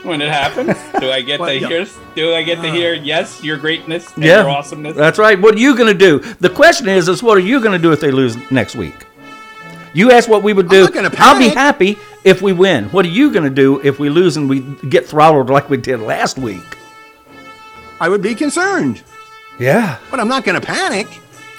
When 0.03 0.21
it 0.21 0.29
happens. 0.29 0.75
Do 0.99 1.09
I 1.11 1.21
get 1.21 1.39
Well, 1.41 1.49
to 1.49 1.59
yeah. 1.59 1.67
hear? 1.67 1.87
Do 2.15 2.33
I 2.33 2.43
get 2.43 2.61
to 2.61 2.69
uh. 2.69 2.73
hear? 2.73 2.93
Yes, 2.93 3.43
your 3.43 3.57
greatness 3.57 4.13
and 4.15 4.23
Yeah, 4.23 4.41
your 4.41 4.49
awesomeness. 4.49 4.95
That's 4.95 5.19
right. 5.19 5.39
What 5.39 5.55
are 5.55 5.59
you 5.59 5.75
going 5.75 5.87
to 5.91 5.97
do? 5.97 6.19
The 6.39 6.49
question 6.49 6.87
is, 6.89 7.07
is 7.07 7.21
what 7.23 7.37
are 7.37 7.41
you 7.41 7.59
going 7.59 7.73
to 7.73 7.79
do 7.79 7.91
if 7.91 7.99
they 7.99 8.11
lose 8.11 8.35
next 8.51 8.75
week? 8.75 9.05
You 9.93 10.11
asked 10.11 10.29
what 10.29 10.41
we 10.41 10.53
would 10.53 10.69
do. 10.69 10.83
not 10.83 10.93
gonna 10.93 11.11
I'll 11.17 11.37
be 11.37 11.49
happy 11.49 11.97
if 12.23 12.41
we 12.41 12.53
win. 12.53 12.85
What 12.89 13.05
are 13.05 13.09
you 13.09 13.29
going 13.31 13.43
to 13.43 13.49
do 13.49 13.79
if 13.81 13.99
we 13.99 14.09
lose 14.09 14.37
and 14.37 14.49
we 14.49 14.61
get 14.89 15.05
throttled 15.05 15.49
like 15.49 15.69
we 15.69 15.77
did 15.77 15.99
last 15.99 16.37
week? 16.37 16.63
I 17.99 18.07
would 18.07 18.21
be 18.21 18.33
concerned, 18.33 19.03
Yeah. 19.59 19.97
but 20.09 20.19
I'm 20.19 20.27
not 20.29 20.43
going 20.45 20.59
to 20.59 20.65
panic. 20.65 21.07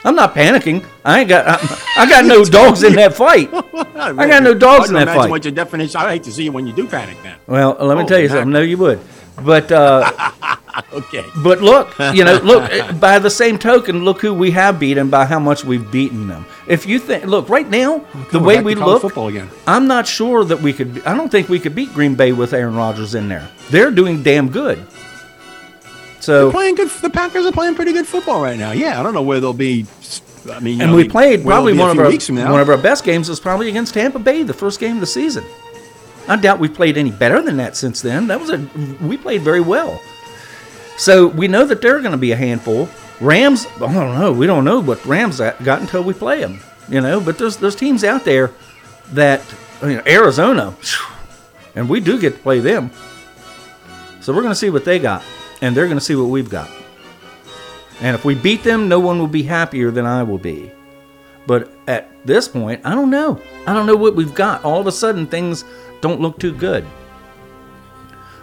I'm 0.04 0.14
not 0.16 0.34
panicking. 0.34 0.84
I 1.04 1.20
ain't 1.20 1.28
got. 1.28 1.46
I, 1.46 2.02
I 2.02 2.08
got 2.08 2.24
no 2.24 2.44
dogs 2.44 2.82
in 2.82 2.94
that 2.96 3.14
fight. 3.14 3.50
I 3.54 4.26
got 4.26 4.42
no 4.42 4.52
dogs 4.54 4.88
in 4.88 4.94
that 4.94 5.02
imagine 5.02 5.22
fight. 5.22 5.30
What 5.30 5.44
your 5.44 5.52
definition? 5.52 6.00
I 6.00 6.10
hate 6.12 6.24
to 6.24 6.32
see 6.32 6.44
you 6.44 6.52
when 6.52 6.66
you 6.66 6.72
do 6.72 6.86
panic. 6.88 7.16
Then. 7.22 7.36
Well, 7.46 7.76
let 7.80 7.96
me 7.96 8.04
Oh, 8.04 8.06
tell 8.06 8.18
you 8.18 8.28
something. 8.28 8.50
No, 8.50 8.60
you 8.62 8.78
would. 8.78 9.00
But 9.44 9.70
uh, 9.70 10.10
Okay. 10.92 11.24
but 11.42 11.60
look, 11.62 11.96
you 12.14 12.24
know, 12.24 12.38
look. 12.42 12.62
eh, 12.70 12.92
By 12.92 13.18
the 13.18 13.30
same 13.30 13.58
token, 13.58 14.04
look 14.04 14.20
who 14.20 14.34
we 14.34 14.50
have 14.50 14.78
beaten 14.80 15.08
by 15.10 15.24
how 15.24 15.38
much 15.38 15.64
we've 15.64 15.88
beaten 15.90 16.26
them. 16.28 16.46
If 16.66 16.86
you 16.86 16.98
think, 16.98 17.24
look, 17.24 17.48
right 17.48 17.68
now, 17.68 18.04
the 18.30 18.38
way 18.40 18.60
we 18.62 18.74
look, 18.74 19.02
football 19.02 19.28
again. 19.28 19.48
I'm 19.66 19.86
not 19.86 20.06
sure 20.06 20.44
that 20.44 20.60
we 20.60 20.72
could. 20.72 21.02
I 21.06 21.16
don't 21.16 21.30
think 21.30 21.48
we 21.48 21.58
could 21.60 21.74
beat 21.74 21.92
Green 21.94 22.14
Bay 22.14 22.32
with 22.32 22.52
Aaron 22.52 22.74
Rodgers 22.74 23.14
in 23.14 23.28
there. 23.28 23.48
They're 23.70 23.90
doing 23.90 24.22
damn 24.22 24.50
good. 24.50 24.84
They're 26.26 26.42
So 26.42 26.50
playing 26.50 26.76
good. 26.76 26.88
The 26.88 27.10
Packers 27.10 27.46
are 27.46 27.52
playing 27.52 27.74
pretty 27.74 27.92
good 27.92 28.06
football 28.06 28.42
right 28.42 28.58
now. 28.58 28.72
Yeah, 28.72 28.98
I 28.98 29.02
don't 29.02 29.14
know 29.14 29.22
where 29.22 29.40
they'll 29.40 29.52
be. 29.52 29.86
I 30.50 30.60
mean, 30.60 30.80
and 30.80 30.90
know, 30.90 30.96
we 30.96 31.08
played 31.08 31.44
probably 31.44 31.72
one 31.72 31.90
of 31.90 31.98
our 31.98 32.08
weeks 32.08 32.26
from 32.26 32.36
now. 32.36 32.50
one 32.50 32.60
of 32.60 32.68
our 32.68 32.76
best 32.76 33.04
games 33.04 33.28
was 33.28 33.38
probably 33.38 33.68
against 33.68 33.94
Tampa 33.94 34.18
Bay, 34.18 34.42
the 34.42 34.54
first 34.54 34.80
game 34.80 34.94
of 34.94 35.00
the 35.00 35.06
season. 35.06 35.44
I 36.28 36.36
doubt 36.36 36.58
we 36.58 36.68
played 36.68 36.96
any 36.96 37.10
better 37.10 37.42
than 37.42 37.56
that 37.58 37.76
since 37.76 38.00
then. 38.00 38.28
That 38.28 38.40
was 38.40 38.50
a 38.50 38.58
we 39.00 39.16
played 39.16 39.42
very 39.42 39.60
well. 39.60 40.00
So 40.96 41.26
we 41.26 41.48
know 41.48 41.64
that 41.64 41.80
they're 41.82 42.00
going 42.00 42.12
to 42.12 42.18
be 42.18 42.32
a 42.32 42.36
handful. 42.36 42.88
Rams, 43.20 43.66
I 43.76 43.78
don't 43.92 44.18
know. 44.18 44.32
We 44.32 44.46
don't 44.46 44.64
know 44.64 44.80
what 44.80 45.04
Rams 45.04 45.38
got 45.38 45.80
until 45.80 46.02
we 46.02 46.12
play 46.12 46.40
them. 46.40 46.60
You 46.88 47.00
know, 47.00 47.20
but 47.20 47.38
there's 47.38 47.56
there's 47.56 47.76
teams 47.76 48.04
out 48.04 48.24
there 48.24 48.50
that 49.12 49.42
you 49.82 49.96
know, 49.96 50.02
Arizona, 50.06 50.74
and 51.74 51.88
we 51.88 52.00
do 52.00 52.20
get 52.20 52.34
to 52.34 52.38
play 52.40 52.60
them. 52.60 52.90
So 54.20 54.32
we're 54.32 54.42
going 54.42 54.52
to 54.52 54.58
see 54.58 54.70
what 54.70 54.84
they 54.84 54.98
got, 54.98 55.24
and 55.62 55.74
they're 55.74 55.86
going 55.86 55.98
to 55.98 56.04
see 56.04 56.14
what 56.14 56.24
we've 56.24 56.50
got. 56.50 56.68
And 58.00 58.14
if 58.14 58.24
we 58.24 58.34
beat 58.34 58.64
them, 58.64 58.88
no 58.88 59.00
one 59.00 59.18
will 59.18 59.28
be 59.28 59.44
happier 59.44 59.90
than 59.90 60.04
I 60.04 60.22
will 60.24 60.38
be. 60.38 60.70
But 61.46 61.72
at 61.86 62.10
this 62.26 62.48
point, 62.48 62.82
I 62.84 62.94
don't 62.94 63.10
know. 63.10 63.40
I 63.66 63.72
don't 63.72 63.86
know 63.86 63.96
what 63.96 64.14
we've 64.14 64.34
got. 64.34 64.64
All 64.64 64.80
of 64.80 64.86
a 64.86 64.92
sudden, 64.92 65.26
things 65.26 65.64
don't 66.00 66.20
look 66.20 66.38
too 66.38 66.52
good. 66.52 66.84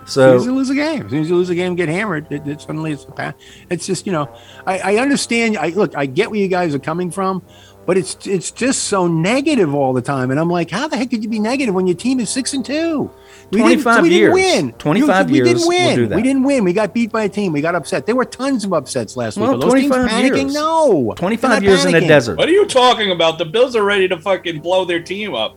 As 0.04 0.14
soon 0.14 0.36
as 0.38 0.46
you 0.46 0.52
So 0.52 0.56
lose 0.56 0.70
a 0.72 0.76
game, 0.76 1.06
as 1.06 1.12
soon 1.12 1.22
as 1.22 1.30
you 1.30 1.36
lose 1.36 1.50
a 1.50 1.56
game, 1.56 1.76
get 1.76 1.88
hammered. 1.88 2.32
It, 2.32 2.48
it 2.48 2.62
suddenly 2.62 2.94
it's. 2.94 3.06
It's 3.70 3.86
just 3.86 4.08
you 4.08 4.12
know, 4.12 4.34
I, 4.66 4.80
I 4.80 4.96
understand. 4.98 5.56
I 5.56 5.70
look, 5.70 5.96
I 5.96 6.08
get 6.08 6.32
where 6.32 6.40
you 6.40 6.48
guys 6.48 6.74
are 6.74 6.80
coming 6.80 7.12
from, 7.12 7.44
but 7.90 7.98
it's 7.98 8.28
it's 8.28 8.52
just 8.52 8.84
so 8.84 9.08
negative 9.08 9.74
all 9.74 9.94
the 9.94 10.02
time. 10.02 10.30
And 10.30 10.40
I'm 10.40 10.48
like, 10.48 10.70
how 10.70 10.88
the 10.88 10.96
heck 10.96 11.10
could 11.10 11.24
you 11.24 11.30
be 11.30 11.40
negative 11.40 11.74
when 11.74 11.88
your 11.88 11.96
team 11.96 12.20
is 12.20 12.30
six 12.30 12.54
and 12.54 12.64
two? 12.64 13.10
We 13.50 13.58
didn't- 13.64 13.82
25 13.82 14.04
we 14.04 14.10
years. 14.10 14.36
didn't 14.36 14.66
win. 14.68 14.74
25 14.74 15.32
we 15.32 15.36
years 15.38 15.48
didn't 15.48 15.68
win. 15.68 15.96
do 15.96 16.06
that. 16.06 16.16
We 16.16 16.22
didn't 16.22 16.44
win. 16.44 16.64
We 16.66 16.72
got 16.74 16.94
beat 16.94 17.12
by 17.12 17.24
a 17.24 17.30
team. 17.30 17.52
We 17.52 17.62
got 17.62 17.74
upset. 17.74 18.06
There 18.06 18.16
were 18.16 18.26
tons 18.26 18.64
of 18.64 18.74
upsets 18.74 19.18
last 19.18 19.40
Well, 19.40 19.54
week. 19.56 19.58
Are 19.58 19.62
those 19.62 19.74
teams 19.74 19.88
25 19.96 20.12
panicking? 20.24 20.42
years. 20.44 20.54
No. 20.54 21.14
25 21.18 21.42
They're 21.42 21.50
not 21.50 21.64
years 21.64 21.86
in 21.86 21.96
a 21.96 21.98
panicking. 22.00 22.08
desert. 22.08 22.38
What 22.38 22.48
are 22.48 22.52
you 22.52 22.68
talking 22.68 23.10
about? 23.10 23.40
The 23.40 23.46
Bills 23.46 23.76
are 23.76 23.84
ready 23.84 24.08
to 24.08 24.20
fucking 24.20 24.60
blow 24.60 24.86
their 24.86 25.02
team 25.02 25.34
up. 25.34 25.56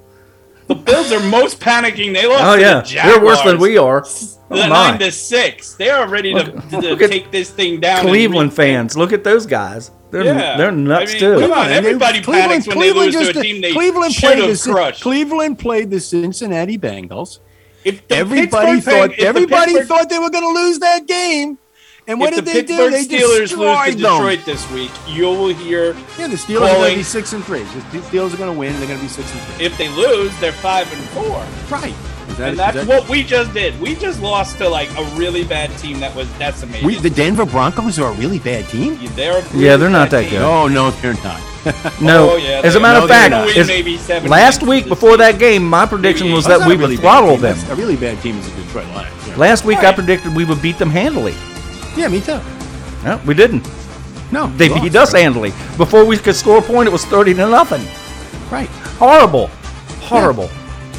The 0.69 0.75
Bills 0.77 1.13
are 1.13 1.21
most 1.21 1.61
panicking. 1.61 2.15
They 2.15 2.27
lost 2.27 2.45
Oh 2.45 2.55
to 2.57 2.61
yeah, 2.61 2.81
the 2.81 3.13
they're 3.13 3.25
worse 3.25 3.43
than 3.43 3.59
we 3.59 3.77
are. 3.77 4.01
The 4.03 4.37
Oh, 4.51 4.57
nine 4.69 4.69
my. 4.69 4.97
to 4.99 5.11
six. 5.11 5.75
They 5.75 5.89
are 5.91 6.07
ready 6.09 6.33
to, 6.35 6.39
Look- 6.45 6.69
to 6.71 6.81
look 6.81 7.11
take 7.11 7.31
this 7.31 7.51
thing 7.51 7.81
down. 7.81 8.01
Cleveland 8.07 8.51
re- 8.51 8.57
fans, 8.57 8.97
look 8.97 9.13
at 9.13 9.25
those 9.25 9.47
guys. 9.47 9.91
They're 10.11 10.25
Yeah. 10.25 10.57
they're 10.59 10.71
nuts 10.73 11.11
I 11.11 11.15
mean, 11.15 11.21
too. 11.21 11.41
come 11.41 11.53
on, 11.53 11.71
everybody 11.71 12.21
panics 12.21 12.67
when 12.67 12.79
they 12.79 12.93
lose 12.93 13.15
to 13.15 13.31
a 13.31 13.43
team 13.43 13.63
they 13.63 13.73
Cleveland 13.73 14.13
should 14.13 14.25
played 14.35 14.49
have 14.49 14.63
the, 14.63 14.71
crushed. 14.73 15.03
Cleveland 15.03 15.59
played 15.59 15.91
the 15.91 16.01
Cincinnati 16.01 16.77
Bengals. 16.79 17.39
If 17.85 18.07
the 18.09 18.15
everybody 18.17 18.73
Pittsburgh 18.75 18.83
thought 18.85 18.93
Peng- 18.93 19.11
if 19.13 19.17
the 19.17 19.27
everybody 19.27 19.73
Pittsburgh- 19.73 19.89
thought 19.89 20.09
they 20.11 20.19
were 20.19 20.31
going 20.31 20.45
to 20.55 20.61
lose 20.63 20.79
that 20.81 21.07
game, 21.07 21.59
and 22.09 22.19
what 22.21 22.33
if 22.33 22.45
did 22.45 22.47
the 22.47 22.53
they 22.53 22.63
do? 22.63 22.77
Pittsburgh 22.91 22.93
They 22.93 23.17
Steelers 23.19 23.29
lose 23.29 23.51
destroyed 23.51 23.93
to 23.93 24.03
them. 24.03 24.13
Detroit 24.17 24.45
this 24.45 24.71
week, 24.73 24.91
you 25.09 25.25
will 25.27 25.49
hear. 25.49 25.95
Yeah, 26.19 26.27
the 26.29 26.37
Steelers 26.37 26.69
are 26.71 26.75
going 26.77 26.91
to 26.93 26.97
be 26.99 27.03
six 27.03 27.33
and 27.33 27.45
three. 27.45 27.63
The 27.63 27.99
Steelers 28.01 28.35
are 28.35 28.39
going 28.39 28.53
to 28.53 28.59
win. 28.59 28.73
They're 28.79 28.87
going 28.89 28.99
to 28.99 29.05
be 29.05 29.09
six 29.09 29.31
and 29.33 29.41
three. 29.43 29.67
If 29.67 29.77
they 29.79 29.89
lose, 29.91 30.37
they're 30.41 30.53
five 30.53 30.93
and 30.93 31.03
four. 31.11 31.45
Right. 31.71 31.95
That- 32.39 32.51
and 32.51 32.59
that's 32.59 32.77
that- 32.77 32.87
what 32.87 33.09
we 33.09 33.23
just 33.23 33.53
did. 33.53 33.79
We 33.81 33.95
just 33.95 34.23
lost 34.23 34.57
to 34.59 34.69
like 34.69 34.89
a 34.99 35.05
really 35.17 35.45
bad 35.45 35.77
team 35.79 36.01
that 36.01 36.15
was 36.17 36.29
decimated. 36.39 36.85
We, 36.87 36.95
the 36.97 37.11
Denver 37.11 37.45
Broncos 37.45 37.99
are 37.99 38.11
a 38.11 38.15
really 38.17 38.39
bad 38.39 38.69
team. 38.69 38.99
They're 39.15 39.39
a 39.39 39.45
Yeah, 39.57 39.77
they're 39.77 39.91
not 39.91 40.11
that 40.11 40.23
team. 40.23 40.31
good. 40.31 40.43
Oh 40.43 40.67
no, 40.69 40.91
they're 40.91 41.15
not. 41.23 41.41
No, 42.01 42.31
Oh, 42.33 42.37
yeah, 42.37 42.61
as 42.65 42.75
a 42.75 42.81
matter 42.81 42.99
no, 42.99 43.05
of 43.05 43.09
they're 43.09 43.31
fact, 43.31 43.57
is- 43.57 44.29
last 44.29 44.63
week 44.65 44.85
this 44.85 44.89
before 44.89 45.17
that 45.19 45.39
game, 45.39 45.63
my 45.65 45.87
prediction 45.87 46.33
was 46.33 46.45
that 46.47 46.67
we 46.67 46.75
a 46.75 46.77
really 46.79 46.97
would 46.97 47.01
throttle 47.01 47.37
them. 47.37 47.55
That's- 47.57 47.71
A 47.71 47.77
really 47.77 47.95
bad 47.97 48.21
team 48.21 48.37
is 48.39 48.51
the 48.53 48.63
Detroit 48.63 48.89
Lions. 48.89 49.29
Yeah, 49.29 49.37
Last 49.37 49.65
week, 49.65 49.79
I 49.79 49.93
predicted 49.93 50.35
we 50.35 50.45
would 50.45 50.61
beat 50.61 50.79
them 50.79 50.91
handily. 50.91 51.35
Yeah 51.97 52.09
me 52.09 52.21
too. 52.21 52.41
No, 53.05 53.21
we 53.27 53.35
didn't. 53.35 53.67
No, 54.31 54.47
They 54.57 54.69
we 54.69 54.81
beat 54.81 54.95
lost. 54.95 55.15
us 55.15 55.21
handily. 55.21 55.51
Before 55.77 56.05
we 56.05 56.17
could 56.17 56.35
score 56.37 56.59
a 56.59 56.63
point, 56.63 56.89
it 56.89 56.93
was 56.93 57.05
thirty 57.05 57.35
to 57.35 57.47
nothing. 57.49 57.83
Right. 58.51 58.69
Horrible, 58.99 59.49
horrible. 60.01 60.49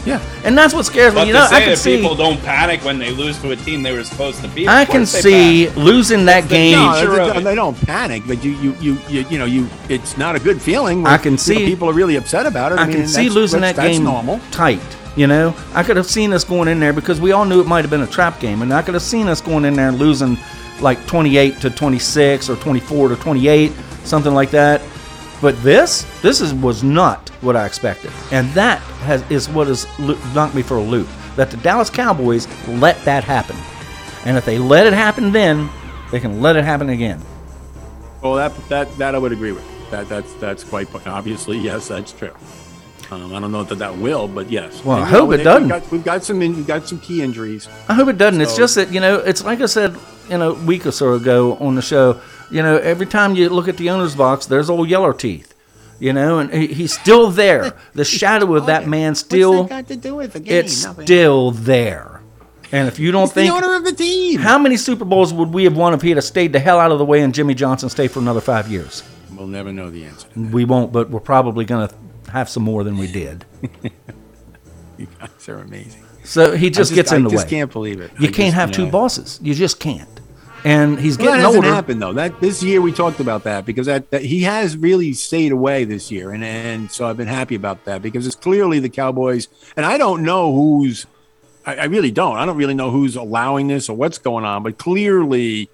Yeah. 0.06 0.20
And 0.44 0.58
that's 0.58 0.74
what 0.74 0.86
scares 0.86 1.14
me. 1.14 1.22
But 1.22 1.28
You 1.28 1.34
to 1.34 1.39
know, 1.39 1.46
I 1.46 1.62
can 1.62 1.70
that 1.70 1.78
see. 1.78 1.96
people 2.02 2.14
don't 2.16 2.38
panic 2.44 2.84
when 2.84 3.00
they 3.00 3.12
lose 3.12 3.39
to 3.41 3.52
a 3.52 3.56
team 3.56 3.82
they 3.84 3.94
were 3.94 4.04
supposed 4.04 4.41
to 4.41 4.50
beat. 4.50 4.68
I 4.68 4.84
can 4.84 5.06
see 5.06 5.68
panic. 5.68 5.78
losing 5.78 6.26
that 6.26 6.50
game. 6.50 6.74
No, 6.78 6.91
Nature 6.94 7.34
they, 7.36 7.41
they 7.44 7.56
don't 7.56 7.80
panic, 7.86 8.24
but 8.28 8.44
you, 8.44 8.52
you, 8.58 8.76
you, 8.82 8.98
you, 9.08 9.22
you 9.30 9.38
know, 9.39 9.46
you. 9.46 9.70
It's 9.88 10.18
not 10.18 10.36
a 10.36 10.39
good 10.39 10.62
feeling. 10.62 11.04
when, 11.04 11.14
I 11.14 11.18
can 11.18 11.26
you 11.26 11.32
know, 11.32 11.38
see- 11.38 11.66
people 11.66 11.89
are 11.89 11.94
really 11.94 12.18
upset 12.18 12.46
about 12.46 12.74
it. 12.74 12.80
I 12.80 12.86
mean, 12.86 12.98
can 12.98 13.08
see 13.08 13.14
that's- 13.30 13.34
losing 13.34 13.62
that's- 13.62 13.78
that 13.78 13.82
that's 13.84 13.96
game 13.98 14.04
normal. 14.04 14.41
tight. 14.52 14.82
You 15.16 15.28
know, 15.28 15.56
I 15.74 15.84
could 15.84 15.96
have 15.96 16.08
seen 16.08 16.34
us 16.34 16.44
going 16.44 16.68
in 16.68 16.80
there 16.82 16.91
because 16.91 17.22
we 17.22 17.32
all 17.32 17.46
knew 17.46 17.62
it 17.62 17.68
might 17.68 17.82
have 17.86 17.91
been 17.91 18.02
a 18.02 18.08
trap 18.08 18.39
game, 18.41 18.62
and 18.62 18.74
I 18.74 18.82
could 18.82 18.96
have 18.96 19.04
seen 19.04 19.28
us 19.30 19.39
going 19.39 19.64
in 19.64 19.74
there 19.76 19.88
and 19.88 19.98
losing 20.00 20.38
like 20.84 21.06
28 21.08 21.60
to 21.62 21.70
26 21.70 22.50
or 22.50 22.56
24 22.58 23.10
to 23.10 23.16
28, 23.16 23.72
something 24.04 24.34
like 24.34 24.52
that. 24.52 24.82
But 25.42 25.62
this, 25.64 26.04
this 26.22 26.40
is 26.42 26.54
was 26.54 26.84
not 26.84 27.30
what 27.42 27.56
I 27.56 27.66
expected, 27.66 28.12
and 28.32 28.50
that 28.52 28.80
has 29.02 29.30
is 29.32 29.50
what 29.50 29.68
has 29.68 29.86
knocked 30.34 30.56
me 30.56 30.62
for 30.62 30.78
a 30.78 30.82
loop. 30.82 31.08
That 31.36 31.50
the 31.52 31.58
Dallas 31.58 31.90
Cowboys 31.90 32.48
let 32.68 32.98
that 33.04 33.24
happen, 33.24 33.58
and 34.26 34.38
if 34.38 34.46
they 34.46 34.58
let 34.58 34.86
it 34.88 34.94
happen, 34.94 35.32
then 35.34 35.70
they 36.12 36.20
can 36.22 36.42
let 36.42 36.56
it 36.56 36.64
happen 36.64 36.90
again. 36.90 37.20
Well, 38.22 38.36
that 38.36 38.56
that 38.70 38.98
that 38.98 39.16
I 39.16 39.18
would 39.18 39.34
agree 39.34 39.52
with. 39.52 39.66
That 39.92 40.08
that's 40.08 40.32
that's 40.36 40.64
quite 40.64 40.88
obviously 41.08 41.58
yes, 41.70 41.90
that's 41.90 42.14
true. 42.14 42.32
Um, 43.12 43.36
I 43.36 43.40
don't 43.42 43.52
know 43.52 43.64
that 43.66 43.76
that 43.80 43.98
will, 43.98 44.30
but 44.30 44.50
yes. 44.50 44.82
Well, 44.86 44.98
I 44.98 45.02
And, 45.02 45.12
know, 45.12 45.20
hope 45.26 45.34
it 45.34 45.38
they- 45.38 45.44
doesn't. 45.44 45.64
We've 45.64 45.82
got, 45.82 45.92
we've 45.92 46.04
got 46.06 46.24
some 46.24 46.40
we've 46.40 46.66
got 46.68 46.88
some 46.88 47.00
key 47.00 47.22
injuries. 47.22 47.68
I 47.90 47.96
hope 47.96 48.08
it 48.08 48.18
doesn't. 48.18 48.40
It's 48.40 48.56
just 48.56 48.76
that 48.76 48.94
you 48.94 49.02
know, 49.02 49.18
it's 49.18 49.44
like 49.44 49.60
I 49.60 49.66
said, 49.66 49.98
you 50.30 50.38
know, 50.38 50.52
a 50.52 50.66
week 50.66 50.86
or 50.86 50.92
so 50.92 51.14
ago 51.14 51.56
on 51.58 51.76
the 51.76 51.82
show. 51.82 52.22
You 52.52 52.62
know, 52.62 52.78
every 52.78 53.06
time 53.06 53.36
you 53.36 53.50
look 53.50 53.68
at 53.68 53.78
the 53.78 53.90
owner's 53.90 54.16
box, 54.16 54.46
there's 54.46 54.70
old 54.70 54.90
Yeller 54.90 55.14
Teeth. 55.14 55.54
You 56.00 56.12
know, 56.12 56.40
and 56.40 56.52
he, 56.54 56.68
he's 56.68 56.98
still 57.00 57.30
there. 57.30 57.74
The 57.94 58.04
shadow 58.20 58.56
of 58.56 58.64
oh, 58.64 58.66
that 58.66 58.88
man 58.88 59.16
still, 59.16 59.60
What's 59.60 59.70
that 59.70 59.76
got 59.84 59.88
to 59.90 59.96
do 59.96 60.16
with 60.16 60.34
the 60.34 60.40
game? 60.40 60.66
it's 60.66 60.84
Nothing. 60.84 61.06
still 61.06 61.52
there. 61.52 62.22
And 62.72 62.88
if 62.88 62.98
you 63.00 63.12
don't 63.12 63.22
He's 63.22 63.34
the 63.34 63.42
think, 63.44 63.54
owner 63.54 63.76
of 63.76 63.86
the 63.86 63.94
team. 63.94 64.40
how 64.40 64.58
many 64.58 64.78
Super 64.78 65.06
Bowls 65.06 65.32
would 65.34 65.54
we 65.54 65.64
have 65.66 65.78
won 65.78 65.94
if 65.94 66.02
he 66.02 66.10
had 66.10 66.24
stayed 66.24 66.52
the 66.54 66.60
hell 66.60 66.80
out 66.80 66.92
of 66.92 66.98
the 66.98 67.06
way 67.06 67.22
and 67.22 67.34
Jimmy 67.34 67.54
Johnson 67.54 67.88
stayed 67.88 68.10
for 68.10 68.20
another 68.20 68.42
five 68.42 68.68
years? 68.68 69.04
We'll 69.36 69.48
never 69.48 69.72
know 69.72 69.90
the 69.92 70.06
answer. 70.06 70.28
We 70.36 70.66
won't, 70.66 70.92
but 70.92 71.10
we're 71.10 71.20
probably 71.20 71.66
going 71.66 71.88
to 71.88 71.96
have 72.32 72.50
some 72.50 72.64
more 72.64 72.84
than 72.84 72.98
we 72.98 73.08
did. 73.12 73.46
You 74.98 75.08
guys 75.20 75.50
are 75.50 75.58
amazing. 75.58 76.04
So 76.24 76.56
he 76.56 76.70
just, 76.70 76.92
I 76.92 76.96
gets 76.96 77.12
in 77.12 77.24
the 77.24 77.30
way. 77.30 77.36
I 77.36 77.38
just 77.38 77.50
can't 77.50 77.72
believe 77.72 78.00
it. 78.00 78.12
You 78.20 78.30
I 78.30 78.32
can't 78.32 78.54
just, 78.54 78.56
have 78.56 78.70
you 78.70 78.76
two 78.76 78.92
bosses. 78.92 79.40
You 79.42 79.54
just 79.54 79.80
can't. 79.80 80.12
And 80.66 80.99
he's 80.99 81.18
Well, 81.18 81.28
that 81.28 81.32
getting 81.32 81.45
hasn't 81.45 81.66
older. 81.66 81.76
happened 81.76 82.01
though. 82.01 82.14
That 82.14 82.39
this 82.39 82.64
year 82.64 82.82
we 82.82 82.91
talked 82.93 83.20
about 83.20 83.43
that 83.43 83.66
because 83.66 83.86
that, 83.88 84.09
that 84.11 84.24
he 84.24 84.43
has 84.43 84.78
really 84.78 85.14
stayed 85.14 85.51
away 85.51 85.84
this 85.84 86.09
year, 86.11 86.32
and 86.32 86.43
and 86.43 86.89
so 86.91 87.05
I've 87.05 87.18
been 87.18 87.28
happy 87.28 87.55
about 87.55 87.84
that 87.86 88.01
because 88.01 88.26
it's 88.26 88.36
clearly 88.36 88.80
the 88.80 88.89
Cowboys, 88.89 89.47
and 89.76 89.86
I 89.86 89.97
don't 89.97 90.24
know 90.24 90.53
who's, 90.53 91.05
I, 91.66 91.76
I 91.76 91.84
really 91.86 92.11
don't. 92.11 92.38
I 92.38 92.45
don't 92.45 92.55
really 92.57 92.74
know 92.76 92.91
who's 92.91 93.16
allowing 93.18 93.68
this 93.68 93.89
or 93.89 93.97
what's 93.97 94.18
going 94.18 94.45
on, 94.45 94.64
but 94.64 94.78
clearly. 94.78 95.70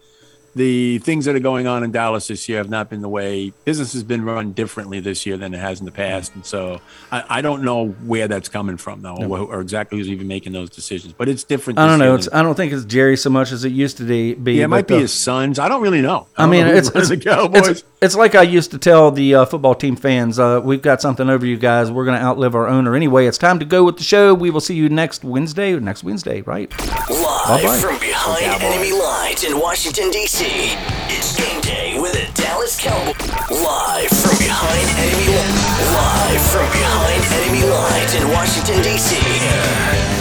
The 0.55 0.99
things 0.99 1.25
that 1.25 1.35
are 1.35 1.39
going 1.39 1.67
on 1.67 1.83
in 1.83 1.91
Dallas 1.91 2.27
this 2.27 2.49
year 2.49 2.57
have 2.57 2.69
not 2.69 2.89
been 2.89 3.01
the 3.01 3.09
way 3.09 3.53
business 3.65 3.93
has 3.93 4.03
been 4.03 4.23
run 4.25 4.51
differently 4.53 4.99
this 4.99 5.25
year 5.25 5.37
than 5.37 5.53
it 5.53 5.59
has 5.59 5.79
in 5.79 5.85
the 5.85 5.91
past, 5.91 6.33
and 6.35 6.45
so 6.45 6.81
I, 7.11 7.23
I 7.29 7.41
don't 7.41 7.63
know 7.63 7.87
where 7.89 8.27
that's 8.27 8.49
coming 8.49 8.77
from 8.77 9.01
though, 9.01 9.15
or, 9.17 9.39
or 9.39 9.61
exactly 9.61 9.97
who's 9.97 10.09
even 10.09 10.27
making 10.27 10.53
those 10.53 10.69
decisions. 10.69 11.13
But 11.13 11.29
it's 11.29 11.43
different. 11.43 11.79
I 11.79 11.87
don't 11.87 11.99
know. 11.99 12.05
year 12.05 12.15
It's, 12.15 12.25
than- 12.29 12.39
I 12.39 12.43
don't 12.43 12.55
think 12.55 12.73
it's 12.73 12.85
Jerry 12.85 13.17
so 13.17 13.29
much 13.29 13.51
as 13.51 13.63
it 13.65 13.71
used 13.71 13.97
to 13.97 14.03
be. 14.03 14.33
be 14.33 14.53
yeah, 14.55 14.65
it 14.65 14.67
might 14.67 14.87
but, 14.87 14.95
be 14.95 15.01
his 15.01 15.13
sons. 15.13 15.59
I 15.59 15.67
don't 15.69 15.81
really 15.81 16.01
know. 16.01 16.27
I 16.37 16.43
don't 16.43 16.51
mean, 16.51 16.65
know 16.67 16.73
it's 16.73 16.93
runs 16.93 17.11
it's, 17.11 17.23
Cowboys. 17.23 17.67
it's 17.67 17.83
it's 18.01 18.15
like 18.15 18.35
I 18.35 18.43
used 18.43 18.71
to 18.71 18.77
tell 18.77 19.11
the 19.11 19.35
uh, 19.35 19.45
football 19.45 19.75
team 19.75 19.95
fans. 19.95 20.39
Uh, 20.39 20.61
we've 20.63 20.81
got 20.81 21.01
something 21.01 21.29
over 21.29 21.45
you 21.45 21.57
guys. 21.57 21.91
We're 21.91 22.05
going 22.05 22.17
to 22.17 22.23
outlive 22.25 22.55
our 22.55 22.67
owner 22.67 22.95
anyway. 22.95 23.25
It's 23.27 23.37
time 23.37 23.59
to 23.59 23.65
go 23.65 23.83
with 23.83 23.97
the 23.97 24.03
show. 24.03 24.33
We 24.33 24.49
will 24.49 24.61
see 24.61 24.75
you 24.75 24.89
next 24.89 25.23
Wednesday. 25.23 25.77
Next 25.79 26.03
Wednesday, 26.03 26.41
right? 26.41 26.69
Live 26.79 27.61
Bye-bye. 27.63 27.77
from 27.77 27.99
behind 27.99 28.63
enemy 28.63 28.93
lines 28.93 29.43
in 29.43 29.59
Washington, 29.59 30.11
D.C. 30.11 30.38
It's 30.41 31.35
game 31.35 31.59
day 31.59 31.99
with 31.99 32.13
the 32.13 32.41
Dallas 32.41 32.79
Cowboys. 32.79 33.29
Live 33.51 34.07
from 34.07 34.37
behind 34.37 34.87
enemy 34.95 35.35
lines. 35.35 35.91
Live 35.91 36.41
from 36.41 36.71
behind 36.71 37.21
enemy 37.43 37.69
lines 37.69 38.13
in 38.13 38.25
Washington, 38.29 38.81
D.C. 38.81 40.18